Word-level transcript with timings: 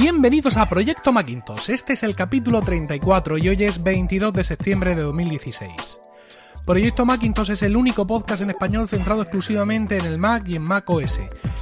Bienvenidos 0.00 0.56
a 0.56 0.66
Proyecto 0.66 1.12
Macintosh. 1.12 1.68
Este 1.68 1.92
es 1.92 2.02
el 2.02 2.16
capítulo 2.16 2.62
34 2.62 3.36
y 3.36 3.50
hoy 3.50 3.64
es 3.64 3.82
22 3.82 4.32
de 4.32 4.44
septiembre 4.44 4.96
de 4.96 5.02
2016. 5.02 6.00
Proyecto 6.64 7.04
Macintosh 7.04 7.50
es 7.50 7.62
el 7.62 7.76
único 7.76 8.06
podcast 8.06 8.42
en 8.42 8.48
español 8.48 8.88
centrado 8.88 9.20
exclusivamente 9.20 9.98
en 9.98 10.06
el 10.06 10.16
Mac 10.16 10.48
y 10.48 10.56
en 10.56 10.62
Mac 10.62 10.88
OS. 10.88 11.20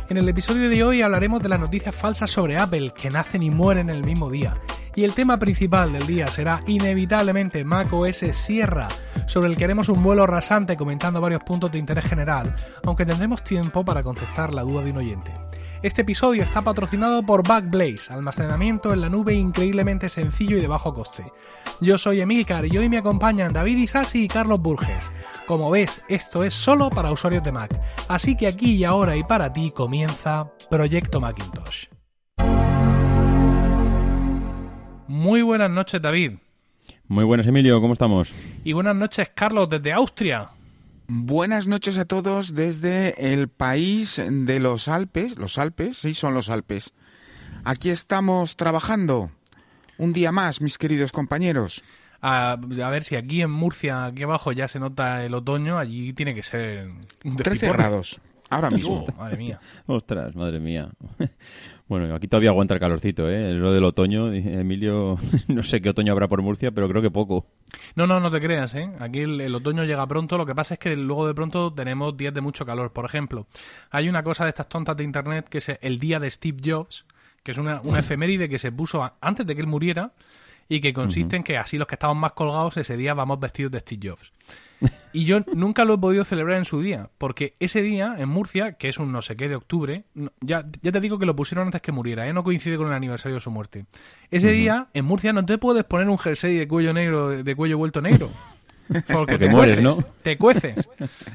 En 0.09 0.19
el 0.19 0.29
episodio 0.29 0.71
de 0.71 0.85
hoy 0.85 1.03
hablaremos 1.03 1.43
de 1.43 1.49
las 1.49 1.59
noticias 1.59 1.93
falsas 1.93 2.31
sobre 2.31 2.57
Apple 2.57 2.93
que 2.95 3.11
nacen 3.11 3.43
y 3.43 3.51
mueren 3.51 3.91
en 3.91 3.97
el 3.97 4.05
mismo 4.05 4.31
día. 4.31 4.57
Y 4.95 5.03
el 5.03 5.15
tema 5.15 5.37
principal 5.41 5.93
del 5.93 6.07
día 6.07 6.29
será 6.29 6.61
inevitablemente 6.69 7.65
Mac 7.65 7.93
OS 7.93 8.25
Sierra, 8.31 8.87
sobre 9.27 9.49
el 9.49 9.57
que 9.57 9.65
haremos 9.65 9.89
un 9.89 10.01
vuelo 10.01 10.29
rasante 10.29 10.77
comentando 10.77 11.21
varios 11.21 11.43
puntos 11.43 11.73
de 11.73 11.81
interés 11.81 12.05
general, 12.05 12.55
aunque 12.85 13.05
tendremos 13.05 13.43
tiempo 13.43 13.85
para 13.85 14.05
contestar 14.05 14.55
la 14.55 14.63
duda 14.63 14.85
de 14.85 14.93
un 14.93 14.99
oyente. 14.99 15.33
Este 15.81 16.03
episodio 16.03 16.43
está 16.43 16.61
patrocinado 16.61 17.23
por 17.23 17.47
Backblaze, 17.47 18.13
almacenamiento 18.13 18.93
en 18.93 19.01
la 19.01 19.09
nube 19.09 19.35
increíblemente 19.35 20.09
sencillo 20.09 20.59
y 20.59 20.61
de 20.61 20.67
bajo 20.67 20.93
coste. 20.93 21.25
Yo 21.81 21.99
soy 21.99 22.21
Emilcar 22.21 22.67
y 22.67 22.77
hoy 22.77 22.89
me 22.89 22.99
acompañan 22.99 23.53
David 23.53 23.79
Isasi 23.79 24.25
y 24.25 24.29
Carlos 24.29 24.61
Burges. 24.61 25.13
Como 25.47 25.71
ves, 25.71 26.03
esto 26.09 26.43
es 26.43 26.53
solo 26.53 26.91
para 26.91 27.13
usuarios 27.13 27.45
de 27.45 27.53
Mac, 27.53 27.81
así 28.09 28.37
que 28.37 28.49
aquí 28.49 28.73
y 28.73 28.85
ahora 28.85 29.15
y 29.15 29.23
para 29.23 29.53
ti 29.53 29.71
comienza 29.71 30.51
Proyecto 30.69 31.21
Macintosh. 31.21 31.87
Muy 35.07 35.43
buenas 35.43 35.71
noches, 35.71 36.03
David. 36.03 36.33
Muy 37.07 37.23
buenas, 37.23 37.47
Emilio, 37.47 37.81
¿cómo 37.81 37.93
estamos? 37.93 38.35
Y 38.65 38.73
buenas 38.73 38.97
noches, 38.97 39.31
Carlos, 39.33 39.69
desde 39.71 39.93
Austria. 39.93 40.51
Buenas 41.11 41.67
noches 41.67 41.97
a 41.97 42.05
todos 42.05 42.55
desde 42.55 43.33
el 43.33 43.49
país 43.49 44.21
de 44.31 44.61
los 44.61 44.89
Alpes. 44.89 45.39
Los 45.39 45.57
Alpes, 45.57 45.97
sí, 45.97 46.13
son 46.13 46.35
los 46.35 46.51
Alpes. 46.51 46.93
Aquí 47.65 47.89
estamos 47.89 48.57
trabajando 48.57 49.31
un 49.97 50.13
día 50.13 50.33
más, 50.33 50.61
mis 50.61 50.77
queridos 50.77 51.11
compañeros. 51.13 51.83
A, 52.21 52.53
a 52.53 52.91
ver 52.91 53.05
si 53.05 53.17
aquí 53.17 53.41
en 53.41 53.51
Murcia, 53.51 54.05
aquí 54.05 54.25
abajo, 54.25 54.53
ya 54.53 54.69
se 54.69 54.81
nota 54.81 55.25
el 55.25 55.33
otoño, 55.33 55.79
allí 55.79 56.13
tiene 56.13 56.35
que 56.35 56.43
ser... 56.43 56.89
un 57.25 57.37
13 57.37 57.51
despiporre. 57.51 57.79
grados, 57.79 58.21
ahora 58.51 58.71
mismo. 58.77 59.07
Oh, 59.09 59.13
madre 59.17 59.39
mía. 59.39 59.61
Ostras, 59.87 60.37
madre 60.37 60.61
mía. 60.61 60.91
Bueno, 61.89 62.15
aquí 62.15 62.29
todavía 62.29 62.51
aguanta 62.51 62.75
el 62.75 62.81
calorcito, 62.81 63.29
¿eh? 63.31 63.55
Lo 63.55 63.73
del 63.73 63.83
otoño, 63.85 64.31
Emilio, 64.33 65.19
no 65.49 65.63
sé 65.63 65.81
qué 65.81 65.89
otoño 65.91 66.13
habrá 66.13 66.29
por 66.29 66.43
Murcia, 66.43 66.71
pero 66.71 66.89
creo 66.89 67.01
que 67.01 67.11
poco. 67.11 67.47
No, 67.95 68.07
no, 68.07 68.21
no 68.21 68.31
te 68.31 68.41
creas, 68.41 68.75
¿eh? 68.75 68.91
Aquí 69.01 69.21
el, 69.21 69.41
el 69.41 69.55
otoño 69.55 69.85
llega 69.85 70.07
pronto, 70.07 70.37
lo 70.37 70.45
que 70.47 70.55
pasa 70.55 70.75
es 70.75 70.81
que 70.81 70.95
luego 70.97 71.27
de 71.27 71.35
pronto 71.35 71.73
tenemos 71.73 72.17
días 72.17 72.35
de 72.35 72.41
mucho 72.43 72.67
calor. 72.67 72.93
Por 72.93 73.05
ejemplo, 73.07 73.47
hay 73.91 74.09
una 74.09 74.23
cosa 74.23 74.45
de 74.45 74.51
estas 74.51 74.69
tontas 74.69 74.97
de 74.97 75.05
internet 75.05 75.49
que 75.49 75.59
es 75.59 75.71
el 75.81 75.99
día 75.99 76.19
de 76.21 76.31
Steve 76.31 76.59
Jobs, 76.65 77.05
que 77.43 77.53
es 77.53 77.59
una, 77.59 77.81
una 77.85 78.01
efeméride 78.01 78.49
que 78.49 78.59
se 78.59 78.71
puso 78.71 79.03
a- 79.03 79.15
antes 79.23 79.47
de 79.47 79.55
que 79.55 79.61
él 79.63 79.67
muriera 79.67 80.13
y 80.69 80.81
que 80.81 80.93
consiste 80.93 81.37
en 81.37 81.43
que 81.43 81.57
así 81.57 81.79
los 81.79 81.87
que 81.89 81.95
estamos 81.95 82.17
más 82.19 82.33
colgados 82.33 82.77
ese 82.77 82.99
día 82.99 83.15
vamos 83.15 83.41
vestidos 83.41 83.73
de 83.73 83.81
Steve 83.81 84.11
Jobs. 84.11 84.31
Y 85.13 85.25
yo 85.25 85.41
nunca 85.53 85.85
lo 85.85 85.95
he 85.95 85.99
podido 85.99 86.25
celebrar 86.25 86.59
en 86.59 86.65
su 86.65 86.81
día, 86.81 87.11
porque 87.19 87.57
ese 87.59 87.83
día 87.83 88.15
en 88.19 88.29
Murcia, 88.29 88.75
que 88.75 88.89
es 88.89 88.99
un 88.99 89.11
no 89.11 89.23
sé 89.23 89.37
qué 89.37 89.49
de 89.49 89.57
octubre, 89.57 90.05
ya, 90.41 90.65
ya 90.83 90.93
te 90.93 91.01
digo 91.01 91.19
que 91.19 91.27
lo 91.27 91.35
pusieron 91.35 91.67
antes 91.67 91.83
que 91.83 91.93
muriera, 91.93 92.29
¿eh? 92.29 92.33
no 92.33 92.45
coincide 92.45 92.77
con 92.77 92.89
el 92.89 92.93
aniversario 92.93 93.35
de 93.37 93.41
su 93.41 93.51
muerte. 93.51 93.87
Ese 94.31 94.53
día 94.53 94.89
en 94.95 95.05
Murcia 95.05 95.33
no 95.33 95.45
te 95.45 95.59
puedes 95.59 95.85
poner 95.85 96.09
un 96.09 96.19
jersey 96.19 96.57
de 96.57 96.69
cuello 96.69 96.93
negro, 96.93 97.31
de 97.31 97.57
cuello 97.57 97.79
vuelto 97.79 98.01
negro. 98.01 98.31
Porque 99.13 99.39
te 99.39 99.51
mueres, 99.51 99.81
cueces, 99.81 99.85
¿no? 99.99 100.05
te 100.23 100.39
cueces. 100.39 100.89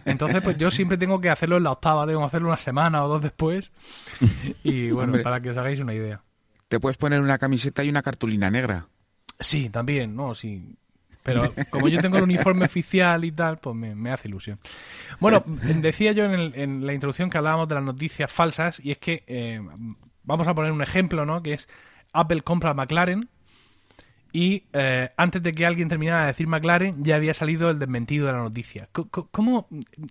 Entonces, 0.05 0.41
pues 0.41 0.57
yo 0.57 0.71
siempre 0.71 0.97
tengo 0.97 1.21
que 1.21 1.29
hacerlo 1.29 1.57
en 1.57 1.63
la 1.63 1.71
octava, 1.71 2.07
tengo 2.07 2.19
que 2.21 2.25
hacerlo 2.25 2.47
una 2.47 2.57
semana 2.57 3.03
o 3.03 3.07
dos 3.07 3.21
después. 3.21 3.71
Y 4.63 4.89
bueno, 4.91 5.09
Hombre. 5.11 5.23
para 5.23 5.41
que 5.41 5.51
os 5.51 5.57
hagáis 5.57 5.79
una 5.79 5.93
idea. 5.93 6.21
Te 6.67 6.79
puedes 6.79 6.97
poner 6.97 7.21
una 7.21 7.37
camiseta 7.37 7.83
y 7.83 7.89
una 7.89 8.01
cartulina 8.01 8.49
negra. 8.49 8.87
Sí, 9.39 9.69
también, 9.69 10.15
no, 10.15 10.33
sí. 10.33 10.75
Pero 11.23 11.53
como 11.69 11.87
yo 11.87 12.01
tengo 12.01 12.17
el 12.17 12.23
uniforme 12.23 12.65
oficial 12.65 13.23
y 13.25 13.31
tal, 13.31 13.57
pues 13.57 13.75
me, 13.75 13.95
me 13.95 14.11
hace 14.11 14.27
ilusión. 14.27 14.59
Bueno, 15.19 15.43
decía 15.47 16.11
yo 16.11 16.25
en, 16.25 16.31
el- 16.33 16.53
en 16.55 16.85
la 16.85 16.93
introducción 16.93 17.29
que 17.29 17.37
hablábamos 17.37 17.67
de 17.69 17.75
las 17.75 17.83
noticias 17.83 18.31
falsas 18.31 18.79
y 18.83 18.91
es 18.91 18.97
que 18.97 19.23
eh, 19.27 19.61
vamos 20.23 20.47
a 20.47 20.53
poner 20.53 20.71
un 20.71 20.81
ejemplo, 20.81 21.25
¿no? 21.25 21.41
Que 21.41 21.53
es 21.53 21.69
Apple 22.11 22.41
compra 22.41 22.71
a 22.71 22.73
McLaren 22.73 23.29
y 24.35 24.63
eh, 24.73 25.11
antes 25.15 25.43
de 25.43 25.53
que 25.53 25.63
alguien 25.63 25.87
terminara 25.87 26.21
de 26.21 26.27
decir 26.27 26.47
McLaren 26.47 27.03
ya 27.03 27.17
había 27.17 27.35
salido 27.35 27.69
el 27.69 27.77
desmentido 27.77 28.25
de 28.25 28.33
la 28.33 28.39
noticia. 28.39 28.89
¿Cómo? 28.91 29.67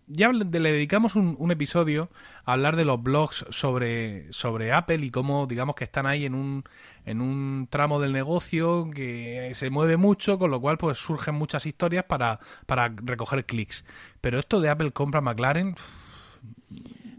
Ya 0.06 0.30
le 0.30 0.44
dedicamos 0.44 1.16
un, 1.16 1.34
un 1.40 1.50
episodio 1.50 2.08
a 2.44 2.52
hablar 2.52 2.76
de 2.76 2.84
los 2.84 3.02
blogs 3.02 3.44
sobre, 3.50 4.32
sobre 4.32 4.72
Apple 4.72 5.04
y 5.04 5.10
cómo, 5.10 5.48
digamos, 5.48 5.74
que 5.74 5.82
están 5.82 6.06
ahí 6.06 6.24
en 6.24 6.36
un, 6.36 6.62
en 7.04 7.20
un 7.20 7.66
tramo 7.68 7.98
del 7.98 8.12
negocio 8.12 8.88
que 8.94 9.50
se 9.54 9.70
mueve 9.70 9.96
mucho, 9.96 10.38
con 10.38 10.52
lo 10.52 10.60
cual 10.60 10.78
pues 10.78 10.98
surgen 10.98 11.34
muchas 11.34 11.66
historias 11.66 12.04
para, 12.04 12.38
para 12.66 12.94
recoger 13.02 13.44
clics. 13.44 13.84
Pero 14.20 14.38
esto 14.38 14.60
de 14.60 14.68
Apple 14.70 14.92
compra 14.92 15.20
McLaren... 15.20 15.74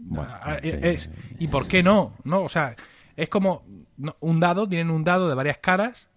Bueno, 0.06 0.32
sí. 0.62 0.70
es, 0.82 1.10
¿Y 1.38 1.48
por 1.48 1.66
qué 1.66 1.82
no? 1.82 2.14
¿No? 2.24 2.42
O 2.42 2.48
sea, 2.48 2.76
es 3.16 3.28
como 3.28 3.64
no, 3.98 4.16
un 4.20 4.40
dado, 4.40 4.66
tienen 4.68 4.90
un 4.90 5.04
dado 5.04 5.28
de 5.28 5.34
varias 5.34 5.58
caras 5.58 6.08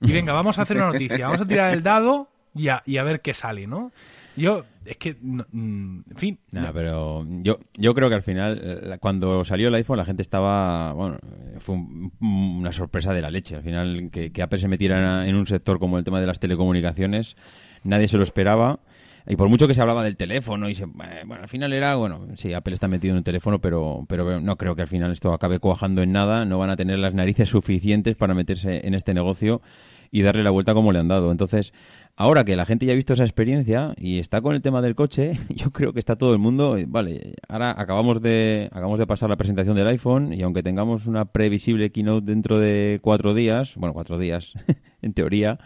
y 0.00 0.12
venga, 0.12 0.32
vamos 0.32 0.58
a 0.58 0.62
hacer 0.62 0.76
una 0.76 0.86
noticia, 0.92 1.26
vamos 1.26 1.40
a 1.42 1.46
tirar 1.46 1.72
el 1.74 1.82
dado 1.82 2.28
y 2.54 2.68
a, 2.68 2.82
y 2.86 2.96
a 2.98 3.02
ver 3.02 3.20
qué 3.20 3.34
sale, 3.34 3.66
¿no? 3.66 3.92
Yo, 4.36 4.66
es 4.84 4.98
que, 4.98 5.16
no, 5.22 5.46
mm, 5.50 6.00
en 6.10 6.16
fin, 6.16 6.38
Nah, 6.52 6.66
no. 6.66 6.72
pero 6.74 7.26
yo, 7.42 7.58
yo 7.78 7.94
creo 7.94 8.10
que 8.10 8.16
al 8.16 8.22
final, 8.22 8.60
eh, 8.62 8.98
cuando 9.00 9.42
salió 9.46 9.68
el 9.68 9.74
iPhone, 9.76 9.96
la 9.96 10.04
gente 10.04 10.20
estaba. 10.20 10.92
Bueno, 10.92 11.16
eh, 11.22 11.56
fue 11.58 11.74
un- 11.76 12.12
una 12.20 12.70
sorpresa 12.72 13.14
de 13.14 13.22
la 13.22 13.30
leche. 13.30 13.56
Al 13.56 13.62
final, 13.62 14.10
que, 14.12 14.32
que 14.32 14.42
Apple 14.42 14.58
se 14.58 14.68
metiera 14.68 15.26
en 15.26 15.36
un 15.36 15.46
sector 15.46 15.78
como 15.78 15.96
el 15.96 16.04
tema 16.04 16.20
de 16.20 16.26
las 16.26 16.38
telecomunicaciones, 16.38 17.34
nadie 17.82 18.08
se 18.08 18.18
lo 18.18 18.24
esperaba. 18.24 18.80
Y 19.28 19.36
por 19.36 19.48
mucho 19.48 19.66
que 19.66 19.74
se 19.74 19.80
hablaba 19.80 20.04
del 20.04 20.16
teléfono, 20.16 20.68
y 20.68 20.74
se, 20.74 20.84
eh, 20.84 21.22
bueno, 21.26 21.42
al 21.42 21.48
final 21.48 21.72
era, 21.72 21.96
bueno, 21.96 22.26
sí, 22.36 22.52
Apple 22.52 22.74
está 22.74 22.86
metido 22.86 23.12
en 23.12 23.18
un 23.18 23.24
teléfono, 23.24 23.60
pero, 23.60 24.04
pero 24.08 24.40
no 24.40 24.56
creo 24.56 24.76
que 24.76 24.82
al 24.82 24.88
final 24.88 25.12
esto 25.12 25.32
acabe 25.32 25.58
cuajando 25.58 26.02
en 26.02 26.12
nada. 26.12 26.44
No 26.44 26.58
van 26.58 26.70
a 26.70 26.76
tener 26.76 26.98
las 26.98 27.14
narices 27.14 27.48
suficientes 27.48 28.16
para 28.16 28.34
meterse 28.34 28.86
en 28.86 28.94
este 28.94 29.14
negocio 29.14 29.62
y 30.10 30.22
darle 30.22 30.42
la 30.42 30.50
vuelta 30.50 30.74
como 30.74 30.92
le 30.92 30.98
han 30.98 31.08
dado. 31.08 31.32
Entonces, 31.32 31.72
ahora 32.16 32.44
que 32.44 32.56
la 32.56 32.64
gente 32.64 32.86
ya 32.86 32.92
ha 32.92 32.96
visto 32.96 33.12
esa 33.12 33.24
experiencia 33.24 33.94
y 33.96 34.18
está 34.18 34.40
con 34.40 34.54
el 34.54 34.62
tema 34.62 34.82
del 34.82 34.94
coche, 34.94 35.38
yo 35.48 35.70
creo 35.72 35.92
que 35.92 35.98
está 35.98 36.16
todo 36.16 36.32
el 36.32 36.38
mundo, 36.38 36.76
vale, 36.88 37.34
ahora 37.48 37.74
acabamos 37.76 38.20
de 38.22 38.68
acabamos 38.70 38.98
de 38.98 39.06
pasar 39.06 39.28
la 39.28 39.36
presentación 39.36 39.76
del 39.76 39.88
iPhone 39.88 40.32
y 40.32 40.42
aunque 40.42 40.62
tengamos 40.62 41.06
una 41.06 41.26
previsible 41.26 41.90
keynote 41.90 42.26
dentro 42.26 42.58
de 42.58 43.00
cuatro 43.02 43.34
días, 43.34 43.74
bueno, 43.76 43.92
cuatro 43.92 44.18
días 44.18 44.54
en 45.02 45.12
teoría, 45.12 45.58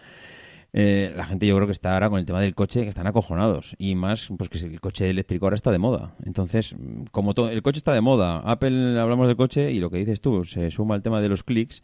eh, 0.73 1.13
la 1.15 1.25
gente 1.25 1.45
yo 1.45 1.55
creo 1.55 1.67
que 1.67 1.73
está 1.73 1.93
ahora 1.93 2.09
con 2.09 2.19
el 2.19 2.25
tema 2.25 2.39
del 2.39 2.55
coche 2.55 2.83
que 2.83 2.89
están 2.89 3.07
acojonados 3.07 3.75
y 3.77 3.95
más 3.95 4.29
pues 4.37 4.49
que 4.49 4.57
el 4.57 4.79
coche 4.79 5.09
eléctrico 5.09 5.45
ahora 5.45 5.55
está 5.55 5.71
de 5.71 5.79
moda 5.79 6.15
entonces 6.23 6.75
como 7.11 7.33
todo 7.33 7.49
el 7.49 7.61
coche 7.61 7.79
está 7.79 7.93
de 7.93 8.01
moda 8.01 8.39
Apple 8.39 8.99
hablamos 8.99 9.27
del 9.27 9.35
coche 9.35 9.71
y 9.71 9.79
lo 9.79 9.89
que 9.89 9.97
dices 9.97 10.21
tú 10.21 10.45
se 10.45 10.71
suma 10.71 10.95
el 10.95 11.01
tema 11.01 11.19
de 11.19 11.29
los 11.29 11.43
clics 11.43 11.83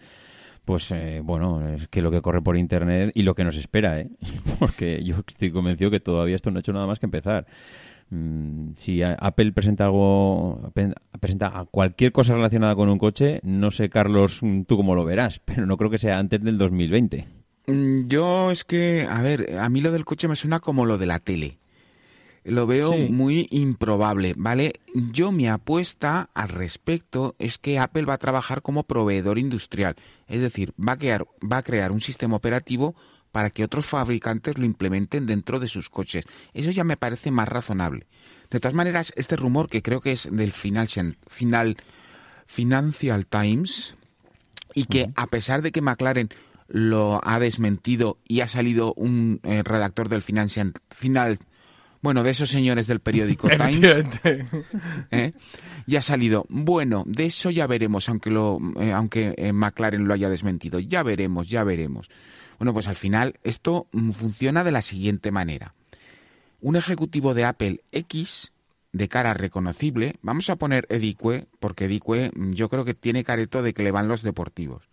pues 0.68 0.92
eh, 0.92 1.22
bueno, 1.24 1.66
es 1.66 1.88
que 1.88 2.02
lo 2.02 2.12
que 2.12 2.22
corre 2.22 2.42
por 2.42 2.58
internet 2.58 3.12
y 3.16 3.24
lo 3.24 3.36
que 3.36 3.46
nos 3.46 3.56
espera, 3.56 4.02
¿eh? 4.02 4.10
Porque 4.60 5.02
yo 5.02 5.16
estoy 5.26 5.50
convencido 5.50 5.90
que 5.90 6.02
todavía 6.02 6.36
esto 6.36 6.52
no 6.52 6.58
ha 6.58 6.60
hecho 6.60 6.74
nada 6.74 6.86
más 6.86 7.00
que 7.00 7.06
empezar. 7.06 7.48
Mm, 8.10 8.72
si 8.76 9.02
Apple 9.02 9.54
presenta 9.54 9.86
algo, 9.86 10.74
presenta 11.22 11.66
cualquier 11.72 12.12
cosa 12.12 12.34
relacionada 12.34 12.76
con 12.76 12.90
un 12.90 13.00
coche, 13.00 13.40
no 13.44 13.72
sé, 13.72 13.90
Carlos, 13.90 14.42
tú 14.68 14.76
cómo 14.76 14.94
lo 14.94 15.06
verás, 15.06 15.40
pero 15.46 15.66
no 15.66 15.78
creo 15.78 15.90
que 15.90 16.00
sea 16.00 16.20
antes 16.20 16.44
del 16.44 16.58
2020. 16.58 17.37
Mm, 17.68 18.08
Yo 18.08 18.50
es 18.52 18.64
que, 18.64 19.06
a 19.10 19.22
ver, 19.22 19.58
a 19.60 19.70
mí 19.70 19.82
lo 19.82 19.92
del 19.92 20.06
coche 20.06 20.28
me 20.28 20.36
suena 20.36 20.60
como 20.60 20.86
lo 20.86 20.98
de 20.98 21.06
la 21.06 21.20
tele. 21.20 21.58
Lo 22.46 22.66
veo 22.66 22.94
Sí. 22.94 23.10
muy 23.10 23.48
improbable, 23.52 24.34
¿vale? 24.38 24.80
Yo 24.94 25.34
mi 25.34 25.48
apuesta 25.50 26.30
al 26.34 26.48
respecto 26.48 27.36
es 27.40 27.58
que 27.58 27.78
Apple 27.78 28.06
va 28.06 28.14
a 28.14 28.18
trabajar 28.20 28.62
como 28.62 28.84
proveedor 28.84 29.38
industrial, 29.38 29.98
es 30.28 30.40
decir, 30.40 30.74
va 30.80 30.94
a 30.94 30.98
crear, 30.98 31.26
va 31.44 31.58
a 31.58 31.64
crear 31.64 31.92
un 31.92 32.00
sistema 32.00 32.38
operativo 32.38 32.96
para 33.34 33.50
que 33.50 33.66
otros 33.66 33.86
fabricantes 33.86 34.58
lo 34.58 34.64
implementen 34.66 35.26
dentro 35.26 35.60
de 35.60 35.68
sus 35.68 35.90
coches. 35.90 36.24
Eso 36.54 36.72
ya 36.72 36.86
me 36.86 36.96
parece 36.96 37.32
más 37.32 37.50
razonable. 37.50 38.08
De 38.50 38.62
todas 38.62 38.74
maneras, 38.74 39.12
este 39.18 39.36
rumor 39.36 39.68
que 39.70 39.82
creo 39.82 40.00
que 40.00 40.14
es 40.14 40.30
del 40.32 40.54
Financial, 40.54 41.18
final, 41.28 41.76
Financial 42.46 43.26
Times 43.28 43.96
y 44.74 44.86
que 44.86 45.10
a 45.18 45.28
pesar 45.28 45.62
de 45.62 45.74
que 45.74 45.82
McLaren 45.82 46.30
lo 46.68 47.22
ha 47.24 47.40
desmentido 47.40 48.18
y 48.28 48.42
ha 48.42 48.48
salido 48.48 48.94
un 48.94 49.40
eh, 49.44 49.64
redactor 49.64 50.10
del 50.10 50.22
Financial 50.22 50.74
Final 50.90 51.40
bueno, 52.00 52.24
de 52.24 52.30
esos 52.30 52.50
señores 52.50 52.88
del 52.88 53.00
periódico 53.00 53.50
Times. 53.50 54.20
¿eh? 55.12 55.34
ya 55.88 56.00
ha 56.00 56.04
salido. 56.04 56.46
Bueno, 56.48 57.04
de 57.08 57.26
eso 57.26 57.50
ya 57.50 57.66
veremos, 57.66 58.08
aunque 58.08 58.30
lo, 58.30 58.60
eh, 58.80 58.92
aunque 58.92 59.52
McLaren 59.52 60.08
lo 60.08 60.14
haya 60.14 60.30
desmentido. 60.30 60.80
Ya 60.80 61.02
veremos, 61.02 61.50
ya 61.50 61.64
veremos. 61.64 62.10
Bueno, 62.60 62.74
pues 62.74 62.88
al 62.88 62.96
final 62.96 63.36
esto 63.44 63.88
mm, 63.92 64.12
funciona 64.12 64.64
de 64.64 64.72
la 64.72 64.82
siguiente 64.82 65.32
manera. 65.32 65.74
Un 66.60 66.76
ejecutivo 66.76 67.34
de 67.34 67.46
Apple 67.46 67.82
X 67.92 68.52
de 68.94 69.08
cara 69.08 69.34
reconocible, 69.34 70.16
vamos 70.22 70.50
a 70.50 70.56
poner 70.56 70.88
Edicue, 70.90 71.48
porque 71.60 71.86
Edicue 71.86 72.32
mm, 72.34 72.52
yo 72.52 72.70
creo 72.70 72.86
que 72.86 72.94
tiene 72.94 73.24
careto 73.24 73.62
de 73.62 73.74
que 73.74 73.84
le 73.84 73.92
van 73.92 74.08
los 74.08 74.24
deportivos. 74.24 74.84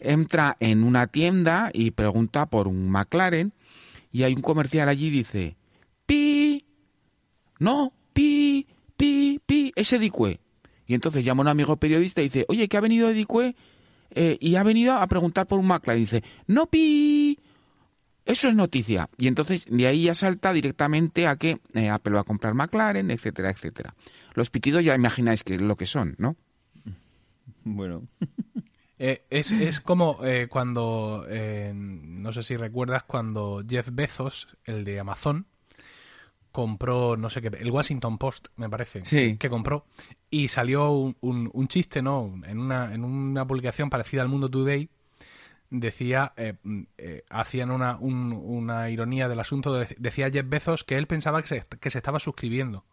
Entra 0.00 0.56
en 0.60 0.84
una 0.84 1.06
tienda 1.06 1.70
y 1.72 1.90
pregunta 1.92 2.46
por 2.46 2.68
un 2.68 2.90
McLaren 2.90 3.52
y 4.12 4.24
hay 4.24 4.34
un 4.34 4.42
comercial 4.42 4.88
allí 4.88 5.06
y 5.06 5.10
dice, 5.10 5.56
pi, 6.06 6.64
no, 7.58 7.92
pi, 8.12 8.66
pi, 8.96 9.40
pi, 9.44 9.72
es 9.76 9.92
Edicue. 9.92 10.40
Y 10.86 10.94
entonces 10.94 11.24
llama 11.24 11.42
un 11.42 11.48
amigo 11.48 11.76
periodista 11.76 12.20
y 12.20 12.24
dice, 12.24 12.46
oye, 12.48 12.68
que 12.68 12.76
ha 12.76 12.80
venido 12.80 13.08
Edicue 13.08 13.54
eh, 14.10 14.36
y 14.40 14.56
ha 14.56 14.62
venido 14.62 14.94
a 14.94 15.06
preguntar 15.06 15.46
por 15.46 15.60
un 15.60 15.66
McLaren. 15.66 16.02
Y 16.02 16.04
dice, 16.04 16.24
no, 16.48 16.66
pi, 16.66 17.38
eso 18.24 18.48
es 18.48 18.54
noticia. 18.54 19.08
Y 19.16 19.28
entonces 19.28 19.66
de 19.68 19.86
ahí 19.86 20.04
ya 20.04 20.14
salta 20.14 20.52
directamente 20.52 21.26
a 21.28 21.36
que 21.36 21.60
eh, 21.74 21.88
Apple 21.88 22.14
va 22.14 22.20
a 22.20 22.24
comprar 22.24 22.54
McLaren, 22.54 23.10
etcétera, 23.10 23.50
etcétera. 23.50 23.94
Los 24.34 24.50
pitidos 24.50 24.84
ya 24.84 24.94
imagináis 24.94 25.44
que 25.44 25.58
lo 25.58 25.76
que 25.76 25.86
son, 25.86 26.16
¿no? 26.18 26.36
Bueno. 27.64 28.08
Eh, 29.02 29.24
es, 29.30 29.50
es, 29.50 29.80
como 29.80 30.18
eh, 30.22 30.46
cuando, 30.50 31.26
no 31.72 32.32
sé 32.34 32.42
si 32.42 32.58
recuerdas, 32.58 33.02
cuando 33.04 33.64
Jeff 33.66 33.88
Bezos, 33.90 34.46
el 34.66 34.84
de 34.84 35.00
Amazon, 35.00 35.46
compró, 36.52 37.16
no 37.16 37.30
sé 37.30 37.40
qué, 37.40 37.48
el 37.48 37.70
Washington 37.70 38.18
Post, 38.18 38.48
me 38.56 38.68
parece, 38.68 39.06
sí. 39.06 39.38
que 39.38 39.48
compró, 39.48 39.86
y 40.28 40.48
salió 40.48 40.90
un, 40.90 41.16
un, 41.22 41.68
chiste, 41.68 42.02
¿no? 42.02 42.42
En 42.44 42.58
una, 42.58 42.92
en 42.92 43.02
una 43.04 43.46
publicación 43.46 43.88
parecida 43.88 44.20
al 44.20 44.28
Mundo 44.28 44.50
Today, 44.50 44.90
decía, 45.70 46.34
eh, 46.36 47.24
hacían 47.30 47.70
una, 47.70 47.96
una 47.96 48.90
ironía 48.90 49.28
del 49.28 49.40
asunto, 49.40 49.82
decía 49.96 50.30
Jeff 50.30 50.46
Bezos 50.46 50.84
que 50.84 50.98
él 50.98 51.06
pensaba 51.06 51.40
que 51.40 51.48
se, 51.48 51.64
que 51.80 51.88
se 51.88 51.96
estaba 51.96 52.18
suscribiendo 52.18 52.84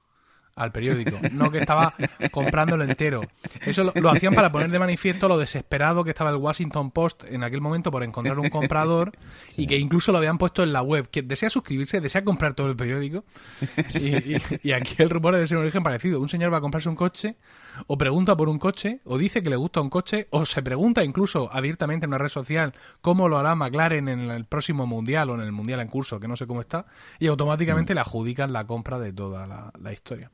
al 0.57 0.71
periódico, 0.71 1.17
no 1.31 1.51
que 1.51 1.59
estaba 1.59 1.93
comprándolo 2.31 2.83
entero. 2.83 3.21
Eso 3.65 3.93
lo, 3.93 4.09
hacían 4.09 4.33
para 4.33 4.51
poner 4.51 4.71
de 4.71 4.79
manifiesto 4.79 5.27
lo 5.27 5.37
desesperado 5.37 6.03
que 6.03 6.09
estaba 6.09 6.31
el 6.31 6.37
Washington 6.37 6.89
Post 6.89 7.25
en 7.29 7.43
aquel 7.43 7.61
momento 7.61 7.91
por 7.91 8.03
encontrar 8.03 8.39
un 8.39 8.49
comprador 8.49 9.11
y 9.55 9.67
que 9.67 9.77
incluso 9.77 10.11
lo 10.11 10.17
habían 10.17 10.39
puesto 10.39 10.63
en 10.63 10.73
la 10.73 10.81
web. 10.81 11.07
Que 11.09 11.21
desea 11.21 11.51
suscribirse, 11.51 12.01
desea 12.01 12.23
comprar 12.23 12.55
todo 12.55 12.67
el 12.67 12.75
periódico. 12.75 13.23
Y, 14.63 14.71
aquí 14.71 14.95
el 14.99 15.09
rumor 15.09 15.35
es 15.35 15.41
de 15.41 15.47
ser 15.47 15.57
un 15.57 15.63
origen 15.63 15.83
parecido. 15.83 16.19
Un 16.19 16.29
señor 16.29 16.51
va 16.51 16.57
a 16.57 16.61
comprarse 16.61 16.89
un 16.89 16.95
coche 16.95 17.35
o 17.85 17.97
pregunta 17.97 18.35
por 18.35 18.49
un 18.49 18.59
coche, 18.59 19.01
o 19.05 19.17
dice 19.17 19.43
que 19.43 19.49
le 19.49 19.55
gusta 19.55 19.81
un 19.81 19.89
coche, 19.89 20.27
o 20.31 20.45
se 20.45 20.63
pregunta 20.63 21.03
incluso 21.03 21.49
abiertamente 21.53 22.05
en 22.05 22.09
una 22.09 22.17
red 22.17 22.29
social 22.29 22.73
cómo 23.01 23.29
lo 23.29 23.37
hará 23.37 23.55
McLaren 23.55 24.09
en 24.09 24.31
el 24.31 24.45
próximo 24.45 24.87
mundial 24.87 25.29
o 25.29 25.35
en 25.35 25.41
el 25.41 25.51
mundial 25.51 25.79
en 25.79 25.87
curso, 25.87 26.19
que 26.19 26.27
no 26.27 26.35
sé 26.35 26.47
cómo 26.47 26.61
está, 26.61 26.85
y 27.19 27.27
automáticamente 27.27 27.93
mm. 27.93 27.95
le 27.95 28.01
adjudican 28.01 28.53
la 28.53 28.65
compra 28.65 28.99
de 28.99 29.13
toda 29.13 29.45
la, 29.47 29.93
historia. 29.93 30.31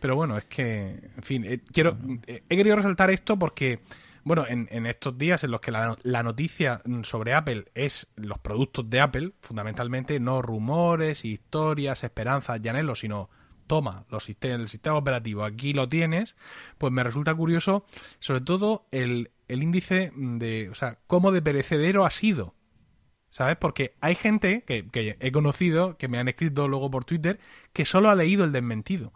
Pero 0.00 0.16
bueno, 0.16 0.38
es 0.38 0.44
que, 0.44 1.10
en 1.16 1.22
fin, 1.22 1.44
eh, 1.44 1.60
quiero, 1.72 1.96
eh, 2.26 2.42
he 2.48 2.56
querido 2.56 2.76
resaltar 2.76 3.10
esto 3.10 3.38
porque 3.38 3.80
bueno, 4.24 4.46
en, 4.48 4.66
en, 4.70 4.86
estos 4.86 5.18
días 5.18 5.44
en 5.44 5.50
los 5.50 5.60
que 5.60 5.70
la, 5.70 5.98
la, 6.02 6.22
noticia 6.22 6.80
sobre 7.02 7.34
Apple 7.34 7.66
es 7.74 8.06
los 8.16 8.38
productos 8.38 8.88
de 8.88 9.00
Apple, 9.00 9.32
fundamentalmente, 9.42 10.18
no 10.18 10.40
rumores, 10.40 11.26
historias, 11.26 12.04
esperanzas 12.04 12.58
y 12.62 12.68
anhelos, 12.68 13.00
sino 13.00 13.28
toma 13.66 14.04
los 14.10 14.28
el 14.28 14.68
sistema 14.68 14.96
operativo, 14.96 15.44
aquí 15.44 15.72
lo 15.72 15.88
tienes, 15.88 16.36
pues 16.78 16.92
me 16.92 17.02
resulta 17.02 17.34
curioso, 17.34 17.84
sobre 18.18 18.40
todo 18.40 18.86
el, 18.90 19.30
el 19.48 19.62
índice 19.62 20.12
de, 20.14 20.68
o 20.70 20.74
sea, 20.74 20.98
cómo 21.06 21.32
de 21.32 21.42
perecedero 21.42 22.04
ha 22.04 22.10
sido. 22.10 22.54
¿Sabes? 23.30 23.56
Porque 23.56 23.96
hay 24.00 24.14
gente 24.14 24.62
que, 24.62 24.88
que, 24.88 25.16
he 25.18 25.32
conocido, 25.32 25.96
que 25.96 26.06
me 26.06 26.18
han 26.18 26.28
escrito 26.28 26.68
luego 26.68 26.88
por 26.88 27.04
Twitter, 27.04 27.40
que 27.72 27.84
solo 27.84 28.08
ha 28.08 28.14
leído 28.14 28.44
el 28.44 28.52
desmentido. 28.52 29.12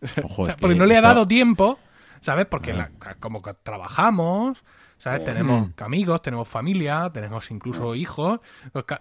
o 0.36 0.46
sea, 0.46 0.56
porque 0.56 0.76
no 0.76 0.86
le 0.86 0.96
ha 0.96 1.00
dado 1.00 1.26
tiempo, 1.26 1.80
¿sabes? 2.20 2.46
Porque 2.46 2.72
como 3.18 3.40
que 3.40 3.52
trabajamos, 3.54 4.62
¿sabes? 4.96 5.24
Tenemos 5.24 5.70
amigos, 5.78 6.22
tenemos 6.22 6.46
familia, 6.46 7.10
tenemos 7.12 7.50
incluso 7.50 7.96
hijos. 7.96 8.38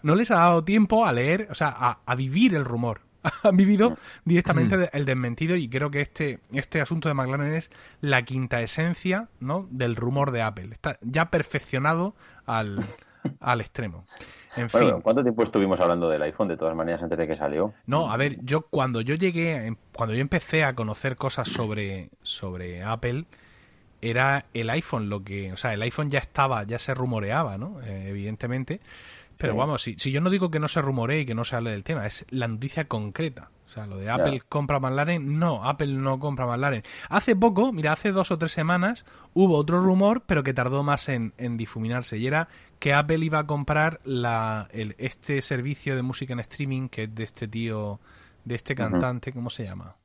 No 0.01 0.15
les 0.15 0.31
ha 0.31 0.37
dado 0.37 0.63
tiempo 0.63 1.05
a 1.05 1.13
leer, 1.13 1.47
o 1.51 1.55
sea, 1.55 1.67
a, 1.69 1.99
a 2.03 2.15
vivir 2.15 2.55
el 2.55 2.65
rumor. 2.65 3.01
han 3.43 3.57
vivido 3.57 3.97
directamente 4.25 4.77
mm. 4.77 4.89
el 4.93 5.05
desmentido 5.05 5.55
y 5.55 5.69
creo 5.69 5.91
que 5.91 6.01
este, 6.01 6.39
este 6.51 6.81
asunto 6.81 7.07
de 7.07 7.13
McLaren 7.13 7.53
es 7.53 7.69
la 8.01 8.23
quinta 8.23 8.61
esencia 8.61 9.29
¿no? 9.39 9.67
del 9.71 9.95
rumor 9.95 10.31
de 10.31 10.41
Apple. 10.41 10.69
Está 10.71 10.97
ya 11.01 11.29
perfeccionado 11.29 12.15
al, 12.45 12.79
al 13.39 13.61
extremo. 13.61 14.05
En 14.57 14.69
fin. 14.69 14.99
¿cuánto 15.01 15.23
tiempo 15.23 15.43
estuvimos 15.43 15.79
hablando 15.79 16.09
del 16.09 16.21
iPhone 16.23 16.49
de 16.49 16.57
todas 16.57 16.75
maneras 16.75 17.01
antes 17.01 17.17
de 17.17 17.25
que 17.25 17.35
salió? 17.35 17.73
No, 17.85 18.11
a 18.11 18.17
ver, 18.17 18.37
yo 18.43 18.61
cuando 18.63 18.99
yo 18.99 19.15
llegué, 19.15 19.77
cuando 19.93 20.13
yo 20.13 20.19
empecé 20.19 20.65
a 20.65 20.75
conocer 20.75 21.15
cosas 21.15 21.47
sobre, 21.47 22.09
sobre 22.21 22.83
Apple, 22.83 23.25
era 24.01 24.45
el 24.53 24.69
iPhone 24.69 25.09
lo 25.09 25.23
que, 25.23 25.53
o 25.53 25.57
sea, 25.57 25.73
el 25.73 25.81
iPhone 25.83 26.09
ya 26.09 26.19
estaba, 26.19 26.63
ya 26.63 26.79
se 26.79 26.93
rumoreaba, 26.93 27.57
¿no? 27.57 27.81
Eh, 27.81 28.09
evidentemente. 28.09 28.81
Pero 29.41 29.55
vamos, 29.55 29.81
si, 29.81 29.95
si 29.97 30.11
yo 30.11 30.21
no 30.21 30.29
digo 30.29 30.51
que 30.51 30.59
no 30.59 30.67
se 30.67 30.81
rumoree 30.81 31.21
y 31.21 31.25
que 31.25 31.35
no 31.35 31.43
se 31.43 31.55
hable 31.55 31.71
del 31.71 31.83
tema, 31.83 32.05
es 32.05 32.25
la 32.29 32.47
noticia 32.47 32.87
concreta. 32.87 33.49
O 33.65 33.69
sea, 33.73 33.87
lo 33.87 33.97
de 33.97 34.09
Apple 34.09 34.41
compra 34.49 34.81
McLaren, 34.81 35.39
no, 35.39 35.63
Apple 35.63 35.93
no 35.93 36.19
compra 36.19 36.45
McLaren. 36.45 36.83
Hace 37.09 37.37
poco, 37.37 37.71
mira, 37.71 37.93
hace 37.93 38.11
dos 38.11 38.29
o 38.29 38.37
tres 38.37 38.51
semanas 38.51 39.05
hubo 39.33 39.55
otro 39.55 39.79
rumor, 39.81 40.23
pero 40.25 40.43
que 40.43 40.53
tardó 40.53 40.83
más 40.83 41.07
en, 41.07 41.33
difuminarse, 41.57 42.17
y 42.17 42.27
era 42.27 42.49
que 42.79 42.93
Apple 42.93 43.23
iba 43.23 43.39
a 43.39 43.47
comprar 43.47 44.01
la, 44.03 44.67
el, 44.73 44.95
este 44.97 45.41
servicio 45.41 45.95
de 45.95 46.01
música 46.01 46.33
en 46.33 46.41
streaming 46.41 46.89
que 46.89 47.03
es 47.03 47.15
de 47.15 47.23
este 47.23 47.47
tío, 47.47 48.01
de 48.43 48.55
este 48.55 48.75
cantante, 48.75 49.31
¿cómo 49.31 49.49
se 49.49 49.63
llama? 49.63 49.95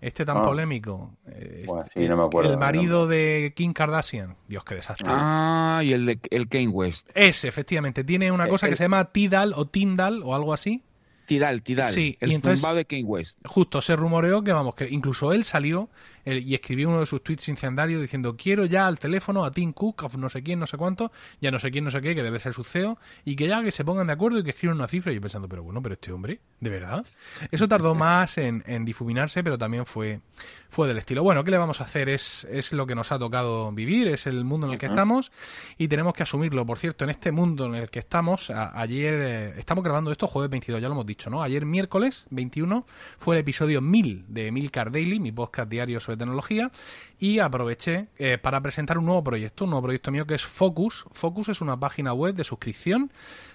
Este 0.00 0.24
tan 0.24 0.38
ah. 0.38 0.42
polémico. 0.42 1.12
Eh, 1.26 1.66
este, 1.66 2.08
no 2.08 2.16
me 2.16 2.24
acuerdo, 2.24 2.52
el 2.52 2.58
marido 2.58 3.06
de 3.06 3.52
Kim 3.56 3.72
Kardashian. 3.72 4.36
Dios, 4.46 4.62
qué 4.64 4.74
desastre. 4.74 5.06
Ah, 5.08 5.80
y 5.82 5.92
el 5.92 6.06
de 6.06 6.18
el 6.30 6.48
Kane 6.48 6.68
West. 6.68 7.08
Ese, 7.14 7.48
efectivamente. 7.48 8.04
Tiene 8.04 8.30
una 8.30 8.46
eh, 8.46 8.50
cosa 8.50 8.68
que 8.68 8.76
se 8.76 8.84
llama 8.84 9.12
Tidal 9.12 9.52
o 9.54 9.66
Tindal 9.66 10.22
o 10.22 10.34
algo 10.34 10.52
así. 10.52 10.82
Tidal, 11.26 11.62
Tidal. 11.62 11.92
Sí, 11.92 12.16
el 12.20 12.32
y 12.32 12.34
entonces, 12.34 12.74
de 12.74 12.84
Kane 12.84 13.04
West. 13.04 13.38
Justo, 13.44 13.80
se 13.80 13.96
rumoreó 13.96 14.42
que, 14.44 14.52
vamos, 14.52 14.74
que 14.74 14.88
incluso 14.88 15.32
él 15.32 15.44
salió 15.44 15.88
y 16.26 16.54
escribió 16.54 16.88
uno 16.88 17.00
de 17.00 17.06
sus 17.06 17.22
tweets 17.22 17.48
incendiarios 17.48 18.02
diciendo 18.02 18.36
quiero 18.36 18.64
ya 18.64 18.86
al 18.86 18.98
teléfono 18.98 19.44
a 19.44 19.52
Tim 19.52 19.72
Cook, 19.72 20.04
a 20.04 20.18
no 20.18 20.28
sé 20.28 20.42
quién, 20.42 20.58
no 20.58 20.66
sé 20.66 20.76
cuánto, 20.76 21.12
ya 21.40 21.50
no 21.50 21.58
sé 21.58 21.70
quién, 21.70 21.84
no 21.84 21.90
sé 21.90 22.00
qué, 22.00 22.14
que 22.14 22.22
debe 22.22 22.40
ser 22.40 22.52
su 22.52 22.64
CEO, 22.64 22.98
y 23.24 23.36
que 23.36 23.46
ya 23.46 23.62
que 23.62 23.70
se 23.70 23.84
pongan 23.84 24.08
de 24.08 24.12
acuerdo 24.12 24.40
y 24.40 24.42
que 24.42 24.50
escriban 24.50 24.76
una 24.76 24.88
cifra. 24.88 25.12
Y 25.12 25.16
yo 25.16 25.20
pensando, 25.20 25.48
pero 25.48 25.62
bueno, 25.62 25.80
pero 25.82 25.94
este 25.94 26.12
hombre, 26.12 26.40
¿de 26.60 26.70
verdad? 26.70 27.06
Eso 27.50 27.68
tardó 27.68 27.94
más 27.94 28.38
en, 28.38 28.62
difuminarse, 28.84 29.42
pero 29.44 29.56
también 29.56 29.86
fue, 29.86 30.20
fue 30.68 30.88
del 30.88 30.98
estilo. 30.98 31.22
Bueno, 31.22 31.44
¿qué 31.44 31.50
le 31.50 31.58
vamos 31.58 31.80
a 31.80 31.84
hacer? 31.84 32.08
Es, 32.08 32.44
es 32.50 32.72
lo 32.72 32.86
que 32.86 32.94
nos 32.94 33.12
ha 33.12 33.18
tocado 33.18 33.70
vivir, 33.72 34.08
es 34.08 34.26
el 34.26 34.44
mundo 34.44 34.66
en 34.66 34.74
el 34.74 34.78
que 34.78 34.86
estamos 34.86 35.30
y 35.78 35.88
tenemos 35.88 36.12
que 36.12 36.24
asumirlo. 36.24 36.66
Por 36.66 36.78
cierto, 36.78 37.04
en 37.04 37.10
este 37.10 37.30
mundo 37.30 37.66
en 37.66 37.76
el 37.76 37.90
que 37.90 38.00
estamos, 38.00 38.50
ayer, 38.50 39.14
eh, 39.14 39.54
estamos 39.58 39.84
grabando 39.84 40.10
esto 40.10 40.26
jueves 40.26 40.50
22, 40.50 40.80
ya 40.80 40.88
lo 40.88 40.94
hemos 40.94 41.06
dicho, 41.06 41.30
¿no? 41.30 41.42
Ayer 41.42 41.64
miércoles 41.64 42.26
21 42.30 42.84
fue 43.16 43.36
el 43.36 43.40
episodio 43.40 43.80
1000 43.80 44.24
de 44.28 44.50
Milcar 44.50 44.90
Daily, 44.90 45.20
mi 45.20 45.32
podcast 45.32 45.70
diario 45.70 46.00
sobre 46.00 46.15
tecnología, 46.16 46.70
y 47.18 47.38
aproveché 47.38 48.08
eh, 48.18 48.38
para 48.38 48.60
presentar 48.60 48.98
un 48.98 49.06
nuevo 49.06 49.24
proyecto, 49.24 49.64
un 49.64 49.70
nuevo 49.70 49.84
proyecto 49.84 50.10
mío 50.10 50.26
que 50.26 50.34
es 50.34 50.44
Focus. 50.44 51.06
Focus 51.12 51.48
es 51.48 51.60
una 51.60 51.78
página 51.78 52.12
web 52.12 52.34
de 52.34 52.44
suscripción 52.44 53.10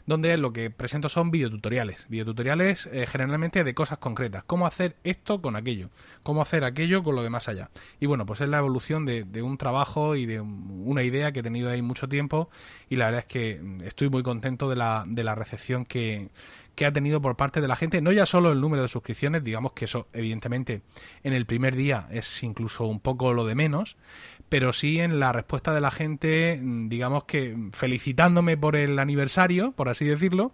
donde 0.07 0.35
lo 0.37 0.51
que 0.51 0.71
presento 0.71 1.09
son 1.09 1.29
videotutoriales, 1.29 2.07
videotutoriales 2.09 2.87
eh, 2.91 3.05
generalmente 3.07 3.63
de 3.63 3.73
cosas 3.75 3.99
concretas, 3.99 4.43
cómo 4.45 4.65
hacer 4.65 4.95
esto 5.03 5.41
con 5.41 5.55
aquello, 5.55 5.89
cómo 6.23 6.41
hacer 6.41 6.63
aquello 6.63 7.03
con 7.03 7.15
lo 7.15 7.23
de 7.23 7.29
más 7.29 7.47
allá. 7.47 7.69
Y 7.99 8.07
bueno, 8.07 8.25
pues 8.25 8.41
es 8.41 8.49
la 8.49 8.57
evolución 8.57 9.05
de, 9.05 9.23
de 9.23 9.41
un 9.43 9.57
trabajo 9.57 10.15
y 10.15 10.25
de 10.25 10.41
una 10.41 11.03
idea 11.03 11.31
que 11.31 11.41
he 11.41 11.43
tenido 11.43 11.69
ahí 11.69 11.83
mucho 11.83 12.09
tiempo 12.09 12.49
y 12.89 12.95
la 12.95 13.05
verdad 13.05 13.19
es 13.19 13.25
que 13.25 13.61
estoy 13.85 14.09
muy 14.09 14.23
contento 14.23 14.69
de 14.69 14.75
la, 14.75 15.03
de 15.07 15.23
la 15.23 15.35
recepción 15.35 15.85
que, 15.85 16.29
que 16.75 16.85
ha 16.85 16.93
tenido 16.93 17.21
por 17.21 17.35
parte 17.35 17.61
de 17.61 17.67
la 17.67 17.75
gente, 17.75 18.01
no 18.01 18.11
ya 18.11 18.25
solo 18.25 18.51
el 18.51 18.61
número 18.61 18.83
de 18.83 18.87
suscripciones, 18.87 19.43
digamos 19.43 19.73
que 19.73 19.85
eso 19.85 20.07
evidentemente 20.13 20.81
en 21.23 21.33
el 21.33 21.45
primer 21.45 21.75
día 21.75 22.07
es 22.11 22.43
incluso 22.43 22.85
un 22.85 22.99
poco 22.99 23.33
lo 23.33 23.45
de 23.45 23.55
menos, 23.55 23.97
pero 24.49 24.73
sí 24.73 24.99
en 24.99 25.19
la 25.19 25.31
respuesta 25.31 25.73
de 25.73 25.81
la 25.81 25.91
gente, 25.91 26.59
digamos 26.61 27.25
que 27.25 27.55
felicitándome 27.73 28.57
por 28.57 28.75
el 28.75 28.99
aniversario, 28.99 29.71
por 29.71 29.89
así 29.89 30.05
decirlo, 30.05 30.53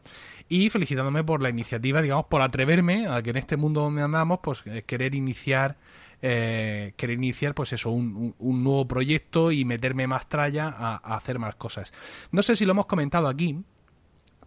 y 0.49 0.69
felicitándome 0.69 1.23
por 1.23 1.41
la 1.41 1.49
iniciativa, 1.49 2.01
digamos, 2.01 2.25
por 2.25 2.41
atreverme 2.41 3.07
a 3.07 3.21
que 3.21 3.31
en 3.31 3.37
este 3.37 3.57
mundo 3.57 3.81
donde 3.81 4.01
andamos, 4.01 4.39
pues 4.41 4.63
eh, 4.65 4.83
querer 4.85 5.15
iniciar 5.15 5.77
eh, 6.21 6.93
querer 6.95 7.17
iniciar 7.17 7.53
pues 7.53 7.73
eso 7.73 7.91
un, 7.91 8.33
nuevo 8.39 8.87
proyecto 8.87 9.51
y 9.51 9.65
meterme 9.65 10.07
más 10.07 10.27
tralla 10.27 10.67
a, 10.67 11.15
hacer 11.15 11.37
más 11.37 11.55
cosas. 11.55 11.93
No 12.31 12.41
sé 12.41 12.55
si 12.55 12.65
lo 12.65 12.71
hemos 12.71 12.87
comentado 12.87 13.27
aquí 13.27 13.63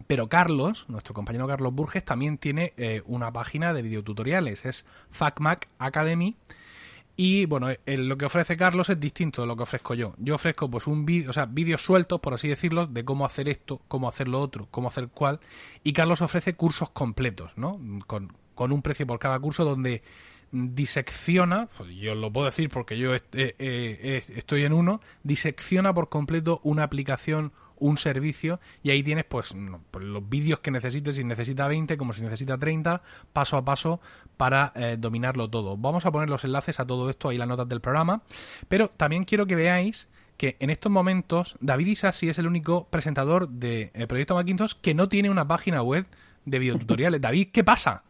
pero 0.07 0.27
Carlos, 0.29 0.85
nuestro 0.87 1.13
compañero 1.13 1.47
Carlos 1.47 1.73
Burges, 1.73 2.03
también 2.05 2.37
tiene 2.37 2.73
eh, 2.77 3.01
una 3.05 3.31
página 3.31 3.73
de 3.73 3.81
videotutoriales, 3.81 4.65
es 4.65 4.85
FacMac 5.11 5.67
Academy. 5.79 6.35
Y 7.17 7.45
bueno, 7.45 7.67
lo 7.85 8.17
que 8.17 8.25
ofrece 8.25 8.55
Carlos 8.55 8.89
es 8.89 8.99
distinto 8.99 9.41
de 9.41 9.47
lo 9.47 9.55
que 9.55 9.63
ofrezco 9.63 9.93
yo. 9.93 10.15
Yo 10.17 10.33
ofrezco 10.35 10.71
pues 10.71 10.87
un 10.87 11.05
vídeo, 11.05 11.29
o 11.29 11.33
sea, 11.33 11.45
vídeos 11.45 11.81
sueltos, 11.83 12.19
por 12.21 12.33
así 12.33 12.47
decirlo, 12.47 12.87
de 12.87 13.03
cómo 13.03 13.25
hacer 13.25 13.49
esto, 13.49 13.81
cómo 13.89 14.07
hacer 14.07 14.27
lo 14.27 14.39
otro, 14.39 14.67
cómo 14.71 14.87
hacer 14.87 15.09
cual. 15.09 15.39
Y 15.83 15.93
Carlos 15.93 16.21
ofrece 16.21 16.55
cursos 16.55 16.89
completos, 16.89 17.51
¿no? 17.57 17.79
Con, 18.07 18.31
un 18.55 18.81
precio 18.81 19.05
por 19.05 19.19
cada 19.19 19.39
curso 19.39 19.65
donde 19.65 20.01
disecciona, 20.51 21.67
pues 21.77 21.93
yo 21.95 22.15
lo 22.15 22.31
puedo 22.31 22.45
decir 22.45 22.69
porque 22.69 22.97
yo 22.97 23.13
est- 23.13 23.35
eh, 23.35 23.55
eh, 23.59 24.23
estoy 24.35 24.63
en 24.63 24.73
uno, 24.73 25.01
disecciona 25.23 25.93
por 25.93 26.09
completo 26.09 26.59
una 26.63 26.83
aplicación, 26.83 27.51
un 27.81 27.97
servicio, 27.97 28.61
y 28.81 28.91
ahí 28.91 29.03
tienes 29.03 29.25
pues, 29.25 29.53
pues 29.91 30.05
los 30.05 30.29
vídeos 30.29 30.59
que 30.59 30.71
necesites, 30.71 31.17
si 31.17 31.25
necesita 31.25 31.67
20, 31.67 31.97
como 31.97 32.13
si 32.13 32.21
necesita 32.21 32.57
30, 32.57 33.01
paso 33.33 33.57
a 33.57 33.65
paso 33.65 33.99
para 34.37 34.71
eh, 34.75 34.95
dominarlo 34.97 35.49
todo. 35.49 35.75
Vamos 35.75 36.05
a 36.05 36.11
poner 36.11 36.29
los 36.29 36.45
enlaces 36.45 36.79
a 36.79 36.85
todo 36.85 37.09
esto 37.09 37.29
ahí 37.29 37.37
las 37.37 37.47
notas 37.47 37.67
del 37.67 37.81
programa, 37.81 38.21
pero 38.69 38.89
también 38.89 39.25
quiero 39.25 39.45
que 39.45 39.55
veáis 39.55 40.07
que 40.37 40.55
en 40.59 40.69
estos 40.69 40.91
momentos 40.91 41.55
David 41.59 41.87
Isasi 41.87 42.29
es 42.29 42.39
el 42.39 42.47
único 42.47 42.87
presentador 42.87 43.49
de 43.49 43.91
eh, 43.93 44.07
Proyecto 44.07 44.35
Macintosh 44.35 44.73
que 44.81 44.93
no 44.93 45.09
tiene 45.09 45.29
una 45.29 45.47
página 45.47 45.83
web 45.83 46.05
de 46.45 46.59
videotutoriales. 46.59 47.19
David, 47.19 47.49
¿qué 47.51 47.63
pasa? 47.63 48.03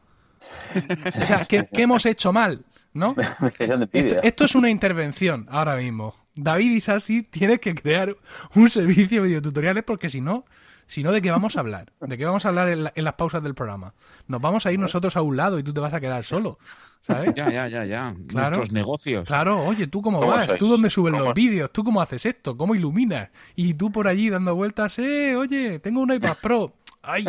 O 1.21 1.25
sea, 1.25 1.45
¿qué, 1.45 1.67
qué 1.71 1.83
hemos 1.83 2.05
hecho 2.05 2.33
mal? 2.33 2.63
¿No? 2.93 3.15
Esto, 4.23 4.43
es 4.45 4.55
una 4.55 4.69
intervención 4.69 5.47
ahora 5.49 5.75
mismo. 5.77 6.13
David 6.35 6.71
Isasi 6.71 7.23
tiene 7.23 7.59
que 7.59 7.73
crear 7.75 8.15
un 8.55 8.69
servicio 8.69 9.21
de 9.21 9.27
videotutoriales 9.29 9.83
porque 9.85 10.09
si 10.09 10.19
no, 10.21 10.45
si 10.85 11.01
no, 11.03 11.11
¿de 11.13 11.21
qué 11.21 11.31
vamos 11.31 11.55
a 11.55 11.61
hablar? 11.61 11.93
¿De 12.01 12.17
qué 12.17 12.25
vamos 12.25 12.45
a 12.45 12.49
hablar 12.49 12.67
en, 12.69 12.83
la- 12.85 12.91
en 12.95 13.03
las 13.05 13.13
pausas 13.13 13.41
del 13.43 13.55
programa? 13.55 13.93
Nos 14.27 14.41
vamos 14.41 14.65
a 14.65 14.71
ir 14.73 14.79
nosotros 14.79 15.15
a 15.15 15.21
un 15.21 15.37
lado 15.37 15.57
y 15.57 15.63
tú 15.63 15.73
te 15.73 15.79
vas 15.79 15.93
a 15.93 16.01
quedar 16.01 16.23
solo, 16.25 16.59
¿sabes? 17.01 17.33
Ya, 17.35 17.49
ya, 17.49 17.67
ya, 17.69 17.85
ya. 17.85 18.13
Claro. 18.27 18.57
Nuestros 18.57 18.71
negocios. 18.73 19.25
Claro, 19.25 19.63
oye, 19.63 19.87
¿tú 19.87 20.01
cómo, 20.01 20.19
¿Cómo 20.19 20.31
vas? 20.33 20.47
sois? 20.47 20.59
¿Tú 20.59 20.67
dónde 20.67 20.89
subes 20.89 21.13
los 21.13 21.33
vídeos? 21.33 21.71
¿Tú 21.71 21.85
cómo 21.85 22.01
haces 22.01 22.25
esto? 22.25 22.57
¿Cómo 22.57 22.75
iluminas? 22.75 23.29
Y 23.55 23.73
tú 23.75 23.89
por 23.89 24.07
allí 24.09 24.29
dando 24.29 24.53
vueltas, 24.55 24.99
eh, 24.99 25.35
oye, 25.37 25.79
tengo 25.79 26.01
un 26.01 26.11
iPad 26.11 26.35
Pro. 26.41 26.73
¡Ay! 27.03 27.25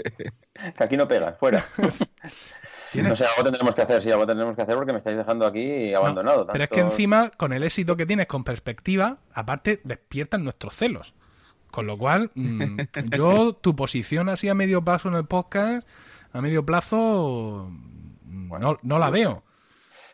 Aquí 0.78 0.96
no 0.96 1.08
pegas, 1.08 1.38
fuera. 1.38 1.64
No 2.94 3.16
sé, 3.16 3.24
algo 3.24 3.42
tendremos 3.44 3.74
que 3.74 3.82
hacer, 3.82 4.02
sí, 4.02 4.10
algo 4.10 4.26
tendremos 4.26 4.56
que 4.56 4.62
hacer 4.62 4.74
porque 4.74 4.92
me 4.92 4.98
estáis 4.98 5.16
dejando 5.16 5.46
aquí 5.46 5.94
abandonado. 5.94 6.46
Pero 6.46 6.64
es 6.64 6.70
que 6.70 6.80
encima, 6.80 7.30
con 7.30 7.52
el 7.52 7.62
éxito 7.62 7.96
que 7.96 8.06
tienes 8.06 8.26
con 8.26 8.44
perspectiva, 8.44 9.18
aparte 9.32 9.80
despiertan 9.84 10.44
nuestros 10.44 10.76
celos. 10.76 11.14
Con 11.70 11.86
lo 11.86 11.96
cual, 11.96 12.30
mm, 12.34 12.76
yo, 13.16 13.54
tu 13.54 13.74
posición 13.74 14.28
así 14.28 14.48
a 14.48 14.54
medio 14.54 14.82
plazo 14.82 15.08
en 15.08 15.14
el 15.14 15.24
podcast, 15.24 15.88
a 16.32 16.40
medio 16.40 16.66
plazo, 16.66 17.70
mm, 17.70 18.58
no, 18.60 18.78
no 18.82 18.98
la 18.98 19.10
veo. 19.10 19.42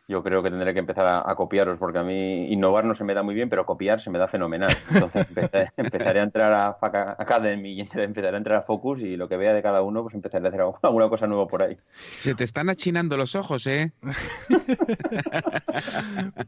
Yo 0.09 0.23
creo 0.23 0.43
que 0.43 0.51
tendré 0.51 0.73
que 0.73 0.81
empezar 0.81 1.07
a, 1.07 1.31
a 1.31 1.35
copiaros 1.35 1.79
porque 1.79 1.99
a 1.99 2.03
mí 2.03 2.51
innovar 2.51 2.87
no 2.87 2.95
se 2.95 3.05
me 3.05 3.13
da 3.13 3.23
muy 3.23 3.35
bien, 3.35 3.51
pero 3.51 3.67
copiar 3.67 4.01
se 4.01 4.09
me 4.09 4.19
da 4.19 4.27
fenomenal. 4.27 4.75
Entonces 4.91 5.29
empezaré, 5.29 5.71
empezaré 5.77 6.21
a 6.21 6.23
entrar 6.23 6.53
a 6.53 6.73
FAC 6.75 7.21
Academy 7.21 7.73
y 7.73 7.81
empezaré 7.95 8.35
a 8.35 8.39
entrar 8.39 8.59
a 8.59 8.63
Focus 8.63 9.03
y 9.03 9.17
lo 9.19 9.29
que 9.29 9.37
vea 9.37 9.53
de 9.53 9.63
cada 9.63 9.83
uno, 9.83 10.03
pues 10.03 10.15
empezaré 10.15 10.47
a 10.47 10.49
hacer 10.49 10.63
alguna 10.83 11.09
cosa 11.11 11.27
nueva 11.27 11.47
por 11.47 11.63
ahí. 11.63 11.77
Se 12.19 12.35
te 12.35 12.45
están 12.45 12.71
achinando 12.71 13.17
los 13.19 13.35
ojos, 13.35 13.67
¿eh? 13.67 13.93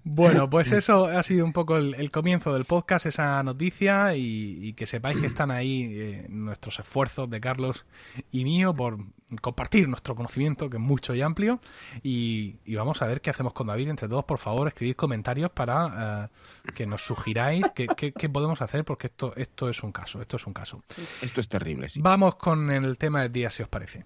Bueno, 0.05 0.49
pues 0.49 0.73
eso 0.73 1.05
ha 1.07 1.23
sido 1.23 1.45
un 1.45 1.52
poco 1.52 1.76
el, 1.76 1.95
el 1.97 2.11
comienzo 2.11 2.55
del 2.55 2.64
podcast, 2.64 3.07
esa 3.07 3.43
noticia, 3.43 4.14
y, 4.17 4.59
y 4.61 4.73
que 4.73 4.87
sepáis 4.87 5.19
que 5.19 5.26
están 5.26 5.50
ahí 5.50 5.88
eh, 5.93 6.26
nuestros 6.29 6.79
esfuerzos 6.79 7.29
de 7.29 7.40
Carlos 7.40 7.85
y 8.31 8.45
mío 8.45 8.75
por 8.75 8.99
compartir 9.40 9.88
nuestro 9.88 10.14
conocimiento, 10.14 10.69
que 10.69 10.76
es 10.76 10.83
mucho 10.83 11.14
y 11.14 11.23
amplio, 11.23 11.61
y, 12.02 12.57
y 12.64 12.75
vamos 12.75 13.00
a 13.02 13.07
ver 13.07 13.21
qué 13.21 13.31
hacemos 13.31 13.50
con 13.52 13.66
David. 13.69 13.88
Entre 13.88 14.09
todos, 14.09 14.25
por 14.25 14.38
favor, 14.38 14.69
escribid 14.69 14.95
comentarios 14.95 15.50
para 15.50 16.28
eh, 16.66 16.73
que 16.75 16.87
nos 16.87 17.02
sugiráis 17.02 17.64
qué, 17.75 18.28
podemos 18.28 18.61
hacer, 18.62 18.85
porque 18.85 19.09
esto, 19.09 19.33
esto 19.37 19.69
es 19.69 19.83
un 19.83 19.92
caso, 19.92 20.21
esto 20.21 20.37
es 20.37 20.47
un 20.47 20.52
caso. 20.52 20.83
Esto 21.23 21.40
es 21.40 21.49
terrible, 21.49 21.88
sí. 21.88 22.00
Vamos 22.02 22.37
con 22.37 22.71
el 22.71 22.99
tema 22.99 23.23
del 23.23 23.33
día, 23.33 23.50
si 23.50 23.62
os 23.62 23.69
parece. 23.69 24.04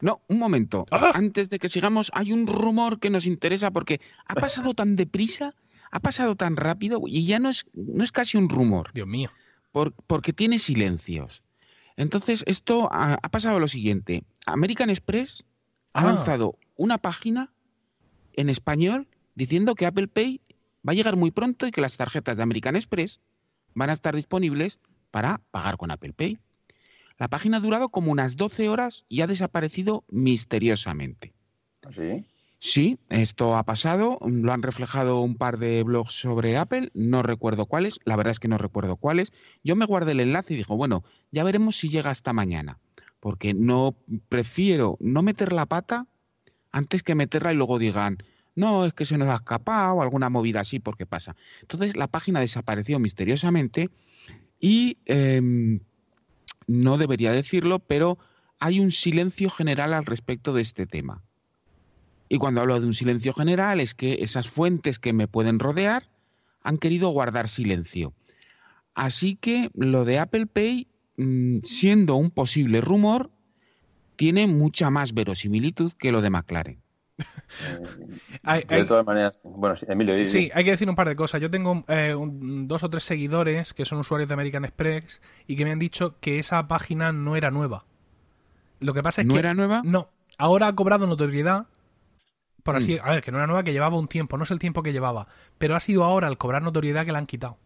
No, 0.00 0.20
un 0.28 0.38
momento. 0.38 0.86
¡Ah! 0.90 1.12
Antes 1.14 1.48
de 1.50 1.58
que 1.58 1.68
sigamos, 1.68 2.10
hay 2.14 2.32
un 2.32 2.46
rumor 2.46 2.98
que 2.98 3.10
nos 3.10 3.26
interesa 3.26 3.70
porque 3.70 4.00
ha 4.26 4.34
pasado 4.34 4.74
tan 4.74 4.96
deprisa, 4.96 5.54
ha 5.90 6.00
pasado 6.00 6.34
tan 6.36 6.56
rápido 6.56 7.00
y 7.06 7.24
ya 7.26 7.38
no 7.38 7.48
es, 7.48 7.66
no 7.74 8.02
es 8.04 8.10
casi 8.12 8.36
un 8.36 8.48
rumor, 8.48 8.90
Dios 8.92 9.06
mío. 9.06 9.30
por- 9.72 9.92
porque 10.06 10.32
tiene 10.32 10.58
silencios. 10.58 11.42
Entonces, 11.96 12.42
esto 12.46 12.88
ha, 12.92 13.14
ha 13.22 13.28
pasado 13.28 13.60
lo 13.60 13.68
siguiente. 13.68 14.24
American 14.46 14.90
Express 14.90 15.44
ha 15.92 16.00
Ah. 16.00 16.06
lanzado 16.06 16.58
una 16.76 16.98
página 16.98 17.52
en 18.36 18.48
español 18.48 19.08
diciendo 19.34 19.74
que 19.74 19.86
Apple 19.86 20.08
Pay 20.08 20.40
va 20.86 20.92
a 20.92 20.94
llegar 20.94 21.16
muy 21.16 21.30
pronto 21.30 21.66
y 21.66 21.70
que 21.70 21.80
las 21.80 21.96
tarjetas 21.96 22.36
de 22.36 22.42
American 22.42 22.76
Express 22.76 23.20
van 23.74 23.90
a 23.90 23.94
estar 23.94 24.14
disponibles 24.14 24.80
para 25.10 25.40
pagar 25.50 25.76
con 25.76 25.90
Apple 25.90 26.12
Pay. 26.12 26.38
La 27.18 27.28
página 27.28 27.58
ha 27.58 27.60
durado 27.60 27.88
como 27.88 28.10
unas 28.10 28.36
12 28.36 28.68
horas 28.68 29.04
y 29.08 29.20
ha 29.20 29.26
desaparecido 29.26 30.04
misteriosamente. 30.08 31.32
¿Sí? 31.90 32.24
Sí, 32.58 32.98
esto 33.10 33.56
ha 33.56 33.62
pasado, 33.64 34.18
lo 34.22 34.50
han 34.50 34.62
reflejado 34.62 35.20
un 35.20 35.36
par 35.36 35.58
de 35.58 35.82
blogs 35.82 36.14
sobre 36.14 36.56
Apple, 36.56 36.90
no 36.94 37.22
recuerdo 37.22 37.66
cuáles, 37.66 38.00
la 38.04 38.16
verdad 38.16 38.30
es 38.30 38.40
que 38.40 38.48
no 38.48 38.56
recuerdo 38.56 38.96
cuáles. 38.96 39.34
Yo 39.62 39.76
me 39.76 39.84
guardé 39.84 40.12
el 40.12 40.20
enlace 40.20 40.54
y 40.54 40.56
dijo, 40.56 40.74
bueno, 40.74 41.04
ya 41.30 41.44
veremos 41.44 41.76
si 41.76 41.90
llega 41.90 42.08
hasta 42.08 42.32
mañana, 42.32 42.78
porque 43.20 43.52
no 43.52 43.94
prefiero 44.30 44.96
no 44.98 45.22
meter 45.22 45.52
la 45.52 45.66
pata 45.66 46.06
antes 46.74 47.04
que 47.04 47.14
meterla 47.14 47.52
y 47.52 47.56
luego 47.56 47.78
digan, 47.78 48.18
no, 48.56 48.84
es 48.84 48.92
que 48.92 49.04
se 49.04 49.16
nos 49.16 49.28
ha 49.28 49.36
escapado 49.36 50.02
alguna 50.02 50.28
movida 50.28 50.60
así, 50.60 50.80
porque 50.80 51.06
pasa. 51.06 51.36
Entonces 51.60 51.96
la 51.96 52.08
página 52.08 52.40
desapareció 52.40 52.98
misteriosamente 52.98 53.90
y 54.58 54.98
em, 55.04 55.78
no 56.66 56.98
debería 56.98 57.30
decirlo, 57.30 57.78
pero 57.78 58.18
hay 58.58 58.80
un 58.80 58.90
silencio 58.90 59.50
general 59.50 59.94
al 59.94 60.04
respecto 60.04 60.52
de 60.52 60.62
este 60.62 60.84
tema. 60.84 61.22
Y 62.28 62.38
cuando 62.38 62.60
hablo 62.60 62.80
de 62.80 62.86
un 62.86 62.94
silencio 62.94 63.32
general 63.32 63.78
es 63.78 63.94
que 63.94 64.14
esas 64.22 64.48
fuentes 64.48 64.98
que 64.98 65.12
me 65.12 65.28
pueden 65.28 65.60
rodear 65.60 66.10
han 66.64 66.78
querido 66.78 67.10
guardar 67.10 67.48
silencio. 67.48 68.14
Así 68.94 69.36
que 69.36 69.70
lo 69.74 70.04
de 70.04 70.18
Apple 70.18 70.46
Pay, 70.46 70.88
mm, 71.18 71.58
siendo 71.62 72.16
un 72.16 72.32
posible 72.32 72.80
rumor, 72.80 73.30
tiene 74.16 74.46
mucha 74.46 74.90
más 74.90 75.14
verosimilitud 75.14 75.92
que 75.98 76.12
lo 76.12 76.20
de 76.22 76.30
McLaren. 76.30 76.78
Hay- 78.42 78.64
De 78.64 78.84
todas 78.84 79.06
maneras, 79.06 79.40
bueno, 79.44 79.76
Emilio, 79.86 80.14
di- 80.16 80.26
Sí, 80.26 80.50
hay 80.54 80.64
que 80.64 80.72
decir 80.72 80.88
un 80.88 80.94
par 80.96 81.08
de 81.08 81.16
cosas. 81.16 81.40
Yo 81.40 81.50
tengo 81.50 81.84
eh, 81.88 82.14
un- 82.14 82.66
dos 82.68 82.82
o 82.82 82.90
tres 82.90 83.04
seguidores 83.04 83.72
que 83.72 83.84
son 83.84 83.98
usuarios 83.98 84.28
de 84.28 84.34
American 84.34 84.64
Express 84.64 85.20
y 85.46 85.56
que 85.56 85.64
me 85.64 85.70
han 85.72 85.78
dicho 85.78 86.16
que 86.20 86.38
esa 86.38 86.66
página 86.68 87.12
no 87.12 87.36
era 87.36 87.50
nueva. 87.50 87.84
Lo 88.80 88.92
que 88.94 89.02
pasa 89.02 89.20
es 89.22 89.26
¿No 89.26 89.34
que 89.34 89.40
era 89.40 89.54
nueva? 89.54 89.82
no, 89.84 90.08
ahora 90.38 90.66
ha 90.68 90.74
cobrado 90.74 91.06
notoriedad. 91.06 91.66
Por 92.62 92.76
así, 92.76 92.94
Mm. 92.96 92.98
a 93.06 93.10
ver, 93.10 93.22
que 93.22 93.30
no 93.30 93.36
era 93.38 93.46
nueva, 93.46 93.62
que 93.62 93.72
llevaba 93.72 93.96
un 93.98 94.08
tiempo, 94.08 94.36
no 94.38 94.44
es 94.44 94.50
el 94.50 94.58
tiempo 94.58 94.82
que 94.82 94.92
llevaba, 94.92 95.28
pero 95.58 95.76
ha 95.76 95.80
sido 95.80 96.02
ahora 96.02 96.26
al 96.28 96.38
cobrar 96.38 96.62
notoriedad 96.62 97.04
que 97.04 97.12
la 97.12 97.18
han 97.18 97.26
quitado. 97.26 97.58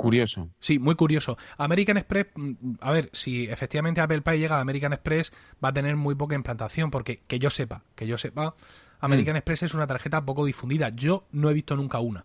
Curioso. 0.00 0.48
Sí, 0.58 0.78
muy 0.78 0.94
curioso. 0.94 1.36
American 1.58 1.96
Express, 1.96 2.26
mm, 2.34 2.52
a 2.80 2.92
ver, 2.92 3.10
si 3.12 3.44
efectivamente 3.44 4.00
Apple 4.00 4.22
Pay 4.22 4.38
llega 4.38 4.56
a 4.56 4.60
American 4.60 4.92
Express, 4.92 5.32
va 5.62 5.68
a 5.68 5.72
tener 5.72 5.96
muy 5.96 6.14
poca 6.14 6.34
implantación, 6.34 6.90
porque 6.90 7.22
que 7.26 7.38
yo 7.38 7.50
sepa, 7.50 7.82
que 7.94 8.06
yo 8.06 8.16
sepa, 8.18 8.54
American 9.00 9.36
Express 9.36 9.64
es 9.64 9.74
una 9.74 9.86
tarjeta 9.86 10.24
poco 10.24 10.44
difundida. 10.44 10.90
Yo 10.90 11.26
no 11.32 11.50
he 11.50 11.54
visto 11.54 11.76
nunca 11.76 12.00
una. 12.00 12.24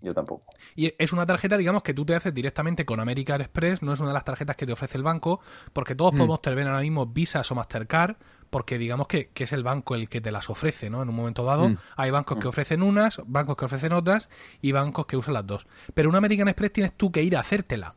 Yo 0.00 0.14
tampoco. 0.14 0.44
Y 0.76 0.94
es 0.96 1.12
una 1.12 1.26
tarjeta, 1.26 1.56
digamos, 1.56 1.82
que 1.82 1.92
tú 1.92 2.04
te 2.04 2.14
haces 2.14 2.32
directamente 2.32 2.84
con 2.84 3.00
American 3.00 3.40
Express, 3.40 3.82
no 3.82 3.92
es 3.92 3.98
una 3.98 4.10
de 4.10 4.14
las 4.14 4.24
tarjetas 4.24 4.54
que 4.54 4.64
te 4.64 4.72
ofrece 4.72 4.96
el 4.96 5.02
banco, 5.02 5.40
porque 5.72 5.96
todos 5.96 6.12
Mm. 6.12 6.16
podemos 6.18 6.40
tener 6.40 6.66
ahora 6.68 6.82
mismo 6.82 7.04
Visas 7.06 7.50
o 7.50 7.54
Mastercard, 7.56 8.14
porque 8.50 8.78
digamos 8.78 9.06
que, 9.06 9.28
que 9.28 9.44
es 9.44 9.52
el 9.52 9.62
banco 9.62 9.94
el 9.94 10.08
que 10.08 10.20
te 10.20 10.30
las 10.30 10.48
ofrece, 10.50 10.90
¿no? 10.90 11.02
En 11.02 11.08
un 11.08 11.14
momento 11.14 11.44
dado, 11.44 11.68
Mm. 11.68 11.76
hay 11.96 12.10
bancos 12.10 12.38
que 12.38 12.48
ofrecen 12.48 12.82
unas, 12.82 13.20
bancos 13.26 13.56
que 13.56 13.64
ofrecen 13.64 13.92
otras, 13.92 14.28
y 14.62 14.72
bancos 14.72 15.06
que 15.06 15.16
usan 15.16 15.34
las 15.34 15.46
dos. 15.46 15.66
Pero 15.94 16.08
una 16.08 16.18
American 16.18 16.48
Express 16.48 16.72
tienes 16.72 16.92
tú 16.94 17.12
que 17.12 17.22
ir 17.22 17.36
a 17.36 17.40
hacértela. 17.40 17.94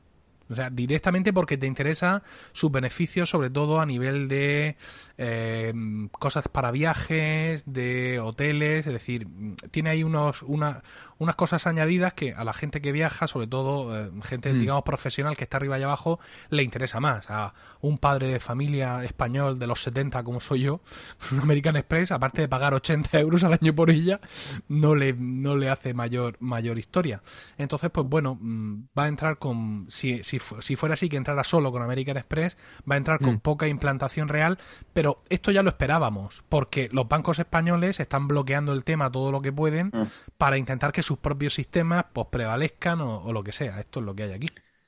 O 0.52 0.56
sea, 0.56 0.70
directamente 0.70 1.34
porque 1.34 1.58
te 1.58 1.66
interesa 1.66 2.24
sus 2.52 2.72
beneficios, 2.72 3.30
sobre 3.30 3.50
todo 3.50 3.80
a 3.80 3.86
nivel 3.86 4.28
de 4.28 4.76
eh, 5.18 5.74
cosas 6.12 6.48
para 6.48 6.72
viajes, 6.72 7.64
de 7.66 8.20
hoteles, 8.20 8.86
es 8.86 8.94
decir, 8.94 9.28
tiene 9.72 9.90
ahí 9.90 10.04
unos, 10.04 10.44
una, 10.44 10.84
unas 11.18 11.36
cosas 11.36 11.66
añadidas 11.68 12.14
que 12.14 12.34
a 12.34 12.44
la 12.44 12.54
gente 12.54 12.82
que 12.82 12.92
viaja, 12.92 13.28
sobre 13.28 13.48
todo 13.48 13.98
eh, 13.98 14.12
gente, 14.24 14.52
Mm. 14.54 14.60
digamos, 14.60 14.84
profesional 14.84 15.38
que 15.38 15.44
está 15.44 15.58
arriba 15.58 15.80
y 15.80 15.84
abajo, 15.84 16.20
le 16.50 16.64
interesa 16.64 17.00
más. 17.00 17.30
A 17.30 17.54
un 17.82 17.98
padre 17.98 18.28
de 18.28 18.40
familia 18.40 19.04
español 19.04 19.58
de 19.60 19.68
los 19.68 19.82
70 19.82 20.24
como 20.24 20.40
soy 20.40 20.62
yo, 20.62 20.82
pues 21.20 21.32
un 21.32 21.40
American 21.40 21.76
Express, 21.76 22.12
aparte 22.12 22.42
de 22.42 22.48
pagar 22.48 22.74
80 22.74 23.20
euros 23.20 23.44
al 23.44 23.54
año 23.54 23.74
por 23.74 23.90
ella, 23.90 24.20
no 24.68 24.96
le, 24.96 25.14
no 25.14 25.56
le 25.56 25.70
hace 25.70 25.94
mayor, 25.94 26.38
mayor 26.40 26.78
historia. 26.78 27.22
Entonces, 27.58 27.90
pues 27.92 28.08
bueno, 28.08 28.38
mm, 28.40 28.84
va 28.98 29.06
a 29.06 29.08
entrar 29.08 29.38
con, 29.38 29.86
si, 29.90 30.24
si, 30.24 30.40
fu- 30.42 30.62
si 30.62 30.76
fuera 30.76 30.94
así 30.94 31.08
que 31.08 31.16
entrara 31.18 31.44
solo 31.44 31.72
con 31.72 31.82
American 31.82 32.18
Express, 32.18 32.58
va 32.90 32.96
a 32.96 32.98
entrar 32.98 33.20
con 33.20 33.36
Mm. 33.36 33.40
poca 33.40 33.68
implantación 33.68 34.28
real, 34.28 34.58
pero 34.94 35.22
esto 35.30 35.52
ya 35.52 35.64
lo 35.64 35.70
esperábamos, 35.70 36.44
porque 36.50 36.90
los 36.92 37.08
bancos 37.08 37.40
españoles 37.40 38.00
están 38.02 38.28
bloqueando 38.28 38.74
el 38.74 38.84
tema 38.84 39.12
todo 39.12 39.32
lo 39.32 39.42
que 39.42 39.54
pueden 39.54 39.88
Mm. 39.88 40.08
para 40.38 40.58
intentar 40.58 40.92
que 40.92 41.04
sus 41.04 41.18
propios 41.18 41.54
sistemas 41.54 42.06
pues 42.12 42.28
prevalezcan 42.30 43.00
o, 43.02 43.20
o 43.24 43.32
lo 43.32 43.44
que 43.44 43.52
sea. 43.54 43.80
Esto 43.80 44.00
es 44.02 44.06
lo 44.06 44.16
que 44.16 44.24
hay 44.24 44.32
aquí. 44.34 44.48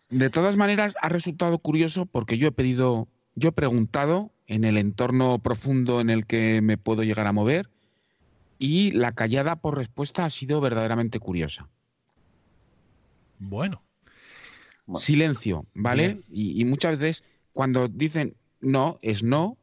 De 0.10 0.30
todas 0.30 0.58
maneras, 0.58 0.96
ha 1.02 1.10
resultado 1.10 1.58
curioso 1.60 2.06
porque 2.06 2.38
yo 2.38 2.48
he 2.48 2.52
pedido, 2.52 3.08
yo 3.36 3.50
he 3.50 3.54
preguntado 3.54 4.32
en 4.48 4.64
el 4.66 4.78
entorno 4.78 5.40
profundo 5.40 6.02
en 6.02 6.10
el 6.10 6.26
que 6.26 6.62
me 6.62 6.78
puedo 6.78 7.04
llegar 7.04 7.26
a 7.28 7.32
mover 7.32 7.70
y 8.60 8.92
la 8.92 9.14
callada 9.14 9.56
por 9.56 9.78
respuesta 9.78 10.26
ha 10.26 10.30
sido 10.30 10.62
verdaderamente 10.62 11.20
curiosa. 11.20 11.68
Bueno. 13.40 13.82
Silencio, 14.96 15.66
¿vale? 15.74 16.22
Y, 16.30 16.64
muchas 16.66 17.00
veces 17.00 17.24
cuando 17.54 17.88
dicen 17.88 18.36
no, 18.60 19.00
es 19.02 19.24
no, 19.24 19.58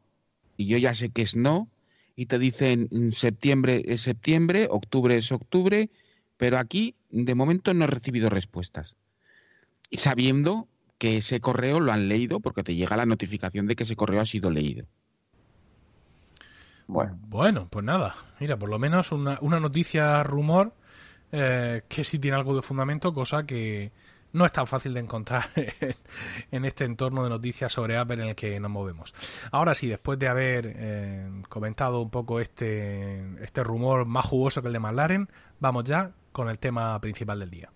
y 0.57 0.65
yo 0.65 0.77
ya 0.77 0.93
sé 0.93 1.09
que 1.09 1.21
es 1.21 1.35
no, 1.35 1.69
y 2.15 2.25
te 2.25 2.39
dicen 2.39 2.87
mm, 2.91 3.09
septiembre 3.09 3.83
es 3.85 4.01
septiembre, 4.01 4.67
octubre 4.69 5.15
es 5.15 5.31
octubre, 5.31 5.89
pero 6.37 6.57
aquí 6.57 6.95
de 7.09 7.35
momento 7.35 7.73
no 7.73 7.85
he 7.85 7.87
recibido 7.87 8.29
respuestas. 8.29 8.95
Y 9.89 9.97
sabiendo 9.97 10.67
que 10.97 11.17
ese 11.17 11.39
correo 11.39 11.79
lo 11.79 11.91
han 11.91 12.07
leído 12.07 12.39
porque 12.39 12.63
te 12.63 12.75
llega 12.75 12.97
la 12.97 13.05
notificación 13.05 13.67
de 13.67 13.75
que 13.75 13.83
ese 13.83 13.95
correo 13.95 14.21
ha 14.21 14.25
sido 14.25 14.49
leído. 14.49 14.85
Bueno, 16.87 17.17
bueno 17.27 17.67
pues 17.69 17.85
nada, 17.85 18.15
mira, 18.39 18.57
por 18.57 18.69
lo 18.69 18.79
menos 18.79 19.11
una, 19.11 19.37
noticia 19.41 20.23
rumor 20.23 20.73
eh, 21.31 21.83
que 21.87 22.03
sí 22.03 22.19
tiene 22.19 22.37
algo 22.37 22.55
de 22.55 22.61
fundamento, 22.61 23.13
cosa 23.13 23.45
que, 23.45 23.91
no 24.33 24.45
es 24.45 24.51
tan 24.51 24.67
fácil 24.67 24.93
de 24.93 24.99
encontrar 25.01 25.49
en 26.51 26.65
este 26.65 26.85
entorno 26.85 27.23
de 27.23 27.29
noticias 27.29 27.71
sobre 27.71 27.97
Apple 27.97 28.21
en 28.21 28.29
el 28.29 28.35
que 28.35 28.59
nos 28.59 28.71
movemos. 28.71 29.13
Ahora 29.51 29.75
sí, 29.75 29.87
después 29.87 30.17
de 30.19 30.27
haber 30.27 30.73
eh, 30.75 31.29
comentado 31.49 32.01
un 32.01 32.09
poco 32.09 32.39
este, 32.39 33.43
este 33.43 33.63
rumor 33.63 34.05
más 34.05 34.25
jugoso 34.25 34.61
que 34.61 34.67
el 34.67 34.73
de 34.73 34.79
McLaren, 34.79 35.29
vamos 35.59 35.83
ya 35.85 36.11
con 36.31 36.49
el 36.49 36.59
tema 36.59 36.99
principal 37.01 37.39
del 37.39 37.49
día. 37.49 37.69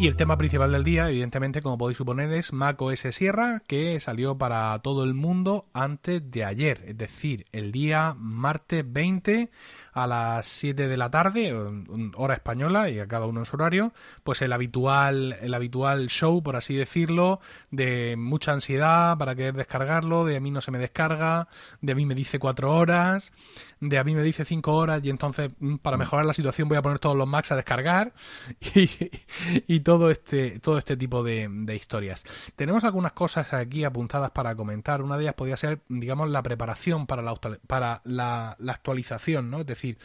Y 0.00 0.06
el 0.06 0.14
tema 0.14 0.38
principal 0.38 0.70
del 0.70 0.84
día, 0.84 1.08
evidentemente, 1.08 1.60
como 1.60 1.76
podéis 1.76 1.98
suponer, 1.98 2.32
es 2.32 2.52
Mac 2.52 2.80
OS 2.80 3.00
Sierra, 3.10 3.62
que 3.66 3.98
salió 3.98 4.38
para 4.38 4.78
todo 4.78 5.02
el 5.02 5.12
mundo 5.12 5.66
antes 5.72 6.30
de 6.30 6.44
ayer, 6.44 6.84
es 6.86 6.96
decir, 6.96 7.46
el 7.50 7.72
día 7.72 8.14
martes 8.16 8.84
20 8.86 9.50
a 9.92 10.06
las 10.06 10.46
7 10.46 10.86
de 10.86 10.96
la 10.96 11.10
tarde, 11.10 11.52
hora 12.14 12.34
española, 12.34 12.88
y 12.88 13.00
a 13.00 13.08
cada 13.08 13.26
uno 13.26 13.40
en 13.40 13.46
su 13.46 13.56
horario, 13.56 13.92
pues 14.22 14.40
el 14.40 14.52
habitual, 14.52 15.36
el 15.42 15.52
habitual 15.52 16.06
show, 16.06 16.44
por 16.44 16.54
así 16.54 16.76
decirlo, 16.76 17.40
de 17.72 18.14
mucha 18.16 18.52
ansiedad 18.52 19.18
para 19.18 19.34
querer 19.34 19.54
descargarlo, 19.54 20.24
de 20.24 20.36
a 20.36 20.40
mí 20.40 20.52
no 20.52 20.60
se 20.60 20.70
me 20.70 20.78
descarga, 20.78 21.48
de 21.80 21.90
a 21.90 21.96
mí 21.96 22.06
me 22.06 22.14
dice 22.14 22.38
cuatro 22.38 22.72
horas, 22.72 23.32
de 23.80 23.98
a 23.98 24.04
mí 24.04 24.14
me 24.14 24.22
dice 24.22 24.44
cinco 24.44 24.74
horas, 24.74 25.00
y 25.04 25.10
entonces 25.10 25.50
mm, 25.58 25.76
para 25.76 25.96
mm. 25.96 26.00
mejorar 26.00 26.26
la 26.26 26.34
situación 26.34 26.68
voy 26.68 26.78
a 26.78 26.82
poner 26.82 26.98
todos 26.98 27.16
los 27.16 27.26
Macs 27.26 27.52
a 27.52 27.56
descargar, 27.56 28.12
y, 28.74 29.80
todo 29.80 30.10
este, 30.10 30.58
todo 30.60 30.78
este 30.78 30.96
tipo 30.96 31.22
de, 31.22 31.48
historias. 31.74 32.24
Tenemos 32.56 32.84
algunas 32.84 33.12
cosas 33.12 33.52
aquí 33.54 33.84
apuntadas 33.84 34.30
para 34.30 34.54
comentar. 34.54 35.02
Una 35.02 35.16
de 35.16 35.24
ellas 35.24 35.34
podría 35.34 35.56
ser, 35.56 35.80
digamos, 35.88 36.28
la 36.30 36.42
preparación 36.42 37.06
para 37.06 37.22
la, 37.22 37.34
para 37.66 38.00
la, 38.04 38.56
la 38.58 38.72
actualización, 38.72 39.50
¿no? 39.50 39.60
Es 39.60 39.66
decir, 39.66 39.98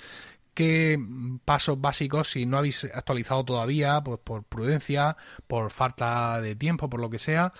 qué 0.53 0.99
pasos 1.45 1.79
básicos, 1.79 2.29
si 2.29 2.45
no 2.45 2.57
habéis 2.57 2.85
actualizado 2.85 3.43
todavía, 3.43 4.01
pues 4.03 4.19
por 4.23 4.43
prudencia, 4.43 5.17
por 5.47 5.71
falta 5.71 6.39
de 6.41 6.55
tiempo, 6.55 6.89
por 6.89 7.01
lo 7.01 7.09
que 7.09 7.19
sea, 7.19 7.53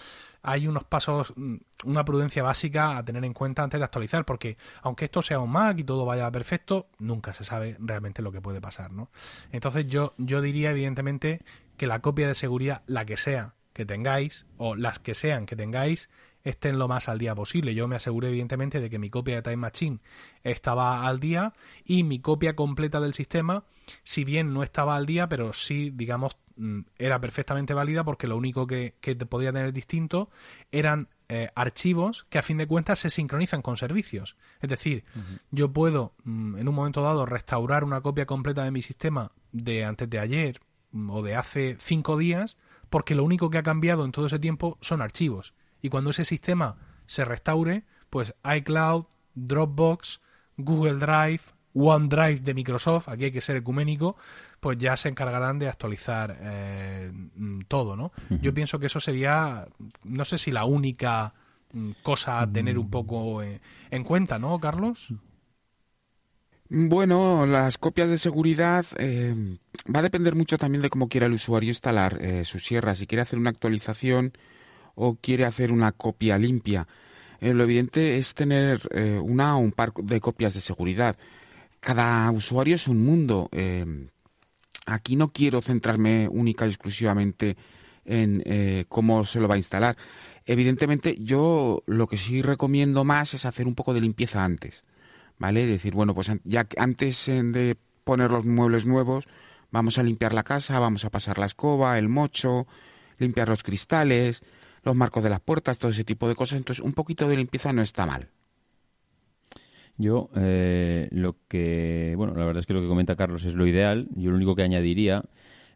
hay 0.44 0.68
unos 0.68 0.84
pasos, 0.84 1.34
mm, 1.36 1.56
una 1.86 2.06
prudencia 2.06 2.44
básica 2.44 2.98
a 2.98 3.04
tener 3.06 3.24
en 3.26 3.34
cuenta 3.34 3.64
antes 3.64 3.80
de 3.80 3.86
actualizar, 3.86 4.26
porque 4.26 4.58
aunque 4.82 5.06
esto 5.06 5.22
sea 5.22 5.40
un 5.40 5.50
Mac 5.50 5.80
y 5.80 5.84
todo 5.84 6.06
vaya 6.06 6.30
perfecto, 6.30 6.90
nunca 7.00 7.34
se 7.34 7.46
sabe 7.46 7.78
realmente 7.80 8.22
lo 8.22 8.32
que 8.32 8.42
puede 8.42 8.62
pasar, 8.62 8.92
¿no? 8.92 9.10
Entonces 9.52 9.88
yo, 9.88 10.14
yo 10.18 10.42
diría 10.42 10.72
evidentemente 10.72 11.42
que 11.78 11.88
la 11.88 12.00
copia 12.00 12.28
de 12.28 12.36
seguridad, 12.36 12.84
la 12.86 13.06
que 13.06 13.18
sea 13.18 13.56
que 13.72 13.86
tengáis, 13.86 14.46
o 14.58 14.76
las 14.76 15.00
que 15.00 15.16
sean 15.16 15.46
que 15.46 15.56
tengáis, 15.56 16.10
estén 16.44 16.78
lo 16.78 16.88
más 16.88 17.10
al 17.10 17.20
día 17.20 17.36
posible. 17.36 17.74
Yo 17.74 17.88
me 17.88 17.96
aseguré 17.96 18.28
evidentemente 18.28 18.80
de 18.80 18.90
que 18.90 19.00
mi 19.00 19.10
copia 19.10 19.36
de 19.36 19.42
Time 19.42 19.58
Machine 19.58 20.00
estaba 20.44 21.08
al 21.08 21.20
día 21.20 21.54
y 21.86 22.04
mi 22.04 22.20
copia 22.20 22.56
completa 22.56 23.00
del 23.00 23.14
sistema, 23.14 23.64
si 24.04 24.24
bien 24.24 24.54
no 24.54 24.64
estaba 24.64 24.96
al 24.96 25.06
día, 25.06 25.30
pero 25.30 25.54
sí, 25.54 25.92
digamos, 25.94 26.38
mm, 26.58 26.82
era 26.98 27.20
perfectamente 27.22 27.74
válida 27.74 28.04
porque 28.04 28.28
lo 28.28 28.38
único 28.38 28.68
que, 28.68 28.96
que 29.00 29.16
podía 29.16 29.54
tener 29.54 29.72
distinto 29.72 30.30
eran 30.72 31.10
eh, 31.30 31.50
archivos 31.56 32.26
que 32.30 32.38
a 32.38 32.44
fin 32.44 32.58
de 32.58 32.68
cuentas 32.68 33.00
se 33.00 33.10
sincronizan 33.10 33.62
con 33.62 33.78
servicios. 33.78 34.36
Es 34.60 34.70
decir, 34.70 35.06
yo 35.52 35.72
puedo 35.72 36.14
mm, 36.26 36.58
en 36.58 36.68
un 36.68 36.76
momento 36.76 37.02
dado 37.02 37.26
restaurar 37.26 37.84
una 37.84 38.02
copia 38.02 38.26
completa 38.26 38.64
de 38.64 38.72
mi 38.72 38.82
sistema 38.82 39.32
de 39.54 39.86
antes 39.86 40.10
de 40.10 40.20
ayer 40.20 40.60
mm, 40.92 41.10
o 41.10 41.22
de 41.24 41.36
hace 41.36 41.78
cinco 41.80 42.18
días 42.18 42.58
porque 42.90 43.16
lo 43.16 43.24
único 43.24 43.50
que 43.50 43.58
ha 43.58 43.64
cambiado 43.64 44.06
en 44.06 44.12
todo 44.12 44.28
ese 44.28 44.38
tiempo 44.38 44.78
son 44.82 45.02
archivos 45.02 45.54
y 45.84 45.90
cuando 45.90 46.10
ese 46.10 46.26
sistema 46.26 46.78
se 47.06 47.26
restaure, 47.26 47.84
pues 48.10 48.34
iCloud, 48.58 49.06
Dropbox, 49.36 50.22
Google 50.56 50.96
Drive, 50.96 51.42
OneDrive 51.74 52.40
de 52.40 52.54
Microsoft, 52.54 53.10
aquí 53.10 53.26
hay 53.26 53.32
que 53.32 53.42
ser 53.42 53.58
ecuménico, 53.58 54.16
pues 54.62 54.78
ya 54.78 54.96
se 54.96 55.10
encargarán 55.10 55.60
de 55.60 55.68
actualizar 55.68 56.38
eh, 56.40 57.12
todo, 57.68 57.98
¿no? 57.98 58.14
Yo 58.30 58.54
pienso 58.54 58.80
que 58.80 58.86
eso 58.86 59.02
sería, 59.02 59.68
no 60.06 60.24
sé 60.24 60.38
si 60.38 60.52
la 60.52 60.64
única 60.64 61.34
mm, 61.74 61.92
cosa 62.02 62.40
a 62.40 62.50
tener 62.50 62.80
un 62.80 62.90
poco 62.90 63.44
eh, 63.44 63.60
en 63.92 64.06
cuenta, 64.06 64.40
¿no, 64.40 64.58
Carlos? 64.62 65.14
Bueno, 66.70 67.46
las 67.46 67.78
copias 67.78 68.08
de 68.08 68.18
seguridad 68.18 68.86
eh, 68.98 69.58
va 69.94 70.00
a 70.00 70.04
depender 70.04 70.34
mucho 70.36 70.58
también 70.58 70.82
de 70.82 70.90
cómo 70.90 71.10
quiera 71.10 71.26
el 71.26 71.34
usuario 71.34 71.70
instalar 71.70 72.46
su 72.46 72.60
sierra. 72.60 72.96
Si 72.96 73.06
quiere 73.06 73.22
hacer 73.22 73.38
una 73.38 73.50
actualización, 73.50 74.32
o 74.96 75.16
quiere 75.16 75.46
hacer 75.46 75.72
una 75.72 75.92
copia 75.92 76.38
limpia. 76.38 76.88
Eh, 77.40 77.54
lo 77.54 77.64
evidente 77.64 78.18
es 78.18 78.34
tener 78.34 78.80
eh, 78.92 79.20
una 79.22 79.58
o 79.58 79.60
un 79.60 79.72
par 79.72 79.94
de 79.94 80.22
copias 80.22 80.54
de 80.54 80.62
seguridad. 80.62 81.18
Cada 81.80 82.32
usuario 82.32 82.76
es 82.76 82.88
un 82.88 83.04
mundo. 83.04 83.50
Eh, 83.52 84.08
aquí 84.86 85.16
no 85.16 85.30
quiero 85.30 85.60
centrarme 85.60 86.28
única 86.30 86.66
y 86.66 86.70
exclusivamente 86.70 87.58
en 88.06 88.86
cómo 88.90 89.24
se 89.24 89.40
lo 89.40 89.48
va 89.48 89.56
a 89.56 89.58
instalar. 89.58 89.96
Evidentemente, 90.46 91.16
yo 91.20 91.84
lo 91.86 92.08
que 92.08 92.18
sí 92.18 92.42
recomiendo 92.42 93.06
más 93.06 93.34
es 93.34 93.46
hacer 93.46 93.66
un 93.66 93.76
poco 93.76 93.94
de 93.94 94.02
limpieza 94.02 94.44
antes. 94.44 94.84
¿Vale? 95.40 95.66
Decir, 95.66 95.94
bueno, 95.94 96.14
pues 96.14 96.30
ya 96.44 96.68
antes 96.78 97.26
de 97.28 97.78
poner 98.04 98.32
los 98.32 98.46
muebles 98.46 98.86
nuevos, 98.86 99.28
vamos 99.72 99.98
a 99.98 100.04
limpiar 100.04 100.34
la 100.34 100.44
casa, 100.44 100.80
vamos 100.80 101.06
a 101.06 101.10
pasar 101.10 101.38
la 101.38 101.46
escoba, 101.46 101.98
el 101.98 102.10
mocho, 102.10 102.68
limpiar 103.18 103.50
los 103.50 103.64
cristales, 103.64 104.44
los 104.84 104.96
marcos 104.96 105.24
de 105.24 105.30
las 105.30 105.40
puertas, 105.40 105.78
todo 105.78 105.92
ese 105.92 106.04
tipo 106.04 106.28
de 106.28 106.36
cosas. 106.36 106.58
Entonces, 106.58 106.84
un 106.84 106.94
poquito 106.94 107.28
de 107.28 107.38
limpieza 107.38 107.74
no 107.74 107.82
está 107.82 108.06
mal. 108.06 108.28
Yo, 109.98 110.30
eh, 110.36 111.08
lo 111.12 111.36
que, 111.48 112.14
bueno, 112.18 112.34
la 112.36 112.46
verdad 112.46 112.60
es 112.60 112.66
que 112.66 112.74
lo 112.74 112.82
que 112.82 112.88
comenta 112.88 113.16
Carlos 113.16 113.46
es 113.46 113.54
lo 113.54 113.68
ideal. 113.68 114.08
Yo 114.16 114.32
lo 114.32 114.38
único 114.38 114.56
que 114.56 114.64
añadiría 114.64 115.24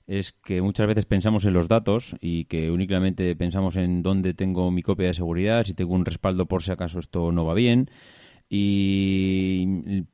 es 0.08 0.32
que 0.32 0.62
muchas 0.62 0.88
veces 0.88 1.06
pensamos 1.06 1.46
en 1.46 1.54
los 1.54 1.68
datos 1.68 2.16
y 2.22 2.46
que 2.46 2.72
únicamente 2.72 3.36
pensamos 3.36 3.76
en 3.76 4.04
dónde 4.04 4.34
tengo 4.34 4.72
mi 4.72 4.82
copia 4.82 5.08
de 5.08 5.14
seguridad, 5.14 5.66
si 5.66 5.74
tengo 5.74 5.94
un 5.94 6.06
respaldo 6.06 6.46
por 6.46 6.64
si 6.64 6.72
acaso 6.72 7.00
esto 7.00 7.32
no 7.32 7.46
va 7.46 7.54
bien. 7.54 7.90
Y 8.50 9.66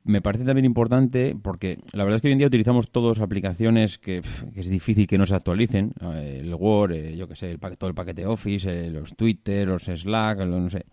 me 0.02 0.20
parece 0.20 0.44
también 0.44 0.64
importante 0.64 1.36
porque 1.40 1.78
la 1.92 2.02
verdad 2.02 2.16
es 2.16 2.22
que 2.22 2.28
hoy 2.28 2.32
en 2.32 2.38
día 2.38 2.48
utilizamos 2.48 2.90
todas 2.90 3.20
aplicaciones 3.20 3.96
que, 3.98 4.22
es 4.56 4.68
difícil 4.68 5.06
que 5.06 5.18
no 5.18 5.26
se 5.26 5.36
actualicen. 5.36 5.92
Eh, 6.00 6.40
el 6.42 6.52
Word, 6.52 6.92
eh, 6.92 7.16
yo 7.16 7.28
que 7.28 7.36
sé, 7.36 7.52
el 7.52 7.60
todo 7.78 7.88
el 7.88 7.94
paquete 7.94 8.26
Office, 8.26 8.68
eh, 8.68 8.90
los 8.90 9.14
Twitter, 9.14 9.68
los 9.68 9.84
Slack, 9.84 10.40
no 10.46 10.68
sé, 10.68 10.84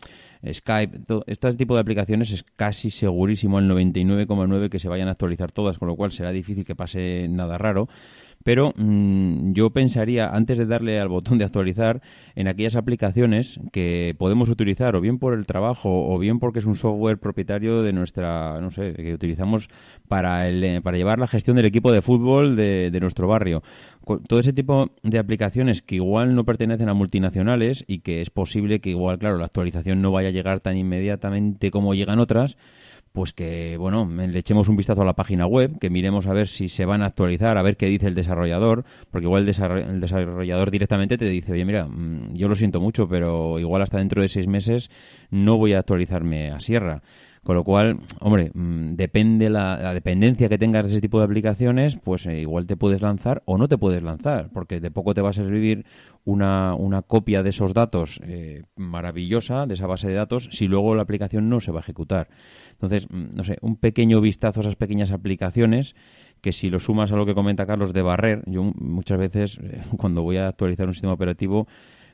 Skype. 0.53 0.99
Todo, 0.99 1.23
este 1.25 1.51
tipo 1.53 1.73
de 1.73 1.81
aplicaciones 1.81 2.31
es 2.31 2.43
casi 2.43 2.91
segurísimo 2.91 3.57
el 3.57 3.67
99,9 3.67 4.69
que 4.69 4.77
se 4.77 4.87
vayan 4.87 5.07
a 5.07 5.11
actualizar 5.11 5.51
todas, 5.51 5.79
con 5.79 5.87
lo 5.87 5.95
cual 5.95 6.11
será 6.11 6.31
difícil 6.31 6.63
que 6.63 6.75
pase 6.75 7.27
nada 7.27 7.57
raro 7.57 7.87
pero 8.43 8.73
mm, 8.75 9.53
yo 9.53 9.69
pensaría, 9.71 10.29
antes 10.29 10.57
de 10.57 10.65
darle 10.65 10.99
al 10.99 11.09
botón 11.09 11.37
de 11.37 11.45
actualizar, 11.45 12.01
en 12.35 12.47
aquellas 12.47 12.75
aplicaciones 12.75 13.59
que 13.71 14.15
podemos 14.17 14.49
utilizar 14.49 14.95
o 14.95 15.01
bien 15.01 15.19
por 15.19 15.33
el 15.33 15.45
trabajo 15.45 15.89
o 16.11 16.17
bien 16.17 16.39
porque 16.39 16.59
es 16.59 16.65
un 16.65 16.75
software 16.75 17.19
propietario 17.19 17.81
de 17.81 17.93
nuestra, 17.93 18.59
no 18.61 18.71
sé, 18.71 18.93
que 18.93 19.13
utilizamos 19.13 19.69
para, 20.07 20.47
el, 20.47 20.63
eh, 20.63 20.81
para 20.81 20.97
llevar 20.97 21.19
la 21.19 21.27
gestión 21.27 21.55
del 21.55 21.65
equipo 21.65 21.91
de 21.91 22.01
fútbol 22.01 22.55
de, 22.55 22.89
de 22.91 22.99
nuestro 22.99 23.27
barrio. 23.27 23.63
Todo 24.27 24.39
ese 24.39 24.53
tipo 24.53 24.91
de 25.03 25.19
aplicaciones 25.19 25.81
que 25.81 25.95
igual 25.95 26.35
no 26.35 26.43
pertenecen 26.43 26.89
a 26.89 26.93
multinacionales 26.93 27.83
y 27.87 27.99
que 27.99 28.21
es 28.21 28.29
posible 28.29 28.81
que 28.81 28.89
igual, 28.89 29.19
claro, 29.19 29.37
la 29.37 29.45
actualización 29.45 30.01
no 30.01 30.11
vaya 30.11 30.29
a 30.29 30.31
llegar 30.31 30.59
tan 30.59 30.75
inmediatamente 30.75 31.71
como 31.71 31.93
llegan 31.93 32.19
otras, 32.19 32.57
pues 33.11 33.33
que, 33.33 33.77
bueno, 33.77 34.05
le 34.05 34.39
echemos 34.39 34.69
un 34.69 34.77
vistazo 34.77 35.01
a 35.01 35.05
la 35.05 35.13
página 35.13 35.45
web, 35.45 35.77
que 35.79 35.89
miremos 35.89 36.27
a 36.27 36.33
ver 36.33 36.47
si 36.47 36.69
se 36.69 36.85
van 36.85 37.01
a 37.01 37.07
actualizar, 37.07 37.57
a 37.57 37.61
ver 37.61 37.77
qué 37.77 37.87
dice 37.87 38.07
el 38.07 38.15
desarrollador, 38.15 38.85
porque 39.09 39.25
igual 39.25 39.47
el, 39.47 39.99
desarrollador 39.99 40.71
directamente 40.71 41.17
te 41.17 41.25
dice, 41.25 41.51
oye, 41.53 41.65
mira, 41.65 41.85
mm, 41.85 42.33
yo 42.33 42.47
lo 42.47 42.55
siento 42.55 42.79
mucho, 42.79 43.07
pero 43.07 43.59
igual 43.59 43.81
hasta 43.81 43.97
dentro 43.97 44.21
de 44.21 44.29
seis 44.29 44.47
meses 44.47 44.89
no 45.29 45.57
voy 45.57 45.73
a 45.73 45.79
actualizarme 45.79 46.51
a 46.51 46.59
Sierra. 46.59 47.01
Con 47.43 47.55
lo 47.55 47.63
cual, 47.63 47.97
hombre, 48.19 48.51
mm, 48.53 48.93
depende 48.93 49.49
la, 49.49 49.93
dependencia 49.95 50.47
que 50.47 50.59
tengas 50.59 50.83
de 50.83 50.91
ese 50.91 51.01
tipo 51.01 51.17
de 51.17 51.25
aplicaciones, 51.25 51.97
pues 51.97 52.27
eh, 52.27 52.39
igual 52.39 52.67
te 52.67 52.77
puedes 52.77 53.01
lanzar 53.01 53.41
o 53.45 53.57
no 53.57 53.67
te 53.67 53.79
puedes 53.79 54.03
lanzar, 54.03 54.49
porque 54.53 54.79
de 54.79 54.91
poco 54.91 55.15
te 55.15 55.21
va 55.21 55.29
a 55.31 55.33
servir 55.33 55.85
una, 56.23 56.75
una 56.75 57.01
copia 57.01 57.43
de 57.43 57.49
esos 57.49 57.73
datos 57.73 58.19
eh, 58.23 58.63
maravillosa, 58.75 59.65
de 59.65 59.73
esa 59.73 59.87
base 59.87 60.07
de 60.07 60.13
datos, 60.13 60.49
si 60.51 60.67
luego 60.67 60.95
la 60.95 61.03
aplicación 61.03 61.49
no 61.49 61.59
se 61.59 61.71
va 61.71 61.79
a 61.79 61.81
ejecutar. 61.81 62.29
Entonces, 62.71 63.07
mm, 63.09 63.35
no 63.35 63.43
sé, 63.43 63.57
un 63.61 63.77
pequeño 63.77 64.21
vistazo 64.21 64.59
a 64.59 64.63
esas 64.63 64.75
pequeñas 64.75 65.11
aplicaciones 65.11 65.95
que 66.41 66.51
si 66.51 66.69
lo 66.69 66.79
sumas 66.79 67.11
a 67.11 67.15
lo 67.15 67.25
que 67.25 67.35
comenta 67.35 67.65
Carlos 67.65 67.93
de 67.93 68.01
barrer, 68.01 68.43
yo 68.47 68.63
muchas 68.63 69.17
veces 69.17 69.59
cuando 69.97 70.23
voy 70.23 70.37
a 70.37 70.47
actualizar 70.47 70.87
un 70.87 70.93
sistema 70.93 71.13
operativo 71.13 71.67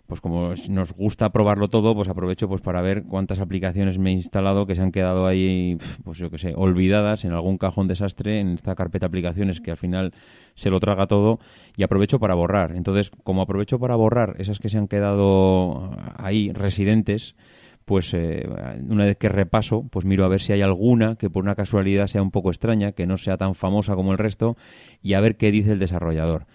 pues 0.08 0.22
como 0.22 0.54
nos 0.70 0.93
gusta 0.93 1.32
probarlo 1.32 1.67
todo, 1.67 1.93
pues 1.93 2.08
aprovecho 2.08 2.48
pues 2.48 2.62
para 2.62 2.82
ver 2.82 3.04
cuántas 3.04 3.39
aplicaciones 3.39 4.00
me 4.00 4.12
he 4.12 4.13
instalado 4.13 4.65
que 4.65 4.76
se 4.76 4.82
han 4.82 4.91
quedado 4.91 5.28
ahí, 5.28 5.78
pues 6.04 6.17
yo 6.17 6.32
que 6.32 6.38
sé, 6.38 6.54
olvidadas 6.56 7.26
en 7.26 7.34
algún 7.34 7.58
cajón 7.58 7.88
desastre 7.88 8.39
en 8.39 8.54
esta 8.54 8.74
carpeta 8.76 9.06
aplicaciones 9.08 9.60
que 9.60 9.72
al 9.72 9.78
final 9.78 10.13
se 10.56 10.70
lo 10.70 10.80
traga 10.80 11.08
todo 11.08 11.39
y 11.76 11.84
aprovecho 11.84 12.20
para 12.20 12.34
borrar. 12.34 12.74
Entonces, 12.76 13.12
como 13.24 13.41
aprovecho 13.41 13.80
para 13.80 13.96
borrar 13.96 14.36
esas 14.39 14.60
que 14.60 14.70
se 14.70 14.78
han 14.78 14.88
quedado 14.88 15.91
ahí 16.15 16.52
residentes, 16.54 17.36
pues 17.84 18.13
eh, 18.13 18.48
una 18.89 19.06
vez 19.06 19.17
que 19.17 19.30
repaso, 19.30 19.88
pues 19.89 20.06
miro 20.06 20.26
a 20.26 20.28
ver 20.30 20.41
si 20.41 20.54
hay 20.54 20.62
alguna 20.62 21.15
que 21.15 21.30
por 21.30 21.43
una 21.43 21.56
casualidad 21.56 22.08
sea 22.08 22.22
un 22.22 22.32
poco 22.32 22.50
extraña, 22.50 22.93
que 22.93 23.06
no 23.08 23.17
sea 23.17 23.38
tan 23.38 23.56
famosa 23.56 23.96
como 23.96 24.13
el 24.13 24.17
resto 24.17 24.58
y 25.02 25.13
a 25.13 25.22
ver 25.22 25.38
qué 25.38 25.52
dice 25.52 25.72
el 25.74 25.80
desarrollador. 25.80 26.48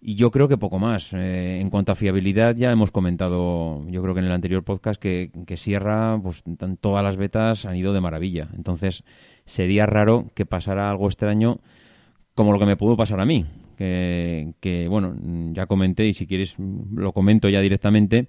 Y 0.00 0.14
yo 0.14 0.30
creo 0.30 0.48
que 0.48 0.56
poco 0.56 0.78
más. 0.78 1.12
Eh, 1.12 1.60
en 1.60 1.70
cuanto 1.70 1.92
a 1.92 1.96
fiabilidad, 1.96 2.54
ya 2.56 2.70
hemos 2.70 2.92
comentado, 2.92 3.84
yo 3.88 4.02
creo 4.02 4.14
que 4.14 4.20
en 4.20 4.26
el 4.26 4.32
anterior 4.32 4.62
podcast, 4.62 5.00
que, 5.00 5.32
que 5.46 5.56
Sierra, 5.56 6.18
pues 6.22 6.44
todas 6.80 7.02
las 7.02 7.16
betas 7.16 7.64
han 7.64 7.76
ido 7.76 7.92
de 7.92 8.00
maravilla. 8.00 8.48
Entonces, 8.56 9.02
sería 9.44 9.86
raro 9.86 10.30
que 10.34 10.46
pasara 10.46 10.90
algo 10.90 11.06
extraño 11.06 11.60
como 12.34 12.52
lo 12.52 12.60
que 12.60 12.66
me 12.66 12.76
pudo 12.76 12.96
pasar 12.96 13.18
a 13.20 13.26
mí. 13.26 13.46
Que, 13.76 14.54
que 14.60 14.88
bueno, 14.88 15.16
ya 15.52 15.66
comenté 15.66 16.06
y 16.06 16.14
si 16.14 16.26
quieres 16.26 16.54
lo 16.58 17.12
comento 17.12 17.48
ya 17.48 17.60
directamente. 17.60 18.28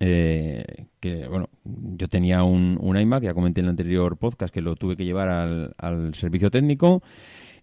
Eh, 0.00 0.86
que 1.00 1.26
bueno, 1.26 1.48
yo 1.64 2.08
tenía 2.08 2.42
un, 2.42 2.78
un 2.80 2.98
iMac, 2.98 3.22
ya 3.22 3.34
comenté 3.34 3.60
en 3.60 3.66
el 3.66 3.70
anterior 3.70 4.16
podcast 4.16 4.52
que 4.52 4.60
lo 4.60 4.76
tuve 4.76 4.96
que 4.96 5.04
llevar 5.04 5.28
al, 5.28 5.74
al 5.78 6.14
servicio 6.14 6.50
técnico 6.50 7.02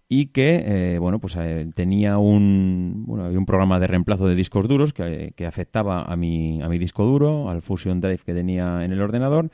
y 0.08 0.26
que 0.26 0.62
eh, 0.66 0.98
bueno 0.98 1.18
pues 1.18 1.36
eh, 1.36 1.68
tenía 1.74 2.18
un 2.18 3.04
bueno 3.06 3.24
había 3.24 3.38
un 3.38 3.46
programa 3.46 3.80
de 3.80 3.86
reemplazo 3.86 4.26
de 4.26 4.34
discos 4.34 4.68
duros 4.68 4.92
que, 4.92 5.32
que, 5.36 5.46
afectaba 5.46 6.02
a 6.02 6.16
mi 6.16 6.62
a 6.62 6.68
mi 6.68 6.78
disco 6.78 7.04
duro 7.04 7.48
al 7.48 7.62
Fusion 7.62 8.00
Drive 8.00 8.20
que 8.24 8.34
tenía 8.34 8.84
en 8.84 8.92
el 8.92 9.00
ordenador 9.00 9.50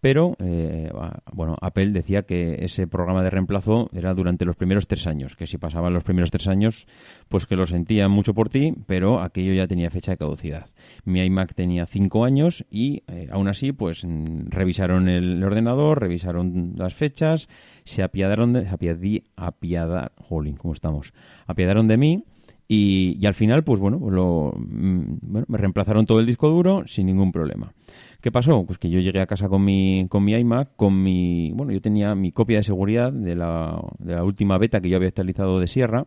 pero 0.00 0.36
eh, 0.38 0.90
bueno 1.32 1.56
Apple 1.60 1.90
decía 1.90 2.22
que 2.22 2.56
ese 2.60 2.86
programa 2.86 3.22
de 3.22 3.30
reemplazo 3.30 3.88
era 3.92 4.14
durante 4.14 4.44
los 4.44 4.56
primeros 4.56 4.86
tres 4.86 5.06
años 5.06 5.36
que 5.36 5.46
si 5.46 5.58
pasaban 5.58 5.92
los 5.92 6.04
primeros 6.04 6.30
tres 6.30 6.48
años 6.48 6.86
pues 7.28 7.46
que 7.46 7.56
lo 7.56 7.66
sentía 7.66 8.08
mucho 8.08 8.34
por 8.34 8.48
ti 8.48 8.74
pero 8.86 9.20
aquello 9.20 9.52
ya 9.52 9.66
tenía 9.66 9.90
fecha 9.90 10.12
de 10.12 10.16
caducidad 10.16 10.66
mi 11.04 11.20
iMac 11.20 11.54
tenía 11.54 11.86
cinco 11.86 12.24
años 12.24 12.64
y 12.70 13.02
aún 13.30 13.48
así 13.48 13.72
pues 13.72 14.06
revisaron 14.46 15.08
el 15.08 15.42
ordenador 15.42 16.00
revisaron 16.00 16.74
las 16.76 16.94
fechas 16.94 17.48
se 17.84 18.02
apiadaron 18.02 18.52
de, 18.52 18.68
apiadí, 18.68 19.24
apiadar, 19.36 20.12
jolín, 20.16 20.56
¿cómo 20.56 20.74
estamos? 20.74 21.12
Apiadaron 21.46 21.88
de 21.88 21.96
mí 21.96 22.24
y, 22.72 23.18
y 23.20 23.26
al 23.26 23.34
final, 23.34 23.64
pues 23.64 23.80
bueno, 23.80 23.98
lo, 24.10 24.54
mm, 24.56 25.18
bueno, 25.22 25.46
me 25.48 25.58
reemplazaron 25.58 26.06
todo 26.06 26.20
el 26.20 26.26
disco 26.26 26.48
duro 26.48 26.84
sin 26.86 27.06
ningún 27.06 27.32
problema. 27.32 27.72
¿Qué 28.20 28.30
pasó? 28.30 28.64
Pues 28.64 28.78
que 28.78 28.88
yo 28.88 29.00
llegué 29.00 29.20
a 29.20 29.26
casa 29.26 29.48
con 29.48 29.64
mi, 29.64 30.06
con 30.08 30.22
mi 30.22 30.34
iMac, 30.34 30.76
con 30.76 31.02
mi, 31.02 31.50
bueno, 31.52 31.72
yo 31.72 31.80
tenía 31.80 32.14
mi 32.14 32.30
copia 32.30 32.58
de 32.58 32.62
seguridad 32.62 33.12
de 33.12 33.34
la, 33.34 33.82
de 33.98 34.14
la 34.14 34.22
última 34.22 34.56
beta 34.56 34.80
que 34.80 34.88
yo 34.88 34.98
había 34.98 35.08
actualizado 35.08 35.58
de 35.58 35.66
Sierra 35.66 36.06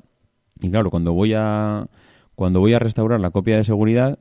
y 0.61 0.69
claro, 0.69 0.89
cuando 0.89 1.11
voy 1.11 1.33
a, 1.35 1.89
cuando 2.33 2.61
voy 2.61 2.71
a 2.71 2.79
restaurar 2.79 3.19
la 3.19 3.31
copia 3.31 3.57
de 3.57 3.65
seguridad, 3.65 4.19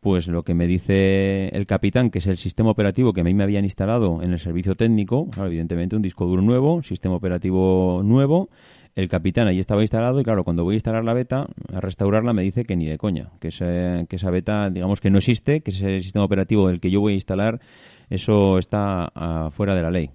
pues 0.00 0.26
lo 0.26 0.42
que 0.42 0.54
me 0.54 0.66
dice 0.66 1.48
el 1.50 1.64
capitán, 1.66 2.10
que 2.10 2.18
es 2.18 2.26
el 2.26 2.38
sistema 2.38 2.70
operativo 2.70 3.12
que 3.12 3.20
a 3.20 3.24
mí 3.24 3.34
me 3.34 3.44
habían 3.44 3.62
instalado 3.62 4.20
en 4.20 4.32
el 4.32 4.40
servicio 4.40 4.74
técnico, 4.74 5.28
evidentemente 5.38 5.94
un 5.94 6.02
disco 6.02 6.26
duro 6.26 6.42
nuevo, 6.42 6.82
sistema 6.82 7.14
operativo 7.14 8.02
nuevo, 8.04 8.50
el 8.94 9.08
capitán 9.08 9.48
allí 9.48 9.58
estaba 9.58 9.82
instalado 9.82 10.20
y 10.20 10.24
claro, 10.24 10.44
cuando 10.44 10.64
voy 10.64 10.74
a 10.74 10.76
instalar 10.76 11.04
la 11.04 11.14
beta, 11.14 11.46
a 11.72 11.80
restaurarla, 11.80 12.32
me 12.32 12.42
dice 12.42 12.64
que 12.64 12.76
ni 12.76 12.86
de 12.86 12.96
coña, 12.96 13.30
que, 13.40 13.48
que 14.08 14.16
esa 14.16 14.30
beta, 14.30 14.70
digamos 14.70 15.00
que 15.00 15.10
no 15.10 15.18
existe, 15.18 15.62
que 15.62 15.72
ese 15.72 16.00
sistema 16.00 16.24
operativo 16.24 16.68
del 16.68 16.80
que 16.80 16.90
yo 16.90 17.00
voy 17.00 17.12
a 17.12 17.16
instalar, 17.16 17.60
eso 18.08 18.58
está 18.58 19.12
uh, 19.14 19.50
fuera 19.50 19.74
de 19.74 19.82
la 19.82 19.90
ley. 19.90 20.10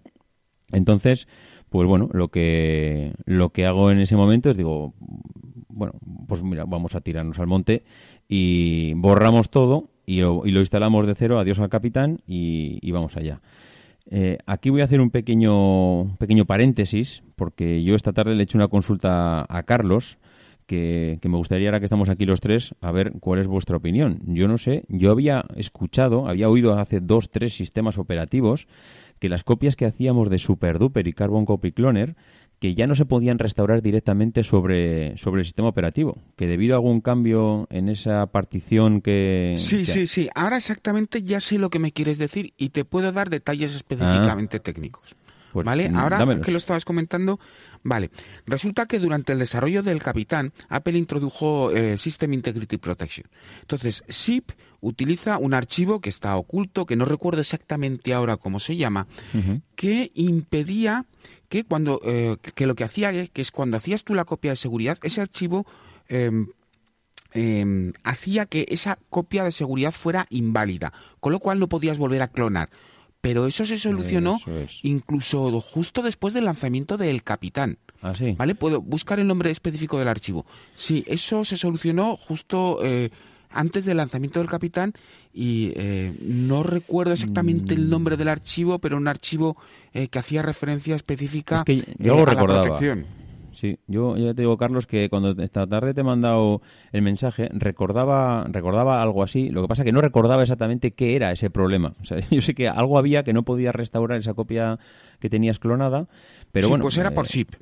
Entonces, 0.71 1.27
pues 1.69 1.87
bueno, 1.87 2.09
lo 2.13 2.29
que, 2.29 3.13
lo 3.25 3.49
que 3.49 3.65
hago 3.65 3.91
en 3.91 3.99
ese 3.99 4.15
momento 4.15 4.49
es 4.49 4.57
digo, 4.57 4.93
bueno, 5.67 5.93
pues 6.27 6.43
mira, 6.43 6.65
vamos 6.65 6.95
a 6.95 7.01
tirarnos 7.01 7.39
al 7.39 7.47
monte 7.47 7.83
y 8.27 8.93
borramos 8.95 9.49
todo 9.49 9.89
y 10.05 10.21
lo, 10.21 10.43
instalamos 10.45 11.05
de 11.05 11.15
cero, 11.15 11.39
adiós 11.39 11.59
al 11.59 11.69
capitán 11.69 12.21
y, 12.25 12.91
vamos 12.91 13.15
allá. 13.15 13.41
Eh, 14.11 14.39
aquí 14.47 14.71
voy 14.71 14.81
a 14.81 14.85
hacer 14.85 15.01
un 15.01 15.11
pequeño, 15.11 16.17
pequeño 16.17 16.45
paréntesis, 16.45 17.23
porque 17.35 17.83
yo 17.83 17.95
esta 17.95 18.11
tarde 18.11 18.33
le 18.33 18.41
he 18.41 18.43
hecho 18.43 18.57
una 18.57 18.67
consulta 18.67 19.45
a 19.47 19.63
Carlos, 19.63 20.17
que, 20.65 21.17
que, 21.21 21.29
me 21.29 21.37
gustaría, 21.37 21.69
ahora 21.69 21.79
que 21.79 21.85
estamos 21.85 22.09
aquí 22.09 22.25
los 22.25 22.41
tres, 22.41 22.75
a 22.81 22.91
ver 22.91 23.13
cuál 23.19 23.39
es 23.39 23.47
vuestra 23.47 23.77
opinión. 23.77 24.19
Yo 24.25 24.47
no 24.47 24.57
sé, 24.57 24.83
yo 24.87 25.11
había 25.11 25.45
escuchado, 25.55 26.27
había 26.27 26.49
oído 26.49 26.77
hace 26.77 26.99
dos, 26.99 27.29
tres 27.31 27.55
sistemas 27.55 27.97
operativos, 27.97 28.67
que 29.19 29.29
las 29.29 29.43
copias 29.43 29.75
que 29.75 29.85
hacíamos 29.85 30.29
de 30.29 30.39
SuperDuper 30.39 31.07
y 31.07 31.13
Carbon 31.13 31.45
Copy 31.45 31.71
Cloner 31.71 32.15
que 32.59 32.75
ya 32.75 32.87
no 32.87 32.95
se 32.95 33.05
podían 33.05 33.39
restaurar 33.39 33.81
directamente 33.81 34.43
sobre, 34.43 35.17
sobre 35.17 35.41
el 35.41 35.45
sistema 35.45 35.69
operativo, 35.69 36.17
que 36.35 36.45
debido 36.45 36.75
a 36.75 36.77
algún 36.77 37.01
cambio 37.01 37.67
en 37.69 37.89
esa 37.89 38.25
partición 38.27 39.01
que... 39.01 39.53
Sí, 39.57 39.85
sí, 39.85 40.07
sí, 40.07 40.29
ahora 40.35 40.57
exactamente 40.57 41.23
ya 41.23 41.39
sé 41.39 41.57
lo 41.57 41.69
que 41.69 41.79
me 41.79 41.93
quieres 41.93 42.17
decir 42.17 42.53
y 42.57 42.69
te 42.69 42.83
puedo 42.83 43.11
dar 43.11 43.29
detalles 43.29 43.75
específicamente 43.75 44.57
ah. 44.57 44.63
técnicos. 44.63 45.15
Pues, 45.51 45.65
¿Vale? 45.65 45.89
Mm, 45.89 45.95
ahora 45.95 46.41
que 46.41 46.51
lo 46.51 46.57
estabas 46.57 46.85
comentando, 46.85 47.39
vale. 47.83 48.11
Resulta 48.45 48.85
que 48.85 48.99
durante 48.99 49.33
el 49.33 49.39
desarrollo 49.39 49.81
del 49.81 50.01
Capitán, 50.01 50.53
Apple 50.67 50.97
introdujo 50.97 51.71
eh, 51.71 51.97
System 51.97 52.33
Integrity 52.33 52.77
Protection. 52.77 53.27
Entonces, 53.61 54.03
SIP 54.07 54.51
utiliza 54.81 55.37
un 55.37 55.53
archivo 55.53 56.01
que 56.01 56.09
está 56.09 56.35
oculto, 56.37 56.85
que 56.85 56.95
no 56.95 57.05
recuerdo 57.05 57.41
exactamente 57.41 58.13
ahora 58.13 58.37
cómo 58.37 58.59
se 58.59 58.77
llama, 58.77 59.07
que 59.75 60.11
impedía 60.13 61.05
que 61.49 61.65
cuando 61.65 61.99
eh, 62.05 62.37
que 62.55 62.67
lo 62.67 62.75
que 62.75 62.83
hacía 62.83 63.27
que 63.27 63.41
es 63.41 63.51
cuando 63.51 63.77
hacías 63.77 64.03
tú 64.03 64.15
la 64.15 64.25
copia 64.25 64.51
de 64.51 64.55
seguridad 64.55 64.97
ese 65.03 65.21
archivo 65.21 65.65
em, 66.07 66.47
hacía 68.03 68.45
que 68.45 68.65
esa 68.69 68.97
copia 69.09 69.43
de 69.43 69.51
seguridad 69.51 69.91
fuera 69.91 70.25
inválida 70.29 70.93
con 71.19 71.33
lo 71.33 71.39
cual 71.39 71.59
no 71.59 71.67
podías 71.67 71.97
volver 71.97 72.21
a 72.21 72.29
clonar 72.29 72.69
pero 73.21 73.47
eso 73.47 73.65
se 73.65 73.77
solucionó 73.77 74.39
incluso 74.81 75.59
justo 75.59 76.01
después 76.01 76.33
del 76.33 76.45
lanzamiento 76.45 76.95
del 76.95 77.23
Capitán. 77.23 77.77
¿Ah, 78.01 78.13
sí? 78.13 78.31
¿Vale? 78.37 78.55
Puedo 78.55 78.81
buscar 78.81 79.19
el 79.19 79.27
nombre 79.27 79.51
específico 79.51 79.99
del 79.99 80.07
archivo. 80.07 80.45
Sí, 80.75 81.03
eso 81.05 81.43
se 81.43 81.57
solucionó 81.57 82.15
justo 82.15 82.79
eh, 82.81 83.09
antes 83.49 83.85
del 83.85 83.97
lanzamiento 83.97 84.39
del 84.39 84.49
Capitán 84.49 84.93
y 85.33 85.73
eh, 85.75 86.13
no 86.21 86.63
recuerdo 86.63 87.13
exactamente 87.13 87.73
el 87.73 87.89
nombre 87.89 88.17
del 88.17 88.27
archivo, 88.27 88.79
pero 88.79 88.97
un 88.97 89.07
archivo 89.07 89.57
eh, 89.93 90.07
que 90.07 90.19
hacía 90.19 90.41
referencia 90.41 90.95
específica 90.95 91.63
que 91.65 91.83
yo 91.97 92.17
eh, 92.17 92.23
a 92.27 92.33
la 92.33 92.43
protección. 92.43 93.05
Sí, 93.59 93.77
yo 93.87 94.15
ya 94.15 94.33
te 94.33 94.43
digo, 94.43 94.57
Carlos, 94.57 94.87
que 94.87 95.09
cuando 95.09 95.31
esta 95.43 95.67
tarde 95.67 95.93
te 95.93 95.99
he 95.99 96.03
mandado 96.05 96.61
el 96.93 97.01
mensaje, 97.01 97.49
recordaba, 97.51 98.45
recordaba 98.49 99.01
algo 99.01 99.21
así. 99.21 99.49
Lo 99.49 99.61
que 99.61 99.67
pasa 99.67 99.83
que 99.83 99.91
no 99.91 99.99
recordaba 99.99 100.43
exactamente 100.43 100.91
qué 100.91 101.17
era 101.17 101.33
ese 101.33 101.49
problema. 101.49 101.93
O 102.01 102.05
sea, 102.05 102.19
yo 102.31 102.41
sé 102.41 102.53
que 102.55 102.69
algo 102.69 102.97
había 102.97 103.23
que 103.23 103.33
no 103.33 103.43
podía 103.43 103.73
restaurar 103.73 104.17
esa 104.19 104.33
copia 104.33 104.79
que 105.19 105.29
tenías 105.29 105.59
clonada, 105.59 106.07
pero 106.53 106.67
sí, 106.67 106.69
bueno. 106.69 106.83
Pues 106.83 106.97
era 106.97 107.11
por 107.11 107.27
zip. 107.27 107.53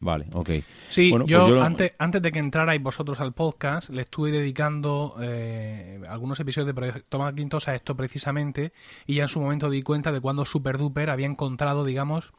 Vale, 0.00 0.26
ok. 0.32 0.50
Sí, 0.88 1.10
pues 1.10 1.26
yo, 1.26 1.62
Antes, 1.62 1.92
antes 1.98 2.22
de 2.22 2.32
que 2.32 2.38
entrarais 2.38 2.82
vosotros 2.82 3.20
al 3.20 3.32
podcast, 3.32 3.90
le 3.90 4.02
estuve 4.02 4.30
dedicando 4.30 5.16
eh, 5.20 6.00
algunos 6.08 6.40
episodios 6.40 6.66
de 6.66 6.74
Proyecto 6.74 7.18
Macintosh 7.18 7.68
a 7.68 7.74
esto 7.74 7.96
precisamente 7.96 8.72
y 9.06 9.16
ya 9.16 9.24
en 9.24 9.28
su 9.28 9.40
momento 9.40 9.70
di 9.70 9.82
cuenta 9.82 10.12
de 10.12 10.20
cuando 10.20 10.44
SuperDuper 10.44 11.10
había 11.10 11.26
encontrado, 11.26 11.84
digamos, 11.84 12.32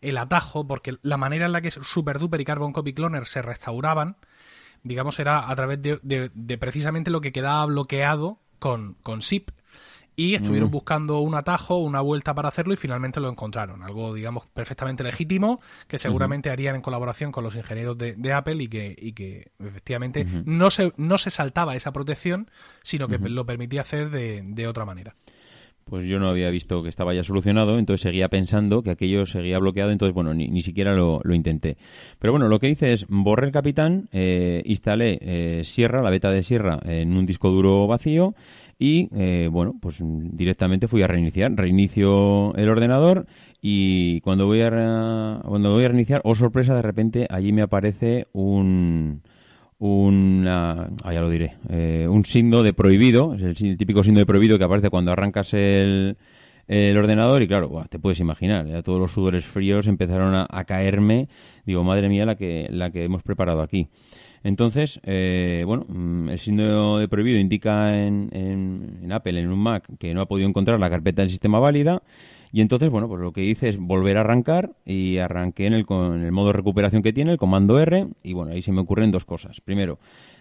el 0.00 0.18
atajo, 0.18 0.66
porque 0.66 0.96
la 1.02 1.16
manera 1.16 1.46
en 1.46 1.52
la 1.52 1.60
que 1.60 1.70
SuperDuper 1.70 2.40
y 2.40 2.44
Carbon 2.44 2.72
Copy 2.72 2.92
Cloner 2.92 3.26
se 3.26 3.42
restauraban, 3.42 4.16
digamos, 4.82 5.18
era 5.18 5.50
a 5.50 5.56
través 5.56 5.80
de, 5.82 6.30
de, 6.32 6.58
precisamente 6.58 7.10
lo 7.10 7.20
que 7.20 7.32
quedaba 7.32 7.66
bloqueado 7.66 8.38
con, 8.58 8.94
con 9.02 9.22
SIP 9.22 9.50
y 10.20 10.34
estuvieron 10.34 10.68
mm. 10.68 10.72
buscando 10.72 11.20
un 11.20 11.34
atajo, 11.34 11.78
una 11.78 12.02
vuelta 12.02 12.34
para 12.34 12.48
hacerlo 12.48 12.74
y 12.74 12.76
finalmente 12.76 13.20
lo 13.20 13.30
encontraron. 13.30 13.82
Algo, 13.82 14.12
digamos, 14.12 14.46
perfectamente 14.52 15.02
legítimo 15.02 15.62
que 15.88 15.96
seguramente 15.96 16.50
harían 16.50 16.76
en 16.76 16.82
colaboración 16.82 17.32
con 17.32 17.42
los 17.42 17.54
ingenieros 17.54 17.96
de, 17.96 18.32
Apple 18.34 18.62
y 18.62 18.68
que, 18.68 18.94
y 18.98 19.14
que 19.14 19.50
efectivamente 19.58 20.26
no, 20.44 20.68
se, 20.68 20.92
no 20.98 21.16
se 21.16 21.30
saltaba 21.30 21.74
esa 21.74 21.94
protección, 21.94 22.50
sino 22.82 23.08
que 23.08 23.18
lo 23.18 23.46
permitía 23.46 23.80
hacer 23.80 24.10
de, 24.10 24.42
de 24.44 24.66
otra 24.68 24.84
manera. 24.84 25.16
pues 25.86 26.06
yo 26.06 26.18
no 26.18 26.28
había 26.28 26.50
visto 26.50 26.82
que 26.82 26.90
estaba 26.90 27.14
ya 27.14 27.24
solucionado, 27.24 27.78
entonces 27.78 28.02
seguía 28.02 28.28
pensando 28.28 28.82
que 28.82 28.90
aquello 28.90 29.24
seguía 29.24 29.58
bloqueado, 29.58 29.90
entonces 29.90 30.14
bueno, 30.14 30.34
ni, 30.34 30.48
ni 30.48 30.60
siquiera 30.60 30.94
lo, 30.94 31.20
lo, 31.24 31.34
intenté. 31.34 31.78
Pero 32.18 32.34
bueno, 32.34 32.48
lo 32.48 32.58
que 32.58 32.68
hice 32.68 32.92
es 32.92 33.06
borré 33.08 33.46
el 33.46 33.52
capitán, 33.52 34.10
eh, 34.12 34.62
instalé 34.66 35.18
eh, 35.22 35.62
Sierra, 35.64 36.02
la 36.02 36.10
beta 36.10 36.30
de 36.30 36.42
Sierra, 36.42 36.78
en 36.84 37.16
un 37.16 37.24
disco 37.24 37.48
duro 37.48 37.86
vacío 37.86 38.34
y 38.82 39.10
eh, 39.14 39.50
bueno, 39.52 39.76
pues 39.78 39.98
directamente 40.00 40.88
fui 40.88 41.02
a 41.02 41.06
reiniciar. 41.06 41.52
Reinicio 41.54 42.54
el 42.56 42.68
ordenador 42.70 43.26
y 43.60 44.22
cuando 44.22 44.46
voy 44.46 44.62
a, 44.62 44.70
cuando 45.44 45.72
voy 45.72 45.84
a 45.84 45.88
reiniciar, 45.88 46.22
oh 46.24 46.34
sorpresa, 46.34 46.74
de 46.74 46.80
repente 46.80 47.26
allí 47.28 47.52
me 47.52 47.60
aparece 47.60 48.26
un 48.32 49.20
una, 49.78 50.90
ah, 51.04 51.12
ya 51.12 51.22
lo 51.22 51.30
diré, 51.30 51.56
eh, 51.70 52.06
un 52.08 52.26
signo 52.26 52.62
de 52.62 52.74
prohibido, 52.74 53.34
es 53.34 53.42
el, 53.42 53.76
típico 53.78 54.02
signo 54.02 54.18
de 54.18 54.26
prohibido 54.26 54.58
que 54.58 54.64
aparece 54.64 54.90
cuando 54.90 55.10
arrancas 55.10 55.54
el, 55.54 56.18
el 56.68 56.96
ordenador 56.98 57.42
y 57.42 57.48
claro, 57.48 57.70
te 57.88 57.98
puedes 57.98 58.20
imaginar, 58.20 58.66
ya 58.66 58.82
todos 58.82 59.00
los 59.00 59.10
sudores 59.10 59.46
fríos 59.46 59.86
empezaron 59.86 60.34
a, 60.34 60.64
caerme, 60.64 61.28
digo, 61.64 61.82
madre 61.82 62.10
mía, 62.10 62.26
la 62.26 62.36
que, 62.36 62.68
la 62.70 62.90
que 62.90 63.04
hemos 63.04 63.22
preparado 63.22 63.62
aquí. 63.62 63.88
Entonces, 64.42 65.00
eh, 65.04 65.64
bueno, 65.66 65.84
mm, 65.88 66.30
el 66.30 66.38
signo 66.38 66.98
de 66.98 67.08
prohibido 67.08 67.38
indica 67.38 68.02
en, 68.02 68.30
en, 68.32 69.00
en 69.02 69.12
Apple, 69.12 69.38
en 69.38 69.50
un 69.50 69.58
Mac, 69.58 69.86
que 69.98 70.14
no 70.14 70.22
ha 70.22 70.26
podido 70.26 70.48
encontrar 70.48 70.80
la 70.80 70.90
carpeta 70.90 71.22
del 71.22 71.30
sistema 71.30 71.58
válida 71.58 72.02
y 72.52 72.60
entonces, 72.60 72.88
bueno, 72.90 73.08
pues 73.08 73.20
lo 73.20 73.32
que 73.32 73.44
hice 73.44 73.68
es 73.68 73.78
volver 73.78 74.16
a 74.16 74.20
arrancar 74.20 74.72
y 74.84 75.18
arranqué 75.18 75.66
en 75.66 75.72
el, 75.72 75.86
con 75.86 76.22
el 76.22 76.32
modo 76.32 76.48
de 76.48 76.54
recuperación 76.54 77.02
que 77.02 77.12
tiene, 77.12 77.32
el 77.32 77.38
comando 77.38 77.78
R, 77.78 78.08
y 78.24 78.32
bueno, 78.32 78.52
ahí 78.52 78.62
se 78.62 78.72
me 78.72 78.80
ocurren 78.80 79.12
dos 79.12 79.24
cosas. 79.24 79.60
Primero, 79.60 79.98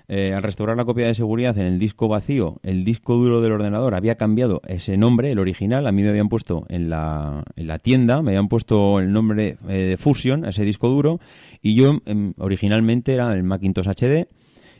eh, 0.09 0.33
al 0.33 0.41
restaurar 0.41 0.75
la 0.75 0.85
copia 0.85 1.05
de 1.05 1.13
seguridad 1.13 1.55
en 1.59 1.67
el 1.67 1.77
disco 1.77 2.07
vacío, 2.07 2.59
el 2.63 2.83
disco 2.83 3.15
duro 3.15 3.41
del 3.41 3.51
ordenador 3.51 3.93
había 3.93 4.15
cambiado 4.15 4.59
ese 4.67 4.97
nombre, 4.97 5.31
el 5.31 5.37
original, 5.37 5.85
a 5.85 5.91
mí 5.91 6.01
me 6.01 6.09
habían 6.09 6.29
puesto 6.29 6.65
en 6.67 6.89
la, 6.89 7.43
en 7.55 7.67
la 7.67 7.77
tienda, 7.77 8.23
me 8.23 8.31
habían 8.31 8.47
puesto 8.47 8.99
el 8.99 9.13
nombre 9.13 9.57
eh, 9.67 9.73
de 9.73 9.97
Fusion, 9.97 10.45
ese 10.45 10.65
disco 10.65 10.89
duro, 10.89 11.19
y 11.61 11.75
yo 11.75 12.01
em, 12.05 12.33
originalmente 12.39 13.13
era 13.13 13.31
el 13.33 13.43
Macintosh 13.43 13.87
HD, 13.87 14.27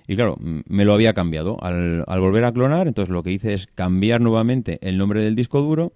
y 0.08 0.16
claro, 0.16 0.38
me 0.40 0.86
lo 0.86 0.96
había 0.96 1.14
cambiado. 1.14 1.64
Al, 1.64 2.04
volver 2.20 2.44
a 2.46 2.52
clonar, 2.52 2.88
entonces 2.88 3.14
lo 3.14 3.22
que 3.22 3.32
hice 3.32 3.54
es 3.54 3.68
cambiar 3.68 4.22
nuevamente 4.22 4.80
el 4.82 4.98
nombre 4.98 5.22
del 5.22 5.36
disco 5.36 5.62
duro 5.62 5.94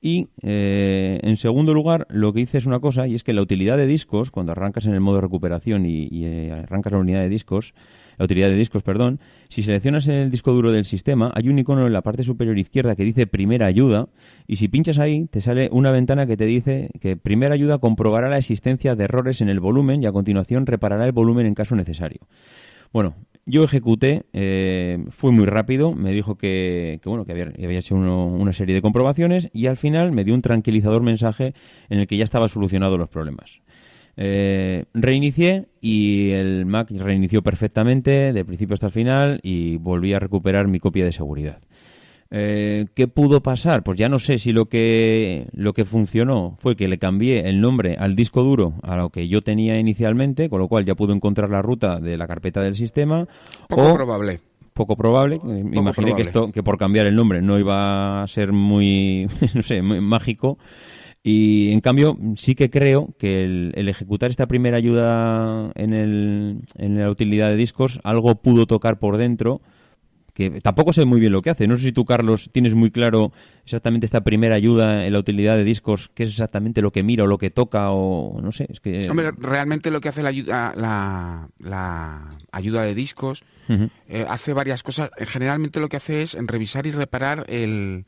y 0.00 0.28
eh, 0.42 1.18
en 1.24 1.36
segundo 1.36 1.74
lugar, 1.74 2.06
lo 2.08 2.32
que 2.32 2.42
hice 2.42 2.58
es 2.58 2.66
una 2.66 2.78
cosa, 2.78 3.08
y 3.08 3.16
es 3.16 3.24
que 3.24 3.32
la 3.32 3.42
utilidad 3.42 3.76
de 3.76 3.88
discos, 3.88 4.30
cuando 4.30 4.52
arrancas 4.52 4.86
en 4.86 4.94
el 4.94 5.00
modo 5.00 5.20
recuperación 5.20 5.84
y, 5.84 6.50
arrancas 6.50 6.92
la 6.92 7.00
unidad 7.00 7.22
de 7.22 7.28
discos, 7.28 7.74
la 8.18 8.24
utilidad 8.24 8.48
de 8.48 8.56
discos, 8.56 8.82
perdón, 8.82 9.20
si 9.48 9.62
seleccionas 9.62 10.08
el 10.08 10.30
disco 10.30 10.52
duro 10.52 10.72
del 10.72 10.84
sistema, 10.84 11.32
hay 11.34 11.48
un 11.48 11.58
icono 11.58 11.86
en 11.86 11.92
la 11.92 12.02
parte 12.02 12.24
superior 12.24 12.58
izquierda 12.58 12.96
que 12.96 13.04
dice 13.04 13.26
primera 13.26 13.66
ayuda, 13.66 14.08
y 14.46 14.56
si 14.56 14.68
pinchas 14.68 14.98
ahí, 14.98 15.26
te 15.26 15.40
sale 15.40 15.68
una 15.72 15.90
ventana 15.90 16.26
que 16.26 16.36
te 16.36 16.46
dice 16.46 16.90
que 17.00 17.16
primera 17.16 17.54
ayuda 17.54 17.78
comprobará 17.78 18.28
la 18.28 18.38
existencia 18.38 18.94
de 18.94 19.04
errores 19.04 19.40
en 19.40 19.48
el 19.48 19.60
volumen 19.60 20.02
y 20.02 20.06
a 20.06 20.12
continuación 20.12 20.66
reparará 20.66 21.06
el 21.06 21.12
volumen 21.12 21.46
en 21.46 21.54
caso 21.54 21.74
necesario. 21.76 22.20
Bueno, 22.92 23.14
yo 23.48 23.62
ejecuté, 23.62 24.24
eh, 24.32 25.04
fue 25.10 25.30
muy 25.30 25.46
rápido, 25.46 25.92
me 25.92 26.12
dijo 26.12 26.36
que, 26.36 27.00
bueno, 27.04 27.24
que 27.24 27.32
había, 27.32 27.78
hecho 27.78 27.94
una 27.94 28.52
serie 28.52 28.74
de 28.74 28.82
comprobaciones 28.82 29.48
y 29.52 29.66
al 29.66 29.76
final 29.76 30.10
me 30.10 30.24
dio 30.24 30.34
un 30.34 30.42
tranquilizador 30.42 31.02
mensaje 31.02 31.54
en 31.88 32.00
el 32.00 32.08
que 32.08 32.16
ya 32.16 32.24
estaba 32.24 32.48
solucionado 32.48 32.98
los 32.98 33.08
problemas. 33.08 33.60
Eh, 34.18 34.84
reinicié 34.94 35.66
y 35.80 36.30
el 36.30 36.64
Mac 36.64 36.90
reinició 36.90 37.42
perfectamente 37.42 38.32
de 38.32 38.44
principio 38.44 38.74
hasta 38.74 38.86
el 38.86 38.92
final 38.92 39.40
y 39.42 39.76
volví 39.76 40.14
a 40.14 40.18
recuperar 40.18 40.68
mi 40.68 40.78
copia 40.80 41.04
de 41.04 41.12
seguridad. 41.12 41.60
Eh, 42.30 42.86
¿Qué 42.94 43.06
pudo 43.06 43.42
pasar? 43.42 43.84
Pues 43.84 43.98
ya 43.98 44.08
no 44.08 44.18
sé 44.18 44.38
si 44.38 44.52
lo 44.52 44.66
que, 44.66 45.46
lo 45.52 45.72
que 45.74 45.84
funcionó 45.84 46.56
fue 46.58 46.74
que 46.74 46.88
le 46.88 46.98
cambié 46.98 47.48
el 47.48 47.60
nombre 47.60 47.96
al 47.98 48.16
disco 48.16 48.42
duro 48.42 48.74
a 48.82 48.96
lo 48.96 49.10
que 49.10 49.28
yo 49.28 49.42
tenía 49.42 49.78
inicialmente, 49.78 50.48
con 50.48 50.58
lo 50.60 50.68
cual 50.68 50.84
ya 50.84 50.94
pude 50.94 51.12
encontrar 51.12 51.50
la 51.50 51.62
ruta 51.62 52.00
de 52.00 52.16
la 52.16 52.26
carpeta 52.26 52.62
del 52.62 52.74
sistema. 52.74 53.28
Poco 53.68 53.94
probable. 53.94 54.40
Poco 54.74 54.96
probable. 54.96 55.38
Me 55.44 55.78
imaginé 55.78 56.14
que 56.14 56.22
esto, 56.22 56.50
que 56.50 56.62
por 56.62 56.78
cambiar 56.78 57.06
el 57.06 57.14
nombre 57.14 57.40
no 57.42 57.58
iba 57.58 58.22
a 58.22 58.28
ser 58.28 58.52
muy, 58.52 59.28
no 59.54 59.62
sé, 59.62 59.80
muy 59.82 60.00
mágico. 60.00 60.58
Y 61.28 61.72
en 61.72 61.80
cambio, 61.80 62.16
sí 62.36 62.54
que 62.54 62.70
creo 62.70 63.12
que 63.18 63.42
el, 63.42 63.72
el, 63.74 63.88
ejecutar 63.88 64.30
esta 64.30 64.46
primera 64.46 64.76
ayuda 64.76 65.72
en, 65.74 65.92
el, 65.92 66.60
en 66.78 67.00
la 67.00 67.10
utilidad 67.10 67.48
de 67.48 67.56
discos, 67.56 67.98
algo 68.04 68.36
pudo 68.36 68.66
tocar 68.66 69.00
por 69.00 69.16
dentro 69.16 69.60
que 70.36 70.60
tampoco 70.60 70.92
sé 70.92 71.04
muy 71.04 71.18
bien 71.18 71.32
lo 71.32 71.42
que 71.42 71.50
hace. 71.50 71.66
No 71.66 71.76
sé 71.76 71.84
si 71.84 71.92
tú, 71.92 72.04
Carlos, 72.04 72.50
tienes 72.52 72.74
muy 72.74 72.92
claro 72.92 73.32
exactamente 73.64 74.04
esta 74.04 74.22
primera 74.22 74.54
ayuda 74.54 75.04
en 75.04 75.14
la 75.14 75.18
utilidad 75.18 75.56
de 75.56 75.64
discos, 75.64 76.10
qué 76.14 76.24
es 76.24 76.28
exactamente 76.28 76.80
lo 76.80 76.92
que 76.92 77.02
mira 77.02 77.24
o 77.24 77.26
lo 77.26 77.38
que 77.38 77.50
toca 77.50 77.90
o 77.90 78.40
no 78.40 78.52
sé. 78.52 78.66
Es 78.68 78.78
que... 78.78 79.10
Hombre, 79.10 79.32
realmente 79.32 79.90
lo 79.90 80.00
que 80.00 80.10
hace 80.10 80.22
la 80.22 80.28
ayuda, 80.28 80.74
la, 80.76 82.28
ayuda 82.52 82.82
de 82.82 82.94
discos 82.94 83.44
eh, 84.08 84.26
hace 84.28 84.52
varias 84.52 84.84
cosas. 84.84 85.10
Generalmente 85.18 85.80
lo 85.80 85.88
que 85.88 85.96
hace 85.96 86.22
es 86.22 86.36
revisar 86.38 86.86
y 86.86 86.92
reparar 86.92 87.46
el, 87.48 88.04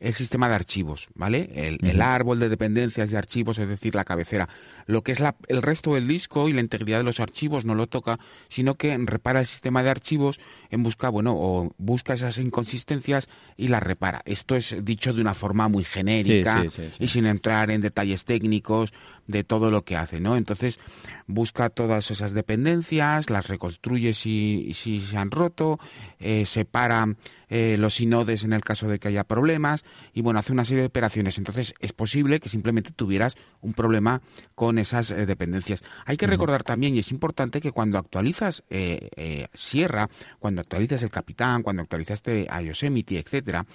el 0.00 0.14
sistema 0.14 0.48
de 0.48 0.54
archivos, 0.54 1.08
¿vale? 1.14 1.50
El, 1.54 2.00
árbol 2.00 2.40
de 2.40 2.48
dependencias 2.48 3.10
de 3.10 3.18
archivos, 3.18 3.58
es 3.58 3.68
decir, 3.68 3.94
la 3.94 4.04
cabecera. 4.04 4.48
Lo 4.90 5.02
que 5.02 5.12
es 5.12 5.20
la, 5.20 5.36
el 5.48 5.62
resto 5.62 5.94
del 5.94 6.06
disco 6.06 6.48
y 6.48 6.52
la 6.52 6.60
integridad 6.60 6.98
de 6.98 7.04
los 7.04 7.20
archivos 7.20 7.64
no 7.64 7.74
lo 7.74 7.86
toca, 7.86 8.18
sino 8.48 8.74
que 8.74 8.96
repara 8.98 9.40
el 9.40 9.46
sistema 9.46 9.82
de 9.82 9.90
archivos 9.90 10.40
en 10.70 10.82
busca, 10.82 11.08
bueno, 11.08 11.34
o 11.36 11.74
busca 11.78 12.14
esas 12.14 12.38
inconsistencias 12.38 13.28
y 13.56 13.68
las 13.68 13.82
repara. 13.82 14.22
Esto 14.24 14.56
es 14.56 14.84
dicho 14.84 15.12
de 15.12 15.20
una 15.20 15.34
forma 15.34 15.68
muy 15.68 15.84
genérica 15.84 16.64
y 16.98 17.08
sin 17.08 17.26
entrar 17.26 17.70
en 17.70 17.80
detalles 17.80 18.24
técnicos 18.24 18.92
de 19.26 19.44
todo 19.44 19.70
lo 19.70 19.84
que 19.84 19.96
hace, 19.96 20.20
¿no? 20.20 20.36
Entonces 20.36 20.80
busca 21.26 21.70
todas 21.70 22.10
esas 22.10 22.32
dependencias, 22.32 23.30
las 23.30 23.48
reconstruye 23.48 24.12
si, 24.12 24.72
si 24.74 25.00
se 25.00 25.16
han 25.16 25.30
roto, 25.30 25.78
eh, 26.18 26.44
separa 26.46 27.06
eh, 27.48 27.76
los 27.78 27.94
sinodes 27.94 28.44
en 28.44 28.52
el 28.52 28.62
caso 28.62 28.88
de 28.88 28.98
que 28.98 29.08
haya 29.08 29.24
problemas 29.24 29.84
y 30.12 30.22
bueno, 30.22 30.38
hace 30.38 30.52
una 30.52 30.64
serie 30.64 30.82
de 30.82 30.86
operaciones. 30.86 31.38
Entonces 31.38 31.74
es 31.80 31.92
posible 31.92 32.40
que 32.40 32.48
simplemente 32.48 32.92
tuvieras 32.92 33.36
un 33.60 33.74
problema 33.74 34.22
con 34.54 34.78
esas 34.80 35.10
eh, 35.10 35.26
dependencias. 35.26 35.82
Hay 36.06 36.16
que 36.16 36.26
recordar 36.26 36.64
también, 36.64 36.94
y 36.96 36.98
es 36.98 37.10
importante, 37.10 37.60
que 37.60 37.72
cuando 37.72 37.98
actualizas 37.98 38.64
eh, 38.70 39.46
Sierra, 39.54 40.08
cuando 40.38 40.60
actualizas 40.60 41.02
el 41.02 41.10
Capitán, 41.10 41.62
cuando 41.62 41.82
actualizaste 41.82 42.46
a 42.50 42.62
Yosemite, 42.62 43.18
etcétera, 43.18 43.66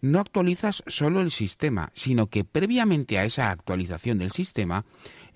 no 0.00 0.20
actualizas 0.20 0.82
solo 0.86 1.20
el 1.20 1.30
sistema, 1.30 1.90
sino 1.94 2.28
que 2.28 2.44
previamente 2.44 3.18
a 3.18 3.24
esa 3.24 3.50
actualización 3.50 4.18
del 4.18 4.32
sistema, 4.32 4.84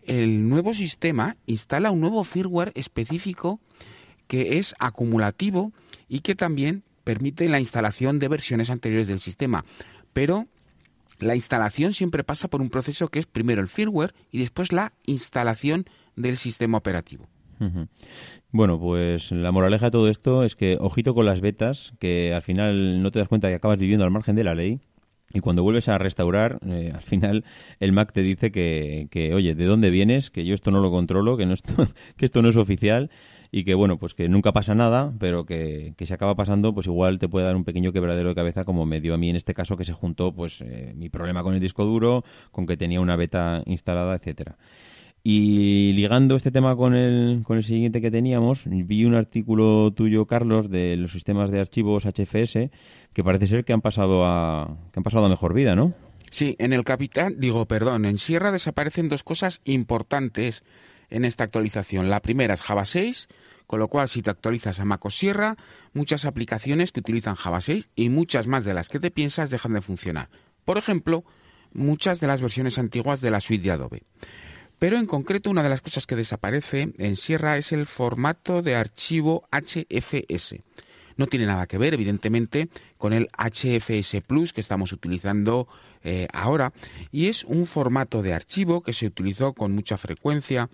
el 0.07 0.49
nuevo 0.49 0.75
sistema 0.75 1.37
instala 1.47 1.91
un 1.91 2.01
nuevo 2.01 2.25
firmware 2.25 2.73
específico 2.75 3.61
que 4.27 4.59
es 4.59 4.75
acumulativo 4.79 5.73
y 6.09 6.21
que 6.21 6.35
también 6.35 6.85
permite 7.05 7.49
la 7.49 7.61
instalación 7.61 8.19
de 8.19 8.29
versiones 8.29 8.71
anteriores 8.71 9.09
del 9.09 9.21
sistema, 9.21 9.65
pero 10.13 10.47
la 11.21 11.37
instalación 11.37 11.93
siempre 11.93 12.25
pasa 12.25 12.49
por 12.49 12.61
un 12.61 12.71
proceso 12.71 13.09
que 13.09 13.19
es 13.19 13.27
primero 13.27 13.61
el 13.61 13.69
firmware 13.69 14.15
y 14.31 14.39
después 14.39 14.73
la 14.73 14.93
instalación 15.07 15.85
del 16.17 16.37
sistema 16.37 16.79
operativo. 16.79 17.29
Bueno, 18.53 18.81
pues 18.81 19.31
la 19.33 19.53
moraleja 19.53 19.87
de 19.87 19.91
todo 19.91 20.09
esto 20.09 20.45
es 20.45 20.57
que 20.57 20.79
ojito 20.81 21.15
con 21.15 21.27
las 21.27 21.41
betas, 21.41 21.93
que 21.99 22.33
al 22.35 22.43
final 22.43 23.03
no 23.03 23.11
te 23.11 23.19
das 23.19 23.29
cuenta 23.29 23.49
que 23.49 23.55
acabas 23.55 23.79
viviendo 23.79 24.05
al 24.05 24.11
margen 24.11 24.35
de 24.35 24.45
la 24.45 24.55
ley. 24.55 24.81
Y 25.33 25.41
cuando 25.41 25.63
vuelves 25.63 25.89
a 25.89 25.97
restaurar, 25.99 26.59
eh, 26.67 26.91
al 26.93 27.03
final 27.03 27.45
el 27.79 27.93
Mac 27.93 28.13
te 28.13 28.23
dice 28.23 28.51
que, 28.51 29.07
que, 29.13 29.33
oye, 29.33 29.55
¿de 29.55 29.65
dónde 29.65 29.91
vienes? 29.91 30.31
Que 30.31 30.45
yo 30.45 30.55
esto 30.55 30.73
no 30.73 30.81
lo 30.81 30.91
controlo, 30.91 31.37
que, 31.37 31.47
no 31.47 31.55
esto, 31.55 31.73
que 32.17 32.25
esto 32.25 32.43
no 32.43 32.49
es 32.49 32.57
oficial 32.57 33.11
y 33.51 33.65
que 33.65 33.75
bueno, 33.75 33.99
pues 33.99 34.15
que 34.15 34.29
nunca 34.29 34.53
pasa 34.53 34.75
nada, 34.75 35.13
pero 35.19 35.45
que, 35.45 35.95
que 35.97 36.07
se 36.07 36.15
acaba 36.15 36.35
pasando, 36.35 36.73
pues 36.73 36.87
igual 36.87 37.19
te 37.19 37.29
puede 37.29 37.47
dar 37.47 37.57
un 37.57 37.65
pequeño 37.65 37.93
quebradero 37.93 38.29
de 38.31 38.35
cabeza 38.35 38.65
como 38.65 38.87
me 38.87 39.01
dio 39.01 39.15
a 39.15 39.19
mí 39.19 39.31
en 39.31 39.37
este 39.37 39.55
caso 39.55 39.77
que 39.77 39.85
se 39.85 39.93
juntó 39.93 40.33
pues 40.33 40.61
eh, 40.61 40.93
mi 40.97 41.09
problema 41.09 41.43
con 41.43 41.55
el 41.55 41.61
disco 41.61 41.85
duro, 41.85 42.25
con 42.51 42.67
que 42.67 42.77
tenía 42.77 43.01
una 43.01 43.17
beta 43.17 43.63
instalada, 43.67 44.15
etcétera. 44.15 44.57
Y 45.23 45.93
ligando 45.93 46.35
este 46.35 46.51
tema 46.51 46.75
con 46.77 46.95
el, 46.95 47.43
con 47.45 47.59
el 47.59 47.65
siguiente 47.65 48.01
que 48.01 48.11
teníamos, 48.11 48.65
vi 48.67 49.05
un 49.05 49.15
artículo 49.15 49.93
tuyo, 49.93 50.27
Carlos, 50.27 50.71
de 50.71 50.97
los 50.97 51.13
sistemas 51.13 51.51
de 51.51 51.61
archivos 51.61 52.07
HFS, 52.07 52.71
que 53.13 53.25
parece 53.25 53.47
ser 53.47 53.65
que 53.65 53.75
han 53.75 53.83
pasado 53.83 54.25
a, 54.25 54.79
que 54.93 54.99
han 54.99 55.05
pasado 55.05 55.27
a 55.27 55.29
mejor 55.29 55.53
vida, 55.53 55.77
¿no? 55.77 55.93
Sí, 56.31 56.57
en 56.59 56.73
el 56.73 56.85
Capitán, 56.85 57.35
digo, 57.39 57.67
perdón, 57.67 58.07
en 58.07 58.17
Sierra 58.17 58.53
desaparecen 58.53 59.09
dos 59.09 59.23
cosas 59.23 59.61
importantes 59.65 60.65
en 61.11 61.25
esta 61.25 61.45
actualización. 61.45 62.11
La 62.11 62.21
primera 62.21 62.55
es 62.55 62.63
Java 62.63 62.85
6, 62.85 63.29
con 63.67 63.79
lo 63.79 63.89
cual 63.89 64.09
si 64.09 64.23
te 64.23 64.31
actualizas 64.31 64.81
a 64.81 64.85
MacOS 64.85 65.17
Sierra, 65.17 65.57
muchas 65.93 66.25
aplicaciones 66.25 66.93
que 66.93 67.01
utilizan 67.01 67.35
Java 67.35 67.61
6 67.61 67.89
y 67.95 68.09
muchas 68.09 68.47
más 68.47 68.65
de 68.65 68.75
las 68.75 68.89
que 68.89 68.99
te 68.99 69.11
piensas 69.11 69.51
dejan 69.51 69.75
de 69.75 69.83
funcionar. 69.83 70.29
Por 70.65 70.79
ejemplo, 70.79 71.25
muchas 71.73 72.21
de 72.21 72.27
las 72.27 72.41
versiones 72.41 72.79
antiguas 72.79 73.21
de 73.21 73.31
la 73.31 73.41
suite 73.41 73.65
de 73.65 73.71
Adobe. 73.71 74.03
Pero 74.79 74.97
en 74.97 75.07
concreto 75.07 75.51
una 75.51 75.63
de 75.63 75.69
las 75.69 75.83
cosas 75.83 76.07
que 76.07 76.17
desaparece 76.17 76.93
en 76.97 77.17
Sierra 77.17 77.59
es 77.59 77.73
el 77.73 77.87
formato 77.87 78.63
de 78.63 78.77
archivo 78.77 79.47
HFS. 79.53 80.57
No 81.17 81.27
tiene 81.27 81.45
nada 81.45 81.67
que 81.67 81.77
ver, 81.77 81.93
evidentemente, 81.93 82.71
con 82.97 83.13
el 83.13 83.29
HFS 83.37 84.23
Plus 84.27 84.55
que 84.55 84.63
estamos 84.63 84.93
utilizando 84.93 85.69
eh, 86.03 86.29
ahora 86.33 86.73
y 87.13 87.27
es 87.27 87.45
un 87.45 87.67
formato 87.67 88.23
de 88.23 88.33
archivo 88.33 88.83
que 88.83 88.95
se 88.95 89.07
utilizó 89.07 89.53
con 89.53 89.73
mucha 89.73 89.99
frecuencia 89.99 90.71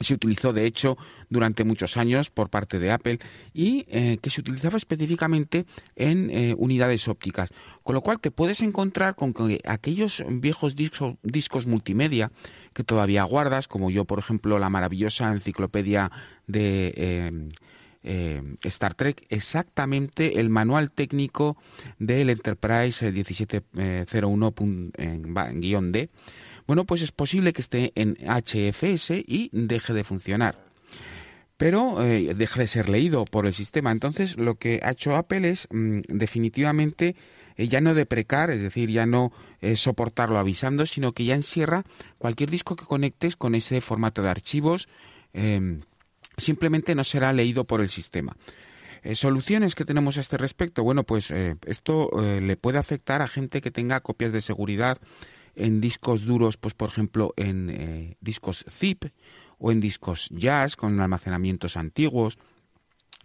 se 0.00 0.14
utilizó 0.14 0.52
de 0.52 0.66
hecho 0.66 0.96
durante 1.28 1.64
muchos 1.64 1.96
años 1.96 2.30
por 2.30 2.50
parte 2.50 2.78
de 2.78 2.90
Apple 2.90 3.18
y 3.52 3.84
eh, 3.88 4.18
que 4.20 4.30
se 4.30 4.40
utilizaba 4.40 4.76
específicamente 4.76 5.66
en 5.96 6.30
eh, 6.30 6.54
unidades 6.56 7.08
ópticas. 7.08 7.50
Con 7.82 7.94
lo 7.94 8.00
cual 8.00 8.20
te 8.20 8.30
puedes 8.30 8.60
encontrar 8.60 9.14
con 9.14 9.32
que 9.32 9.60
aquellos 9.66 10.22
viejos 10.28 10.76
discos, 10.76 11.14
discos 11.22 11.66
multimedia 11.66 12.30
que 12.72 12.84
todavía 12.84 13.24
guardas, 13.24 13.68
como 13.68 13.90
yo 13.90 14.04
por 14.04 14.18
ejemplo 14.18 14.58
la 14.58 14.70
maravillosa 14.70 15.30
enciclopedia 15.30 16.10
de... 16.46 17.48
Star 18.62 18.94
Trek, 18.94 19.26
exactamente 19.28 20.40
el 20.40 20.48
manual 20.48 20.90
técnico 20.90 21.58
del 21.98 22.30
Enterprise 22.30 23.12
1701-D, 23.12 26.08
bueno, 26.68 26.84
pues 26.84 27.00
es 27.00 27.12
posible 27.12 27.54
que 27.54 27.62
esté 27.62 27.92
en 27.94 28.18
HFS 28.20 29.12
y 29.26 29.48
deje 29.52 29.94
de 29.94 30.04
funcionar. 30.04 30.62
Pero 31.56 32.04
eh, 32.04 32.34
deje 32.34 32.60
de 32.60 32.66
ser 32.66 32.90
leído 32.90 33.24
por 33.24 33.46
el 33.46 33.54
sistema. 33.54 33.90
Entonces, 33.90 34.36
lo 34.36 34.56
que 34.56 34.80
ha 34.84 34.90
hecho 34.90 35.16
Apple 35.16 35.48
es 35.48 35.66
mm, 35.70 36.00
definitivamente 36.08 37.16
eh, 37.56 37.68
ya 37.68 37.80
no 37.80 37.94
deprecar, 37.94 38.50
es 38.50 38.60
decir, 38.60 38.90
ya 38.90 39.06
no 39.06 39.32
eh, 39.62 39.76
soportarlo 39.76 40.38
avisando, 40.38 40.84
sino 40.84 41.12
que 41.12 41.24
ya 41.24 41.34
encierra 41.34 41.84
cualquier 42.18 42.50
disco 42.50 42.76
que 42.76 42.84
conectes 42.84 43.34
con 43.34 43.54
ese 43.54 43.80
formato 43.80 44.20
de 44.20 44.28
archivos. 44.28 44.90
Em, 45.32 45.80
simplemente 46.36 46.94
no 46.94 47.02
será 47.02 47.32
leído 47.32 47.64
por 47.64 47.80
el 47.80 47.88
sistema. 47.88 48.36
¿Soluciones 49.14 49.74
que 49.74 49.86
tenemos 49.86 50.18
a 50.18 50.20
este 50.20 50.36
respecto? 50.36 50.82
Bueno, 50.82 51.04
pues 51.04 51.30
esto 51.30 52.10
le 52.20 52.56
puede 52.56 52.78
afectar 52.78 53.22
a 53.22 53.28
gente 53.28 53.60
que 53.60 53.70
tenga 53.70 54.00
copias 54.00 54.32
de 54.32 54.40
seguridad 54.40 54.98
en 55.58 55.80
discos 55.80 56.24
duros, 56.24 56.56
pues 56.56 56.74
por 56.74 56.88
ejemplo 56.88 57.34
en 57.36 57.68
eh, 57.70 58.16
discos 58.20 58.64
zip 58.68 59.04
o 59.58 59.72
en 59.72 59.80
discos 59.80 60.28
jazz 60.30 60.76
con 60.76 60.98
almacenamientos 61.00 61.76
antiguos, 61.76 62.38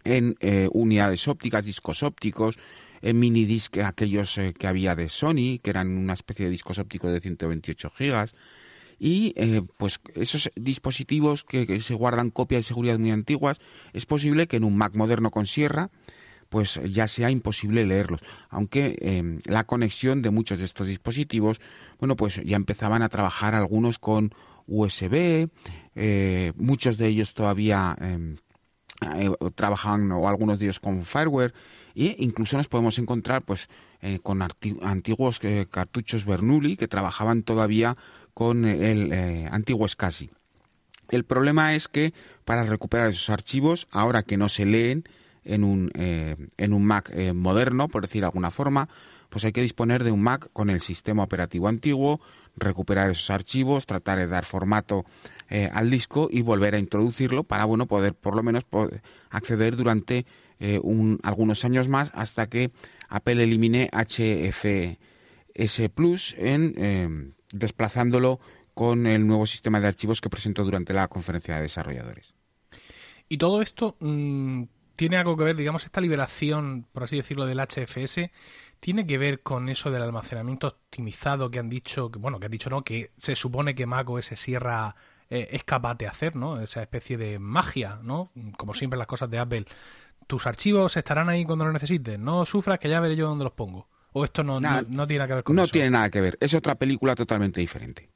en 0.04 0.36
eh, 0.39 0.67
unidades 0.74 1.28
ópticas, 1.28 1.63
discos 1.63 2.04
ópticos, 2.04 2.58
en 3.02 3.19
mini 3.19 3.46
disc 3.46 3.78
aquellos 3.78 4.38
eh, 4.38 4.54
que 4.58 4.67
había 4.67 4.96
de 4.96 5.10
Sony, 5.10 5.60
que 5.62 5.69
eran 5.69 5.96
una 5.96 6.13
especie 6.13 6.46
de 6.46 6.52
discos 6.52 6.80
ópticos 6.80 7.13
de 7.13 7.22
128 7.22 7.89
gigas. 7.91 8.34
Y 9.00 9.34
pues 9.78 10.00
esos 10.15 10.50
dispositivos 10.56 11.43
que, 11.43 11.67
que, 11.67 11.82
se 11.82 11.93
guardan 11.93 12.30
copias 12.30 12.60
de 12.60 12.67
seguridad 12.67 13.00
muy 13.00 13.12
antiguas, 13.12 13.60
es 13.91 14.06
posible 14.06 14.48
que 14.48 14.58
en 14.58 14.63
un 14.63 14.78
Mac 14.78 14.96
moderno 14.96 15.30
con 15.30 15.46
sierra 15.46 15.89
pues 16.54 16.80
ya 16.86 17.08
sea 17.08 17.32
imposible 17.32 17.84
leerlos. 17.84 18.22
Aunque 18.52 18.96
em, 19.02 19.39
la 19.46 19.63
conexión 19.63 20.22
de 20.22 20.30
muchos 20.30 20.60
de 20.60 20.66
estos 20.66 20.86
dispositivos, 20.86 21.60
bueno, 21.98 22.16
pues 22.16 22.44
ya 22.44 22.56
empezaban 22.56 23.02
a 23.02 23.10
trabajar 23.10 23.56
algunos 23.56 23.98
con 23.98 24.36
USB, 24.68 25.48
eh, 25.96 26.54
muchos 26.56 27.00
de 27.00 27.08
ellos 27.08 27.34
todavía 27.34 27.96
em, 28.00 28.38
eh, 29.16 29.32
trabajaban 29.56 30.12
o 30.12 30.28
algunos 30.28 30.60
de 30.60 30.66
ellos 30.66 30.80
con 30.80 31.04
fireware 31.04 31.56
e 31.96 32.18
incluso 32.20 32.56
nos 32.56 32.68
podemos 32.68 33.00
encontrar 33.00 33.42
pues 33.42 33.68
eh, 34.04 34.20
con 34.22 34.44
antiguos 34.84 35.42
cartuchos 35.72 36.24
Bernoulli 36.24 36.78
que 36.78 36.88
trabajaban 36.88 37.42
todavía 37.42 37.98
con 38.36 38.66
el 38.66 39.12
antiguo 39.52 39.88
SCSI. 39.88 40.30
El 41.10 41.24
problema 41.24 41.74
es 41.74 41.88
que 41.88 42.13
para 42.46 42.62
recuperar 42.62 43.10
esos 43.10 43.32
archivos, 43.32 43.88
ahora 43.89 44.22
que 44.22 44.38
no 44.38 44.50
se 44.50 44.68
leen, 44.68 45.04
en 45.45 45.63
un, 45.63 45.91
eh, 45.95 46.36
en 46.58 46.73
un 46.73 46.86
Mac 46.86 47.12
eh, 47.13 47.34
moderno, 47.34 47.88
por 47.88 48.03
decir 48.03 48.21
de 48.21 48.27
alguna 48.27 48.51
forma, 48.51 48.89
pues 49.29 49.45
hay 49.45 49.51
que 49.51 49.62
disponer 49.62 50.03
de 50.03 50.12
un 50.12 50.21
Mac 50.21 50.49
con 50.53 50.69
el 50.69 50.82
sistema 50.82 51.23
operativo 51.23 51.67
antiguo, 51.67 52.21
recuperar 52.56 53.10
esos 53.10 53.29
archivos, 53.29 53.86
tratar 53.86 54.19
de 54.19 54.27
dar 54.27 54.45
formato 54.45 55.06
eh, 55.49 55.69
al 55.73 55.89
disco 55.89 56.27
y 56.32 56.41
volver 56.41 56.75
a 56.75 56.79
introducirlo 56.79 57.43
para 57.43 57.65
bueno 57.65 57.88
poder 57.88 58.13
por 58.13 58.36
lo 58.36 58.43
menos 58.43 58.65
acceder 59.29 59.75
durante 59.75 60.25
un, 60.82 61.19
algunos 61.23 61.65
años 61.65 61.89
más 61.89 62.12
hasta 62.13 62.47
que 62.47 62.71
Apple 63.10 63.43
elimine 63.43 63.89
HFS 63.91 64.97
Plus 65.93 66.36
en 66.38 67.36
desplazándolo 67.51 68.39
con 68.73 69.06
el 69.06 69.27
nuevo 69.27 69.45
sistema 69.45 69.79
de 69.79 69.88
archivos 69.88 70.21
que 70.21 70.29
presentó 70.29 70.63
durante 70.63 70.93
la 70.93 71.08
conferencia 71.08 71.56
de 71.56 71.63
desarrolladores. 71.63 72.34
Y 73.29 73.38
todo 73.38 73.62
esto 73.62 73.95
mm, 73.99 74.63
tiene 74.95 75.17
algo 75.17 75.36
que 75.38 75.43
ver, 75.43 75.56
digamos, 75.56 75.86
esta 75.86 76.01
liberación, 76.01 76.86
por 76.91 77.03
así 77.03 77.17
decirlo, 77.17 77.45
del 77.45 77.60
HFS, 77.60 78.29
tiene 78.79 79.08
que 79.08 79.17
ver 79.17 79.41
con 79.41 79.69
eso 79.69 79.91
del 79.91 80.03
almacenamiento 80.03 80.67
optimizado 80.67 81.49
que 81.49 81.60
han 81.60 81.69
dicho, 81.69 82.12
que 82.12 82.19
bueno, 82.19 82.39
que 82.39 82.45
han 82.45 82.51
dicho 82.51 82.69
no, 82.69 82.84
que 82.84 83.12
se 83.17 83.36
supone 83.36 83.75
que 83.75 83.86
Mac 83.86 84.10
OS 84.10 84.25
Sierra 84.36 84.95
eh, 85.29 85.49
es 85.51 85.63
capaz 85.63 85.95
de 85.95 86.08
hacer, 86.08 86.36
¿no? 86.36 86.60
Esa 86.60 86.82
especie 86.82 87.17
de 87.17 87.39
magia, 87.39 87.99
¿no? 88.03 88.32
Como 88.58 88.73
siempre 88.73 88.97
las 88.99 89.08
cosas 89.08 89.29
de 89.29 89.39
Apple. 89.39 89.65
Tus 90.27 90.45
archivos 90.47 90.95
estarán 90.97 91.29
ahí 91.29 91.45
cuando 91.45 91.65
los 91.65 91.73
necesites, 91.73 92.19
no 92.19 92.45
sufras 92.45 92.77
que 92.79 92.89
ya 92.89 92.99
veré 92.99 93.15
yo 93.15 93.27
dónde 93.27 93.45
los 93.45 93.53
pongo. 93.53 93.88
O 94.12 94.23
esto 94.23 94.43
no, 94.43 94.60
no, 94.60 95.08
tiene 95.08 95.19
nada 95.19 95.27
que 95.27 95.34
ver 95.34 95.43
con 95.43 95.56
no 95.56 95.63
eso. 95.63 95.69
No 95.69 95.71
tiene 95.71 95.89
nada 95.89 96.10
que 96.10 96.21
ver, 96.21 96.38
es 96.39 96.53
otra 96.53 96.75
película 96.75 97.15
totalmente 97.15 97.60
diferente. 97.62 98.10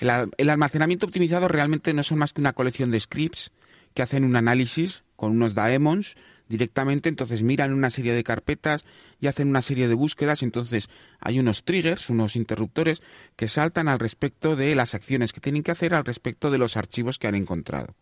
el 0.00 0.50
almacenamiento 0.50 1.06
optimizado 1.06 1.48
realmente 1.48 1.94
no 1.94 2.02
son 2.02 2.18
más 2.18 2.32
que 2.32 2.40
una 2.40 2.52
colección 2.52 2.90
de 2.90 3.00
scripts 3.00 3.50
que 3.94 4.02
hacen 4.02 4.24
un 4.24 4.36
análisis 4.36 5.04
con 5.24 5.32
unos 5.32 5.54
daemons 5.54 6.16
directamente, 6.50 7.08
entonces 7.08 7.42
miran 7.42 7.72
una 7.72 7.88
serie 7.88 8.12
de 8.12 8.22
carpetas 8.22 8.84
y 9.20 9.28
hacen 9.28 9.48
una 9.48 9.62
serie 9.62 9.88
de 9.88 9.94
búsquedas, 9.94 10.42
entonces 10.42 10.90
hay 11.18 11.38
unos 11.38 11.64
triggers, 11.64 12.10
unos 12.10 12.36
interruptores 12.36 13.00
que 13.36 13.48
saltan 13.48 13.88
al 13.88 13.98
respecto 13.98 14.54
de 14.54 14.74
las 14.74 14.94
acciones 14.94 15.32
que 15.32 15.40
tienen 15.40 15.62
que 15.62 15.70
hacer 15.70 15.94
al 15.94 16.04
respecto 16.04 16.50
de 16.50 16.58
los 16.58 16.76
archivos 16.76 17.18
que 17.18 17.26
han 17.26 17.36
encontrado. 17.36 17.94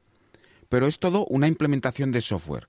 Pero 0.68 0.88
es 0.88 0.98
todo 0.98 1.24
una 1.26 1.46
implementación 1.46 2.10
de 2.10 2.22
software. 2.22 2.66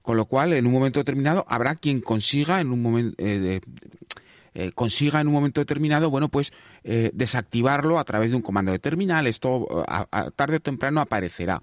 Con 0.00 0.16
lo 0.16 0.24
cual, 0.24 0.54
en 0.54 0.66
un 0.66 0.72
momento 0.72 1.00
determinado, 1.00 1.44
habrá 1.46 1.74
quien 1.74 2.00
consiga 2.00 2.62
en 2.62 2.72
un 2.72 2.80
momento 2.80 3.14
eh, 3.18 3.60
eh, 4.56 4.70
consiga 4.72 5.20
en 5.20 5.26
un 5.26 5.32
momento 5.32 5.60
determinado, 5.60 6.10
bueno, 6.10 6.28
pues 6.28 6.52
eh, 6.84 7.10
desactivarlo 7.12 7.98
a 7.98 8.04
través 8.04 8.30
de 8.30 8.36
un 8.36 8.42
comando 8.42 8.70
de 8.70 8.78
terminal. 8.78 9.26
Esto 9.26 9.84
tarde 10.36 10.56
o 10.56 10.60
temprano 10.60 11.00
aparecerá 11.00 11.60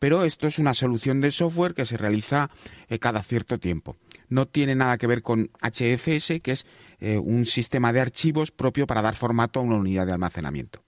pero 0.00 0.24
esto 0.24 0.48
es 0.48 0.58
una 0.58 0.74
solución 0.74 1.20
de 1.20 1.30
software 1.30 1.74
que 1.74 1.84
se 1.84 1.96
realiza 1.96 2.50
eh, 2.88 2.98
cada 2.98 3.22
cierto 3.22 3.58
tiempo. 3.58 3.96
No 4.28 4.46
tiene 4.46 4.74
nada 4.74 4.98
que 4.98 5.06
ver 5.06 5.22
con 5.22 5.50
HFS, 5.60 6.40
que 6.40 6.52
es 6.52 6.66
eh, 6.98 7.18
un 7.18 7.44
sistema 7.44 7.92
de 7.92 8.00
archivos 8.00 8.50
propio 8.50 8.86
para 8.86 9.02
dar 9.02 9.14
formato 9.14 9.60
a 9.60 9.62
una 9.62 9.76
unidad 9.76 10.06
de 10.06 10.12
almacenamiento. 10.12 10.82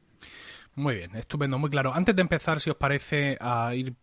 Muy 0.75 0.97
bien, 0.97 1.15
estupendo, 1.15 1.59
muy 1.59 1.69
claro. 1.69 1.95
Antes 1.95 2.17
de 2.17 2.23
empezar, 2.23 2.61
si 2.61 2.71
os 2.71 2.77
parece, 2.77 3.37
a 3.41 3.75
ir 3.75 3.95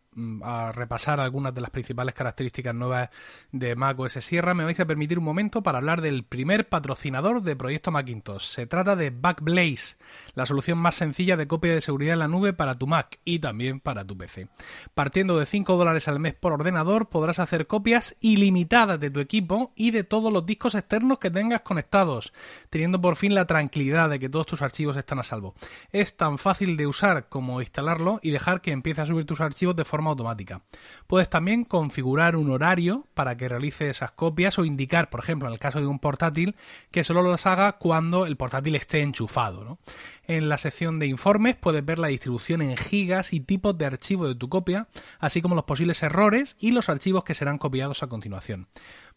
a 0.43 0.71
repasar 0.71 1.19
algunas 1.19 1.53
de 1.53 1.61
las 1.61 1.69
principales 1.69 2.15
características 2.15 2.73
nuevas 2.73 3.09
de 3.51 3.75
Mac 3.75 3.99
OS 3.99 4.13
Sierra, 4.13 4.53
me 4.53 4.63
vais 4.63 4.79
a 4.79 4.85
permitir 4.85 5.19
un 5.19 5.25
momento 5.25 5.61
para 5.61 5.77
hablar 5.77 6.01
del 6.01 6.23
primer 6.23 6.67
patrocinador 6.67 7.43
de 7.43 7.55
Proyecto 7.55 7.91
Macintosh. 7.91 8.43
Se 8.43 8.65
trata 8.65 8.95
de 8.95 9.11
Backblaze, 9.11 9.97
la 10.33 10.45
solución 10.45 10.79
más 10.79 10.95
sencilla 10.95 11.37
de 11.37 11.47
copia 11.47 11.73
de 11.73 11.81
seguridad 11.81 12.13
en 12.13 12.19
la 12.19 12.27
nube 12.27 12.53
para 12.53 12.73
tu 12.73 12.87
Mac 12.87 13.19
y 13.23 13.39
también 13.39 13.79
para 13.79 14.05
tu 14.05 14.17
PC. 14.17 14.47
Partiendo 14.95 15.37
de 15.37 15.45
5 15.45 15.77
dólares 15.77 16.07
al 16.07 16.19
mes 16.19 16.33
por 16.33 16.53
ordenador, 16.53 17.09
podrás 17.09 17.39
hacer 17.39 17.67
copias 17.67 18.17
ilimitadas 18.19 18.99
de 18.99 19.11
tu 19.11 19.19
equipo 19.19 19.73
y 19.75 19.91
de 19.91 20.03
todos 20.03 20.33
los 20.33 20.45
discos 20.45 20.75
externos 20.75 21.19
que 21.19 21.29
tengas 21.29 21.61
conectados, 21.61 22.33
teniendo 22.69 22.99
por 22.99 23.15
fin 23.15 23.35
la 23.35 23.45
tranquilidad 23.45 24.09
de 24.09 24.19
que 24.19 24.29
todos 24.29 24.47
tus 24.47 24.61
archivos 24.63 24.97
están 24.97 25.19
a 25.19 25.23
salvo. 25.23 25.53
Es 25.91 26.17
tan 26.17 26.39
fácil 26.39 26.77
de 26.77 26.87
usar 26.87 27.29
como 27.29 27.61
instalarlo 27.61 28.19
y 28.23 28.31
dejar 28.31 28.61
que 28.61 28.71
empiece 28.71 29.01
a 29.01 29.05
subir 29.05 29.25
tus 29.25 29.41
archivos 29.41 29.75
de 29.75 29.85
forma 29.85 29.98
automática. 30.07 30.61
Puedes 31.07 31.29
también 31.29 31.65
configurar 31.65 32.35
un 32.35 32.49
horario 32.49 33.05
para 33.13 33.35
que 33.37 33.49
realice 33.49 33.89
esas 33.89 34.11
copias 34.11 34.59
o 34.59 34.65
indicar, 34.65 35.09
por 35.09 35.19
ejemplo, 35.19 35.47
en 35.47 35.53
el 35.53 35.59
caso 35.59 35.79
de 35.79 35.87
un 35.87 35.99
portátil, 35.99 36.55
que 36.91 37.03
solo 37.03 37.23
las 37.23 37.45
haga 37.45 37.73
cuando 37.73 38.25
el 38.25 38.37
portátil 38.37 38.75
esté 38.75 39.01
enchufado. 39.01 39.79
En 40.27 40.47
la 40.47 40.57
sección 40.57 40.99
de 40.99 41.07
informes 41.07 41.55
puedes 41.55 41.83
ver 41.83 41.97
la 41.97 42.09
distribución 42.09 42.61
en 42.61 42.77
gigas 42.77 43.33
y 43.33 43.39
tipos 43.39 43.77
de 43.77 43.85
archivo 43.85 44.27
de 44.27 44.35
tu 44.35 44.47
copia, 44.47 44.87
así 45.19 45.41
como 45.41 45.55
los 45.55 45.65
posibles 45.65 46.03
errores 46.03 46.55
y 46.59 46.71
los 46.71 46.89
archivos 46.89 47.23
que 47.23 47.33
serán 47.33 47.57
copiados 47.57 48.03
a 48.03 48.07
continuación. 48.07 48.67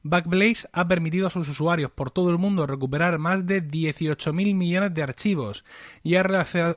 Backblaze 0.04 0.68
ha 0.72 0.88
permitido 0.88 1.26
a 1.26 1.30
sus 1.30 1.48
usuarios 1.48 1.90
por 1.90 2.10
todo 2.10 2.30
el 2.30 2.38
mundo 2.38 2.66
recuperar 2.66 3.18
más 3.18 3.46
de 3.46 3.62
18.000 3.62 4.54
millones 4.54 4.94
de 4.94 5.02
archivos 5.02 5.64
y 6.02 6.16
ha 6.16 6.22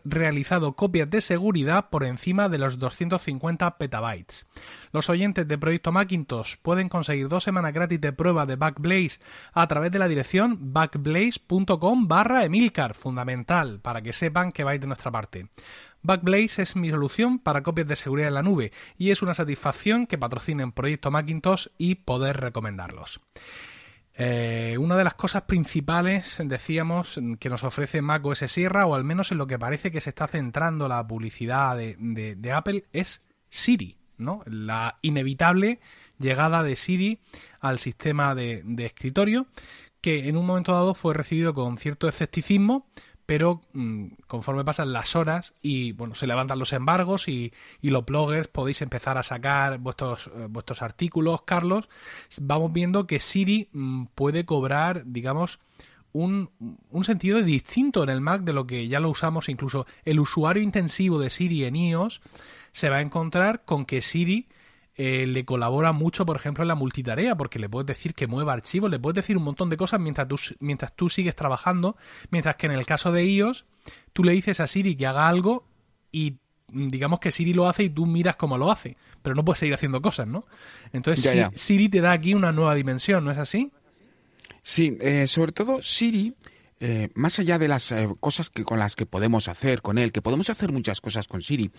realizado 0.03 0.75
copias 0.75 1.09
de 1.09 1.21
seguridad 1.21 1.89
por 1.89 2.03
encima 2.03 2.49
de 2.49 2.59
los 2.59 2.77
250 2.77 3.77
petabytes. 3.77 4.45
Los 4.91 5.09
oyentes 5.09 5.47
de 5.47 5.57
Proyecto 5.57 5.91
Macintosh 5.91 6.55
pueden 6.61 6.89
conseguir 6.89 7.27
dos 7.27 7.43
semanas 7.43 7.73
gratis 7.73 7.99
de 7.99 8.13
prueba 8.13 8.45
de 8.45 8.55
Backblaze 8.55 9.19
a 9.53 9.67
través 9.67 9.91
de 9.91 9.99
la 9.99 10.07
dirección 10.07 10.73
backblaze.com 10.73 12.07
barra 12.07 12.45
Emilcar, 12.45 12.93
fundamental 12.93 13.79
para 13.79 14.01
que 14.01 14.13
sepan 14.13 14.51
que 14.51 14.63
vais 14.63 14.79
de 14.79 14.87
nuestra 14.87 15.11
parte 15.11 15.47
Backblaze 16.05 16.61
es 16.61 16.75
mi 16.75 16.89
solución 16.89 17.39
para 17.39 17.63
copias 17.63 17.87
de 17.87 17.95
seguridad 17.95 18.27
en 18.27 18.35
la 18.35 18.43
nube 18.43 18.71
y 18.97 19.11
es 19.11 19.21
una 19.21 19.33
satisfacción 19.33 20.07
que 20.07 20.17
patrocinen 20.17 20.71
Proyecto 20.71 21.11
Macintosh 21.11 21.67
y 21.77 21.95
poder 21.95 22.37
recomendarlos. 22.37 23.21
Eh, 24.17 24.77
una 24.79 24.95
de 24.95 25.03
las 25.03 25.15
cosas 25.15 25.41
principales, 25.43 26.41
decíamos, 26.45 27.19
que 27.39 27.49
nos 27.49 27.63
ofrece 27.63 28.01
Mac 28.01 28.25
OS 28.25 28.39
Sierra, 28.47 28.85
o 28.85 28.95
al 28.95 29.03
menos 29.03 29.31
en 29.31 29.37
lo 29.37 29.47
que 29.47 29.59
parece 29.59 29.91
que 29.91 29.99
se 29.99 30.09
está 30.09 30.27
centrando 30.27 30.87
la 30.87 31.05
publicidad 31.05 31.75
de, 31.75 32.51
Apple, 32.53 32.85
es 32.93 33.21
Siri, 33.49 33.97
¿no? 34.17 34.41
La 34.45 34.99
inevitable 35.01 35.79
llegada 36.17 36.63
de 36.63 36.77
Siri 36.77 37.19
al 37.59 37.79
sistema 37.79 38.35
de, 38.35 38.61
de 38.63 38.85
escritorio, 38.85 39.47
que 39.99 40.29
en 40.29 40.37
un 40.37 40.45
momento 40.45 40.71
dado 40.71 40.93
fue 40.93 41.13
recibido 41.13 41.53
con 41.53 41.77
cierto 41.77 42.07
escepticismo, 42.07 42.87
pero 43.25 43.61
mm, 43.73 44.05
conforme 44.27 44.63
pasan 44.63 44.93
las 44.93 45.15
horas 45.15 45.53
y 45.61 45.93
bueno, 45.93 46.15
se 46.15 46.27
levantan 46.27 46.59
los 46.59 46.73
embargos 46.73 47.27
y, 47.27 47.53
los 47.81 48.05
bloggers 48.05 48.47
podéis 48.47 48.81
empezar 48.81 49.17
a 49.17 49.23
sacar 49.23 49.77
vuestros, 49.77 50.27
eh, 50.27 50.47
vuestros 50.49 50.81
artículos, 50.81 51.43
Carlos, 51.43 51.87
vamos 52.41 52.73
viendo 52.73 53.07
que 53.07 53.19
Siri 53.19 53.69
mm, 53.71 54.05
puede 54.15 54.45
cobrar, 54.45 55.03
digamos, 55.05 55.59
un, 56.11 56.49
un, 56.89 57.03
sentido 57.03 57.41
distinto 57.41 58.03
en 58.03 58.09
el 58.09 58.21
Mac 58.21 58.41
de 58.41 58.53
lo 58.53 58.67
que 58.67 58.87
ya 58.87 58.99
lo 58.99 59.09
usamos, 59.09 59.49
incluso 59.49 59.85
el 60.03 60.19
usuario 60.19 60.63
intensivo 60.63 61.19
de 61.19 61.29
Siri 61.29 61.65
en 61.65 61.75
iOS 61.75 62.21
se 62.71 62.89
va 62.89 62.97
a 62.97 63.01
encontrar 63.01 63.63
con 63.65 63.85
que 63.85 64.01
Siri 64.01 64.47
eh, 64.97 65.25
le 65.27 65.43
colabora 65.43 65.91
mucho, 65.91 66.25
por 66.25 66.37
ejemplo, 66.37 66.63
en 66.63 66.69
la 66.69 66.75
multitarea, 66.75 67.35
porque 67.35 67.59
le 67.59 67.67
puedes 67.67 67.85
decir 67.85 68.13
que 68.13 68.27
mueva 68.27 68.53
archivos, 68.53 68.89
le 68.89 68.97
puedes 68.97 69.15
decir 69.15 69.35
un 69.35 69.43
montón 69.43 69.69
de 69.69 69.75
cosas 69.75 69.99
mientras 69.99 70.25
tú, 70.27 70.37
mientras 70.59 70.95
tú 70.95 71.09
sigues 71.09 71.35
trabajando, 71.35 71.97
mientras 72.29 72.55
que 72.55 72.67
en 72.67 72.71
el 72.71 72.85
caso 72.85 73.11
de 73.11 73.25
iOS, 73.25 73.65
tú 74.13 74.23
le 74.23 74.31
dices 74.31 74.61
a 74.61 74.67
Siri 74.67 74.95
que 74.95 75.05
haga 75.05 75.27
algo 75.27 75.67
y 76.13 76.37
mm, 76.71 76.87
digamos 76.87 77.19
que 77.19 77.31
Siri 77.31 77.53
lo 77.53 77.67
hace 77.67 77.83
y 77.83 77.89
tú 77.89 78.05
miras 78.05 78.37
cómo 78.37 78.57
lo 78.57 78.71
hace, 78.71 78.95
pero 79.21 79.35
no 79.35 79.43
puedes 79.43 79.59
seguir 79.59 79.73
haciendo 79.73 80.01
cosas, 80.01 80.27
¿no? 80.27 80.45
Entonces 80.93 81.49
Siri 81.55 81.89
te 81.89 81.99
da 81.99 82.13
aquí 82.13 82.33
una 82.33 82.53
nueva 82.53 82.73
dimensión, 82.73 83.25
¿no 83.25 83.31
es 83.31 83.37
así? 83.37 83.73
Sí, 84.63 84.97
eh, 85.01 85.27
sobre 85.27 85.51
todo 85.51 85.81
Siri, 85.83 86.35
eh, 86.79 87.09
más 87.15 87.37
allá 87.39 87.59
de 87.59 87.67
las 87.67 87.93
cosas 88.21 88.49
que 88.49 88.63
con 88.63 88.79
las 88.79 88.95
que 88.95 89.05
podemos 89.05 89.49
hacer 89.49 89.81
con 89.81 89.97
él, 89.97 90.13
que 90.13 90.21
podemos 90.21 90.49
hacer 90.49 90.71
muchas 90.71 91.01
cosas 91.01 91.27
con 91.27 91.41
Siri, 91.41 91.69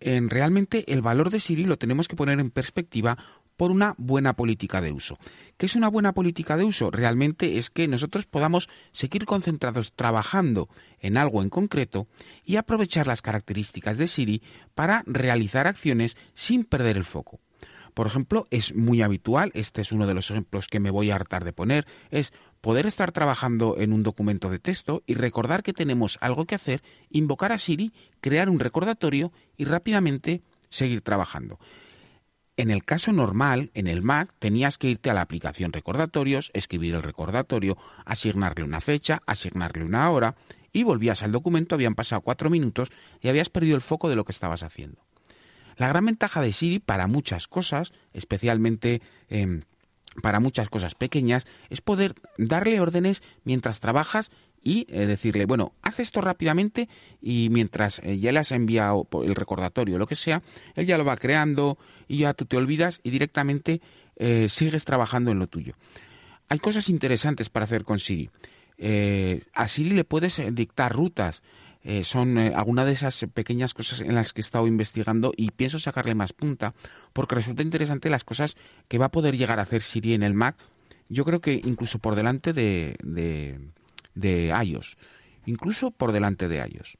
en 0.00 0.30
realmente 0.30 0.92
el 0.92 1.02
valor 1.02 1.30
de 1.30 1.40
Siri 1.40 1.64
lo 1.64 1.78
tenemos 1.78 2.08
que 2.08 2.16
poner 2.16 2.40
en 2.40 2.50
perspectiva 2.50 3.16
por 3.56 3.70
una 3.70 3.94
buena 3.98 4.34
política 4.34 4.80
de 4.80 4.92
uso. 4.92 5.18
¿Qué 5.56 5.66
es 5.66 5.76
una 5.76 5.88
buena 5.88 6.12
política 6.12 6.56
de 6.56 6.64
uso? 6.64 6.90
Realmente 6.90 7.58
es 7.58 7.70
que 7.70 7.88
nosotros 7.88 8.26
podamos 8.26 8.68
seguir 8.90 9.24
concentrados 9.24 9.92
trabajando 9.94 10.68
en 11.00 11.16
algo 11.16 11.42
en 11.42 11.48
concreto 11.48 12.06
y 12.44 12.56
aprovechar 12.56 13.06
las 13.06 13.22
características 13.22 13.96
de 13.96 14.06
Siri 14.06 14.42
para 14.74 15.02
realizar 15.06 15.66
acciones 15.66 16.16
sin 16.34 16.64
perder 16.64 16.96
el 16.96 17.04
foco. 17.04 17.40
Por 17.96 18.06
ejemplo, 18.06 18.46
es 18.50 18.74
muy 18.74 19.00
habitual, 19.00 19.50
este 19.54 19.80
es 19.80 19.90
uno 19.90 20.06
de 20.06 20.12
los 20.12 20.30
ejemplos 20.30 20.66
que 20.66 20.80
me 20.80 20.90
voy 20.90 21.10
a 21.10 21.14
hartar 21.14 21.46
de 21.46 21.54
poner, 21.54 21.86
es 22.10 22.34
poder 22.60 22.84
estar 22.84 23.10
trabajando 23.10 23.76
en 23.78 23.94
un 23.94 24.02
documento 24.02 24.50
de 24.50 24.58
texto 24.58 25.02
y 25.06 25.14
recordar 25.14 25.62
que 25.62 25.72
tenemos 25.72 26.18
algo 26.20 26.44
que 26.44 26.56
hacer, 26.56 26.82
invocar 27.08 27.52
a 27.52 27.58
Siri, 27.58 27.94
crear 28.20 28.50
un 28.50 28.60
recordatorio 28.60 29.32
y 29.56 29.64
rápidamente 29.64 30.42
seguir 30.68 31.00
trabajando. 31.00 31.58
En 32.58 32.70
el 32.70 32.84
caso 32.84 33.14
normal, 33.14 33.70
en 33.72 33.86
el 33.86 34.02
Mac, 34.02 34.34
tenías 34.38 34.76
que 34.76 34.90
irte 34.90 35.08
a 35.08 35.14
la 35.14 35.22
aplicación 35.22 35.72
recordatorios, 35.72 36.50
escribir 36.52 36.96
el 36.96 37.02
recordatorio, 37.02 37.78
asignarle 38.04 38.62
una 38.62 38.82
fecha, 38.82 39.22
asignarle 39.26 39.86
una 39.86 40.10
hora, 40.10 40.36
y 40.70 40.82
volvías 40.82 41.22
al 41.22 41.32
documento, 41.32 41.74
habían 41.74 41.94
pasado 41.94 42.20
cuatro 42.20 42.50
minutos 42.50 42.90
y 43.22 43.28
habías 43.28 43.48
perdido 43.48 43.74
el 43.74 43.80
foco 43.80 44.10
de 44.10 44.16
lo 44.16 44.26
que 44.26 44.32
estabas 44.32 44.64
haciendo. 44.64 45.06
La 45.76 45.88
gran 45.88 46.06
ventaja 46.06 46.40
de 46.40 46.52
Siri 46.52 46.78
para 46.78 47.06
muchas 47.06 47.48
cosas, 47.48 47.92
especialmente 48.12 49.02
em, 49.28 49.62
para 50.22 50.40
muchas 50.40 50.68
cosas 50.68 50.94
pequeñas, 50.94 51.46
es 51.70 51.80
poder 51.80 52.14
darle 52.38 52.80
órdenes 52.80 53.22
mientras 53.44 53.80
trabajas 53.80 54.30
y 54.66 54.84
eh, 54.90 55.06
decirle, 55.06 55.44
bueno, 55.44 55.74
haz 55.82 56.00
esto 56.00 56.20
rápidamente 56.20 56.88
y 57.22 57.50
mientras 57.50 58.00
eh, 58.00 58.18
ya 58.18 58.32
le 58.32 58.40
has 58.40 58.50
enviado 58.50 59.06
el 59.22 59.36
recordatorio 59.36 59.94
o 59.94 59.98
lo 59.98 60.08
que 60.08 60.16
sea, 60.16 60.42
él 60.74 60.86
ya 60.86 60.98
lo 60.98 61.04
va 61.04 61.16
creando 61.16 61.78
y 62.08 62.18
ya 62.18 62.34
tú 62.34 62.46
te 62.46 62.56
olvidas 62.56 63.00
y 63.04 63.10
directamente 63.10 63.80
eh, 64.16 64.48
sigues 64.48 64.84
trabajando 64.84 65.30
en 65.30 65.38
lo 65.38 65.46
tuyo. 65.46 65.74
Hay 66.48 66.58
cosas 66.58 66.88
interesantes 66.88 67.48
para 67.48 67.64
hacer 67.64 67.84
con 67.84 68.00
Siri. 68.00 68.28
a 69.54 69.68
Siri 69.68 69.90
le 69.90 70.04
puedes 70.04 70.42
dictar 70.52 70.92
rutas, 70.92 71.42
eh, 71.88 72.02
son 72.02 72.36
eh, 72.36 72.52
algunas 72.52 72.84
de 72.84 72.90
esas 72.90 73.26
pequeñas 73.32 73.72
cosas 73.72 74.00
en 74.00 74.16
las 74.16 74.32
que 74.32 74.40
he 74.40 74.42
estado 74.42 74.66
investigando 74.66 75.32
y 75.36 75.52
pienso 75.52 75.78
sacarle 75.78 76.16
más 76.16 76.32
punta 76.32 76.74
porque 77.12 77.36
resulta 77.36 77.62
interesante 77.62 78.10
las 78.10 78.24
cosas 78.24 78.56
que 78.88 78.98
va 78.98 79.06
a 79.06 79.10
poder 79.12 79.36
llegar 79.36 79.60
a 79.60 79.62
hacer 79.62 79.82
Siri 79.82 80.12
en 80.14 80.24
el 80.24 80.34
Mac. 80.34 80.56
Yo 81.08 81.24
creo 81.24 81.40
que 81.40 81.52
incluso 81.52 82.00
por 82.00 82.16
delante 82.16 82.52
de, 82.52 82.96
de, 84.14 84.54
iOS. 84.64 84.96
Incluso 85.46 85.92
por 85.92 86.10
delante 86.10 86.48
de 86.48 86.56
iOS. 86.56 86.98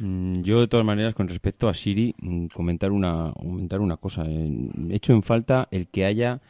Mm, 0.00 0.42
yo, 0.42 0.60
de 0.60 0.68
todas 0.68 0.84
maneras, 0.84 1.14
con 1.14 1.28
respecto 1.28 1.70
a 1.70 1.74
Siri, 1.74 2.14
mm, 2.20 2.48
comentar 2.48 2.92
una, 2.92 3.32
comentar 3.32 3.80
una 3.80 3.96
cosa. 3.96 4.26
He 4.26 4.94
hecho 4.94 5.14
en 5.14 5.22
falta 5.22 5.66
el 5.70 5.88
que 5.88 6.04
haya 6.04 6.42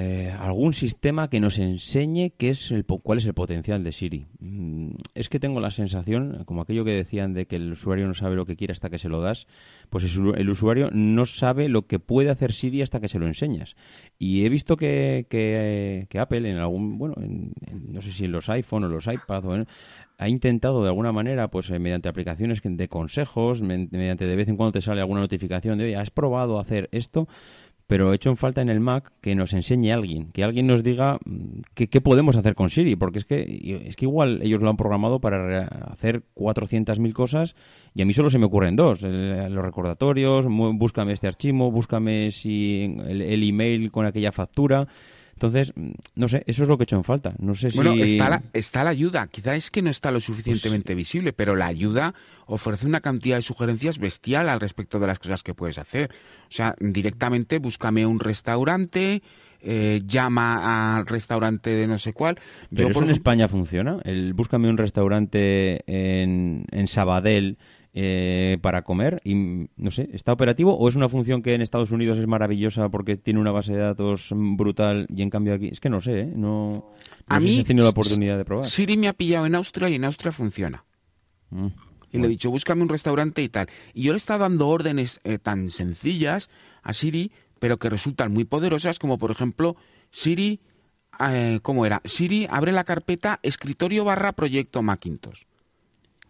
eh, 0.00 0.32
algún 0.38 0.74
sistema 0.74 1.28
que 1.28 1.40
nos 1.40 1.58
enseñe 1.58 2.30
qué 2.38 2.50
es 2.50 2.70
el, 2.70 2.84
cuál 2.84 3.18
es 3.18 3.26
el 3.26 3.34
potencial 3.34 3.82
de 3.82 3.90
Siri. 3.90 4.26
Mm, 4.38 4.90
es 5.16 5.28
que 5.28 5.40
tengo 5.40 5.58
la 5.58 5.72
sensación, 5.72 6.44
como 6.44 6.62
aquello 6.62 6.84
que 6.84 6.92
decían 6.92 7.34
de 7.34 7.46
que 7.46 7.56
el 7.56 7.72
usuario 7.72 8.06
no 8.06 8.14
sabe 8.14 8.36
lo 8.36 8.46
que 8.46 8.54
quiere 8.54 8.70
hasta 8.70 8.90
que 8.90 9.00
se 9.00 9.08
lo 9.08 9.20
das, 9.20 9.48
pues 9.90 10.04
el 10.04 10.48
usuario 10.48 10.88
no 10.92 11.26
sabe 11.26 11.68
lo 11.68 11.88
que 11.88 11.98
puede 11.98 12.30
hacer 12.30 12.52
Siri 12.52 12.80
hasta 12.80 13.00
que 13.00 13.08
se 13.08 13.18
lo 13.18 13.26
enseñas. 13.26 13.74
Y 14.20 14.44
he 14.44 14.48
visto 14.50 14.76
que, 14.76 15.26
que, 15.28 16.18
Apple 16.20 16.48
en 16.48 16.58
algún, 16.58 16.96
bueno, 16.96 17.16
no 17.18 18.00
sé 18.00 18.12
si 18.12 18.26
en 18.26 18.30
los 18.30 18.48
iPhone 18.50 18.84
o 18.84 18.88
los 18.88 19.08
iPad 19.08 19.66
ha 20.18 20.28
intentado 20.28 20.82
de 20.82 20.88
alguna 20.88 21.12
manera, 21.12 21.48
pues 21.48 21.70
eh, 21.70 21.78
mediante 21.78 22.08
aplicaciones 22.08 22.60
de 22.62 22.88
consejos, 22.88 23.62
mediante 23.62 24.26
de 24.26 24.36
vez 24.36 24.48
en 24.48 24.56
cuando 24.56 24.72
te 24.72 24.80
sale 24.80 25.00
alguna 25.00 25.20
notificación 25.20 25.78
de, 25.78 25.84
oye, 25.84 25.96
¿has 25.96 26.10
probado 26.10 26.58
hacer 26.60 26.88
esto? 26.92 27.28
Pero 27.88 28.12
he 28.12 28.16
hecho 28.16 28.28
en 28.28 28.36
falta 28.36 28.60
en 28.60 28.68
el 28.68 28.80
Mac 28.80 29.12
que 29.22 29.34
nos 29.34 29.54
enseñe 29.54 29.90
alguien, 29.90 30.30
que 30.30 30.44
alguien 30.44 30.66
nos 30.66 30.84
diga 30.84 31.18
mm, 31.24 31.60
qué, 31.74 32.00
podemos 32.00 32.36
hacer 32.36 32.54
con 32.54 32.68
Siri, 32.68 32.94
porque 32.96 33.18
es 33.18 33.24
que, 33.24 33.82
es 33.86 33.96
que 33.96 34.04
igual 34.04 34.40
ellos 34.42 34.60
lo 34.60 34.68
han 34.68 34.76
programado 34.76 35.20
para 35.20 35.66
hacer 35.90 36.22
400.000 36.36 37.12
cosas 37.14 37.56
y 37.94 38.02
a 38.02 38.04
mí 38.04 38.12
solo 38.12 38.28
se 38.28 38.38
me 38.38 38.44
ocurren 38.44 38.76
dos, 38.76 39.02
los 39.02 39.64
recordatorios, 39.64 40.46
búscame 40.48 41.14
este 41.14 41.26
archivo, 41.26 41.72
búscame 41.72 42.30
si 42.30 42.94
el 43.08 43.42
email 43.42 43.90
con 43.90 44.04
aquella 44.04 44.32
factura. 44.32 44.86
Entonces, 45.38 45.72
no 46.16 46.26
sé, 46.26 46.42
eso 46.48 46.64
es 46.64 46.68
lo 46.68 46.76
que 46.76 46.82
he 46.82 46.84
hecho 46.86 46.96
en 46.96 47.04
falta. 47.04 47.32
No 47.38 47.54
sé 47.54 47.68
bueno, 47.76 47.94
está 47.94 48.28
la, 48.28 48.42
está 48.52 48.82
la 48.82 48.90
ayuda. 48.90 49.28
Quizá 49.28 49.54
es 49.54 49.70
que 49.70 49.82
no 49.82 49.88
está 49.88 50.10
lo 50.10 50.18
suficientemente 50.18 50.94
pues 50.94 50.96
visible, 50.96 51.32
pero 51.32 51.54
la 51.54 51.66
ayuda 51.66 52.12
ofrece 52.46 52.88
una 52.88 53.00
cantidad 53.00 53.36
de 53.36 53.42
sugerencias 53.42 53.98
bestial 53.98 54.48
al 54.48 54.58
respecto 54.58 54.98
de 54.98 55.06
las 55.06 55.20
cosas 55.20 55.44
que 55.44 55.54
puedes 55.54 55.78
hacer. 55.78 56.10
O 56.10 56.50
sea, 56.50 56.74
directamente 56.80 57.60
búscame 57.60 58.04
un 58.04 58.18
restaurante, 58.18 59.22
eh, 59.60 60.02
llama 60.04 60.96
al 60.96 61.06
restaurante 61.06 61.70
de 61.70 61.86
no 61.86 61.98
sé 61.98 62.12
cuál. 62.12 62.36
Pero 62.74 62.90
eso 62.90 63.04
en 63.04 63.10
España 63.10 63.46
funciona. 63.46 64.00
El 64.02 64.34
búscame 64.34 64.68
un 64.68 64.76
restaurante 64.76 65.84
en, 65.86 66.64
en 66.72 66.88
Sabadell 66.88 67.58
eh, 68.00 68.58
para 68.62 68.82
comer 68.82 69.20
y 69.24 69.34
no 69.34 69.90
sé, 69.90 70.08
¿está 70.12 70.32
operativo 70.32 70.72
o 70.78 70.88
es 70.88 70.94
una 70.94 71.08
función 71.08 71.42
que 71.42 71.54
en 71.54 71.62
Estados 71.62 71.90
Unidos 71.90 72.16
es 72.16 72.28
maravillosa 72.28 72.88
porque 72.90 73.16
tiene 73.16 73.40
una 73.40 73.50
base 73.50 73.72
de 73.72 73.80
datos 73.80 74.28
brutal 74.32 75.08
y 75.12 75.22
en 75.22 75.30
cambio 75.30 75.54
aquí 75.54 75.66
es 75.66 75.80
que 75.80 75.90
no 75.90 76.00
sé, 76.00 76.20
¿eh? 76.20 76.32
no, 76.32 76.92
a 77.26 77.40
sé 77.40 77.46
mí, 77.46 77.52
si 77.54 77.58
has 77.58 77.64
tenido 77.64 77.82
la 77.82 77.90
oportunidad 77.90 78.38
de 78.38 78.44
probar. 78.44 78.66
Siri 78.66 78.96
me 78.96 79.08
ha 79.08 79.14
pillado 79.14 79.46
en 79.46 79.56
Austria 79.56 79.88
y 79.88 79.96
en 79.96 80.04
Austria 80.04 80.30
funciona. 80.30 80.84
Mm, 81.50 81.66
y 82.12 82.18
le 82.18 82.26
he 82.26 82.28
dicho, 82.28 82.52
búscame 82.52 82.82
un 82.82 82.88
restaurante 82.88 83.42
y 83.42 83.48
tal. 83.48 83.66
Y 83.94 84.02
yo 84.02 84.12
le 84.12 84.18
he 84.18 84.18
estado 84.18 84.44
dando 84.44 84.68
órdenes 84.68 85.18
eh, 85.24 85.38
tan 85.40 85.68
sencillas 85.68 86.50
a 86.84 86.92
Siri, 86.92 87.32
pero 87.58 87.78
que 87.80 87.90
resultan 87.90 88.32
muy 88.32 88.44
poderosas, 88.44 89.00
como 89.00 89.18
por 89.18 89.32
ejemplo, 89.32 89.74
Siri, 90.10 90.60
¿cómo 91.62 91.84
era? 91.84 92.00
Siri 92.04 92.46
abre 92.48 92.70
la 92.70 92.84
carpeta 92.84 93.40
escritorio 93.42 94.04
barra 94.04 94.30
proyecto 94.34 94.82
Macintosh 94.82 95.42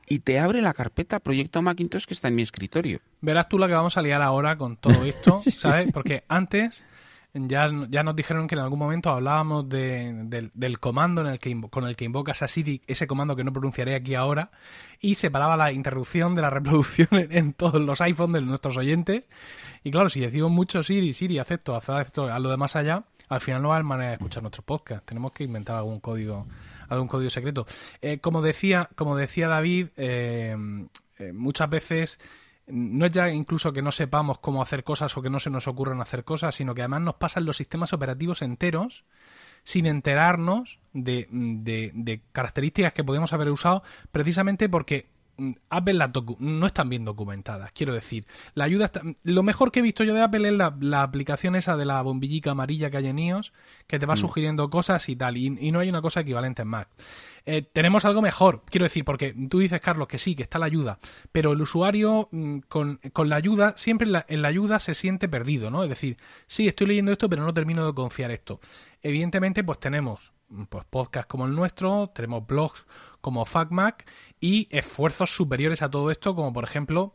y 0.08 0.20
te 0.20 0.38
abre 0.38 0.62
la 0.62 0.74
carpeta 0.74 1.20
Proyecto 1.20 1.62
Macintosh 1.62 2.04
que 2.04 2.14
está 2.14 2.28
en 2.28 2.34
mi 2.34 2.42
escritorio. 2.42 3.00
Verás 3.20 3.48
tú 3.48 3.58
la 3.58 3.66
que 3.66 3.74
vamos 3.74 3.96
a 3.96 4.02
liar 4.02 4.22
ahora 4.22 4.56
con 4.56 4.76
todo 4.76 5.04
esto, 5.04 5.42
¿sabes? 5.58 5.92
Porque 5.92 6.24
antes 6.28 6.84
ya, 7.34 7.70
ya 7.88 8.02
nos 8.02 8.16
dijeron 8.16 8.46
que 8.48 8.54
en 8.54 8.62
algún 8.62 8.78
momento 8.78 9.10
hablábamos 9.10 9.68
de, 9.68 10.50
del, 10.54 10.80
comando 10.80 11.20
en 11.20 11.28
el 11.28 11.38
que 11.38 11.60
con 11.70 11.86
el 11.86 11.94
que 11.94 12.04
invocas 12.04 12.42
a 12.42 12.48
Siri, 12.48 12.82
ese 12.86 13.06
comando 13.06 13.36
que 13.36 13.44
no 13.44 13.52
pronunciaré 13.52 13.94
aquí 13.94 14.14
ahora, 14.14 14.50
y 15.00 15.14
separaba 15.14 15.56
la 15.56 15.72
interrupción 15.72 16.34
de 16.34 16.42
la 16.42 16.50
reproducción 16.50 17.08
en, 17.12 17.52
todos 17.52 17.80
los 17.80 18.00
iPhones 18.00 18.40
de 18.40 18.46
nuestros 18.46 18.76
oyentes. 18.76 19.28
Y 19.84 19.90
claro, 19.90 20.08
si 20.08 20.20
decimos 20.20 20.50
mucho 20.50 20.82
Siri, 20.82 21.14
Siri, 21.14 21.38
acepto, 21.38 21.76
acepto, 21.76 22.32
a 22.32 22.38
lo 22.38 22.50
demás 22.50 22.76
allá, 22.76 23.04
al 23.28 23.40
final 23.40 23.62
no 23.62 23.74
hay 23.74 23.82
manera 23.82 24.08
de 24.08 24.14
escuchar 24.14 24.42
nuestros 24.42 24.64
podcasts. 24.64 25.04
Tenemos 25.06 25.32
que 25.32 25.44
inventar 25.44 25.76
algún 25.76 26.00
código, 26.00 26.46
algún 26.88 27.08
código 27.08 27.30
secreto. 27.30 27.66
Eh, 28.00 28.18
como 28.18 28.42
decía, 28.42 28.88
como 28.94 29.16
decía 29.16 29.48
David, 29.48 29.88
eh, 29.96 30.56
eh, 31.18 31.32
muchas 31.32 31.70
veces 31.70 32.20
no 32.66 33.06
es 33.06 33.12
ya 33.12 33.30
incluso 33.30 33.72
que 33.72 33.82
no 33.82 33.90
sepamos 33.90 34.38
cómo 34.38 34.62
hacer 34.62 34.84
cosas 34.84 35.16
o 35.16 35.22
que 35.22 35.30
no 35.30 35.38
se 35.38 35.50
nos 35.50 35.68
ocurran 35.68 36.00
hacer 36.00 36.24
cosas, 36.24 36.54
sino 36.54 36.74
que 36.74 36.82
además 36.82 37.00
nos 37.02 37.14
pasan 37.14 37.44
los 37.44 37.56
sistemas 37.56 37.92
operativos 37.92 38.42
enteros 38.42 39.04
sin 39.64 39.86
enterarnos 39.86 40.78
de, 40.92 41.26
de 41.30 42.22
características 42.32 42.92
que 42.92 43.04
podemos 43.04 43.32
haber 43.32 43.50
usado 43.50 43.82
precisamente 44.12 44.68
porque 44.68 45.08
Mm, 45.38 45.52
Apple 45.70 45.98
no 46.40 46.66
están 46.66 46.88
bien 46.88 47.04
documentadas. 47.04 47.70
Quiero 47.72 47.94
decir, 47.94 48.26
la 48.54 48.64
ayuda 48.64 48.90
lo 49.22 49.44
mejor 49.44 49.70
que 49.70 49.78
he 49.78 49.82
visto 49.82 50.02
yo 50.02 50.12
de 50.12 50.20
Apple 50.20 50.48
es 50.48 50.54
la, 50.54 51.02
aplicación 51.02 51.54
esa 51.54 51.76
de 51.76 51.84
la 51.84 52.02
bombillica 52.02 52.50
amarilla 52.50 52.90
que 52.90 52.96
hay 52.96 53.06
en 53.06 53.20
iOS, 53.20 53.52
que 53.86 54.00
te 54.00 54.06
va 54.06 54.14
mm. 54.14 54.18
sugiriendo 54.18 54.68
cosas 54.68 55.08
y 55.08 55.14
tal, 55.14 55.36
y, 55.36 55.50
no 55.70 55.78
hay 55.78 55.88
una 55.88 56.02
cosa 56.02 56.20
equivalente 56.20 56.62
en 56.62 56.68
Mac. 56.68 56.88
Eh, 57.46 57.62
tenemos 57.62 58.04
algo 58.04 58.20
mejor, 58.20 58.64
quiero 58.68 58.84
decir, 58.84 59.04
porque 59.04 59.34
tú 59.48 59.60
dices, 59.60 59.80
Carlos, 59.80 60.08
que 60.08 60.18
sí, 60.18 60.34
que 60.34 60.42
está 60.42 60.58
la 60.58 60.66
ayuda, 60.66 60.98
pero 61.30 61.52
el 61.52 61.62
usuario 61.62 62.28
mm, 62.32 62.58
con, 62.68 63.00
la 63.24 63.36
ayuda, 63.36 63.74
siempre 63.76 64.06
en 64.06 64.12
la, 64.12 64.26
en 64.28 64.42
la, 64.42 64.48
ayuda 64.48 64.80
se 64.80 64.94
siente 64.94 65.28
perdido, 65.28 65.70
¿no? 65.70 65.84
Es 65.84 65.88
decir, 65.88 66.16
sí, 66.48 66.66
estoy 66.66 66.88
leyendo 66.88 67.12
esto, 67.12 67.28
pero 67.30 67.44
no 67.44 67.54
termino 67.54 67.86
de 67.86 67.94
confiar 67.94 68.32
esto. 68.32 68.60
Evidentemente, 69.02 69.62
pues 69.62 69.78
tenemos 69.78 70.32
pues, 70.68 70.84
podcasts 70.86 71.28
como 71.30 71.46
el 71.46 71.54
nuestro, 71.54 72.10
tenemos 72.12 72.46
blogs 72.46 72.86
como 73.20 73.44
FacMac 73.44 74.06
y 74.40 74.68
esfuerzos 74.70 75.34
superiores 75.34 75.82
a 75.82 75.90
todo 75.90 76.10
esto, 76.10 76.34
como 76.34 76.52
por 76.52 76.64
ejemplo 76.64 77.14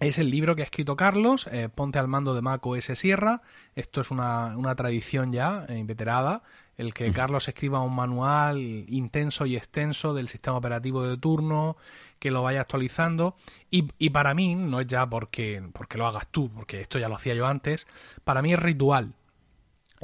es 0.00 0.18
el 0.18 0.30
libro 0.30 0.56
que 0.56 0.62
ha 0.62 0.64
escrito 0.64 0.96
Carlos, 0.96 1.48
eh, 1.52 1.68
Ponte 1.68 1.98
al 1.98 2.08
mando 2.08 2.34
de 2.34 2.42
Mac 2.42 2.66
OS 2.66 2.86
Sierra. 2.94 3.42
Esto 3.76 4.00
es 4.00 4.10
una, 4.10 4.74
tradición 4.74 5.32
ya 5.32 5.64
eh, 5.68 5.78
inveterada, 5.78 6.42
el 6.76 6.92
que 6.92 7.12
Carlos 7.12 7.46
escriba 7.46 7.82
un 7.82 7.94
manual 7.94 8.58
intenso 8.58 9.46
y 9.46 9.54
extenso 9.54 10.12
del 10.12 10.28
sistema 10.28 10.56
operativo 10.56 11.04
de 11.04 11.16
turno, 11.18 11.76
que 12.18 12.32
lo 12.32 12.42
vaya 12.42 12.62
actualizando. 12.62 13.36
Y, 13.70 13.90
y 13.98 14.10
para 14.10 14.34
mí, 14.34 14.56
no 14.56 14.80
es 14.80 14.88
ya 14.88 15.08
porque, 15.08 15.62
porque 15.72 15.98
lo 15.98 16.06
hagas 16.06 16.26
tú, 16.28 16.50
porque 16.50 16.80
esto 16.80 16.98
ya 16.98 17.08
lo 17.08 17.16
hacía 17.16 17.34
yo 17.34 17.46
antes, 17.46 17.86
para 18.24 18.42
mí 18.42 18.52
es 18.54 18.58
ritual 18.58 19.14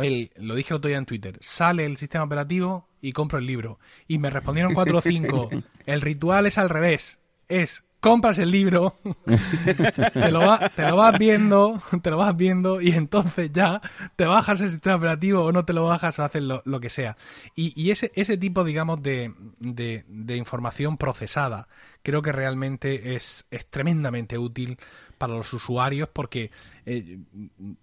el, 0.04 0.30
lo 0.36 0.54
dije 0.54 0.72
el 0.72 0.76
otro 0.76 0.88
día 0.88 0.98
en 0.98 1.06
Twitter, 1.06 1.38
sale 1.40 1.84
el 1.84 1.96
sistema 1.96 2.24
operativo 2.24 2.87
y 3.00 3.12
compro 3.12 3.38
el 3.38 3.46
libro. 3.46 3.78
Y 4.06 4.18
me 4.18 4.30
respondieron 4.30 4.74
cuatro 4.74 4.98
o 4.98 5.02
cinco, 5.02 5.50
el 5.86 6.00
ritual 6.00 6.46
es 6.46 6.58
al 6.58 6.68
revés, 6.68 7.18
es 7.48 7.84
compras 8.00 8.38
el 8.38 8.50
libro, 8.50 8.96
te, 10.12 10.30
lo 10.30 10.40
vas 10.40 11.18
viendo, 11.18 11.82
te 12.02 12.10
lo 12.10 12.16
vas 12.16 12.36
viendo 12.36 12.80
y 12.80 12.92
entonces 12.92 13.50
ya 13.52 13.80
te 14.16 14.24
bajas 14.24 14.60
el 14.60 14.70
sistema 14.70 14.96
operativo 14.96 15.42
o 15.42 15.52
no 15.52 15.64
te 15.64 15.72
lo 15.72 15.84
bajas 15.84 16.18
o 16.18 16.24
haces 16.24 16.42
lo, 16.42 16.80
que 16.80 16.90
sea. 16.90 17.16
Y, 17.54 17.90
ese, 17.90 18.12
ese 18.14 18.36
tipo, 18.36 18.64
digamos, 18.64 19.02
de, 19.02 19.32
de, 19.58 20.36
información 20.36 20.96
procesada 20.96 21.68
creo 22.02 22.22
que 22.22 22.32
realmente 22.32 23.16
es, 23.16 23.46
es 23.50 23.66
tremendamente 23.68 24.38
útil 24.38 24.78
para 25.18 25.34
los 25.34 25.52
usuarios 25.52 26.08
porque 26.12 26.50
eh, 26.86 27.18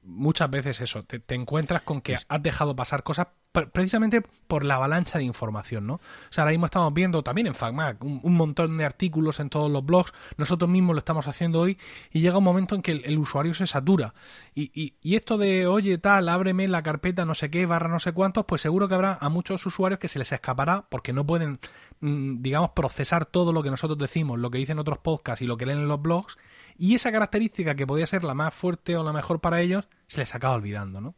muchas 0.03 0.49
veces 0.49 0.81
eso, 0.81 1.03
te, 1.03 1.21
encuentras 1.35 1.83
con 1.83 2.01
que 2.01 2.15
has 2.15 2.41
dejado 2.43 2.75
pasar 2.75 3.03
cosas 3.03 3.27
precisamente 3.71 4.21
por 4.47 4.65
la 4.65 4.75
avalancha 4.75 5.17
de 5.17 5.23
información, 5.23 5.87
¿no? 5.87 5.95
O 5.95 6.01
sea, 6.29 6.43
ahora 6.43 6.51
mismo 6.51 6.65
estamos 6.65 6.93
viendo 6.93 7.23
también 7.23 7.47
en 7.47 7.55
FacMac 7.55 8.03
un, 8.03 8.33
montón 8.33 8.77
de 8.77 8.83
artículos 8.83 9.39
en 9.39 9.49
todos 9.49 9.71
los 9.71 9.85
blogs, 9.85 10.13
nosotros 10.37 10.69
mismos 10.69 10.95
lo 10.95 10.99
estamos 10.99 11.27
haciendo 11.27 11.61
hoy 11.61 11.77
y 12.11 12.19
llega 12.19 12.37
un 12.37 12.43
momento 12.43 12.75
en 12.75 12.81
que 12.81 12.91
el, 12.91 13.17
usuario 13.17 13.53
se 13.53 13.67
satura. 13.67 14.13
Y, 14.53 14.95
y, 15.01 15.15
esto 15.15 15.37
de, 15.37 15.67
oye, 15.67 15.97
tal, 15.97 16.27
ábreme 16.27 16.67
la 16.67 16.83
carpeta 16.83 17.25
no 17.25 17.33
sé 17.33 17.49
qué, 17.49 17.65
barra 17.65 17.87
no 17.87 17.99
sé 17.99 18.11
cuántos, 18.11 18.45
pues 18.45 18.61
seguro 18.61 18.87
que 18.87 18.95
habrá 18.95 19.17
a 19.21 19.29
muchos 19.29 19.65
usuarios 19.65 19.99
que 19.99 20.07
se 20.07 20.19
les 20.19 20.31
escapará 20.31 20.85
porque 20.89 21.13
no 21.13 21.25
pueden, 21.25 21.59
mm, 22.01 22.41
digamos, 22.41 22.71
procesar 22.71 23.25
todo 23.25 23.53
lo 23.53 23.63
que 23.63 23.71
nosotros 23.71 23.97
decimos, 23.97 24.39
lo 24.39 24.51
que 24.51 24.57
dicen 24.57 24.79
otros 24.79 24.97
podcasts 24.97 25.41
y 25.41 25.45
lo 25.45 25.57
que 25.57 25.65
leen 25.65 25.79
en 25.79 25.87
los 25.87 26.01
blogs 26.01 26.37
y 26.77 26.95
esa 26.95 27.11
característica 27.11 27.75
que 27.75 27.87
podía 27.87 28.05
ser 28.05 28.23
la 28.23 28.33
más 28.33 28.53
fuerte 28.53 28.97
o 28.97 29.03
la 29.03 29.13
mejor 29.13 29.39
para 29.39 29.61
ellos 29.61 29.87
se 30.07 30.21
les 30.21 30.35
acaba 30.35 30.55
olvidando, 30.55 31.01
¿no? 31.01 31.15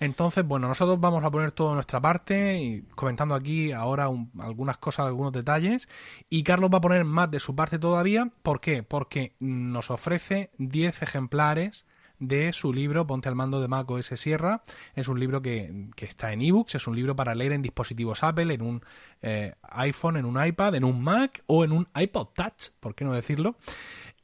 Entonces, 0.00 0.44
bueno, 0.44 0.68
nosotros 0.68 1.00
vamos 1.00 1.24
a 1.24 1.30
poner 1.30 1.52
todo 1.52 1.74
nuestra 1.74 2.00
parte 2.00 2.58
y 2.58 2.82
comentando 2.94 3.34
aquí 3.34 3.72
ahora 3.72 4.10
algunas 4.40 4.78
cosas, 4.78 5.06
algunos 5.06 5.32
detalles 5.32 5.88
y 6.28 6.42
Carlos 6.42 6.70
va 6.72 6.78
a 6.78 6.82
poner 6.82 7.04
más 7.04 7.30
de 7.30 7.40
su 7.40 7.54
parte 7.54 7.78
todavía. 7.78 8.30
¿Por 8.42 8.60
qué? 8.60 8.82
Porque 8.82 9.34
nos 9.40 9.90
ofrece 9.90 10.50
10 10.58 11.02
ejemplares 11.02 11.86
de 12.18 12.52
su 12.52 12.72
libro 12.72 13.06
Ponte 13.06 13.28
al 13.28 13.34
mando 13.34 13.60
de 13.60 13.68
Mac 13.68 13.90
OS 13.90 14.06
Sierra. 14.06 14.62
Es 14.94 15.08
un 15.08 15.20
libro 15.20 15.40
que, 15.42 15.88
está 15.98 16.32
en 16.32 16.42
ebooks, 16.42 16.74
es 16.74 16.86
un 16.86 16.96
libro 16.96 17.14
para 17.16 17.34
leer 17.34 17.52
en 17.52 17.62
dispositivos 17.62 18.22
Apple, 18.24 18.52
en 18.52 18.62
un 18.62 18.82
eh, 19.22 19.54
iPhone, 19.62 20.16
en 20.16 20.24
un 20.24 20.44
iPad, 20.44 20.74
en 20.74 20.84
un 20.84 21.02
Mac 21.02 21.42
o 21.46 21.64
en 21.64 21.72
un 21.72 21.86
iPod 21.94 22.28
Touch, 22.34 22.70
¿por 22.80 22.94
qué 22.94 23.04
no 23.04 23.12
decirlo? 23.12 23.56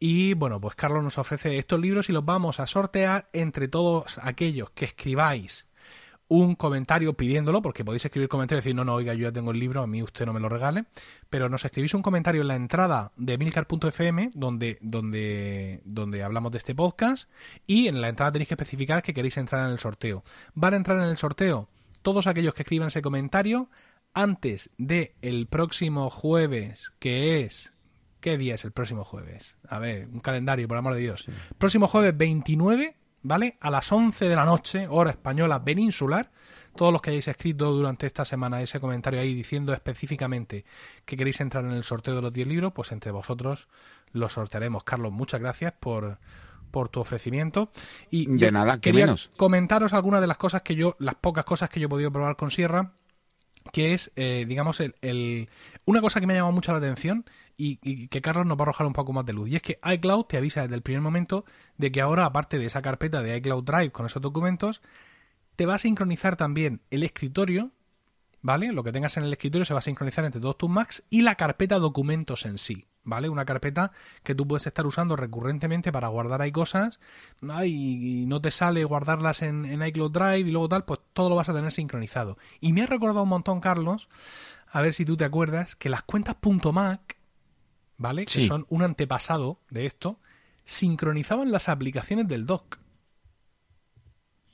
Y 0.07 0.35
bueno, 0.35 0.61
pues 0.61 0.75
Carlos 0.75 1.03
nos 1.03 1.17
ofrece 1.17 1.57
estos 1.57 1.81
libros 1.81 2.11
y 2.11 2.13
los 2.13 2.27
vamos 2.27 2.61
a 2.61 2.67
sortear 2.67 3.27
entre 3.33 3.69
todos 3.69 4.19
aquellos 4.23 4.69
que 4.69 4.85
escribáis 4.85 5.67
un 6.29 6.57
comentario 6.57 7.15
pidiéndolo, 7.15 7.63
porque 7.63 7.87
podéis 7.87 8.05
escribir 8.05 8.29
comentarios 8.29 8.67
y 8.67 8.69
decir, 8.69 8.77
no, 8.77 8.85
no, 8.85 8.97
oiga, 8.97 9.15
yo 9.15 9.23
ya 9.23 9.33
tengo 9.33 9.53
el 9.53 9.59
libro, 9.59 9.81
a 9.81 9.87
mí 9.87 10.03
usted 10.03 10.27
no 10.27 10.35
me 10.35 10.41
lo 10.41 10.51
regale, 10.51 10.85
pero 11.31 11.49
nos 11.49 11.65
escribís 11.65 11.95
un 11.95 12.03
comentario 12.03 12.43
en 12.43 12.49
la 12.49 12.55
entrada 12.55 13.13
de 13.17 13.39
milcar.fm 13.39 14.31
donde, 14.35 14.77
donde, 14.83 15.81
donde 15.87 16.23
hablamos 16.23 16.53
de 16.53 16.59
este 16.59 16.75
podcast 16.75 17.31
y 17.67 17.89
en 17.89 18.03
la 18.03 18.11
entrada 18.11 18.33
tenéis 18.33 18.49
que 18.49 18.55
especificar 18.57 19.03
que 19.03 19.15
queréis 19.15 19.39
entrar 19.39 19.65
en 19.65 19.73
el 19.73 19.79
sorteo. 19.79 20.23
Van 20.53 20.75
a 20.75 20.77
entrar 20.77 20.99
en 20.99 21.09
el 21.09 21.17
sorteo 21.17 21.71
todos 22.03 22.27
aquellos 22.27 22.53
que 22.53 22.65
escriban 22.65 22.89
ese 22.89 23.01
comentario 23.01 23.71
antes 24.13 24.69
de 24.77 25.15
el 25.23 25.47
próximo 25.47 26.11
jueves, 26.11 26.93
que 26.99 27.41
es 27.41 27.74
¿Qué 28.25 28.39
día 28.39 28.55
es 28.55 28.65
el 28.65 28.73
próximo 28.73 29.05
jueves? 29.05 29.59
A 29.69 29.79
ver, 29.79 30.09
un 30.11 30.21
calendario, 30.21 30.67
por 30.67 30.79
amor 30.79 30.95
de 30.95 31.01
Dios. 31.01 31.27
Próximo 31.59 31.87
jueves 31.87 32.17
29, 32.17 32.97
¿vale? 33.21 33.59
A 33.61 33.71
las 33.71 33.93
11 33.93 34.31
de 34.31 34.35
la 34.35 34.47
noche, 34.47 34.87
hora 34.89 35.11
española 35.11 35.63
peninsular. 35.63 36.31
Todos 36.75 36.91
los 36.91 37.03
que 37.03 37.11
hayáis 37.11 37.29
escrito 37.29 37.71
durante 37.73 38.07
esta 38.07 38.25
semana 38.25 38.63
ese 38.63 38.81
comentario 38.81 39.21
ahí 39.21 39.35
diciendo 39.35 39.75
específicamente 39.75 40.65
que 41.05 41.19
queréis 41.19 41.39
entrar 41.43 41.67
en 41.67 41.73
el 41.73 41.85
sorteo 41.85 42.15
de 42.15 42.23
los 42.23 42.33
10 42.33 42.49
libros, 42.49 42.73
pues 42.73 42.93
entre 42.93 43.13
vosotros 43.13 43.69
los 44.13 44.33
sortearemos. 44.33 44.85
Carlos, 44.85 45.13
muchas 45.13 45.43
gracias 45.43 45.75
por, 45.79 46.19
por 46.71 46.89
tu 46.89 47.01
ofrecimiento. 47.01 47.73
Y 48.09 48.25
de 48.39 48.51
nada, 48.51 48.77
que 48.77 48.91
quería 48.91 49.05
menos. 49.05 49.33
comentaros 49.37 49.93
algunas 49.93 50.23
de 50.23 50.29
las 50.29 50.39
cosas 50.39 50.63
que 50.63 50.75
yo, 50.75 50.97
las 50.99 51.17
pocas 51.17 51.45
cosas 51.45 51.69
que 51.69 51.79
yo 51.79 51.89
he 51.89 51.91
podido 51.91 52.11
probar 52.11 52.37
con 52.37 52.51
Sierra, 52.51 52.95
que 53.73 53.95
es, 53.95 54.13
eh, 54.17 54.45
digamos, 54.47 54.81
el, 54.81 55.49
una 55.85 56.01
cosa 56.01 56.21
que 56.21 56.27
me 56.27 56.35
ha 56.35 56.37
llamado 56.37 56.53
mucho 56.53 56.73
la 56.73 56.79
atención 56.79 57.25
y, 57.57 58.09
que 58.09 58.21
Carlos 58.21 58.47
nos 58.47 58.57
va 58.59 58.63
a 58.63 58.65
arrojar 58.65 58.87
un 58.87 58.93
poco 58.93 59.13
más 59.13 59.27
de 59.27 59.33
luz. 59.33 59.49
Y 59.49 59.57
es 59.57 59.63
que 59.63 59.79
iCloud 59.85 60.25
te 60.25 60.37
avisa 60.37 60.63
desde 60.63 60.75
el 60.75 60.83
primer 60.83 61.01
momento 61.01 61.45
de 61.79 61.91
que 61.91 62.01
ahora, 62.01 62.27
aparte 62.27 62.59
de 62.59 62.67
esa 62.67 62.83
carpeta 62.83 63.23
de 63.23 63.37
iCloud 63.37 63.65
Drive 63.65 63.93
con 63.93 64.07
esos 64.07 64.23
documentos, 64.23 64.83
te 65.57 65.67
va 65.67 65.75
a 65.75 65.79
sincronizar 65.79 66.37
también 66.37 66.81
el 66.91 67.03
escritorio, 67.03 67.71
¿vale? 68.43 68.73
Lo 68.73 68.83
que 68.83 68.93
tengas 68.93 69.17
en 69.17 69.25
el 69.25 69.33
escritorio 69.33 69.65
se 69.65 69.75
va 69.75 69.79
a 69.79 69.83
sincronizar 69.83 70.25
entre 70.25 70.41
todos 70.41 70.59
tus 70.59 70.71
Macs 70.71 71.05
y 71.11 71.23
la 71.23 71.37
carpeta 71.37 71.79
documentos 71.79 72.45
en 72.47 72.59
sí, 72.59 72.87
¿vale? 73.05 73.29
Una 73.29 73.45
carpeta 73.45 73.93
que 74.23 74.35
tú 74.35 74.47
puedes 74.47 74.67
estar 74.67 74.87
usando 74.87 75.17
recurrentemente 75.17 75.93
para 75.93 76.09
guardar 76.09 76.43
ahí 76.43 76.53
cosas 76.53 77.01
y 77.65 78.25
no 78.27 78.41
te 78.41 78.51
sale 78.51 78.85
guardarlas 78.85 79.43
en, 79.43 79.65
en 79.65 79.87
iCloud 79.87 80.11
Drive 80.11 80.49
y 80.49 80.51
luego 80.51 80.69
tal, 80.69 80.85
pues 80.85 81.01
todo 81.13 81.29
lo 81.29 81.37
vas 81.37 81.49
a 81.49 81.55
tener 81.55 81.73
sincronizado. 81.73 82.37
Y 82.61 82.73
me 82.73 82.83
ha 82.83 82.87
recordado 82.87 83.23
un 83.23 83.29
montón, 83.29 83.61
Carlos, 83.61 84.09
a 84.67 84.81
ver 84.81 84.93
si 84.93 85.05
tú 85.05 85.17
te 85.17 85.25
acuerdas, 85.25 85.77
que 85.77 85.89
las 85.89 86.03
cuentas 86.03 86.37
.mac 86.73 87.17
¿vale? 87.97 88.27
Que 88.27 88.47
son 88.47 88.67
un 88.69 88.83
antepasado 88.83 89.61
de 89.71 89.87
esto, 89.87 90.19
sincronizaban 90.65 91.53
las 91.53 91.69
aplicaciones 91.69 92.27
del 92.29 92.47
dock. 92.47 92.79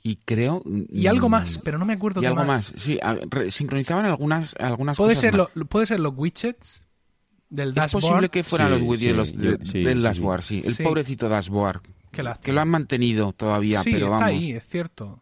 Y 0.03 0.15
creo... 0.17 0.63
Y 0.65 1.07
algo 1.07 1.29
mm, 1.29 1.31
más, 1.31 1.59
pero 1.59 1.77
no 1.77 1.85
me 1.85 1.93
acuerdo 1.93 2.21
y 2.21 2.25
algo 2.25 2.43
más. 2.43 2.73
Sí, 2.75 2.99
sincronizaban 3.49 4.05
algunas, 4.05 4.55
algunas 4.59 4.97
¿Puede 4.97 5.11
cosas 5.11 5.21
ser 5.21 5.37
más. 5.37 5.47
Lo, 5.53 5.65
puede 5.65 5.85
ser 5.85 5.99
los 5.99 6.13
widgets 6.15 6.85
del 7.51 7.75
dashboard. 7.75 8.03
Es 8.03 8.09
posible 8.09 8.29
que 8.29 8.43
fueran 8.43 8.71
los 8.71 8.81
widgets 8.81 9.37
del 9.71 10.01
dashboard, 10.01 10.41
sí. 10.41 10.61
El 10.63 10.75
pobrecito 10.83 11.29
dashboard. 11.29 11.81
Que 12.11 12.51
lo 12.51 12.61
han 12.61 12.69
mantenido 12.69 13.31
todavía, 13.31 13.81
pero 13.83 14.07
vamos. 14.07 14.21
está 14.21 14.25
ahí, 14.25 14.51
es 14.51 14.67
cierto. 14.67 15.21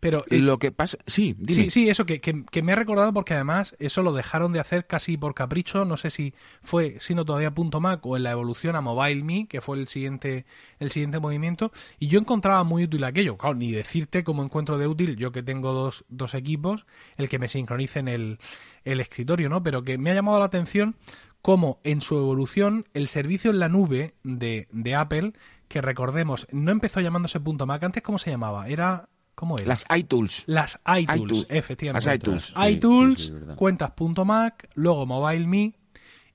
Pero 0.00 0.24
lo 0.30 0.58
que 0.58 0.72
pasa, 0.72 0.96
sí, 1.06 1.36
sí, 1.46 1.68
sí, 1.68 1.90
eso 1.90 2.06
que, 2.06 2.22
que, 2.22 2.62
me 2.62 2.72
ha 2.72 2.74
recordado 2.74 3.12
porque 3.12 3.34
además 3.34 3.76
eso 3.78 4.02
lo 4.02 4.14
dejaron 4.14 4.50
de 4.54 4.58
hacer 4.58 4.86
casi 4.86 5.18
por 5.18 5.34
capricho. 5.34 5.84
No 5.84 5.98
sé 5.98 6.08
si 6.08 6.32
fue 6.62 6.96
siendo 7.00 7.26
todavía 7.26 7.50
punto 7.50 7.80
Mac 7.80 8.04
o 8.06 8.16
en 8.16 8.22
la 8.22 8.30
evolución 8.30 8.76
a 8.76 8.80
Mobile 8.80 9.22
Me, 9.22 9.46
que 9.46 9.60
fue 9.60 9.78
el 9.78 9.88
siguiente 9.88 10.46
el 10.78 10.90
siguiente 10.90 11.20
movimiento. 11.20 11.70
Y 11.98 12.08
yo 12.08 12.18
encontraba 12.18 12.64
muy 12.64 12.84
útil 12.84 13.04
aquello. 13.04 13.36
Claro, 13.36 13.56
ni 13.56 13.72
decirte 13.72 14.24
cómo 14.24 14.42
encuentro 14.42 14.78
de 14.78 14.86
útil 14.86 15.16
yo 15.16 15.32
que 15.32 15.42
tengo 15.42 15.74
dos, 15.74 16.06
dos 16.08 16.32
equipos, 16.32 16.86
el 17.18 17.28
que 17.28 17.38
me 17.38 17.48
sincronice 17.48 17.98
en 17.98 18.08
el, 18.08 18.38
el 18.84 19.00
escritorio, 19.00 19.48
¿no? 19.48 19.62
Pero 19.62 19.82
que 19.82 19.98
me 19.98 20.10
ha 20.10 20.14
llamado 20.14 20.38
la 20.38 20.46
atención 20.46 20.96
cómo 21.42 21.80
en 21.84 22.00
su 22.00 22.16
evolución 22.16 22.86
el 22.94 23.08
servicio 23.08 23.50
en 23.50 23.58
la 23.58 23.68
nube 23.68 24.14
de, 24.22 24.68
de 24.72 24.94
Apple, 24.94 25.32
que 25.68 25.80
recordemos, 25.80 26.46
no 26.52 26.70
empezó 26.70 27.00
llamándose 27.00 27.40
punto 27.40 27.66
Mac, 27.66 27.82
antes 27.82 28.02
cómo 28.02 28.18
se 28.18 28.30
llamaba, 28.30 28.68
era 28.68 29.08
¿Cómo 29.40 29.56
es? 29.56 29.66
Las 29.66 29.86
iTools. 29.96 30.44
Las 30.46 30.78
iTools, 30.98 31.46
efectivamente. 31.48 32.06
Las 32.06 32.14
iTools. 32.14 32.54
iTools, 32.68 33.32
cuentas.mac, 33.56 34.68
luego 34.74 35.06
MobileMe 35.06 35.74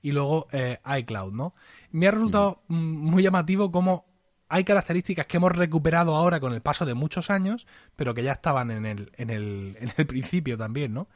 y 0.02 0.10
luego 0.10 0.48
eh, 0.50 0.80
iCloud, 0.98 1.32
¿no? 1.32 1.54
Me 1.92 2.08
ha 2.08 2.10
resultado 2.10 2.64
mm, 2.66 2.74
muy 2.74 3.22
llamativo 3.22 3.70
cómo 3.70 4.06
hay 4.48 4.64
características 4.64 5.26
que 5.26 5.36
hemos 5.36 5.52
recuperado 5.52 6.16
ahora 6.16 6.40
con 6.40 6.52
el 6.52 6.62
paso 6.62 6.84
de 6.84 6.94
muchos 6.94 7.30
años, 7.30 7.68
pero 7.94 8.12
que 8.12 8.24
ya 8.24 8.32
estaban 8.32 8.72
en 8.72 8.86
el, 8.86 9.12
en 9.16 9.30
el, 9.30 9.76
en 9.80 9.92
el 9.96 10.06
principio 10.06 10.58
también, 10.58 10.92
¿no? 10.92 11.06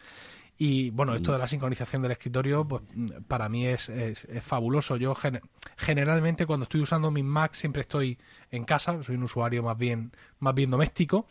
Y 0.62 0.90
bueno, 0.90 1.14
esto 1.14 1.32
de 1.32 1.38
la 1.38 1.46
sincronización 1.46 2.02
del 2.02 2.12
escritorio, 2.12 2.68
pues 2.68 2.82
para 3.26 3.48
mí 3.48 3.66
es, 3.66 3.88
es, 3.88 4.26
fabuloso. 4.42 4.98
Yo 4.98 5.14
generalmente 5.78 6.44
cuando 6.44 6.64
estoy 6.64 6.82
usando 6.82 7.10
mi 7.10 7.22
Mac 7.22 7.54
siempre 7.54 7.80
estoy 7.80 8.18
en 8.50 8.64
casa, 8.64 9.02
soy 9.02 9.14
un 9.14 9.22
usuario 9.22 9.62
más 9.62 9.78
bien, 9.78 10.12
más 10.38 10.54
bien 10.54 10.70
doméstico. 10.70 11.26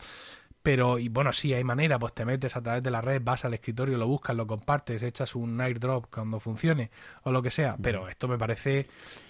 Pero, 0.64 0.98
y 0.98 1.10
bueno, 1.10 1.32
sí, 1.32 1.54
hay 1.54 1.64
manera, 1.64 2.00
pues 2.00 2.14
te 2.14 2.26
metes 2.26 2.56
a 2.56 2.64
través 2.64 2.82
de 2.82 2.90
la 2.90 3.02
red, 3.02 3.22
vas 3.24 3.46
al 3.46 3.54
escritorio, 3.54 4.00
lo 4.00 4.08
buscas, 4.08 4.36
lo 4.36 4.48
compartes, 4.48 5.04
echas 5.04 5.36
un 5.36 5.62
airdrop 5.62 6.08
cuando 6.12 6.40
funcione 6.40 6.90
o 7.22 7.32
lo 7.32 7.44
que 7.44 7.52
sea. 7.52 7.78
Pero 7.80 8.10
esto 8.10 8.28
me 8.28 8.40
parece, 8.40 8.88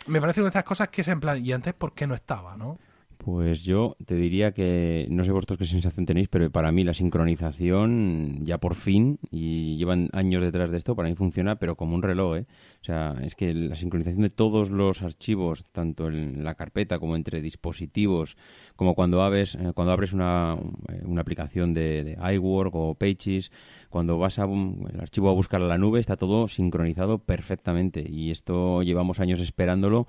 me 0.08 0.22
parece 0.22 0.40
una 0.40 0.46
de 0.46 0.52
estas 0.52 0.64
cosas 0.64 0.88
que 0.88 1.02
es 1.02 1.10
en 1.10 1.20
plan, 1.20 1.46
¿y 1.46 1.52
antes 1.52 1.74
por 1.74 1.92
qué 1.92 2.08
no 2.08 2.16
estaba, 2.16 2.56
no? 2.56 2.80
Pues 3.22 3.64
yo 3.66 3.98
te 4.06 4.16
diría 4.16 4.54
que, 4.54 5.06
no 5.12 5.26
sé 5.26 5.34
vosotros 5.34 5.60
qué 5.60 5.66
sensación 5.66 6.06
tenéis, 6.06 6.30
pero 6.30 6.50
para 6.52 6.72
mí 6.72 6.86
la 6.86 6.94
sincronización 6.94 8.46
ya 8.46 8.60
por 8.60 8.76
fin, 8.76 9.20
y 9.30 9.76
llevan 9.76 10.08
años 10.14 10.42
detrás 10.42 10.72
de 10.72 10.78
esto, 10.78 10.96
para 10.96 11.10
mí 11.10 11.16
funciona, 11.16 11.58
pero 11.58 11.76
como 11.76 11.96
un 11.96 12.02
reloj, 12.02 12.38
¿eh? 12.38 12.46
O 12.82 12.86
sea, 12.86 13.18
es 13.22 13.36
que 13.36 13.54
la 13.54 13.76
sincronización 13.76 14.22
de 14.22 14.30
todos 14.30 14.70
los 14.70 15.02
archivos, 15.02 15.66
tanto 15.74 16.08
en 16.08 16.46
la 16.46 16.56
carpeta 16.56 16.98
como 16.98 17.18
entre 17.18 17.42
dispositivos, 17.42 18.38
como 18.78 18.96
cuando 18.96 19.22
abres, 19.22 19.56
eh, 19.56 19.74
cuando 19.76 19.92
abres 19.92 20.14
una, 20.14 20.58
eh, 20.88 21.02
una 21.04 21.20
aplicación 21.20 21.74
de, 21.74 22.06
de, 22.06 22.36
iWork 22.36 22.74
o 22.74 22.96
Pages, 22.96 23.52
cuando 23.90 24.18
vas 24.18 24.40
a 24.40 24.46
el 24.46 25.02
archivo 25.02 25.30
a 25.30 25.34
buscar 25.34 25.62
a 25.62 25.68
la 25.68 25.78
nube, 25.78 26.00
está 26.00 26.16
todo 26.16 26.48
sincronizado 26.48 27.18
perfectamente. 27.18 28.06
Y 28.10 28.32
esto 28.32 28.82
llevamos 28.82 29.20
años 29.20 29.42
esperándolo 29.42 30.08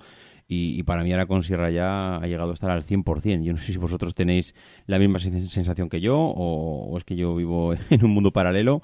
y, 0.53 0.83
para 0.83 1.01
mí 1.01 1.13
ahora 1.13 1.27
con 1.27 1.43
Sierra 1.43 1.69
ya 1.69 2.17
ha 2.17 2.27
llegado 2.27 2.51
a 2.51 2.53
estar 2.53 2.69
al 2.69 2.83
100%. 2.83 3.41
Yo 3.41 3.53
no 3.53 3.59
sé 3.59 3.71
si 3.71 3.77
vosotros 3.77 4.13
tenéis 4.13 4.53
la 4.85 4.99
misma 4.99 5.17
sensación 5.17 5.87
que 5.87 6.01
yo 6.01 6.17
o, 6.19 6.97
es 6.97 7.05
que 7.05 7.15
yo 7.15 7.33
vivo 7.35 7.73
en 7.89 8.03
un 8.03 8.11
mundo 8.11 8.31
paralelo, 8.31 8.81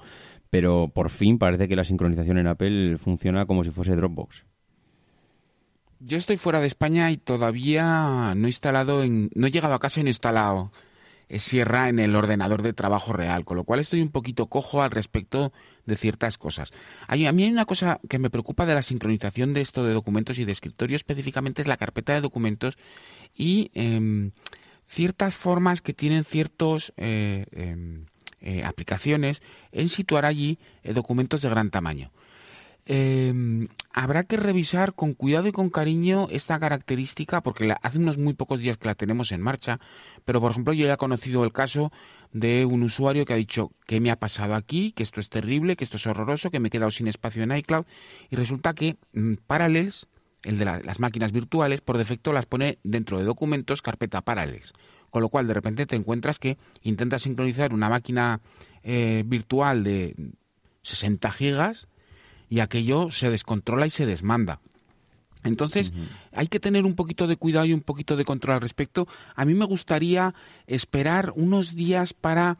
pero 0.48 0.88
por 0.88 1.10
fin 1.10 1.38
parece 1.38 1.68
que 1.68 1.76
la 1.76 1.84
sincronización 1.84 2.38
en 2.38 2.46
Apple 2.46 2.96
funciona 2.96 3.44
como 3.44 3.64
si 3.64 3.70
fuese 3.70 3.94
Dropbox. 3.94 4.46
Yo 6.00 6.16
estoy 6.16 6.38
fuera 6.38 6.60
de 6.60 6.68
España 6.68 7.10
y 7.10 7.18
todavía 7.18 8.32
no 8.34 8.46
he 8.46 8.50
instalado, 8.50 9.02
en, 9.02 9.28
no 9.34 9.46
he 9.46 9.50
llegado 9.50 9.74
a 9.74 9.78
casa 9.78 10.00
y 10.00 10.04
no 10.04 10.08
he 10.08 10.10
instalado 10.10 10.72
Sierra 11.36 11.90
en 11.90 11.98
el 11.98 12.16
ordenador 12.16 12.62
de 12.62 12.72
trabajo 12.72 13.12
real, 13.12 13.44
con 13.44 13.58
lo 13.58 13.64
cual 13.64 13.80
estoy 13.80 14.00
un 14.00 14.08
poquito 14.08 14.46
cojo 14.46 14.82
al 14.82 14.90
respecto 14.90 15.52
de 15.88 15.96
ciertas 15.96 16.38
cosas. 16.38 16.72
a 17.08 17.16
mí 17.16 17.26
hay 17.26 17.50
una 17.50 17.64
cosa 17.64 18.00
que 18.08 18.18
me 18.18 18.30
preocupa 18.30 18.66
de 18.66 18.74
la 18.74 18.82
sincronización 18.82 19.54
de 19.54 19.62
esto 19.62 19.84
de 19.84 19.94
documentos 19.94 20.38
y 20.38 20.44
de 20.44 20.52
escritorio, 20.52 20.94
específicamente 20.94 21.62
es 21.62 21.68
la 21.68 21.76
carpeta 21.76 22.12
de 22.12 22.20
documentos 22.20 22.78
y 23.34 23.70
em, 23.74 24.30
ciertas 24.86 25.34
formas 25.34 25.80
que 25.80 25.94
tienen 25.94 26.24
ciertas 26.24 26.92
eh, 26.96 27.46
em, 27.52 28.04
eh, 28.40 28.62
aplicaciones 28.64 29.42
en 29.72 29.88
situar 29.88 30.24
allí 30.24 30.58
eh, 30.84 30.92
documentos 30.92 31.40
de 31.42 31.48
gran 31.48 31.70
tamaño. 31.70 32.12
Eh, 32.90 33.68
habrá 33.92 34.24
que 34.24 34.38
revisar 34.38 34.94
con 34.94 35.12
cuidado 35.12 35.46
y 35.46 35.52
con 35.52 35.68
cariño 35.68 36.26
esta 36.30 36.58
característica 36.58 37.42
porque 37.42 37.74
hace 37.82 37.98
unos 37.98 38.16
muy 38.16 38.32
pocos 38.32 38.60
días 38.60 38.78
que 38.78 38.88
la 38.88 38.94
tenemos 38.94 39.30
en 39.30 39.42
marcha, 39.42 39.78
pero 40.24 40.40
por 40.40 40.52
ejemplo 40.52 40.72
yo 40.72 40.86
ya 40.86 40.94
he 40.94 40.96
conocido 40.96 41.44
el 41.44 41.52
caso 41.52 41.92
de 42.32 42.64
un 42.64 42.82
usuario 42.82 43.26
que 43.26 43.34
ha 43.34 43.36
dicho 43.36 43.72
que 43.86 44.00
me 44.00 44.10
ha 44.10 44.16
pasado 44.16 44.54
aquí, 44.54 44.92
que 44.92 45.02
esto 45.02 45.20
es 45.20 45.28
terrible, 45.28 45.76
que 45.76 45.84
esto 45.84 45.98
es 45.98 46.06
horroroso, 46.06 46.50
que 46.50 46.60
me 46.60 46.68
he 46.68 46.70
quedado 46.70 46.90
sin 46.90 47.08
espacio 47.08 47.42
en 47.42 47.54
iCloud 47.54 47.84
y 48.30 48.36
resulta 48.36 48.72
que 48.72 48.96
mm, 49.12 49.34
Parallels, 49.46 50.06
el 50.44 50.56
de 50.56 50.64
las 50.64 50.98
máquinas 50.98 51.30
virtuales, 51.30 51.82
por 51.82 51.98
defecto 51.98 52.32
las 52.32 52.46
pone 52.46 52.78
dentro 52.84 53.18
de 53.18 53.24
documentos 53.24 53.82
carpeta 53.82 54.22
Parallels. 54.22 54.72
Con 55.10 55.20
lo 55.20 55.28
cual 55.28 55.46
de 55.46 55.54
repente 55.54 55.84
te 55.84 55.96
encuentras 55.96 56.38
que 56.38 56.56
intentas 56.82 57.22
sincronizar 57.22 57.74
una 57.74 57.90
máquina 57.90 58.40
eh, 58.82 59.24
virtual 59.26 59.84
de 59.84 60.14
60 60.82 61.30
gigas 61.32 61.88
y 62.48 62.60
aquello 62.60 63.10
se 63.10 63.30
descontrola 63.30 63.86
y 63.86 63.90
se 63.90 64.06
desmanda. 64.06 64.60
Entonces, 65.44 65.92
hay 66.32 66.48
que 66.48 66.60
tener 66.60 66.84
un 66.84 66.94
poquito 66.94 67.26
de 67.26 67.36
cuidado 67.36 67.66
y 67.66 67.72
un 67.72 67.80
poquito 67.80 68.16
de 68.16 68.24
control 68.24 68.56
al 68.56 68.60
respecto. 68.60 69.06
A 69.34 69.44
mí 69.44 69.54
me 69.54 69.64
gustaría 69.64 70.34
esperar 70.66 71.32
unos 71.36 71.74
días 71.74 72.12
para 72.12 72.58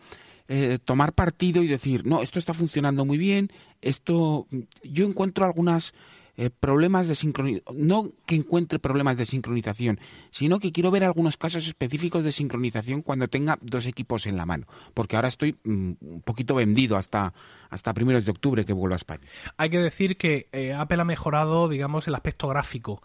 eh, 0.49 0.79
tomar 0.85 1.13
partido 1.13 1.63
y 1.63 1.67
decir, 1.67 2.07
no, 2.07 2.23
esto 2.23 2.39
está 2.39 2.55
funcionando 2.55 3.05
muy 3.05 3.19
bien, 3.19 3.53
esto, 3.83 4.47
yo 4.83 5.05
encuentro 5.05 5.45
algunas 5.45 5.93
eh, 6.41 6.51
problemas 6.51 7.09
de 7.09 7.17
sincronización, 7.17 7.77
no 7.77 8.13
que 8.25 8.37
encuentre 8.37 8.79
problemas 8.79 9.17
de 9.17 9.25
sincronización, 9.25 9.99
sino 10.31 10.61
que 10.61 10.71
quiero 10.71 10.93
ver 10.93 11.03
algunos 11.03 11.37
casos 11.37 11.67
específicos 11.67 12.23
de 12.23 12.31
sincronización 12.31 13.03
cuando 13.03 13.27
tenga 13.27 13.59
dos 13.61 13.87
equipos 13.87 14.25
en 14.25 14.37
la 14.37 14.47
mano, 14.47 14.69
porque 14.95 15.17
ahora 15.17 15.27
estoy 15.27 15.57
mm, 15.65 15.93
un 16.01 16.23
poquito 16.25 16.55
vendido 16.55 16.97
hasta, 16.97 17.35
hasta 17.71 17.93
primeros 17.93 18.25
de 18.25 18.31
octubre 18.31 18.65
que 18.65 18.73
vuelvo 18.73 18.95
a 18.95 18.97
España. 18.99 19.27
Hay 19.57 19.69
que 19.69 19.81
decir 19.81 20.17
que 20.17 20.49
eh, 20.53 20.73
Apple 20.73 21.01
ha 21.01 21.05
mejorado, 21.05 21.69
digamos, 21.69 22.07
el 22.07 22.15
aspecto 22.15 22.47
gráfico. 22.47 23.03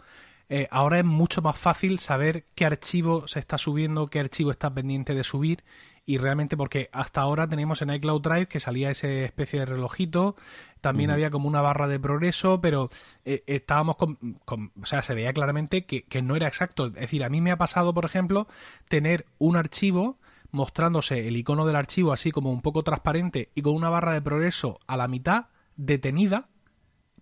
Eh, 0.48 0.68
ahora 0.70 1.00
es 1.00 1.04
mucho 1.04 1.42
más 1.42 1.58
fácil 1.58 1.98
saber 1.98 2.44
qué 2.54 2.66
archivo 2.66 3.26
se 3.26 3.40
está 3.40 3.58
subiendo, 3.58 4.06
qué 4.06 4.20
archivo 4.20 4.52
está 4.52 4.72
pendiente 4.72 5.12
de 5.12 5.24
subir 5.24 5.64
y 6.06 6.18
realmente 6.18 6.56
porque 6.56 6.88
hasta 6.92 7.20
ahora 7.20 7.48
teníamos 7.48 7.80
en 7.82 7.90
iCloud 7.90 8.22
Drive 8.22 8.46
que 8.46 8.60
salía 8.60 8.90
esa 8.90 9.08
especie 9.08 9.60
de 9.60 9.66
relojito, 9.66 10.36
también 10.80 11.10
había 11.10 11.30
como 11.30 11.48
una 11.48 11.62
barra 11.62 11.88
de 11.88 11.98
progreso, 11.98 12.60
pero 12.60 12.90
eh, 13.24 13.42
estábamos 13.46 13.96
con, 13.96 14.18
o 14.46 14.86
sea, 14.86 15.00
se 15.00 15.14
veía 15.14 15.32
claramente 15.32 15.86
que, 15.86 16.04
que 16.04 16.20
no 16.20 16.36
era 16.36 16.46
exacto. 16.46 16.86
Es 16.88 16.94
decir, 16.94 17.24
a 17.24 17.30
mí 17.30 17.40
me 17.40 17.52
ha 17.52 17.56
pasado, 17.56 17.94
por 17.94 18.04
ejemplo, 18.04 18.48
tener 18.88 19.24
un 19.38 19.56
archivo 19.56 20.18
mostrándose 20.50 21.26
el 21.26 21.36
icono 21.36 21.66
del 21.66 21.76
archivo 21.76 22.12
así 22.12 22.30
como 22.30 22.52
un 22.52 22.60
poco 22.60 22.84
transparente 22.84 23.50
y 23.54 23.62
con 23.62 23.74
una 23.74 23.88
barra 23.88 24.12
de 24.12 24.22
progreso 24.22 24.78
a 24.86 24.96
la 24.96 25.08
mitad 25.08 25.46
detenida, 25.76 26.48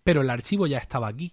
pero 0.04 0.20
el 0.20 0.30
archivo 0.30 0.66
ya 0.66 0.78
estaba 0.78 1.08
aquí. 1.08 1.32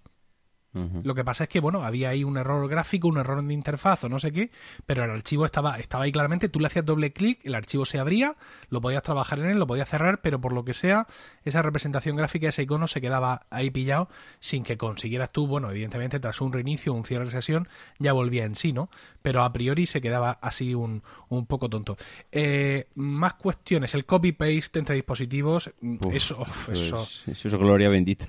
Lo 0.72 1.14
que 1.16 1.24
pasa 1.24 1.44
es 1.44 1.48
que, 1.48 1.58
bueno, 1.58 1.84
había 1.84 2.10
ahí 2.10 2.22
un 2.22 2.36
error 2.36 2.68
gráfico, 2.68 3.08
un 3.08 3.18
error 3.18 3.44
de 3.44 3.52
interfaz 3.52 4.04
o 4.04 4.08
no 4.08 4.20
sé 4.20 4.30
qué, 4.30 4.50
pero 4.86 5.04
el 5.04 5.10
archivo 5.10 5.44
estaba, 5.44 5.78
estaba 5.78 6.04
ahí 6.04 6.12
claramente, 6.12 6.48
tú 6.48 6.60
le 6.60 6.68
hacías 6.68 6.84
doble 6.84 7.12
clic, 7.12 7.40
el 7.44 7.56
archivo 7.56 7.84
se 7.84 7.98
abría, 7.98 8.36
lo 8.68 8.80
podías 8.80 9.02
trabajar 9.02 9.40
en 9.40 9.46
él, 9.46 9.58
lo 9.58 9.66
podías 9.66 9.88
cerrar, 9.88 10.20
pero 10.20 10.40
por 10.40 10.52
lo 10.52 10.64
que 10.64 10.74
sea, 10.74 11.08
esa 11.44 11.62
representación 11.62 12.14
gráfica, 12.14 12.48
ese 12.48 12.62
icono 12.62 12.86
se 12.86 13.00
quedaba 13.00 13.46
ahí 13.50 13.70
pillado 13.70 14.08
sin 14.38 14.62
que 14.62 14.76
consiguieras 14.76 15.32
tú, 15.32 15.48
bueno, 15.48 15.70
evidentemente 15.70 16.20
tras 16.20 16.40
un 16.40 16.52
reinicio, 16.52 16.94
un 16.94 17.04
cierre 17.04 17.24
de 17.24 17.32
sesión, 17.32 17.68
ya 17.98 18.12
volvía 18.12 18.44
en 18.44 18.54
sí, 18.54 18.72
¿no? 18.72 18.90
Pero 19.22 19.42
a 19.42 19.52
priori 19.52 19.86
se 19.86 20.00
quedaba 20.00 20.38
así 20.40 20.74
un, 20.74 21.02
un 21.28 21.46
poco 21.46 21.68
tonto. 21.68 21.96
Eh, 22.30 22.86
más 22.94 23.34
cuestiones, 23.34 23.94
el 23.94 24.04
copy-paste 24.04 24.78
entre 24.78 24.94
dispositivos, 24.94 25.70
eso, 26.12 26.44
eso... 26.72 27.08
Eso 27.26 27.48
es 27.48 27.54
gloria 27.54 27.88
bendita. 27.88 28.28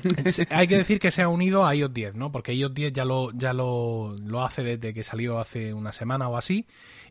Hay 0.50 0.66
que 0.66 0.76
decir 0.78 0.98
que 0.98 1.10
se 1.10 1.22
ha 1.22 1.28
unido 1.28 1.66
a 1.66 1.74
iOS 1.82 1.94
10, 1.94 2.14
¿no? 2.14 2.32
Porque 2.32 2.54
iOS 2.54 2.74
10 2.74 2.92
ya 2.92 3.04
lo, 3.04 3.30
ya 3.32 3.52
lo, 3.52 4.16
lo 4.24 4.42
hace 4.42 4.62
desde 4.62 4.94
que 4.94 5.04
salió 5.04 5.38
hace 5.38 5.74
una 5.74 5.92
semana 5.92 6.28
o 6.28 6.36
así. 6.36 6.66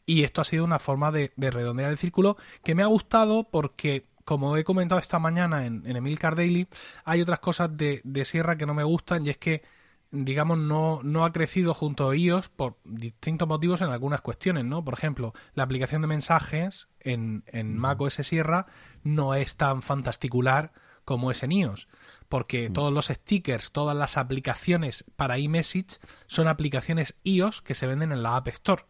Y 0.06 0.24
esto 0.24 0.42
ha 0.42 0.46
sido 0.46 0.64
una 0.64 0.80
forma 0.80 1.12
de, 1.12 1.32
redondear 1.38 1.92
el 1.92 1.98
círculo 1.98 2.38
que 2.64 2.76
me 2.76 2.84
ha 2.84 2.88
gustado 2.88 3.44
porque 3.50 4.06
como 4.26 4.56
he 4.58 4.64
comentado 4.64 5.00
esta 5.00 5.20
mañana 5.20 5.66
en, 5.66 5.84
en 5.86 5.96
Emilcar 5.96 6.36
Daily, 6.36 6.68
hay 7.06 7.22
otras 7.22 7.40
cosas 7.40 7.76
de, 7.76 8.02
de, 8.04 8.26
Sierra 8.26 8.56
que 8.56 8.66
no 8.66 8.74
me 8.74 8.84
gustan 8.84 9.26
y 9.26 9.30
es 9.30 9.38
que, 9.38 9.64
digamos, 10.12 10.58
no, 10.58 11.02
no 11.04 11.26
ha 11.26 11.34
crecido 11.34 11.74
junto 11.74 12.10
a 12.10 12.16
iOS 12.16 12.50
por 12.50 12.78
distintos 12.84 13.48
motivos 13.48 13.82
en 13.82 13.90
algunas 13.90 14.22
cuestiones, 14.22 14.64
¿no? 14.66 14.84
Por 14.84 14.94
ejemplo, 14.94 15.34
la 15.54 15.64
aplicación 15.64 16.02
de 16.02 16.08
mensajes 16.08 16.88
en, 17.00 17.44
en 17.48 17.78
Mac 17.78 18.00
OS 18.00 18.16
Sierra 18.16 18.68
no 19.04 19.34
es 19.34 19.58
tan 19.58 19.82
fantasticular 19.82 20.72
como 21.04 21.32
es 21.32 21.44
en 21.44 21.52
iOS 21.52 21.88
porque 22.32 22.70
mm. 22.70 22.74
todos 22.74 22.94
los 22.94 23.08
stickers, 23.08 23.74
todas 23.74 23.96
las 23.96 24.16
aplicaciones 24.16 25.04
para 25.18 25.38
iMessage 25.38 26.00
son 26.28 26.48
aplicaciones 26.48 27.16
iOS 27.24 27.62
que 27.62 27.76
se 27.76 27.88
venden 27.88 28.14
en 28.14 28.24
la 28.24 28.38
App 28.38 28.48
Store. 28.48 28.86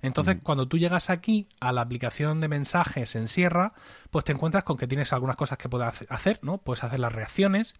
Entonces, 0.00 0.36
mm. 0.36 0.40
cuando 0.40 0.66
tú 0.66 0.78
llegas 0.78 1.10
aquí 1.10 1.46
a 1.60 1.72
la 1.72 1.82
aplicación 1.82 2.40
de 2.40 2.48
mensajes 2.48 3.16
en 3.16 3.28
Sierra, 3.28 3.74
pues 4.10 4.24
te 4.24 4.32
encuentras 4.32 4.64
con 4.64 4.78
que 4.78 4.86
tienes 4.86 5.12
algunas 5.12 5.36
cosas 5.36 5.58
que 5.58 5.68
puedes 5.68 6.06
hacer, 6.08 6.40
¿no? 6.40 6.56
Puedes 6.56 6.82
hacer 6.82 7.00
las 7.00 7.12
reacciones 7.12 7.74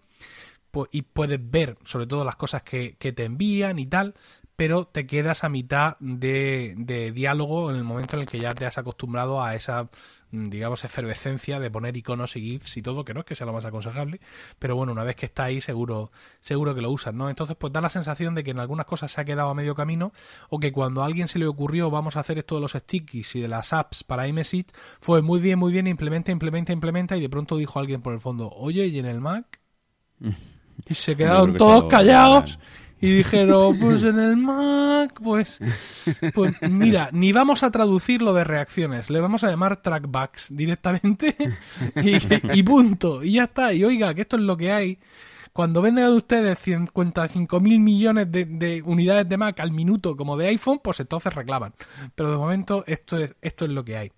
y 0.91 1.03
puedes 1.03 1.41
ver 1.51 1.78
sobre 1.85 2.07
todo 2.07 2.22
las 2.24 2.37
cosas 2.37 2.62
que, 2.62 2.97
que 2.99 3.12
te 3.12 3.24
envían 3.24 3.78
y 3.78 3.87
tal, 3.87 4.14
pero 4.55 4.87
te 4.87 5.07
quedas 5.07 5.45
a 5.45 5.49
mitad 5.49 5.97
de, 5.99 6.74
de, 6.76 7.11
diálogo 7.11 7.70
en 7.70 7.76
el 7.76 7.85
momento 7.85 8.16
en 8.16 8.22
el 8.22 8.28
que 8.28 8.39
ya 8.39 8.55
te 8.55 8.66
has 8.66 8.76
acostumbrado 8.76 9.43
a 9.43 9.55
esa, 9.55 9.89
digamos, 10.35 10.85
efervescencia 10.85 11.61
de 11.61 11.70
poner 11.70 11.97
iconos 11.97 12.37
y 12.37 12.41
GIFs 12.41 12.76
y 12.76 12.82
todo, 12.82 13.05
que 13.05 13.14
no 13.14 13.20
es 13.20 13.26
que 13.26 13.35
sea 13.35 13.47
lo 13.47 13.53
más 13.53 13.64
aconsejable, 13.64 14.20
pero 14.59 14.76
bueno, 14.76 14.93
una 14.93 15.05
vez 15.05 15.16
que 15.16 15.26
está 15.26 15.45
ahí 15.45 15.61
seguro, 15.61 16.11
seguro 16.41 16.74
que 16.74 16.80
lo 16.80 16.91
usan, 16.91 17.16
¿no? 17.16 17.28
Entonces, 17.28 17.57
pues 17.57 17.72
da 17.72 17.80
la 17.80 17.89
sensación 17.89 18.35
de 18.35 18.43
que 18.43 18.51
en 18.51 18.59
algunas 18.59 18.87
cosas 18.87 19.12
se 19.12 19.20
ha 19.20 19.24
quedado 19.24 19.51
a 19.51 19.55
medio 19.55 19.74
camino 19.74 20.12
o 20.49 20.59
que 20.59 20.72
cuando 20.72 21.03
a 21.03 21.07
alguien 21.07 21.28
se 21.28 21.39
le 21.39 21.47
ocurrió 21.47 21.91
vamos 21.91 22.16
a 22.16 22.20
hacer 22.20 22.39
esto 22.39 22.57
de 22.57 22.62
los 22.62 22.72
stickies 22.72 23.37
y 23.37 23.41
de 23.41 23.49
las 23.49 23.72
apps 23.72 24.03
para 24.03 24.26
iMessage, 24.26 24.66
fue 25.01 25.22
muy 25.22 25.41
bien, 25.41 25.59
muy 25.59 25.72
bien, 25.72 25.87
implementa, 25.87 26.32
implementa, 26.32 26.72
implementa 26.72 27.16
y 27.16 27.20
de 27.20 27.28
pronto 27.28 27.57
dijo 27.57 27.78
alguien 27.78 28.03
por 28.03 28.12
el 28.12 28.20
fondo, 28.20 28.51
oye, 28.51 28.87
¿y 28.87 28.99
en 28.99 29.07
el 29.07 29.20
Mac? 29.20 29.61
Y 30.87 30.95
se 30.95 31.16
quedaron 31.16 31.57
todos 31.57 31.85
callados 31.85 32.59
y 33.05 33.11
dijeron, 33.11 33.78
pues 33.78 34.02
en 34.02 34.18
el 34.18 34.38
Mac, 34.38 35.20
pues, 35.22 35.61
pues 36.32 36.55
mira, 36.70 37.11
ni 37.12 37.32
vamos 37.32 37.62
a 37.62 37.70
traducir 37.70 38.22
lo 38.22 38.32
de 38.32 38.44
reacciones, 38.44 39.11
le 39.11 39.20
vamos 39.20 39.44
a 39.44 39.50
llamar 39.50 39.82
trackbacks 39.82 40.57
directamente 40.57 41.36
y, 42.02 42.62
punto, 42.62 43.22
y 43.22 43.32
ya 43.32 43.44
está, 43.44 43.74
y 43.74 43.84
oiga, 43.84 44.14
que 44.14 44.22
esto 44.22 44.36
es 44.36 44.42
lo 44.42 44.57
que 44.57 44.72
hay. 44.72 44.98
Cuando 45.52 45.82
venden 45.82 46.05
a 46.05 46.11
ustedes 46.12 46.59
55 46.59 47.61
mil 47.61 47.78
millones 47.78 48.32
de, 48.32 48.46
de, 48.46 48.80
unidades 48.80 49.28
de 49.28 49.36
Mac 49.36 49.61
al 49.61 49.70
minuto 49.70 50.16
como 50.16 50.38
de 50.38 50.46
iPhone, 50.46 50.80
pues 50.82 50.98
entonces 50.98 51.34
reclaman. 51.34 51.74
Pero 52.14 52.30
de 52.30 52.38
momento 52.38 52.84
esto 52.86 53.18
es, 53.18 53.34
esto 53.42 53.66
es 53.66 53.70
lo 53.70 53.84
que 53.84 53.98
hay. 53.98 54.12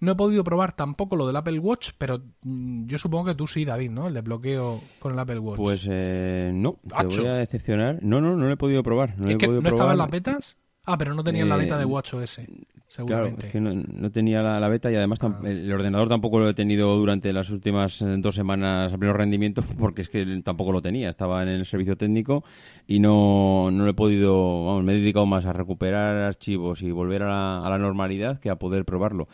No 0.00 0.12
he 0.12 0.14
podido 0.14 0.42
probar 0.42 0.72
tampoco 0.72 1.14
lo 1.14 1.26
del 1.26 1.36
Apple 1.36 1.58
Watch, 1.58 1.90
pero 1.98 2.22
mm, 2.42 2.86
yo 2.86 2.98
supongo 2.98 3.26
que 3.26 3.34
tú 3.34 3.46
sí, 3.46 3.66
David, 3.66 3.90
¿no? 3.90 4.08
El 4.08 4.14
desbloqueo 4.14 4.80
con 4.98 5.12
el 5.12 5.18
Apple 5.18 5.38
Watch. 5.38 5.58
Pues 5.58 5.86
eh, 5.90 6.50
no, 6.54 6.78
te 6.82 7.06
voy 7.06 7.26
a 7.26 7.34
decepcionar. 7.34 7.98
No, 8.02 8.20
no, 8.20 8.34
no 8.34 8.46
lo 8.46 8.52
he 8.52 8.56
podido 8.56 8.82
probar. 8.82 9.18
No, 9.18 9.28
¿Es 9.28 9.36
que 9.36 9.46
no 9.46 9.68
estaba 9.68 9.92
en 9.92 9.98
las 9.98 10.10
betas? 10.10 10.56
Ah, 10.86 10.96
pero 10.96 11.14
no 11.14 11.22
tenían 11.22 11.48
la 11.48 11.56
beta 11.56 11.76
de 11.76 11.82
eh, 11.82 11.86
Watch 11.86 12.14
OS, 12.14 12.40
seguramente. 12.86 13.50
Claro, 13.50 13.70
es 13.70 13.84
que 13.84 14.00
no, 14.00 14.10
tenía 14.10 14.42
la, 14.42 14.68
beta 14.68 14.90
y 14.90 14.96
además 14.96 15.18
ah. 15.22 15.38
el 15.44 15.70
ordenador 15.70 16.08
tampoco 16.08 16.40
lo 16.40 16.48
he 16.48 16.54
tenido 16.54 16.96
durante 16.96 17.32
las 17.34 17.50
últimas 17.50 18.00
eh, 18.00 18.16
dos 18.18 18.34
semanas 18.34 18.90
a 18.92 18.96
pleno 18.96 19.12
rendimiento 19.12 19.62
porque 19.78 20.00
es 20.02 20.08
que 20.08 20.40
tampoco 20.42 20.72
lo 20.72 20.80
tenía. 20.80 21.10
Estaba 21.10 21.42
en 21.42 21.50
el 21.50 21.66
servicio 21.66 21.96
técnico 21.96 22.42
y 22.86 22.98
no, 22.98 23.70
no 23.70 23.84
lo 23.84 23.90
he 23.90 23.94
podido, 23.94 24.64
vamos, 24.64 24.82
me 24.82 24.94
he 24.94 24.96
dedicado 24.96 25.26
más 25.26 25.44
a 25.44 25.52
recuperar 25.52 26.16
archivos 26.16 26.80
y 26.80 26.90
volver 26.90 27.22
a 27.24 27.68
la 27.68 27.78
normalidad 27.78 28.40
que 28.40 28.48
a 28.48 28.56
poder 28.56 28.86
probarlo. 28.86 29.28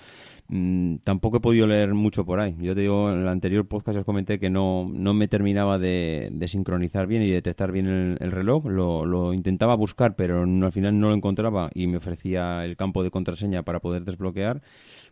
Mm, 0.49 0.99
tampoco 1.03 1.39
he 1.39 1.41
podido 1.41 1.67
leer 1.67 1.95
mucho 1.95 2.25
por 2.25 2.41
ahí. 2.41 2.57
Yo 2.61 2.75
te 2.75 2.83
digo, 2.83 3.11
en 3.11 3.21
el 3.21 3.29
anterior 3.29 3.67
podcast 3.67 3.99
os 3.99 4.05
comenté 4.05 4.39
que 4.39 4.49
no, 4.51 4.89
no 4.93 5.13
me 5.13 5.27
terminaba 5.29 5.79
de, 5.79 6.31
sincronizar 6.47 7.07
bien 7.07 7.23
y 7.23 7.31
detectar 7.31 7.73
bien 7.73 8.17
el, 8.21 8.31
reloj. 8.33 8.67
Lo, 8.67 9.05
lo, 9.05 9.33
intentaba 9.33 9.75
buscar, 9.75 10.15
pero 10.15 10.43
al 10.43 10.73
final 10.73 10.99
no 11.01 11.09
lo 11.09 11.15
encontraba 11.15 11.71
y 11.75 11.87
me 11.89 11.97
ofrecía 11.97 12.65
el 12.65 12.77
campo 12.77 13.03
de 13.03 13.11
contraseña 13.11 13.63
para 13.65 13.81
poder 13.81 14.05
desbloquear. 14.05 14.63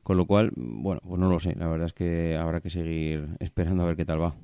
Con 0.04 0.18
lo 0.18 0.26
cual, 0.26 0.52
bueno, 0.54 1.00
pues 1.02 1.18
no 1.18 1.30
lo 1.30 1.40
sé. 1.40 1.54
La 1.56 1.66
verdad 1.66 1.86
es 1.86 1.94
que 1.94 2.36
habrá 2.36 2.60
que 2.60 2.68
seguir 2.68 3.26
esperando 3.40 3.82
a 3.82 3.86
ver 3.86 3.96
qué 3.96 4.04
tal 4.04 4.20
va. 4.20 4.36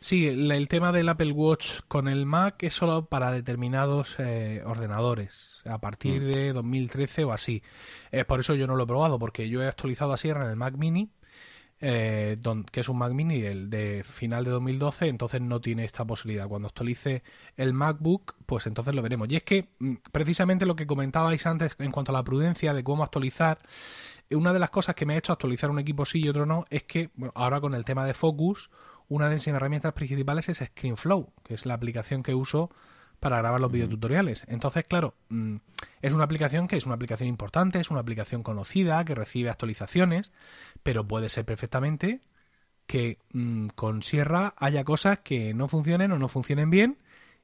Sí, 0.00 0.26
el, 0.26 0.68
tema 0.68 0.90
del 0.90 1.08
Apple 1.10 1.32
Watch 1.32 1.80
con 1.86 2.08
el 2.08 2.24
Mac 2.24 2.62
es 2.62 2.72
solo 2.72 3.04
para 3.04 3.30
determinados 3.30 4.16
eh, 4.18 4.62
ordenadores, 4.64 5.62
a 5.66 5.78
partir 5.78 6.22
mm. 6.22 6.24
de 6.24 6.52
2013 6.54 7.24
o 7.24 7.32
así. 7.32 7.62
Es 8.10 8.24
por 8.24 8.40
eso 8.40 8.54
yo 8.54 8.66
no 8.66 8.74
lo 8.74 8.84
he 8.84 8.86
probado, 8.86 9.18
porque 9.18 9.50
yo 9.50 9.62
he 9.62 9.68
actualizado 9.68 10.14
a 10.14 10.16
Sierra 10.16 10.44
en 10.44 10.50
el 10.50 10.56
Mac 10.56 10.78
Mini, 10.78 11.10
eh, 11.84 12.38
que 12.70 12.80
es 12.80 12.88
un 12.88 12.96
Mac 12.96 13.12
Mini 13.12 13.42
el 13.42 13.68
de 13.68 14.04
final 14.04 14.44
de 14.44 14.52
2012, 14.52 15.08
entonces 15.08 15.40
no 15.40 15.60
tiene 15.60 15.84
esta 15.84 16.04
posibilidad. 16.04 16.46
Cuando 16.46 16.68
actualice 16.68 17.24
el 17.56 17.74
MacBook, 17.74 18.36
pues 18.46 18.68
entonces 18.68 18.94
lo 18.94 19.02
veremos. 19.02 19.28
Y 19.28 19.36
es 19.36 19.42
que 19.42 19.68
mm, 19.80 19.94
precisamente 20.10 20.64
lo 20.64 20.76
que 20.76 20.86
comentabais 20.86 21.44
antes 21.44 21.74
en 21.80 21.90
cuanto 21.90 22.12
a 22.12 22.14
la 22.14 22.22
prudencia 22.22 22.72
de 22.72 22.84
cómo 22.84 23.02
actualizar, 23.02 23.58
una 24.30 24.52
de 24.52 24.58
las 24.58 24.70
cosas 24.70 24.94
que 24.94 25.06
me 25.06 25.14
ha 25.14 25.18
hecho 25.18 25.32
actualizar 25.32 25.70
un 25.70 25.78
equipo 25.78 26.04
sí 26.04 26.20
y 26.20 26.28
otro 26.28 26.46
no 26.46 26.64
es 26.70 26.84
que 26.84 27.10
ahora 27.34 27.60
con 27.60 27.74
el 27.74 27.84
tema 27.84 28.06
de 28.06 28.14
Focus, 28.14 28.70
una 29.08 29.28
de 29.28 29.34
mis 29.34 29.46
herramientas 29.46 29.92
principales 29.92 30.48
es 30.48 30.58
ScreenFlow, 30.58 31.32
que 31.42 31.54
es 31.54 31.66
la 31.66 31.74
aplicación 31.74 32.22
que 32.22 32.34
uso 32.34 32.70
para 33.20 33.38
grabar 33.38 33.60
los 33.60 33.70
videotutoriales. 33.70 34.44
Entonces, 34.48 34.84
claro, 34.84 35.14
mm, 35.28 35.56
es 36.00 36.12
una 36.12 36.24
aplicación 36.24 36.66
que 36.66 36.76
es 36.76 36.86
una 36.86 36.96
aplicación 36.96 37.28
importante, 37.28 37.78
es 37.78 37.90
una 37.90 38.00
aplicación 38.00 38.42
conocida, 38.42 39.04
que 39.04 39.14
recibe 39.14 39.50
actualizaciones, 39.50 40.32
pero 40.82 41.06
puede 41.06 41.28
ser 41.28 41.44
perfectamente 41.44 42.20
que 42.86 43.18
mm, 43.32 43.68
con 43.74 44.02
Sierra 44.02 44.54
haya 44.56 44.82
cosas 44.82 45.20
que 45.20 45.54
no 45.54 45.68
funcionen 45.68 46.10
o 46.12 46.18
no 46.18 46.28
funcionen 46.28 46.70
bien 46.70 46.98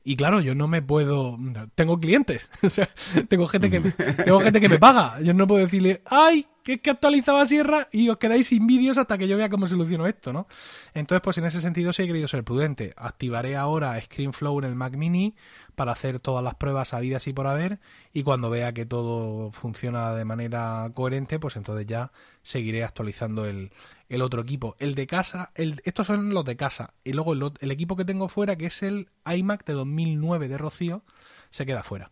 y 0.05 0.17
claro, 0.17 0.41
yo 0.41 0.55
no 0.55 0.69
me 0.69 0.81
puedo. 0.81 1.39
Tengo 1.75 2.01
clientes. 2.01 2.51
o 2.63 2.71
sea, 2.71 2.89
tengo 3.29 3.47
gente 3.47 3.69
que, 3.69 3.81
tengo 3.81 4.41
gente 4.41 4.61
que 4.61 4.69
me 4.69 4.79
paga. 4.79 5.21
Yo 5.21 5.35
no 5.35 5.47
puedo 5.47 5.65
decirle, 5.65 6.01
¡ay! 6.07 6.47
Que 6.69 6.75
es 6.75 6.81
que 6.83 6.91
actualizaba 6.91 7.47
Sierra 7.47 7.89
y 7.93 8.11
os 8.11 8.19
quedáis 8.19 8.49
sin 8.49 8.67
vídeos 8.67 8.99
hasta 8.99 9.17
que 9.17 9.27
yo 9.27 9.39
vea 9.39 9.49
cómo 9.49 9.67
soluciono 9.67 10.07
esto, 10.07 10.35
¿no? 10.35 10.47
Entonces, 10.93 11.23
pues 11.23 11.39
en 11.39 11.47
ese 11.47 11.63
sentido 11.63 11.95
sí 11.95 12.03
he 12.03 12.07
querido 12.07 12.29
ser 12.29 12.45
prudente. 12.45 12.93
Activaré 12.99 13.57
ahora 13.57 13.99
ScreenFlow 13.99 14.59
en 14.59 14.67
el 14.67 14.75
Mac 14.75 14.95
Mini 14.95 15.35
para 15.75 15.93
hacer 15.93 16.21
todas 16.21 16.45
las 16.45 16.57
pruebas 16.57 16.93
habidas 16.93 17.27
y 17.27 17.33
por 17.33 17.47
haber 17.47 17.81
y 18.13 18.23
cuando 18.23 18.51
vea 18.51 18.75
que 18.75 18.85
todo 18.85 19.51
funciona 19.51 20.13
de 20.13 20.27
manera 20.27 20.91
coherente, 20.93 21.39
pues 21.39 21.57
entonces 21.57 21.87
ya 21.87 22.13
seguiré 22.43 22.85
actualizando 22.85 23.47
el, 23.47 23.71
el 24.11 24.21
otro 24.21 24.43
equipo. 24.43 24.77
El 24.79 24.95
de 24.95 25.07
casa, 25.07 25.53
el, 25.55 25.81
estos 25.87 26.07
son 26.07 26.35
los 26.35 26.45
de 26.45 26.57
casa 26.59 26.93
y 27.03 27.15
luego 27.15 27.33
el, 27.33 27.71
equipo 27.71 27.97
que 27.97 28.05
tengo 28.05 28.29
fuera, 28.29 28.57
que 28.57 28.67
es 28.67 28.83
el 28.83 29.09
iMac 29.25 29.65
de 29.65 29.73
2009 29.73 30.49
de 30.49 30.59
Rocío, 30.59 31.03
se 31.49 31.65
queda 31.65 31.83
fuera. 31.83 32.11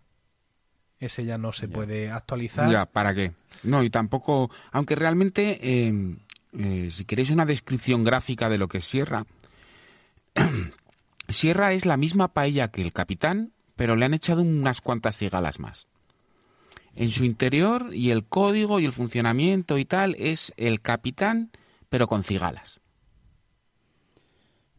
Ese 0.98 1.24
ya 1.24 1.36
no 1.36 1.52
se 1.52 1.68
puede 1.68 2.10
actualizar. 2.10 2.70
Ya, 2.70 2.86
¿para 2.86 3.14
qué? 3.14 3.32
No, 3.62 3.82
y 3.82 3.90
tampoco, 3.90 4.50
aunque 4.72 4.94
realmente, 4.94 5.58
eh, 5.62 6.16
eh, 6.58 6.88
si 6.90 7.04
queréis 7.04 7.30
una 7.30 7.44
descripción 7.44 8.02
gráfica 8.02 8.48
de 8.48 8.58
lo 8.58 8.68
que 8.68 8.78
es 8.78 8.84
Sierra, 8.84 9.26
Sierra 11.28 11.72
es 11.72 11.84
la 11.84 11.96
misma 11.96 12.28
paella 12.28 12.68
que 12.68 12.82
el 12.82 12.92
Capitán, 12.92 13.52
pero 13.76 13.94
le 13.94 14.06
han 14.06 14.14
echado 14.14 14.40
unas 14.40 14.80
cuantas 14.80 15.16
cigalas 15.16 15.60
más. 15.60 15.86
En 16.94 17.10
su 17.10 17.24
interior 17.24 17.90
y 17.92 18.10
el 18.10 18.24
código 18.24 18.80
y 18.80 18.86
el 18.86 18.92
funcionamiento 18.92 19.76
y 19.76 19.84
tal 19.84 20.16
es 20.18 20.54
el 20.56 20.80
capitán, 20.80 21.50
pero 21.90 22.08
con 22.08 22.24
cigalas. 22.24 22.80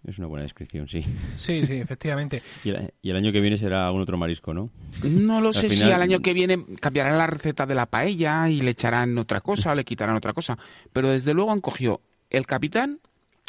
Es 0.05 0.17
una 0.19 0.27
buena 0.27 0.43
descripción, 0.43 0.87
sí. 0.87 1.03
Sí, 1.35 1.65
sí, 1.65 1.73
efectivamente. 1.73 2.41
y, 2.63 2.69
el, 3.09 3.15
año 3.15 3.31
que 3.31 3.41
viene 3.41 3.57
será 3.57 3.87
algún 3.87 4.01
otro 4.01 4.17
marisco, 4.17 4.53
¿no? 4.53 4.69
No 5.03 5.41
lo 5.41 5.53
sé 5.53 5.69
si 5.69 5.83
al 5.83 6.01
año 6.01 6.21
que 6.21 6.33
viene 6.33 6.63
cambiarán 6.79 7.17
la 7.17 7.27
receta 7.27 7.65
de 7.65 7.75
la 7.75 7.85
paella 7.85 8.49
y 8.49 8.61
le 8.61 8.71
echarán 8.71 9.17
otra 9.17 9.41
cosa 9.41 9.71
o 9.71 9.75
le 9.75 9.83
quitarán 9.83 10.15
otra 10.15 10.33
cosa. 10.33 10.57
Pero 10.93 11.09
desde 11.09 11.33
luego 11.33 11.51
han 11.51 11.61
cogido 11.61 12.01
el 12.29 12.45
capitán 12.45 12.99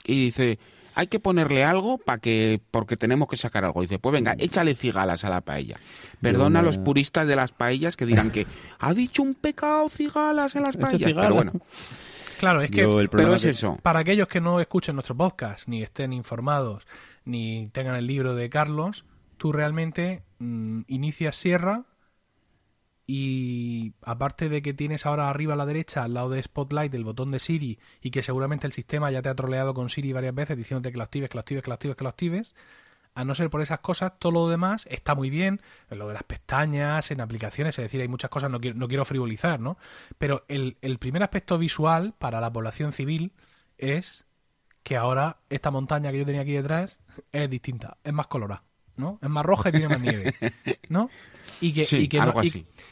y 0.05 0.25
dice, 0.27 0.59
hay 0.99 1.07
que 1.07 1.21
ponerle 1.21 1.65
algo 1.65 1.99
para 1.99 2.19
que 2.19 2.61
porque 2.73 2.97
tenemos 2.97 3.29
que 3.29 3.37
sacar 3.37 3.65
algo. 3.65 3.81
Dice, 3.83 4.01
pues 4.01 4.13
venga, 4.13 4.35
échale 4.37 4.75
cigalas 4.75 5.25
a 5.25 5.31
la 5.31 5.41
paella. 5.41 5.77
Perdona 6.21 6.59
a 6.59 6.63
los 6.63 6.79
puristas 6.79 7.29
de 7.29 7.37
las 7.37 7.53
paellas 7.53 7.97
que 7.97 8.05
dirán 8.05 8.33
que 8.33 8.49
ha 8.81 8.95
dicho 8.95 9.23
un 9.23 9.35
pecado 9.35 9.89
cigalas 9.89 10.57
en 10.57 10.65
las 10.65 10.77
paellas, 10.77 11.15
pero 11.15 11.35
bueno. 11.35 11.53
Claro, 12.39 12.63
es 12.63 12.71
que 12.71 12.87
pero 13.11 13.35
es 13.35 13.45
eso. 13.45 13.77
para 13.83 14.01
aquellos 14.01 14.29
que 14.29 14.41
no 14.41 14.61
escuchen 14.61 14.95
nuestro 14.95 15.17
podcast, 15.17 15.69
ni 15.69 15.83
estén 15.83 16.13
informados, 16.13 16.87
ni 17.25 17.69
tengan 17.73 17.97
el 17.97 18.07
libro 18.07 18.35
de 18.35 18.49
Carlos, 18.49 19.05
tú 19.37 19.53
realmente 19.53 20.23
mm, 20.39 20.83
inicias 20.87 21.37
Sierra, 21.37 21.85
y 23.11 23.95
aparte 24.03 24.51
de 24.51 24.61
que 24.61 24.75
tienes 24.75 25.07
ahora 25.07 25.31
arriba 25.31 25.55
a 25.55 25.57
la 25.57 25.65
derecha, 25.65 26.05
al 26.05 26.13
lado 26.13 26.29
de 26.29 26.43
Spotlight, 26.43 26.95
el 26.95 27.05
botón 27.05 27.31
de 27.31 27.39
Siri 27.39 27.79
y 28.03 28.11
que 28.11 28.23
seguramente 28.23 28.67
el 28.67 28.75
sistema 28.75 29.11
ya 29.11 29.23
te 29.23 29.31
ha 29.31 29.35
troleado 29.35 29.73
con 29.73 29.89
Siri 29.89 30.13
varias 30.13 30.35
veces 30.35 30.59
diciéndote 30.59 30.93
que 30.93 30.99
lo 30.99 31.05
actives, 31.05 31.31
que 31.31 31.37
lo 31.37 31.41
actives, 31.41 31.63
que 31.63 31.71
lo 31.71 31.75
actives, 31.75 31.97
que 31.97 32.05
lo 32.05 32.11
actives, 32.11 32.55
a 33.19 33.25
no 33.25 33.35
ser 33.35 33.51
por 33.51 33.61
esas 33.61 33.81
cosas, 33.81 34.13
todo 34.21 34.31
lo 34.31 34.49
demás 34.49 34.87
está 34.89 35.17
muy 35.17 35.29
bien, 35.29 35.61
lo 35.91 36.07
de 36.07 36.15
las 36.15 36.23
pestañas, 36.23 37.11
en 37.11 37.21
aplicaciones, 37.21 37.77
es 37.77 37.83
decir, 37.83 38.01
hay 38.01 38.07
muchas 38.07 38.31
cosas, 38.31 38.49
no 38.49 38.61
quiero, 38.61 38.79
no 38.79 38.87
quiero 38.87 39.05
frivolizar, 39.05 39.59
¿no? 39.59 39.77
Pero 40.19 40.45
el, 40.47 40.77
el 40.83 40.99
primer 40.99 41.25
aspecto 41.25 41.59
visual 41.59 42.15
para 42.17 42.41
la 42.41 42.53
población 42.53 42.93
civil 42.93 43.33
es 43.77 44.25
que 44.85 44.97
ahora 44.97 45.39
esta 45.51 45.73
montaña 45.73 46.13
que 46.13 46.19
yo 46.19 46.27
tenía 46.27 46.43
aquí 46.43 46.53
detrás 46.53 47.01
es 47.33 47.51
distinta, 47.51 47.97
es 48.05 48.13
más 48.13 48.29
colorada. 48.29 48.63
¿no? 48.97 49.19
Es 49.23 49.29
más 49.29 49.47
roja 49.47 49.69
y 49.69 49.73
tiene 49.73 49.89
más 49.89 50.01
nieve, 50.01 50.35
¿no? 50.89 51.09
Y 51.61 51.73
que, 51.73 51.87
y 51.97 52.09
que 52.09 52.19
no, 52.19 52.35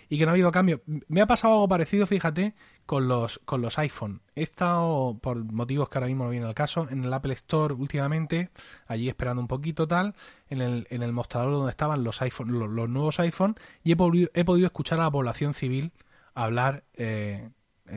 Y, 0.08 0.18
que 0.18 0.24
no 0.24 0.30
ha 0.30 0.34
habido 0.34 0.50
cambio. 0.52 0.82
Me 1.08 1.20
ha 1.20 1.26
pasado 1.26 1.54
algo 1.54 1.68
parecido, 1.68 2.06
fíjate, 2.06 2.54
con 2.86 3.08
los, 3.08 3.40
con 3.44 3.60
los 3.60 3.78
iPhone. 3.78 4.22
He 4.34 4.42
estado, 4.42 5.18
por 5.20 5.36
motivos 5.36 5.88
que 5.88 5.98
ahora 5.98 6.06
mismo 6.06 6.24
no 6.24 6.30
viene 6.30 6.46
al 6.46 6.54
caso, 6.54 6.88
en 6.90 7.04
el 7.04 7.12
Apple 7.12 7.34
Store 7.34 7.74
últimamente, 7.74 8.50
allí 8.86 9.08
esperando 9.08 9.42
un 9.42 9.48
poquito 9.48 9.86
tal, 9.86 10.14
en 10.48 10.62
el, 10.62 10.86
en 10.90 11.02
el 11.02 11.12
mostrador 11.12 11.52
donde 11.52 11.70
estaban 11.70 12.04
los 12.04 12.22
iPhone, 12.22 12.58
los, 12.58 12.88
nuevos 12.88 13.20
iPhone, 13.20 13.56
y 13.82 13.92
he 13.92 13.96
podido, 13.96 14.30
he 14.34 14.44
podido 14.44 14.66
escuchar 14.66 15.00
a 15.00 15.04
la 15.04 15.10
población 15.10 15.52
civil 15.52 15.92
hablar 16.34 16.84
eh, 16.94 17.50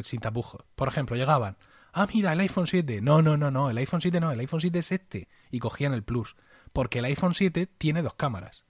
sin 0.04 0.20
tapujos. 0.20 0.64
Por 0.76 0.88
ejemplo, 0.88 1.16
llegaban, 1.16 1.58
ah, 1.94 2.08
mira, 2.14 2.34
el 2.34 2.40
iPhone 2.40 2.68
7. 2.68 3.02
No, 3.02 3.22
no, 3.22 3.38
no, 3.38 3.52
no, 3.52 3.70
el 3.70 3.78
iPhone 3.78 4.02
7 4.02 4.20
no, 4.20 4.32
el 4.32 4.40
iPhone 4.40 4.62
7 4.62 4.80
es 4.80 4.92
este. 4.92 5.28
Y 5.52 5.60
cogían 5.60 5.94
el 5.94 6.04
Plus 6.04 6.36
porque 6.74 7.00
el 7.00 7.06
iPhone 7.06 7.34
7 7.34 7.68
tiene 7.78 8.02
dos 8.02 8.14
cámaras. 8.14 8.64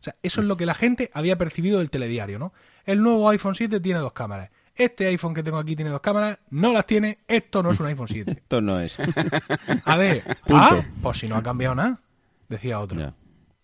sea, 0.00 0.16
eso 0.22 0.40
es 0.40 0.46
lo 0.46 0.56
que 0.56 0.66
la 0.66 0.74
gente 0.74 1.10
había 1.14 1.38
percibido 1.38 1.78
del 1.78 1.90
telediario, 1.90 2.38
¿no? 2.38 2.52
El 2.84 3.02
nuevo 3.02 3.28
iPhone 3.28 3.54
7 3.54 3.80
tiene 3.80 4.00
dos 4.00 4.12
cámaras. 4.12 4.50
Este 4.74 5.06
iPhone 5.06 5.34
que 5.34 5.42
tengo 5.42 5.58
aquí 5.58 5.76
tiene 5.76 5.90
dos 5.90 6.00
cámaras, 6.00 6.38
no 6.50 6.72
las 6.72 6.84
tiene, 6.86 7.18
esto 7.28 7.62
no 7.62 7.70
es 7.70 7.78
un 7.80 7.86
iPhone 7.86 8.08
7. 8.08 8.30
Esto 8.32 8.60
no 8.60 8.80
es. 8.80 8.96
A 9.84 9.96
ver, 9.96 10.36
ah, 10.50 10.82
pues 11.02 11.18
si 11.18 11.28
no 11.28 11.36
ha 11.36 11.42
cambiado 11.42 11.74
nada, 11.74 12.00
decía 12.48 12.80
otro. 12.80 12.98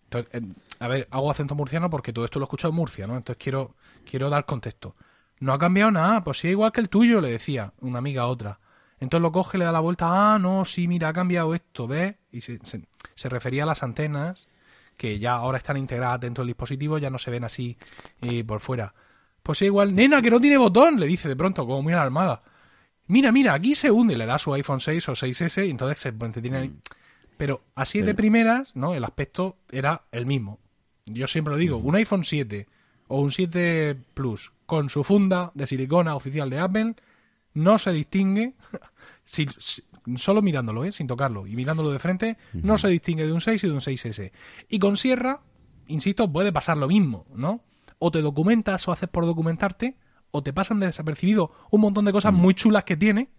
Entonces, 0.05 0.29
eh, 0.33 0.41
a 0.79 0.87
ver, 0.87 1.07
hago 1.11 1.31
acento 1.31 1.55
murciano 1.55 1.89
porque 1.89 2.11
todo 2.11 2.25
esto 2.25 2.39
lo 2.39 2.43
he 2.43 2.47
escuchado 2.47 2.71
en 2.71 2.75
Murcia, 2.75 3.07
¿no? 3.07 3.15
Entonces 3.15 3.41
quiero, 3.41 3.75
quiero 4.09 4.29
dar 4.29 4.45
contexto. 4.45 4.95
No 5.39 5.53
ha 5.53 5.57
cambiado 5.59 5.89
nada, 5.91 6.23
pues 6.23 6.39
sí, 6.39 6.49
igual 6.49 6.71
que 6.73 6.81
el 6.81 6.89
tuyo, 6.89 7.21
le 7.21 7.31
decía 7.31 7.71
una 7.79 7.99
amiga 7.99 8.23
a 8.23 8.27
otra. 8.27 8.59
Entonces 8.99 9.21
lo 9.21 9.31
coge, 9.31 9.57
le 9.57 9.65
da 9.65 9.71
la 9.71 9.79
vuelta, 9.79 10.33
ah, 10.33 10.37
no, 10.39 10.65
sí, 10.65 10.87
mira, 10.87 11.07
ha 11.09 11.13
cambiado 11.13 11.55
esto, 11.55 11.87
¿ves? 11.87 12.15
Y 12.31 12.41
se, 12.41 12.59
se- 12.63 12.83
se 13.15 13.29
refería 13.29 13.63
a 13.63 13.65
las 13.65 13.83
antenas, 13.83 14.47
que 14.97 15.17
ya 15.17 15.33
ahora 15.35 15.57
están 15.57 15.77
integradas 15.77 16.19
dentro 16.19 16.41
del 16.43 16.49
dispositivo, 16.49 16.97
ya 16.97 17.09
no 17.09 17.17
se 17.17 17.31
ven 17.31 17.43
así 17.45 17.77
eh, 18.21 18.43
por 18.43 18.59
fuera. 18.59 18.93
Pues 19.43 19.61
igual, 19.63 19.95
nena, 19.95 20.21
que 20.21 20.29
no 20.29 20.39
tiene 20.39 20.57
botón, 20.57 20.99
le 20.99 21.07
dice 21.07 21.27
de 21.29 21.35
pronto, 21.35 21.65
como 21.65 21.81
muy 21.81 21.93
alarmada. 21.93 22.41
Mira, 23.07 23.31
mira, 23.31 23.53
aquí 23.53 23.75
se 23.75 23.89
hunde, 23.91 24.15
le 24.15 24.25
da 24.25 24.37
su 24.37 24.53
iPhone 24.53 24.79
6 24.79 25.09
o 25.09 25.11
6S 25.13 25.65
y 25.67 25.71
entonces 25.71 25.99
se 25.99 26.13
pues, 26.13 26.31
tiene 26.41 26.57
ahí. 26.57 26.71
Pero 27.37 27.61
así 27.75 27.99
de 28.01 28.13
primeras, 28.15 28.75
¿no? 28.75 28.93
El 28.93 29.03
aspecto 29.03 29.57
era 29.71 30.03
el 30.11 30.25
mismo. 30.25 30.59
Yo 31.07 31.27
siempre 31.27 31.51
lo 31.53 31.57
digo, 31.57 31.77
un 31.77 31.95
iPhone 31.95 32.23
7 32.23 32.67
o 33.07 33.19
un 33.19 33.31
7 33.31 33.97
Plus 34.13 34.51
con 34.67 34.89
su 34.89 35.03
funda 35.03 35.51
de 35.55 35.65
silicona 35.67 36.15
oficial 36.15 36.49
de 36.49 36.59
Apple 36.59 36.95
no 37.55 37.77
se 37.79 37.91
distingue, 37.91 38.53
si- 39.25 39.47
si- 39.57 39.83
solo 40.15 40.41
mirándolo, 40.41 40.85
¿eh? 40.85 40.91
sin 40.91 41.07
tocarlo, 41.07 41.47
y 41.47 41.55
mirándolo 41.55 41.91
de 41.91 41.99
frente, 41.99 42.37
no 42.53 42.77
se 42.77 42.87
distingue 42.87 43.25
de 43.25 43.33
un 43.33 43.41
6 43.41 43.63
y 43.63 43.67
de 43.67 43.73
un 43.73 43.81
6S. 43.81 44.31
Y 44.69 44.79
con 44.79 44.95
Sierra, 44.95 45.41
insisto, 45.87 46.31
puede 46.31 46.53
pasar 46.53 46.77
lo 46.77 46.87
mismo, 46.87 47.25
¿no? 47.35 47.61
O 48.03 48.09
te 48.09 48.23
documentas 48.23 48.87
o 48.87 48.91
haces 48.91 49.07
por 49.07 49.27
documentarte, 49.27 49.95
o 50.31 50.41
te 50.41 50.53
pasan 50.53 50.79
de 50.79 50.87
desapercibido 50.87 51.51
un 51.69 51.81
montón 51.81 52.03
de 52.05 52.11
cosas 52.11 52.33
muy 52.33 52.55
chulas 52.55 52.83
que 52.83 52.97
tiene, 52.97 53.29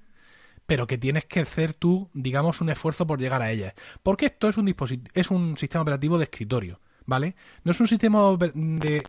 pero 0.67 0.87
que 0.87 0.99
tienes 0.99 1.25
que 1.25 1.41
hacer 1.41 1.75
tú, 1.75 2.09
digamos, 2.15 2.61
un 2.61 2.71
esfuerzo 2.71 3.05
por 3.05 3.19
llegar 3.19 3.43
a 3.43 3.51
ellas. 3.51 3.75
Porque 4.05 4.27
esto 4.27 4.49
es 4.49 4.57
un 4.57 4.73
es 5.15 5.31
un 5.33 5.59
sistema 5.59 5.83
operativo 5.83 6.17
de 6.17 6.25
escritorio, 6.25 6.79
¿vale? 7.07 7.35
No 7.65 7.73
es 7.73 7.81
un 7.81 7.89
sistema 7.89 8.21
de- 8.39 9.03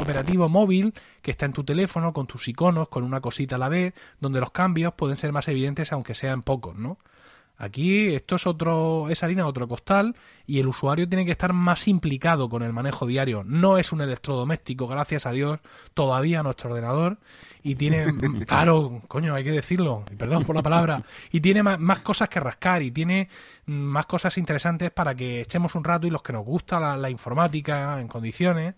operativo 0.00 0.48
móvil 0.48 0.92
que 1.22 1.30
está 1.30 1.46
en 1.46 1.52
tu 1.52 1.62
teléfono 1.62 2.12
con 2.12 2.26
tus 2.26 2.48
iconos, 2.48 2.88
con 2.88 3.04
una 3.04 3.20
cosita 3.20 3.54
a 3.54 3.58
la 3.58 3.68
vez, 3.68 3.94
donde 4.18 4.40
los 4.40 4.50
cambios 4.50 4.94
pueden 4.94 5.14
ser 5.14 5.30
más 5.30 5.46
evidentes 5.46 5.92
aunque 5.92 6.14
sean 6.16 6.42
pocos, 6.42 6.74
¿no? 6.74 6.98
Aquí 7.58 8.14
esto 8.14 8.36
es 8.36 8.46
otro, 8.46 9.08
es 9.08 9.22
harina 9.22 9.42
de 9.42 9.48
otro 9.48 9.66
costal 9.66 10.14
y 10.46 10.58
el 10.60 10.66
usuario 10.66 11.08
tiene 11.08 11.24
que 11.24 11.30
estar 11.30 11.54
más 11.54 11.88
implicado 11.88 12.50
con 12.50 12.62
el 12.62 12.72
manejo 12.72 13.06
diario. 13.06 13.44
No 13.44 13.78
es 13.78 13.92
un 13.92 14.02
electrodoméstico, 14.02 14.86
gracias 14.86 15.24
a 15.24 15.32
Dios, 15.32 15.60
todavía 15.94 16.42
nuestro 16.42 16.70
ordenador 16.70 17.18
y 17.62 17.74
tiene, 17.74 18.06
claro, 18.46 19.02
coño, 19.08 19.34
hay 19.34 19.42
que 19.42 19.52
decirlo, 19.52 20.04
perdón 20.18 20.44
por 20.44 20.54
la 20.54 20.62
palabra, 20.62 21.02
y 21.32 21.40
tiene 21.40 21.62
más, 21.62 21.80
más 21.80 22.00
cosas 22.00 22.28
que 22.28 22.40
rascar 22.40 22.82
y 22.82 22.90
tiene 22.90 23.28
mm, 23.64 23.72
más 23.72 24.04
cosas 24.04 24.36
interesantes 24.36 24.90
para 24.90 25.14
que 25.14 25.40
echemos 25.40 25.74
un 25.74 25.84
rato 25.84 26.06
y 26.06 26.10
los 26.10 26.22
que 26.22 26.34
nos 26.34 26.44
gusta 26.44 26.78
la, 26.78 26.96
la 26.96 27.08
informática 27.08 27.98
en 28.00 28.06
condiciones 28.06 28.74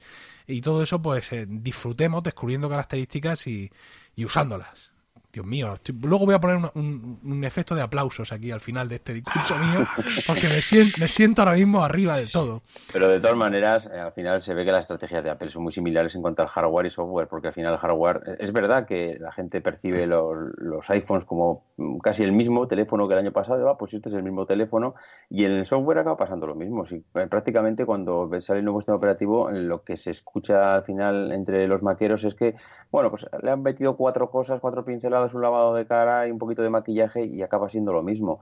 y 0.46 0.60
todo 0.60 0.82
eso, 0.82 1.02
pues 1.02 1.32
eh, 1.32 1.46
disfrutemos 1.48 2.22
descubriendo 2.22 2.68
características 2.68 3.46
y, 3.48 3.70
y 4.14 4.24
usándolas. 4.24 4.92
Dios 5.30 5.44
mío, 5.44 5.74
estoy- 5.74 5.94
luego 6.02 6.24
voy 6.24 6.34
a 6.34 6.40
poner 6.40 6.56
un, 6.56 6.70
un- 6.74 7.20
un 7.22 7.44
efecto 7.44 7.74
de 7.74 7.82
aplausos 7.82 8.32
aquí 8.32 8.50
al 8.50 8.60
final 8.60 8.88
de 8.88 8.94
este 8.96 9.12
discurso 9.12 9.54
mío, 9.58 9.86
porque 10.26 10.48
me 10.48 10.62
siento, 10.62 10.96
me 10.98 11.06
siento 11.08 11.42
ahora 11.42 11.52
mismo 11.54 11.84
arriba 11.84 12.16
del 12.16 12.30
todo. 12.32 12.62
Pero 12.92 13.08
de 13.10 13.20
todas 13.20 13.36
maneras, 13.36 13.90
eh, 13.92 13.98
al 13.98 14.12
final 14.12 14.40
se 14.40 14.54
ve 14.54 14.64
que 14.64 14.72
las 14.72 14.84
estrategias 14.84 15.22
de 15.22 15.28
Apple 15.30 15.50
son 15.50 15.62
muy 15.64 15.72
similares 15.72 16.14
en 16.14 16.22
cuanto 16.22 16.40
al 16.40 16.48
hardware 16.48 16.86
y 16.86 16.90
software, 16.90 17.28
porque 17.28 17.48
al 17.48 17.52
final 17.52 17.74
el 17.74 17.78
hardware, 17.78 18.22
eh, 18.26 18.36
es 18.40 18.52
verdad 18.52 18.86
que 18.86 19.18
la 19.20 19.30
gente 19.30 19.60
percibe 19.60 20.06
los, 20.06 20.34
los 20.56 20.88
iPhones 20.88 21.26
como 21.26 21.64
mm, 21.76 21.98
casi 21.98 22.22
el 22.24 22.32
mismo 22.32 22.66
teléfono 22.66 23.06
que 23.06 23.12
el 23.12 23.20
año 23.20 23.32
pasado, 23.32 23.68
ah, 23.68 23.76
pues 23.76 23.92
este 23.92 24.08
es 24.08 24.14
el 24.14 24.22
mismo 24.22 24.46
teléfono, 24.46 24.94
y 25.28 25.44
en 25.44 25.52
el 25.52 25.66
software 25.66 25.98
acaba 25.98 26.16
pasando 26.16 26.46
lo 26.46 26.54
mismo. 26.54 26.84
Eh, 26.90 27.26
prácticamente 27.28 27.84
cuando 27.84 28.30
sale 28.40 28.60
el 28.60 28.64
nuevo 28.64 28.80
sistema 28.80 28.96
operativo, 28.96 29.50
lo 29.50 29.82
que 29.82 29.98
se 29.98 30.10
escucha 30.10 30.76
al 30.76 30.84
final 30.84 31.32
entre 31.32 31.68
los 31.68 31.82
maqueros 31.82 32.24
es 32.24 32.34
que, 32.34 32.54
bueno, 32.90 33.10
pues 33.10 33.26
le 33.42 33.50
han 33.50 33.62
metido 33.62 33.94
cuatro 33.96 34.30
cosas, 34.30 34.58
cuatro 34.60 34.84
pinceladas, 34.86 35.17
un 35.34 35.42
lavado 35.42 35.74
de 35.74 35.86
cara 35.86 36.26
y 36.26 36.30
un 36.30 36.38
poquito 36.38 36.62
de 36.62 36.70
maquillaje 36.70 37.24
y 37.24 37.42
acaba 37.42 37.68
siendo 37.68 37.92
lo 37.92 38.02
mismo. 38.02 38.40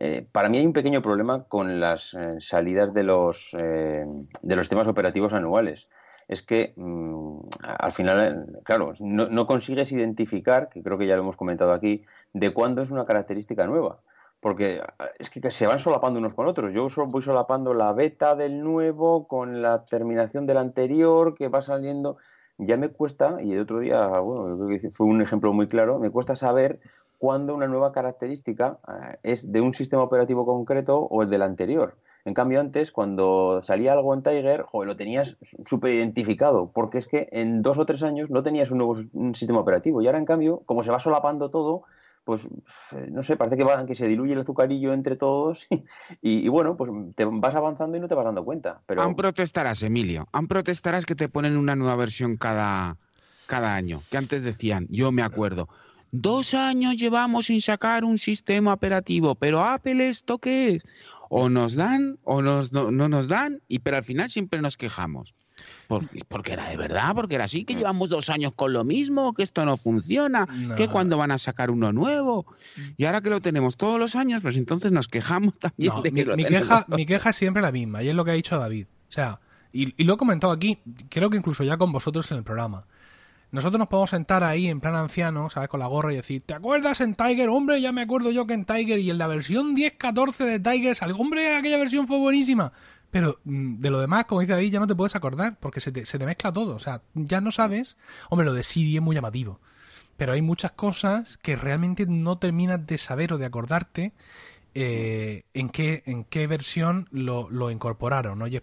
Eh, 0.00 0.24
para 0.30 0.48
mí 0.48 0.58
hay 0.58 0.66
un 0.66 0.72
pequeño 0.72 1.02
problema 1.02 1.40
con 1.48 1.80
las 1.80 2.14
eh, 2.14 2.36
salidas 2.40 2.94
de 2.94 3.02
los, 3.02 3.50
eh, 3.58 4.06
de 4.42 4.56
los 4.56 4.64
sistemas 4.64 4.86
operativos 4.86 5.32
anuales. 5.32 5.88
Es 6.28 6.42
que 6.42 6.72
mm, 6.76 7.40
al 7.62 7.92
final, 7.92 8.60
claro, 8.62 8.92
no, 9.00 9.46
consigues 9.46 9.90
identificar, 9.90 10.68
que 10.68 10.82
creo 10.82 10.98
que 10.98 11.06
ya 11.06 11.16
lo 11.16 11.22
hemos 11.22 11.36
comentado 11.36 11.72
aquí, 11.72 12.04
de 12.32 12.52
cuándo 12.52 12.82
es 12.82 12.92
una 12.92 13.06
característica 13.06 13.66
nueva. 13.66 14.00
Porque 14.40 14.80
es 15.18 15.30
que 15.30 15.50
se 15.50 15.66
van 15.66 15.80
solapando 15.80 16.20
unos 16.20 16.34
con 16.34 16.46
otros. 16.46 16.72
Yo 16.72 16.86
voy 17.06 17.22
solapando 17.22 17.74
la 17.74 17.92
beta 17.92 18.36
del 18.36 18.62
nuevo 18.62 19.26
con 19.26 19.62
la 19.62 19.84
terminación 19.84 20.46
del 20.46 20.58
anterior 20.58 21.34
que 21.34 21.48
va 21.48 21.60
saliendo. 21.60 22.18
Ya 22.58 22.76
me 22.76 22.88
cuesta, 22.88 23.36
y 23.40 23.52
el 23.52 23.60
otro 23.60 23.78
día, 23.80 24.06
bueno, 24.18 24.68
fue 24.90 25.06
un 25.06 25.22
ejemplo 25.22 25.52
muy 25.52 25.68
claro, 25.68 25.98
me 26.00 26.10
cuesta 26.10 26.34
saber 26.34 26.80
cuándo 27.16 27.54
una 27.54 27.68
nueva 27.68 27.92
característica 27.92 28.78
eh, 28.88 29.18
es 29.22 29.52
de 29.52 29.60
un 29.60 29.74
sistema 29.74 30.02
operativo 30.02 30.44
concreto 30.44 30.98
o 30.98 31.22
el 31.22 31.30
del 31.30 31.42
anterior. 31.42 31.96
En 32.24 32.34
cambio, 32.34 32.60
antes, 32.60 32.90
cuando 32.92 33.62
salía 33.62 33.92
algo 33.92 34.12
en 34.12 34.22
Tiger, 34.22 34.62
joder, 34.62 34.88
lo 34.88 34.96
tenías 34.96 35.38
súper 35.64 35.92
identificado, 35.92 36.72
porque 36.72 36.98
es 36.98 37.06
que 37.06 37.28
en 37.32 37.62
dos 37.62 37.78
o 37.78 37.86
tres 37.86 38.02
años 38.02 38.28
no 38.28 38.42
tenías 38.42 38.70
un 38.70 38.78
nuevo 38.78 38.96
sistema 39.34 39.60
operativo. 39.60 40.02
Y 40.02 40.06
ahora, 40.06 40.18
en 40.18 40.26
cambio, 40.26 40.62
como 40.66 40.82
se 40.82 40.90
va 40.90 41.00
solapando 41.00 41.50
todo, 41.50 41.84
pues 42.28 42.44
eh, 42.92 43.08
no 43.10 43.22
sé, 43.22 43.38
parece 43.38 43.56
que, 43.56 43.64
va, 43.64 43.86
que 43.86 43.94
se 43.94 44.06
diluye 44.06 44.34
el 44.34 44.40
azucarillo 44.40 44.92
entre 44.92 45.16
todos 45.16 45.66
y, 46.20 46.46
bueno, 46.48 46.76
pues 46.76 46.90
te 47.14 47.24
vas 47.24 47.54
avanzando 47.54 47.96
y 47.96 48.00
no 48.00 48.06
te 48.06 48.14
vas 48.14 48.26
dando 48.26 48.44
cuenta. 48.44 48.82
Pero 48.84 49.00
Aún 49.00 49.16
protestarás, 49.16 49.82
Emilio. 49.82 50.28
Aún 50.30 50.46
protestarás 50.46 51.06
que 51.06 51.14
te 51.14 51.30
ponen 51.30 51.56
una 51.56 51.74
nueva 51.74 51.96
versión 51.96 52.36
cada, 52.36 52.98
cada 53.46 53.74
año. 53.74 54.02
Que 54.10 54.18
antes 54.18 54.44
decían, 54.44 54.86
yo 54.90 55.10
me 55.10 55.22
acuerdo, 55.22 55.70
dos 56.12 56.52
años 56.52 56.98
llevamos 56.98 57.46
sin 57.46 57.62
sacar 57.62 58.04
un 58.04 58.18
sistema 58.18 58.74
operativo, 58.74 59.34
pero 59.34 59.64
Apple, 59.64 60.06
¿esto 60.06 60.36
qué 60.36 60.74
es? 60.74 60.82
O 61.30 61.48
nos 61.48 61.76
dan 61.76 62.18
o 62.24 62.42
nos, 62.42 62.74
no, 62.74 62.90
no 62.90 63.08
nos 63.08 63.28
dan, 63.28 63.62
y 63.68 63.78
pero 63.78 63.96
al 63.96 64.04
final 64.04 64.28
siempre 64.28 64.60
nos 64.60 64.76
quejamos. 64.76 65.34
Porque, 65.86 66.20
porque 66.28 66.52
era 66.52 66.68
de 66.68 66.76
verdad, 66.76 67.14
porque 67.14 67.36
era 67.36 67.44
así, 67.44 67.64
que 67.64 67.74
llevamos 67.74 68.08
dos 68.08 68.28
años 68.28 68.52
con 68.54 68.72
lo 68.72 68.84
mismo, 68.84 69.32
que 69.32 69.42
esto 69.42 69.64
no 69.64 69.76
funciona, 69.76 70.46
que 70.76 70.88
cuando 70.88 71.16
van 71.16 71.30
a 71.30 71.38
sacar 71.38 71.70
uno 71.70 71.92
nuevo. 71.92 72.46
Y 72.96 73.04
ahora 73.06 73.20
que 73.20 73.30
lo 73.30 73.40
tenemos 73.40 73.76
todos 73.76 73.98
los 73.98 74.14
años, 74.14 74.42
pues 74.42 74.56
entonces 74.56 74.92
nos 74.92 75.08
quejamos 75.08 75.58
también 75.58 75.94
No, 75.94 76.02
de 76.02 76.10
mi, 76.10 76.20
que 76.20 76.26
lo 76.26 76.36
mi 76.36 76.44
tenemos 76.44 76.68
queja, 76.68 76.86
mi 76.88 77.06
queja 77.06 77.30
es 77.30 77.36
siempre 77.36 77.62
la 77.62 77.72
misma, 77.72 78.02
y 78.02 78.08
es 78.08 78.14
lo 78.14 78.24
que 78.24 78.32
ha 78.32 78.34
dicho 78.34 78.58
David. 78.58 78.86
O 79.08 79.12
sea, 79.12 79.40
y, 79.72 79.94
y 80.00 80.04
lo 80.04 80.14
he 80.14 80.16
comentado 80.16 80.52
aquí, 80.52 80.78
creo 81.08 81.30
que 81.30 81.36
incluso 81.36 81.64
ya 81.64 81.76
con 81.76 81.92
vosotros 81.92 82.30
en 82.32 82.38
el 82.38 82.44
programa. 82.44 82.84
Nosotros 83.50 83.78
nos 83.78 83.88
podemos 83.88 84.10
sentar 84.10 84.44
ahí 84.44 84.68
en 84.68 84.78
plan 84.78 84.94
anciano, 84.94 85.48
¿sabes? 85.48 85.70
Con 85.70 85.80
la 85.80 85.86
gorra 85.86 86.12
y 86.12 86.16
decir, 86.16 86.42
¿te 86.42 86.52
acuerdas 86.52 87.00
en 87.00 87.14
Tiger? 87.14 87.48
Hombre, 87.48 87.80
ya 87.80 87.92
me 87.92 88.02
acuerdo 88.02 88.30
yo 88.30 88.46
que 88.46 88.52
en 88.52 88.66
Tiger 88.66 88.98
y 88.98 89.08
en 89.08 89.16
la 89.16 89.26
versión 89.26 89.74
10.14 89.74 90.44
de 90.44 90.60
Tiger 90.60 90.94
salió, 90.94 91.16
hombre, 91.16 91.56
aquella 91.56 91.78
versión 91.78 92.06
fue 92.06 92.18
buenísima. 92.18 92.72
Pero 93.10 93.40
mm, 93.44 93.80
de 93.80 93.90
lo 93.90 94.00
demás, 94.00 94.26
como 94.26 94.40
dice 94.40 94.52
David, 94.52 94.72
ya 94.72 94.80
no 94.80 94.86
te 94.86 94.94
puedes 94.94 95.16
acordar, 95.16 95.58
porque 95.60 95.80
se 95.80 95.92
te, 95.92 96.06
se 96.06 96.18
te 96.18 96.26
mezcla 96.26 96.52
todo. 96.52 96.74
O 96.74 96.78
sea, 96.78 97.02
ya 97.14 97.40
no 97.40 97.50
sabes. 97.50 97.96
Hombre, 98.30 98.46
lo 98.46 98.52
de 98.52 98.62
Siri 98.62 98.96
es 98.96 99.02
muy 99.02 99.14
llamativo. 99.14 99.60
Pero 100.16 100.32
hay 100.32 100.42
muchas 100.42 100.72
cosas 100.72 101.38
que 101.38 101.56
realmente 101.56 102.04
no 102.06 102.38
terminas 102.38 102.86
de 102.86 102.98
saber 102.98 103.32
o 103.32 103.38
de 103.38 103.46
acordarte 103.46 104.12
eh, 104.74 105.44
en, 105.54 105.70
qué, 105.70 106.02
en 106.06 106.24
qué 106.24 106.46
versión 106.46 107.08
lo, 107.10 107.48
lo 107.50 107.70
incorporaron, 107.70 108.38
¿no? 108.38 108.46
Y 108.46 108.56
es 108.56 108.62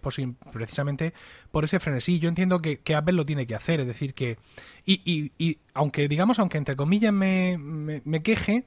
precisamente 0.52 1.14
por 1.50 1.64
ese 1.64 1.80
frenesí. 1.80 2.18
Yo 2.18 2.28
entiendo 2.28 2.60
que, 2.60 2.80
que 2.80 2.94
Apple 2.94 3.14
lo 3.14 3.26
tiene 3.26 3.46
que 3.46 3.54
hacer, 3.54 3.80
es 3.80 3.86
decir, 3.86 4.14
que... 4.14 4.38
Y, 4.84 5.00
y, 5.04 5.32
y 5.38 5.58
aunque, 5.74 6.08
digamos, 6.08 6.38
aunque 6.38 6.58
entre 6.58 6.76
comillas 6.76 7.12
me, 7.12 7.58
me, 7.58 8.02
me 8.04 8.22
queje, 8.22 8.64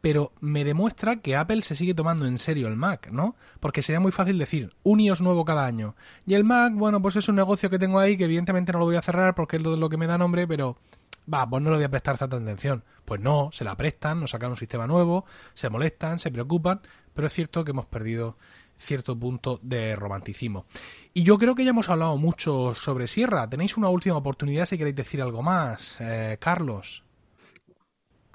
pero 0.00 0.32
me 0.40 0.64
demuestra 0.64 1.16
que 1.16 1.36
Apple 1.36 1.62
se 1.62 1.76
sigue 1.76 1.94
tomando 1.94 2.26
en 2.26 2.38
serio 2.38 2.68
el 2.68 2.76
Mac, 2.76 3.10
¿no? 3.10 3.36
Porque 3.60 3.82
sería 3.82 4.00
muy 4.00 4.12
fácil 4.12 4.38
decir, 4.38 4.74
un 4.82 5.00
iOS 5.00 5.20
nuevo 5.20 5.44
cada 5.44 5.66
año. 5.66 5.96
Y 6.26 6.34
el 6.34 6.44
Mac, 6.44 6.72
bueno, 6.74 7.02
pues 7.02 7.16
es 7.16 7.28
un 7.28 7.36
negocio 7.36 7.70
que 7.70 7.78
tengo 7.78 7.98
ahí 7.98 8.16
que 8.16 8.24
evidentemente 8.24 8.72
no 8.72 8.78
lo 8.78 8.84
voy 8.84 8.96
a 8.96 9.02
cerrar 9.02 9.34
porque 9.34 9.56
es 9.56 9.62
lo, 9.62 9.88
que 9.88 9.96
me 9.96 10.06
da 10.06 10.18
nombre, 10.18 10.46
pero 10.46 10.78
va, 11.32 11.48
pues 11.48 11.62
no 11.62 11.70
le 11.70 11.76
voy 11.76 11.84
a 11.84 11.90
prestar 11.90 12.16
tanta 12.16 12.36
atención. 12.36 12.84
Pues 13.04 13.20
no, 13.20 13.50
se 13.52 13.64
la 13.64 13.76
prestan, 13.76 14.20
nos 14.20 14.30
sacan 14.30 14.50
un 14.50 14.56
sistema 14.56 14.86
nuevo, 14.86 15.24
se 15.54 15.68
molestan, 15.68 16.18
se 16.18 16.30
preocupan, 16.30 16.80
pero 17.14 17.26
es 17.26 17.32
cierto 17.32 17.64
que 17.64 17.72
hemos 17.72 17.86
perdido 17.86 18.36
cierto 18.76 19.18
punto 19.18 19.58
de 19.62 19.96
romanticismo. 19.96 20.66
Y 21.12 21.24
yo 21.24 21.36
creo 21.36 21.56
que 21.56 21.64
ya 21.64 21.70
hemos 21.70 21.88
hablado 21.88 22.16
mucho 22.16 22.74
sobre 22.76 23.08
Sierra. 23.08 23.48
Tenéis 23.50 23.76
una 23.76 23.88
última 23.88 24.16
oportunidad 24.16 24.66
si 24.66 24.78
queréis 24.78 24.94
decir 24.94 25.20
algo 25.20 25.42
más, 25.42 25.96
eh, 26.00 26.36
Carlos. 26.40 27.02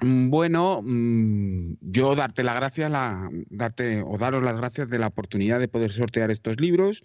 Mm, 0.00 0.30
Bueno, 0.30 0.80
mm, 0.82 1.74
yo 1.80 2.14
darte 2.14 2.42
las 2.42 2.56
gracias, 2.56 2.90
la, 2.90 3.30
darte 3.50 4.02
o 4.02 4.18
daros 4.18 4.42
las 4.42 4.56
gracias 4.56 4.88
de 4.88 4.98
la 4.98 5.08
oportunidad 5.08 5.60
de 5.60 5.68
poder 5.68 5.90
sortear 5.90 6.30
estos 6.30 6.60
libros. 6.60 7.04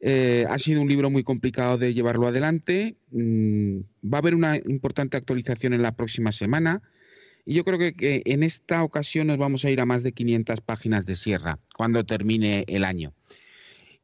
Eh, 0.00 0.44
ha 0.48 0.58
sido 0.58 0.82
un 0.82 0.88
libro 0.88 1.10
muy 1.10 1.24
complicado 1.24 1.78
de 1.78 1.94
llevarlo 1.94 2.26
adelante. 2.26 2.96
Mm, 3.10 3.78
va 4.12 4.18
a 4.18 4.20
haber 4.20 4.34
una 4.34 4.56
importante 4.56 5.16
actualización 5.16 5.72
en 5.72 5.82
la 5.82 5.96
próxima 5.96 6.32
semana. 6.32 6.82
Y 7.46 7.54
yo 7.54 7.64
creo 7.64 7.78
que, 7.78 8.22
en 8.24 8.42
esta 8.42 8.82
ocasión 8.84 9.26
nos 9.26 9.38
vamos 9.38 9.64
a 9.64 9.70
ir 9.70 9.80
a 9.80 9.86
más 9.86 10.02
de 10.02 10.12
500 10.12 10.60
páginas 10.60 11.06
de 11.06 11.16
Sierra 11.16 11.58
cuando 11.74 12.04
termine 12.04 12.64
el 12.68 12.84
año. 12.84 13.12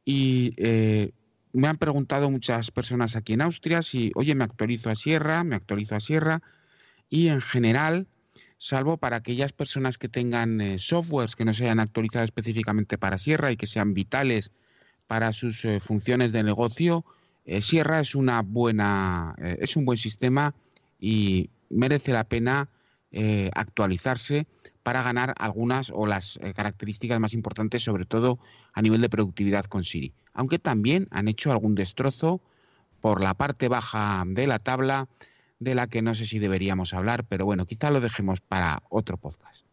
Y 0.05 0.53
eh, 0.57 1.11
me 1.53 1.67
han 1.67 1.77
preguntado 1.77 2.29
muchas 2.29 2.71
personas 2.71 3.15
aquí 3.15 3.33
en 3.33 3.41
Austria 3.41 3.81
si, 3.81 4.11
oye, 4.15 4.35
me 4.35 4.43
actualizo 4.43 4.89
a 4.89 4.95
Sierra, 4.95 5.43
me 5.43 5.55
actualizo 5.55 5.95
a 5.95 5.99
Sierra. 5.99 6.41
Y 7.11 7.27
en 7.27 7.41
general, 7.41 8.07
salvo 8.57 8.95
para 8.95 9.17
aquellas 9.17 9.51
personas 9.51 9.97
que 9.97 10.07
tengan 10.07 10.61
eh, 10.61 10.79
softwares 10.79 11.35
que 11.35 11.43
no 11.43 11.53
se 11.53 11.65
hayan 11.65 11.81
actualizado 11.81 12.23
específicamente 12.23 12.97
para 12.97 13.17
Sierra 13.17 13.51
y 13.51 13.57
que 13.57 13.67
sean 13.67 13.93
vitales 13.93 14.53
para 15.07 15.33
sus 15.33 15.65
eh, 15.65 15.81
funciones 15.81 16.31
de 16.31 16.41
negocio, 16.41 17.03
eh, 17.45 17.61
Sierra 17.61 17.99
es 17.99 18.15
una 18.15 18.41
buena, 18.41 19.35
es 19.37 19.75
un 19.75 19.83
buen 19.83 19.97
sistema 19.97 20.55
y 20.99 21.49
merece 21.69 22.13
la 22.13 22.23
pena 22.23 22.69
actualizarse 23.53 24.47
para 24.83 25.03
ganar 25.03 25.35
algunas 25.37 25.91
o 25.93 26.05
las 26.05 26.39
características 26.55 27.19
más 27.19 27.33
importantes, 27.33 27.83
sobre 27.83 28.05
todo 28.05 28.39
a 28.71 28.81
nivel 28.81 29.01
de 29.01 29.09
productividad 29.09 29.65
con 29.65 29.83
Siri. 29.83 30.13
Aunque 30.33 30.59
también 30.59 31.09
han 31.11 31.27
hecho 31.27 31.51
algún 31.51 31.75
destrozo 31.75 32.39
por 33.01 33.19
la 33.19 33.33
parte 33.33 33.67
baja 33.67 34.23
de 34.25 34.47
la 34.47 34.59
tabla 34.59 35.09
de 35.61 35.75
la 35.75 35.85
que 35.85 36.01
no 36.01 36.15
sé 36.15 36.25
si 36.25 36.39
deberíamos 36.39 36.93
hablar, 36.95 37.23
pero 37.23 37.45
bueno, 37.45 37.67
quizá 37.67 37.91
lo 37.91 38.01
dejemos 38.01 38.41
para 38.41 38.81
otro 38.89 39.17
podcast. 39.17 39.63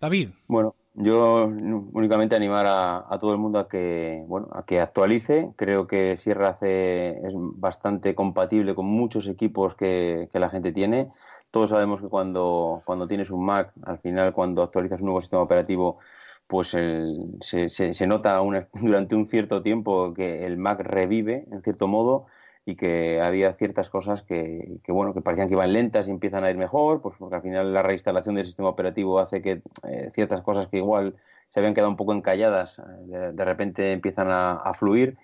David. 0.00 0.28
Bueno, 0.46 0.76
yo 0.94 1.46
únicamente 1.46 2.36
animar 2.36 2.64
a, 2.68 3.18
todo 3.18 3.32
el 3.32 3.38
mundo 3.38 3.58
a 3.58 3.68
que, 3.68 4.22
bueno, 4.28 4.48
a 4.52 4.64
que 4.64 4.80
actualice. 4.80 5.50
Creo 5.56 5.88
que 5.88 6.16
Sierra 6.16 6.54
C 6.54 7.20
es 7.26 7.32
bastante 7.34 8.14
compatible 8.14 8.76
con 8.76 8.86
muchos 8.86 9.26
equipos 9.26 9.74
que, 9.74 10.28
la 10.32 10.48
gente 10.48 10.70
tiene. 10.70 11.10
Todos 11.50 11.70
sabemos 11.70 12.00
que 12.00 12.06
cuando, 12.06 12.82
cuando 12.84 13.08
tienes 13.08 13.30
un 13.30 13.44
Mac, 13.44 13.72
al 13.82 13.98
final 13.98 14.32
cuando 14.32 14.62
actualizas 14.62 15.00
un 15.00 15.06
nuevo 15.06 15.20
sistema 15.20 15.42
operativo, 15.42 15.98
pues 16.46 16.68
se, 16.68 17.68
se, 17.70 18.06
nota 18.06 18.38
durante 18.80 19.16
un 19.16 19.26
cierto 19.26 19.62
tiempo 19.62 20.14
que 20.14 20.46
el 20.46 20.58
Mac 20.58 20.78
revive, 20.78 21.44
en 21.50 21.60
cierto 21.62 21.88
modo, 21.88 22.26
y 22.68 22.76
que 22.76 23.18
había 23.22 23.54
ciertas 23.54 23.88
cosas 23.88 24.22
que, 24.22 24.78
bueno 24.88 25.14
que 25.14 25.22
parecían 25.22 25.48
que 25.48 25.54
iban 25.54 25.72
lentas 25.72 26.06
y 26.06 26.10
empiezan 26.10 26.44
a 26.44 26.50
ir 26.50 26.58
mejor, 26.58 27.00
pues 27.00 27.14
porque 27.18 27.36
al 27.36 27.40
final 27.40 27.72
la 27.72 27.80
reinstalación 27.80 28.34
del 28.34 28.44
sistema 28.44 28.68
operativo 28.68 29.20
hace 29.20 29.40
que 29.40 29.62
eh, 29.88 30.10
ciertas 30.12 30.42
cosas 30.42 30.66
que 30.66 30.76
igual 30.76 31.16
se 31.48 31.60
habían 31.60 31.72
quedado 31.72 31.88
un 31.88 31.96
poco 31.96 32.12
encalladas 32.12 32.78
eh, 32.78 33.32
de, 33.32 33.44
repente 33.46 33.92
empiezan 33.92 34.28
a, 34.30 34.70
fluir. 34.74 35.16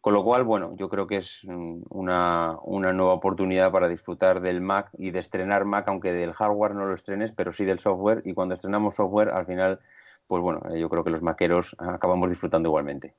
Con 0.00 0.14
lo 0.14 0.22
cual, 0.22 0.44
bueno, 0.44 0.76
yo 0.76 0.88
creo 0.88 1.08
que 1.08 1.16
es 1.16 1.42
una, 1.44 2.56
una, 2.62 2.92
nueva 2.92 3.14
oportunidad 3.14 3.72
para 3.72 3.88
disfrutar 3.88 4.40
del 4.40 4.60
Mac 4.60 4.90
y 4.96 5.10
de 5.10 5.18
estrenar 5.18 5.64
Mac, 5.64 5.88
aunque 5.88 6.12
del 6.12 6.32
hardware 6.32 6.76
no 6.76 6.86
lo 6.86 6.94
estrenes, 6.94 7.32
pero 7.32 7.52
sí 7.52 7.64
del 7.64 7.80
software. 7.80 8.22
Y 8.24 8.32
cuando 8.32 8.54
estrenamos 8.54 8.94
software, 8.94 9.30
al 9.30 9.46
final, 9.46 9.80
pues 10.28 10.40
bueno, 10.40 10.60
eh, 10.72 10.78
yo 10.78 10.88
creo 10.88 11.02
que 11.02 11.10
los 11.10 11.22
maqueros 11.22 11.74
acabamos 11.78 12.30
disfrutando 12.30 12.68
igualmente. 12.68 13.14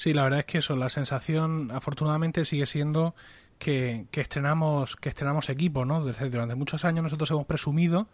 Sí, 0.00 0.14
la 0.14 0.22
verdad 0.22 0.38
es 0.38 0.46
que 0.46 0.56
eso, 0.56 0.76
la 0.76 0.88
sensación 0.88 1.70
afortunadamente 1.72 2.46
sigue 2.46 2.64
siendo 2.64 3.14
que, 3.58 4.06
estrenamos 4.12 4.96
que 4.96 5.10
estrenamos 5.10 5.50
equipos, 5.50 5.86
¿no? 5.86 6.02
Desde, 6.02 6.30
durante 6.30 6.54
muchos 6.54 6.86
años 6.86 7.02
nosotros 7.02 7.30
hemos 7.32 7.44
presumido 7.44 8.08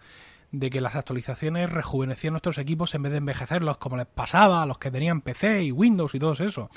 de 0.51 0.69
que 0.69 0.81
las 0.81 0.97
actualizaciones 0.97 1.71
rejuvenecían 1.71 2.33
nuestros 2.33 2.59
equipos 2.59 2.93
en 2.97 3.03
vez 3.03 3.13
de 3.13 3.19
envejecerlos 3.19 3.77
como 3.77 3.97
les 3.97 4.07
pasaba 4.07 4.65
a 4.65 4.67
los 4.67 4.79
que 4.79 4.91
tenían 4.91 5.21
PC 5.21 5.63
y 5.63 5.71
Windows 5.71 6.13
y 6.17 6.19
todo 6.19 6.33
eso. 6.33 6.71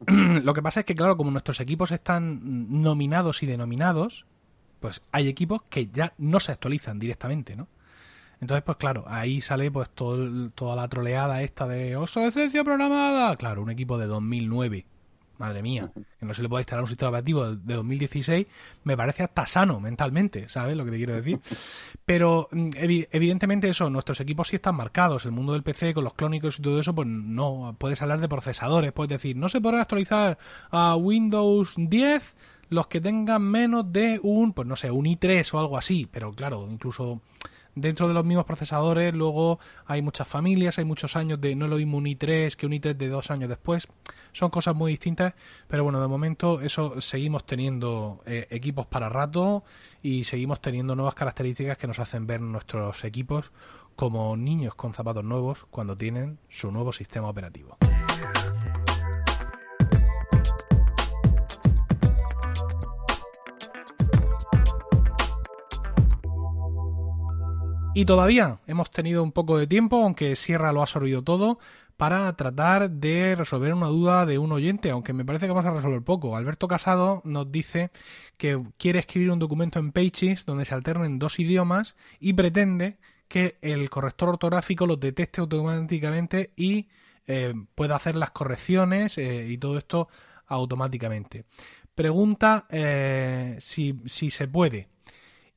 Lo 0.06 0.52
que 0.52 0.60
pasa 0.60 0.80
es 0.80 0.86
que, 0.86 0.94
claro, 0.94 1.16
como 1.16 1.30
nuestros 1.30 1.58
equipos 1.60 1.90
están 1.90 2.82
nominados 2.82 3.42
y 3.42 3.46
denominados, 3.46 4.26
pues 4.80 5.00
hay 5.12 5.28
equipos 5.28 5.62
que 5.70 5.86
ya 5.86 6.12
no 6.18 6.40
se 6.40 6.52
actualizan 6.52 6.98
directamente, 6.98 7.56
¿no? 7.56 7.68
Entonces, 8.42 8.64
pues 8.64 8.76
claro, 8.76 9.04
ahí 9.06 9.40
sale 9.40 9.70
pues 9.70 9.88
todo, 9.90 10.50
toda 10.50 10.74
la 10.74 10.88
troleada 10.88 11.42
esta 11.42 11.68
de 11.68 11.94
obsolescencia 11.94 12.64
programada. 12.64 13.36
Claro, 13.36 13.62
un 13.62 13.70
equipo 13.70 13.98
de 13.98 14.08
2009. 14.08 14.84
Madre 15.38 15.62
mía, 15.62 15.92
que 16.18 16.26
no 16.26 16.34
se 16.34 16.42
le 16.42 16.48
puede 16.48 16.62
instalar 16.62 16.82
un 16.82 16.88
sistema 16.88 17.10
operativo 17.10 17.54
de 17.54 17.74
2016, 17.74 18.46
me 18.84 18.96
parece 18.96 19.22
hasta 19.22 19.46
sano 19.46 19.80
mentalmente, 19.80 20.48
¿sabes 20.48 20.76
lo 20.76 20.84
que 20.84 20.90
te 20.90 20.96
quiero 20.98 21.14
decir? 21.14 21.40
Pero 22.04 22.48
mm, 22.50 22.68
evidentemente 22.76 23.68
eso, 23.68 23.88
nuestros 23.90 24.20
equipos 24.20 24.48
sí 24.48 24.56
están 24.56 24.74
marcados, 24.74 25.24
el 25.24 25.32
mundo 25.32 25.52
del 25.52 25.62
PC 25.62 25.94
con 25.94 26.04
los 26.04 26.14
clónicos 26.14 26.58
y 26.58 26.62
todo 26.62 26.78
eso, 26.78 26.94
pues 26.94 27.08
no, 27.08 27.74
puedes 27.78 28.02
hablar 28.02 28.20
de 28.20 28.28
procesadores, 28.28 28.92
puedes 28.92 29.10
decir, 29.10 29.36
no 29.36 29.48
se 29.48 29.60
podrá 29.60 29.80
actualizar 29.82 30.38
a 30.70 30.96
Windows 30.96 31.74
10 31.76 32.36
los 32.68 32.86
que 32.88 33.00
tengan 33.00 33.42
menos 33.42 33.92
de 33.92 34.20
un, 34.22 34.52
pues 34.52 34.66
no 34.66 34.76
sé, 34.76 34.90
un 34.90 35.06
i3 35.06 35.54
o 35.54 35.58
algo 35.58 35.78
así, 35.78 36.08
pero 36.10 36.32
claro, 36.32 36.68
incluso 36.70 37.20
dentro 37.74 38.08
de 38.08 38.14
los 38.14 38.24
mismos 38.24 38.44
procesadores 38.44 39.14
luego 39.14 39.58
hay 39.86 40.02
muchas 40.02 40.28
familias, 40.28 40.78
hay 40.78 40.84
muchos 40.84 41.16
años 41.16 41.40
de 41.40 41.54
no 41.54 41.68
lo 41.68 41.76
mismo 41.76 41.98
un 41.98 42.04
i3 42.04 42.54
que 42.54 42.66
un 42.66 42.72
i3 42.72 42.96
de 42.96 43.08
dos 43.08 43.30
años 43.30 43.48
después. 43.48 43.88
Son 44.32 44.50
cosas 44.50 44.74
muy 44.74 44.92
distintas, 44.92 45.34
pero 45.68 45.84
bueno, 45.84 46.00
de 46.00 46.08
momento 46.08 46.60
eso 46.60 47.00
seguimos 47.00 47.44
teniendo 47.44 48.22
eh, 48.24 48.46
equipos 48.50 48.86
para 48.86 49.08
rato 49.08 49.64
y 50.02 50.24
seguimos 50.24 50.60
teniendo 50.60 50.94
nuevas 50.94 51.14
características 51.14 51.76
que 51.76 51.86
nos 51.86 51.98
hacen 51.98 52.26
ver 52.26 52.40
nuestros 52.40 53.04
equipos 53.04 53.52
como 53.96 54.36
niños 54.36 54.74
con 54.74 54.94
zapatos 54.94 55.24
nuevos 55.24 55.66
cuando 55.70 55.96
tienen 55.96 56.38
su 56.48 56.72
nuevo 56.72 56.92
sistema 56.92 57.28
operativo. 57.28 57.76
Y 67.94 68.06
todavía 68.06 68.58
hemos 68.66 68.90
tenido 68.90 69.22
un 69.22 69.32
poco 69.32 69.58
de 69.58 69.66
tiempo, 69.66 70.02
aunque 70.02 70.34
Sierra 70.34 70.72
lo 70.72 70.80
ha 70.80 70.84
absorbido 70.84 71.22
todo, 71.22 71.58
para 71.98 72.34
tratar 72.36 72.90
de 72.90 73.36
resolver 73.36 73.74
una 73.74 73.88
duda 73.88 74.24
de 74.24 74.38
un 74.38 74.50
oyente, 74.50 74.90
aunque 74.90 75.12
me 75.12 75.26
parece 75.26 75.46
que 75.46 75.52
vamos 75.52 75.66
a 75.66 75.74
resolver 75.74 76.02
poco. 76.02 76.34
Alberto 76.34 76.66
Casado 76.66 77.20
nos 77.24 77.52
dice 77.52 77.90
que 78.38 78.60
quiere 78.78 78.98
escribir 78.98 79.30
un 79.30 79.38
documento 79.38 79.78
en 79.78 79.92
Pages 79.92 80.46
donde 80.46 80.64
se 80.64 80.74
alternen 80.74 81.18
dos 81.18 81.38
idiomas 81.38 81.94
y 82.18 82.32
pretende 82.32 82.98
que 83.28 83.58
el 83.60 83.90
corrector 83.90 84.30
ortográfico 84.30 84.86
los 84.86 84.98
detecte 84.98 85.42
automáticamente 85.42 86.52
y 86.56 86.88
eh, 87.26 87.52
pueda 87.74 87.96
hacer 87.96 88.14
las 88.16 88.30
correcciones 88.30 89.18
eh, 89.18 89.46
y 89.48 89.58
todo 89.58 89.76
esto 89.76 90.08
automáticamente. 90.46 91.44
Pregunta 91.94 92.66
eh, 92.70 93.56
si, 93.60 94.00
si 94.06 94.30
se 94.30 94.48
puede. 94.48 94.91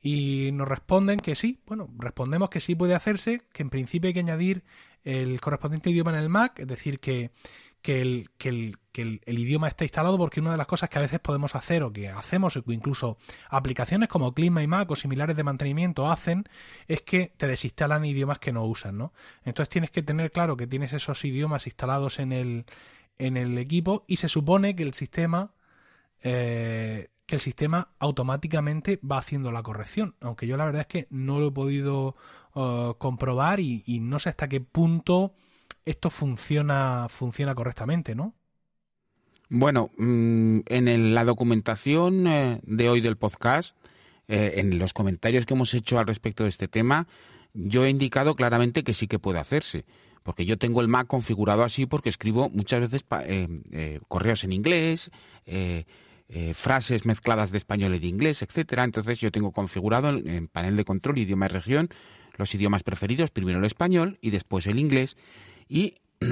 Y 0.08 0.52
nos 0.52 0.68
responden 0.68 1.20
que 1.20 1.34
sí, 1.34 1.64
bueno, 1.66 1.90
respondemos 1.98 2.52
que 2.52 2.60
sí 2.60 2.76
puede 2.76 2.94
hacerse, 2.94 3.42
que 3.52 3.64
en 3.64 3.72
principio 3.72 4.08
hay 4.08 4.14
que 4.14 4.20
añadir 4.20 4.64
el 5.04 5.42
correspondiente 5.42 5.90
idioma 5.90 6.12
en 6.12 6.20
el 6.20 6.30
Mac, 6.30 6.60
es 6.60 6.68
decir, 6.68 7.00
que, 7.00 7.32
el, 7.84 8.30
idioma 9.26 9.68
esté 9.68 9.86
instalado, 9.86 10.20
porque 10.20 10.42
una 10.42 10.52
de 10.52 10.58
las 10.58 10.68
cosas 10.68 10.92
que 10.92 11.00
a 11.00 11.02
veces 11.02 11.20
podemos 11.20 11.56
hacer 11.56 11.82
o 11.82 11.92
que 11.92 12.08
hacemos, 12.08 12.56
incluso 12.68 13.18
aplicaciones 13.50 14.08
como 14.08 14.32
y 14.38 14.68
Mac 14.68 14.92
o 14.92 14.96
similares 14.96 15.36
de 15.36 15.44
mantenimiento 15.44 16.08
hacen, 16.08 16.44
es 16.88 17.02
que 17.02 17.34
te 17.36 17.48
desinstalan 17.48 18.06
idiomas 18.06 18.38
que 18.38 18.54
no 18.54 18.64
usan, 18.64 19.00
¿no? 19.00 19.12
Entonces 19.44 19.70
tienes 19.70 19.90
que 19.90 20.04
tener 20.04 20.32
claro 20.32 20.56
que 20.56 20.68
tienes 20.68 20.94
esos 20.94 21.26
idiomas 21.26 21.66
instalados 21.66 22.20
en 22.20 22.32
el, 22.32 22.66
en 23.18 23.38
el 23.38 23.58
equipo 23.58 24.06
y 24.08 24.18
se 24.18 24.30
supone 24.30 24.76
que 24.76 24.84
el 24.84 24.94
sistema 24.94 25.56
eh, 26.22 27.10
que 27.26 27.36
el 27.36 27.42
sistema 27.42 27.90
automáticamente 28.00 29.00
va 29.00 29.18
haciendo 29.18 29.52
la 29.52 29.64
corrección. 29.64 30.16
Aunque 30.22 30.48
yo 30.48 30.58
la 30.58 30.66
verdad 30.66 30.82
es 30.82 30.88
que 30.88 31.08
no 31.10 31.40
lo 31.40 31.48
he 31.48 31.52
podido 31.52 32.16
uh, 32.54 32.94
comprobar 32.98 33.60
y, 33.60 33.84
no 34.02 34.20
sé 34.20 34.30
hasta 34.30 34.48
qué 34.48 34.62
punto 34.62 35.34
esto 35.84 36.10
funciona, 36.10 37.08
funciona 37.10 37.56
correctamente, 37.56 38.16
¿no? 38.16 38.34
Bueno, 39.50 39.92
mm, 39.98 40.60
en 40.66 41.14
la 41.14 41.24
documentación 41.24 42.26
eh, 42.28 42.60
de 42.64 42.90
hoy 42.90 43.02
del 43.02 43.18
podcast, 43.18 43.78
eh, 44.28 44.54
en 44.58 44.80
los 44.80 44.94
comentarios 44.94 45.46
que 45.46 45.54
hemos 45.54 45.74
hecho 45.76 46.00
al 46.00 46.08
respecto 46.08 46.44
de 46.44 46.50
este 46.50 46.68
tema, 46.68 47.08
yo 47.54 47.86
he 47.86 47.90
indicado 47.90 48.36
claramente 48.36 48.84
que 48.84 48.94
sí 48.94 49.08
que 49.08 49.20
puede 49.20 49.40
hacerse. 49.40 49.86
Porque 50.26 50.46
yo 50.46 50.58
tengo 50.58 50.82
el 50.82 50.88
Mac 50.88 51.06
configurado 51.06 51.64
así 51.64 51.86
porque 51.86 52.10
escribo 52.10 52.50
muchas 52.50 52.82
veces 52.82 53.06
eh, 53.28 54.00
correos 54.08 54.44
en 54.44 54.54
inglés, 54.54 55.12
eh, 55.46 55.86
frases 56.54 57.06
mezcladas 57.06 57.52
de 57.52 57.58
español 57.58 57.96
y 57.96 58.00
de 58.00 58.08
inglés, 58.08 58.42
etcétera. 58.42 58.84
Entonces 58.84 59.20
yo 59.20 59.32
tengo 59.32 59.52
configurado 59.52 60.10
en, 60.10 60.48
panel 60.48 60.76
de 60.76 60.86
control 60.86 61.20
idioma 61.20 61.46
y 61.46 61.50
región 61.50 61.90
los 62.38 62.54
idiomas 62.54 62.84
preferidos, 62.84 63.32
primero 63.32 63.60
el 63.60 63.66
español 63.66 64.18
y 64.22 64.32
después 64.32 64.68
el 64.68 64.80
inglés. 64.80 65.16
Y 65.68 65.94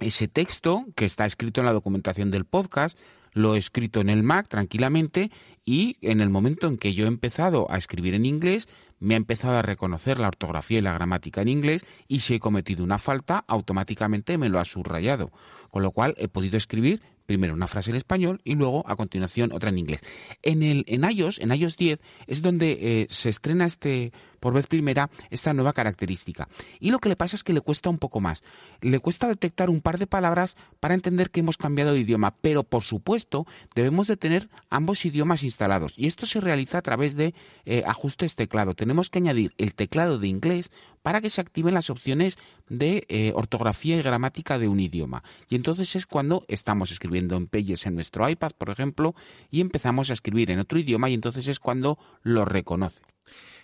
ese 0.00 0.28
texto 0.28 0.86
que 0.96 1.04
está 1.04 1.26
escrito 1.26 1.60
en 1.60 1.66
la 1.66 1.72
documentación 1.72 2.30
del 2.30 2.44
podcast 2.44 2.98
lo 3.32 3.54
he 3.54 3.58
escrito 3.58 4.00
en 4.00 4.08
el 4.10 4.22
Mac 4.22 4.48
tranquilamente 4.48 5.30
y 5.64 5.96
en 6.00 6.20
el 6.20 6.30
momento 6.30 6.66
en 6.66 6.78
que 6.78 6.94
yo 6.94 7.04
he 7.04 7.08
empezado 7.08 7.70
a 7.70 7.76
escribir 7.76 8.14
en 8.14 8.26
inglés 8.26 8.66
me 8.98 9.14
ha 9.14 9.16
empezado 9.16 9.56
a 9.56 9.62
reconocer 9.62 10.18
la 10.18 10.28
ortografía 10.28 10.78
y 10.78 10.82
la 10.82 10.92
gramática 10.92 11.40
en 11.40 11.48
inglés 11.48 11.86
y 12.06 12.20
si 12.20 12.34
he 12.34 12.40
cometido 12.40 12.84
una 12.84 12.98
falta, 12.98 13.44
automáticamente 13.46 14.36
me 14.36 14.50
lo 14.50 14.60
ha 14.60 14.64
subrayado. 14.64 15.32
Con 15.70 15.82
lo 15.82 15.90
cual 15.90 16.14
he 16.18 16.28
podido 16.28 16.56
escribir 16.56 17.00
primero 17.30 17.54
una 17.54 17.68
frase 17.68 17.90
en 17.90 17.96
español 17.96 18.40
y 18.42 18.56
luego 18.56 18.82
a 18.88 18.96
continuación 18.96 19.52
otra 19.52 19.68
en 19.68 19.78
inglés. 19.78 20.00
En 20.42 20.64
el 20.64 20.84
en 20.88 21.08
iOS, 21.08 21.38
en 21.38 21.52
iOS 21.52 21.76
10 21.76 22.00
es 22.26 22.42
donde 22.42 22.72
eh, 22.72 23.06
se 23.08 23.28
estrena 23.28 23.66
este 23.66 24.12
por 24.40 24.54
vez 24.54 24.66
primera 24.66 25.10
esta 25.30 25.54
nueva 25.54 25.72
característica. 25.72 26.48
Y 26.80 26.90
lo 26.90 26.98
que 26.98 27.08
le 27.08 27.16
pasa 27.16 27.36
es 27.36 27.44
que 27.44 27.52
le 27.52 27.60
cuesta 27.60 27.90
un 27.90 27.98
poco 27.98 28.20
más. 28.20 28.42
Le 28.80 28.98
cuesta 28.98 29.28
detectar 29.28 29.70
un 29.70 29.80
par 29.80 29.98
de 29.98 30.06
palabras 30.06 30.56
para 30.80 30.94
entender 30.94 31.30
que 31.30 31.40
hemos 31.40 31.56
cambiado 31.56 31.92
de 31.92 32.00
idioma, 32.00 32.34
pero 32.40 32.64
por 32.64 32.82
supuesto 32.82 33.46
debemos 33.74 34.06
de 34.08 34.16
tener 34.16 34.48
ambos 34.70 35.04
idiomas 35.04 35.42
instalados. 35.42 35.92
Y 35.96 36.06
esto 36.06 36.26
se 36.26 36.40
realiza 36.40 36.78
a 36.78 36.82
través 36.82 37.14
de 37.14 37.34
eh, 37.64 37.82
ajustes 37.86 38.34
teclado. 38.34 38.74
Tenemos 38.74 39.10
que 39.10 39.18
añadir 39.18 39.54
el 39.58 39.74
teclado 39.74 40.18
de 40.18 40.28
inglés 40.28 40.72
para 41.02 41.20
que 41.20 41.30
se 41.30 41.40
activen 41.40 41.74
las 41.74 41.90
opciones 41.90 42.38
de 42.68 43.04
eh, 43.08 43.32
ortografía 43.34 43.96
y 43.96 44.02
gramática 44.02 44.58
de 44.58 44.68
un 44.68 44.80
idioma. 44.80 45.22
Y 45.48 45.56
entonces 45.56 45.96
es 45.96 46.06
cuando 46.06 46.44
estamos 46.48 46.90
escribiendo 46.92 47.36
en 47.36 47.46
Pages 47.46 47.86
en 47.86 47.94
nuestro 47.94 48.28
iPad, 48.28 48.52
por 48.56 48.70
ejemplo, 48.70 49.14
y 49.50 49.60
empezamos 49.60 50.10
a 50.10 50.12
escribir 50.12 50.50
en 50.50 50.60
otro 50.60 50.78
idioma 50.78 51.10
y 51.10 51.14
entonces 51.14 51.48
es 51.48 51.58
cuando 51.58 51.98
lo 52.22 52.44
reconoce. 52.44 53.02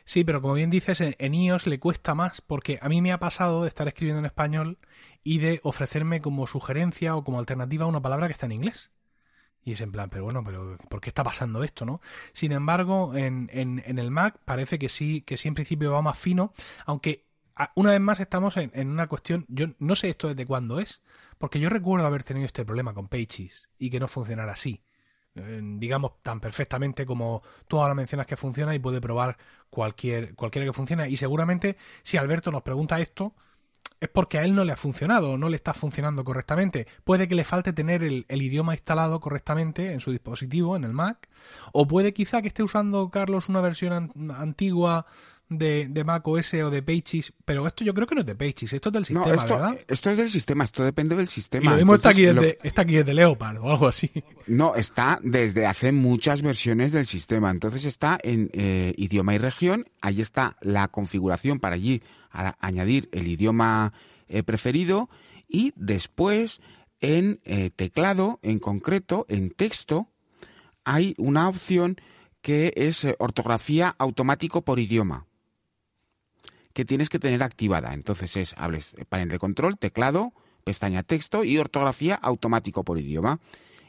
Sí, 0.07 0.23
pero 0.23 0.41
como 0.41 0.55
bien 0.55 0.71
dices, 0.71 1.01
en, 1.01 1.35
iOS 1.35 1.67
le 1.67 1.81
cuesta 1.81 2.15
más 2.15 2.41
porque 2.41 2.79
a 2.81 2.89
mí 2.89 3.03
me 3.03 3.13
ha 3.13 3.19
pasado 3.19 3.63
de 3.63 3.69
estar 3.69 3.89
escribiendo 3.89 4.21
en 4.21 4.27
español 4.27 4.79
y 5.25 5.39
de 5.39 5.61
ofrecerme 5.65 6.21
como 6.21 6.47
sugerencia 6.47 7.17
o 7.17 7.25
como 7.25 7.41
alternativa 7.41 7.87
una 7.87 8.01
palabra 8.01 8.29
que 8.29 8.33
está 8.33 8.47
en 8.47 8.53
inglés. 8.53 8.93
Y 9.65 9.73
es 9.73 9.81
en 9.81 9.91
plan, 9.91 10.09
pero 10.09 10.23
bueno, 10.23 10.45
pero 10.45 10.79
¿por 10.89 11.01
qué 11.01 11.11
está 11.11 11.25
pasando 11.25 11.65
esto, 11.65 11.85
no? 11.85 12.01
Sin 12.33 12.53
embargo, 12.53 13.17
en, 13.17 13.51
en, 13.53 13.99
el 13.99 14.13
Mac 14.13 14.39
parece 14.45 14.79
que 14.79 14.89
sí, 14.89 15.23
que 15.23 15.37
sí 15.37 15.49
en 15.49 15.55
principio 15.55 15.91
va 15.91 16.03
más 16.03 16.19
fino, 16.19 16.53
aunque 16.87 17.27
una 17.75 17.91
vez 17.91 18.01
más 18.01 18.21
estamos 18.21 18.57
en, 18.59 18.71
en, 18.75 18.89
una 18.91 19.09
cuestión, 19.09 19.45
yo 19.49 19.67
no 19.81 19.97
sé 19.97 20.09
esto 20.11 20.29
desde 20.29 20.47
cuándo 20.47 20.79
es, 20.79 21.03
porque 21.39 21.59
yo 21.59 21.69
recuerdo 21.69 22.07
haber 22.07 22.23
tenido 22.23 22.47
este 22.47 22.65
problema 22.65 22.95
con 22.95 23.09
Pages 23.09 23.71
y 23.77 23.91
que 23.91 23.99
no 23.99 24.07
funcionara 24.07 24.53
así. 24.53 24.86
Digamos, 25.37 26.23
tan 26.23 26.41
perfectamente 26.41 27.05
como 27.05 27.43
tú 27.69 27.79
ahora 27.79 27.95
mencionas 27.95 28.27
que 28.27 28.37
funciona 28.37 28.75
y 28.75 28.79
puede 28.79 29.01
probar 29.01 29.37
cualquier, 29.71 30.35
cualquiera 30.35 30.67
que 30.67 30.73
funcione. 30.73 31.09
Y 31.11 31.17
seguramente 31.17 31.77
si 32.03 32.17
Alberto 32.17 32.51
nos 32.51 32.63
pregunta 32.63 32.99
esto, 33.01 33.35
es 34.01 34.09
porque 34.09 34.39
a 34.39 34.45
él 34.45 34.55
no 34.55 34.65
le 34.65 34.73
ha 34.73 34.77
funcionado 34.77 35.39
no 35.39 35.49
le 35.49 35.57
está 35.57 35.75
funcionando 35.75 36.25
correctamente. 36.25 36.87
Puede 37.05 37.29
que 37.29 37.35
le 37.35 37.45
falte 37.45 37.73
tener 37.73 38.03
el, 38.03 38.25
idioma 38.29 38.75
instalado 38.75 39.21
correctamente 39.21 39.93
en 39.93 40.01
su 40.01 40.11
dispositivo, 40.11 40.77
en 40.77 40.85
el 40.85 40.93
Mac, 40.93 41.29
o 41.73 41.87
puede 41.87 42.13
quizá 42.13 42.43
que 42.43 42.49
esté 42.49 42.63
usando 42.63 43.11
Carlos 43.11 43.49
una 43.49 43.61
versión 43.61 44.13
antigua 44.37 45.07
de, 45.49 45.87
de 45.89 46.05
Mac 46.05 46.27
OS 46.27 46.55
o 46.55 46.71
de 46.71 46.83
Pages, 46.83 47.33
pero 47.45 47.67
esto 47.67 47.85
yo 47.85 47.95
creo 47.95 48.07
que 48.07 48.15
no 48.15 48.23
es 48.23 48.27
de 48.27 48.35
Pages, 48.35 48.73
esto 48.73 48.89
es 48.89 48.93
del 48.93 49.05
sistema, 49.05 49.35
esto, 49.35 49.55
¿verdad? 49.55 49.79
Esto 49.87 50.11
es 50.11 50.17
del 50.17 50.31
sistema, 50.31 50.65
esto 50.65 50.85
depende 50.85 51.15
del 51.15 51.29
sistema. 51.29 51.81
Y 51.81 51.85
lo 51.85 51.95
está 51.95 52.11
aquí, 52.11 52.23
desde, 52.23 52.59
está 52.63 52.83
aquí 52.83 52.97
desde 52.97 53.15
Leopard 53.15 53.59
o 53.59 53.71
algo 53.71 53.87
así. 53.87 54.11
No, 54.47 54.75
está 54.75 55.21
desde 55.23 55.67
hace 55.67 55.93
muchas 55.93 56.43
versiones 56.43 56.93
del 56.93 57.07
sistema. 57.07 57.51
Entonces 57.51 57.85
está 57.85 58.19
en 58.23 58.51
eh, 58.53 58.95
idioma 58.97 59.35
y 59.35 59.39
región, 59.39 59.87
ahí 60.01 60.21
está 60.21 60.57
la 60.61 60.89
configuración 60.89 61.61
para 61.61 61.77
allí 61.77 62.03
añadir 62.61 63.09
el 63.13 63.29
idioma 63.29 63.93
eh, 64.29 64.43
preferido 64.43 65.09
y 65.49 65.73
después 65.77 66.61
en 67.01 67.41
eh, 67.45 67.71
teclado, 67.75 68.41
en 68.43 68.59
concreto, 68.59 69.27
en 69.29 69.51
texto, 69.51 70.09
hay 70.85 71.15
una 71.19 71.49
opción 71.49 71.97
que 72.43 72.73
es 72.77 73.07
ortografía 73.19 73.95
automático 73.99 74.63
por 74.63 74.79
idioma 74.79 75.27
que 76.77 76.85
tienes 76.85 77.09
que 77.09 77.19
tener 77.19 77.43
activada. 77.43 77.95
Entonces 77.95 78.37
es, 78.37 78.55
hables 78.59 78.97
panel 79.09 79.31
de 79.31 79.39
control, 79.39 79.79
teclado, 79.79 80.35
pestaña 80.63 81.03
texto 81.03 81.43
y 81.43 81.57
ortografía 81.57 82.17
automático 82.17 82.85
por 82.85 82.99
idioma. 82.99 83.41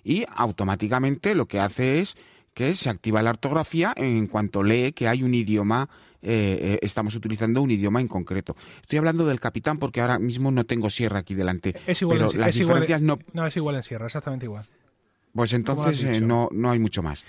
Y 0.06 0.24
automáticamente 0.34 1.36
lo 1.36 1.50
que 1.50 1.60
hace 1.60 2.00
es 2.00 2.16
que 2.54 2.74
se 2.76 2.90
activa 2.90 3.22
la 3.22 3.32
ortografía 3.32 3.94
en 3.98 4.28
cuanto 4.28 4.64
lee 4.64 4.94
que 4.94 5.10
hay 5.10 5.22
un 5.22 5.34
idioma, 5.34 5.90
eh, 6.22 6.60
eh, 6.62 6.80
estamos 6.82 7.14
utilizando 7.14 7.62
un 7.62 7.72
idioma 7.72 8.00
en 8.00 8.08
concreto. 8.08 8.56
Estoy 8.80 9.00
hablando 9.00 9.26
del 9.26 9.42
capitán 9.42 9.80
porque 9.80 10.00
ahora 10.00 10.18
mismo 10.18 10.50
no 10.50 10.66
tengo 10.66 10.90
sierra 10.90 11.20
aquí 11.20 11.34
delante. 11.34 11.76
Es 11.88 12.02
igual, 12.02 12.20
pero 12.20 12.32
en, 12.32 12.40
las 12.40 12.56
diferencias 12.56 13.02
no... 13.02 13.20
No, 13.34 13.46
es 13.46 13.58
igual 13.58 13.76
en 13.76 13.84
sierra, 13.84 14.06
exactamente 14.06 14.46
igual. 14.46 14.64
Pues 15.34 15.52
entonces 15.52 16.04
eh, 16.06 16.22
no, 16.22 16.48
no 16.54 16.72
hay 16.72 16.80
mucho 16.80 17.04
más. 17.04 17.26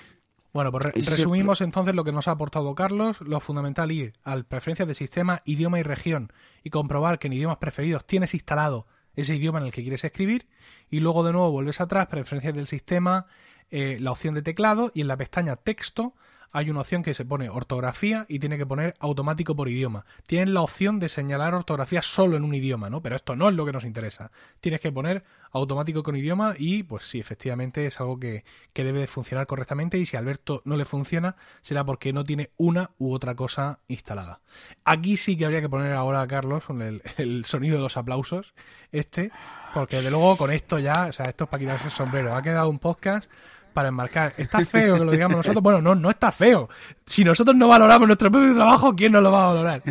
Bueno, 0.58 0.72
pues 0.72 0.86
resumimos 1.06 1.60
entonces 1.60 1.94
lo 1.94 2.02
que 2.02 2.10
nos 2.10 2.26
ha 2.26 2.32
aportado 2.32 2.74
Carlos. 2.74 3.20
Lo 3.20 3.38
fundamental 3.38 3.92
ir 3.92 4.14
al 4.24 4.44
preferencias 4.44 4.88
de 4.88 4.94
sistema, 4.94 5.40
idioma 5.44 5.78
y 5.78 5.84
región 5.84 6.32
y 6.64 6.70
comprobar 6.70 7.20
que 7.20 7.28
en 7.28 7.34
idiomas 7.34 7.58
preferidos 7.58 8.04
tienes 8.04 8.34
instalado 8.34 8.84
ese 9.14 9.36
idioma 9.36 9.60
en 9.60 9.66
el 9.66 9.72
que 9.72 9.82
quieres 9.82 10.02
escribir 10.02 10.48
y 10.90 10.98
luego 10.98 11.22
de 11.22 11.30
nuevo 11.30 11.52
vuelves 11.52 11.80
atrás, 11.80 12.08
preferencias 12.08 12.54
del 12.54 12.66
sistema, 12.66 13.26
eh, 13.70 13.98
la 14.00 14.10
opción 14.10 14.34
de 14.34 14.42
teclado 14.42 14.90
y 14.92 15.00
en 15.00 15.06
la 15.06 15.16
pestaña 15.16 15.54
texto 15.54 16.14
hay 16.52 16.70
una 16.70 16.80
opción 16.80 17.02
que 17.02 17.14
se 17.14 17.24
pone 17.24 17.48
ortografía 17.48 18.26
y 18.28 18.38
tiene 18.38 18.58
que 18.58 18.66
poner 18.66 18.94
automático 19.00 19.54
por 19.54 19.68
idioma. 19.68 20.04
Tienes 20.26 20.48
la 20.48 20.62
opción 20.62 20.98
de 20.98 21.08
señalar 21.08 21.54
ortografía 21.54 22.02
solo 22.02 22.36
en 22.36 22.44
un 22.44 22.54
idioma, 22.54 22.90
¿no? 22.90 23.02
Pero 23.02 23.16
esto 23.16 23.36
no 23.36 23.48
es 23.48 23.54
lo 23.54 23.66
que 23.66 23.72
nos 23.72 23.84
interesa. 23.84 24.30
Tienes 24.60 24.80
que 24.80 24.92
poner 24.92 25.24
automático 25.52 26.02
con 26.02 26.16
idioma 26.16 26.54
y 26.56 26.82
pues 26.82 27.04
sí, 27.04 27.20
efectivamente 27.20 27.86
es 27.86 28.00
algo 28.00 28.18
que, 28.18 28.44
que 28.72 28.84
debe 28.84 29.00
de 29.00 29.06
funcionar 29.06 29.46
correctamente 29.46 29.98
y 29.98 30.06
si 30.06 30.16
a 30.16 30.20
Alberto 30.20 30.62
no 30.64 30.76
le 30.76 30.84
funciona 30.84 31.36
será 31.60 31.84
porque 31.84 32.12
no 32.12 32.24
tiene 32.24 32.50
una 32.56 32.90
u 32.98 33.12
otra 33.12 33.34
cosa 33.34 33.80
instalada. 33.88 34.40
Aquí 34.84 35.16
sí 35.16 35.36
que 35.36 35.44
habría 35.44 35.60
que 35.60 35.68
poner 35.68 35.92
ahora 35.92 36.20
a 36.20 36.28
Carlos 36.28 36.64
el, 36.70 37.02
el 37.16 37.44
sonido 37.44 37.76
de 37.76 37.82
los 37.82 37.96
aplausos, 37.96 38.54
este, 38.92 39.30
porque 39.74 40.00
de 40.00 40.10
luego 40.10 40.36
con 40.36 40.50
esto 40.50 40.78
ya, 40.78 41.06
o 41.08 41.12
sea, 41.12 41.26
esto 41.26 41.44
es 41.44 41.50
para 41.50 41.60
quitarse 41.60 41.86
el 41.86 41.92
sombrero. 41.92 42.34
Ha 42.34 42.42
quedado 42.42 42.68
un 42.68 42.78
podcast 42.78 43.30
para 43.78 43.90
enmarcar. 43.90 44.34
¿Está 44.36 44.64
feo 44.64 44.98
que 44.98 45.04
lo 45.04 45.12
digamos 45.12 45.36
nosotros? 45.36 45.62
Bueno, 45.62 45.80
no, 45.80 45.94
no 45.94 46.10
está 46.10 46.32
feo. 46.32 46.68
Si 47.06 47.22
nosotros 47.22 47.56
no 47.56 47.68
valoramos 47.68 48.08
nuestro 48.08 48.28
propio 48.28 48.52
trabajo, 48.52 48.96
¿quién 48.96 49.12
nos 49.12 49.22
lo 49.22 49.30
va 49.30 49.44
a 49.44 49.54
valorar? 49.54 49.82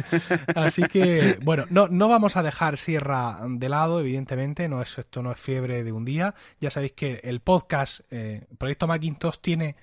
Así 0.55 0.81
que, 0.83 1.39
bueno, 1.41 1.63
no, 1.69 1.87
no 1.87 2.09
vamos 2.09 2.35
a 2.35 2.43
dejar 2.43 2.75
Sierra 2.77 3.39
de 3.47 3.69
lado, 3.69 4.01
evidentemente. 4.01 4.67
No 4.67 4.81
es, 4.81 4.97
esto 4.97 5.23
no 5.23 5.31
es 5.31 5.39
fiebre 5.39 5.85
de 5.85 5.93
un 5.93 6.03
día. 6.03 6.35
Ya 6.59 6.69
sabéis 6.69 6.91
que 6.97 7.21
el 7.23 7.39
podcast 7.39 8.01
eh, 8.11 8.45
Proyecto 8.57 8.87
Macintosh 8.87 9.37
tiene 9.39 9.77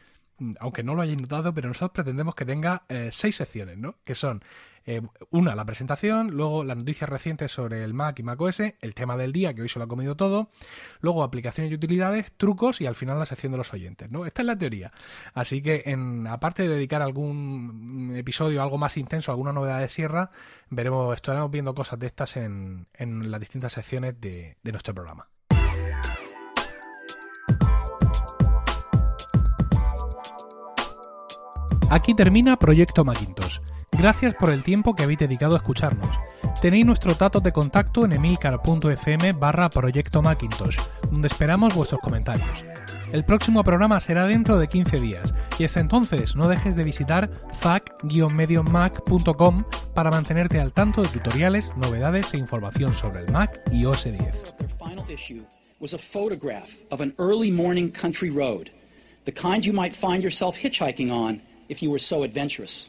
aunque 0.61 0.83
no 0.83 0.95
lo 0.95 1.01
hayáis 1.01 1.23
notado, 1.23 1.55
pero 1.55 1.69
nosotros 1.69 1.93
pretendemos 1.93 2.35
que 2.35 2.45
tenga 2.45 2.83
eh, 2.91 3.09
seis 3.11 3.37
secciones, 3.37 3.79
¿no? 3.79 3.95
Que 4.05 4.15
son 4.15 4.43
eh, 4.87 5.01
una, 5.30 5.55
la 5.55 5.64
presentación, 5.64 6.30
luego 6.32 6.64
las 6.64 6.76
noticias 6.76 7.09
recientes 7.09 7.53
sobre 7.53 7.85
el 7.85 7.95
Mac 7.95 8.18
y 8.18 8.22
Mac 8.22 8.41
OS, 8.41 8.61
el 8.61 8.95
tema 8.95 9.16
del 9.16 9.32
día, 9.32 9.55
que 9.55 9.62
hoy 9.62 9.68
se 9.68 9.78
lo 9.78 9.87
ha 9.87 9.89
comido 9.89 10.16
todo, 10.16 10.51
luego 11.01 11.22
aplicaciones 11.22 11.72
y 11.72 11.74
utilidades, 11.74 12.32
trucos 12.37 12.80
y 12.80 12.87
al 12.87 12.95
final 12.95 13.18
la 13.18 13.26
sección 13.26 13.53
de 13.53 13.59
los 13.59 13.72
oyentes, 13.72 14.11
¿no? 14.11 14.26
Esta 14.26 14.43
es 14.43 14.47
la 14.47 14.57
teoría. 14.57 14.93
Así 15.32 15.62
que, 15.62 15.82
en, 15.87 16.26
aparte 16.26 16.64
de 16.64 16.68
dedicar 16.68 17.03
algún 17.03 18.14
episodio 18.16 18.62
algo 18.62 18.78
más 18.78 18.97
intenso, 18.97 19.32
alguna 19.32 19.53
novedad 19.53 19.80
de 19.80 19.89
Sierra, 19.89 20.30
veremos, 20.70 21.14
estaremos 21.14 21.51
viendo 21.51 21.74
cosas 21.74 21.99
de 21.99 22.07
estas 22.07 22.37
en, 22.37 22.87
en 22.95 23.30
las 23.30 23.41
distintas 23.41 23.72
secciones 23.72 24.20
de, 24.20 24.57
de 24.62 24.72
nuestro 24.72 24.95
programa. 24.95 25.28
Aquí 31.91 32.14
termina 32.14 32.59
Proyecto 32.59 33.05
Macintosh. 33.05 33.61
Gracias 33.99 34.35
por 34.35 34.51
el 34.51 34.65
tiempo 34.65 34.95
que 34.95 35.05
habéis 35.05 35.21
dedicado 35.21 35.55
a 35.55 35.59
escucharnos. 35.59 36.11
Tenéis 36.61 36.85
nuestro 36.85 37.15
datos 37.15 37.43
de 37.43 37.53
contacto 37.53 38.05
en 38.05 38.13
emilcar.fm 38.13 39.33
barra 39.33 39.71
Proyecto 39.71 40.21
Macintosh, 40.23 40.79
donde 41.11 41.29
esperamos 41.29 41.75
vuestros 41.75 42.01
comentarios. 42.01 42.65
El 43.13 43.25
próximo 43.25 43.63
programa 43.63 44.01
será 44.01 44.27
dentro 44.27 44.59
de 44.59 44.67
15 44.67 44.99
días 44.99 45.33
y 45.59 45.65
hasta 45.65 45.81
entonces 45.81 46.35
no 46.35 46.49
dejes 46.49 46.75
de 46.75 46.85
visitar 46.85 47.31
fac-mediomac.com 47.53 49.65
para 49.95 50.11
mantenerte 50.11 50.59
al 50.61 50.73
tanto 50.73 51.03
de 51.03 51.09
tutoriales, 51.09 51.71
novedades 51.77 52.35
e 52.35 52.39
información 52.39 52.95
sobre 52.95 53.23
el 53.23 53.31
Mac 53.31 53.63
y 53.71 53.85
OS 53.85 54.05
10. 54.05 54.55
was 55.81 55.93
a 55.93 55.99
photograph 55.99 56.79
of 56.91 57.01
an 57.03 57.12
early 57.19 57.51
morning 57.51 57.91
country 57.91 58.31
road, 58.31 58.71
the 59.27 59.33
kind 59.33 59.66
you 59.66 59.73
might 59.73 59.95
find 59.95 60.23
yourself 60.23 60.57
hitchhiking 60.57 61.12
on 61.12 61.43
if 61.69 61.83
you 61.83 61.91
were 61.91 61.99
so 61.99 62.23
adventurous. 62.23 62.89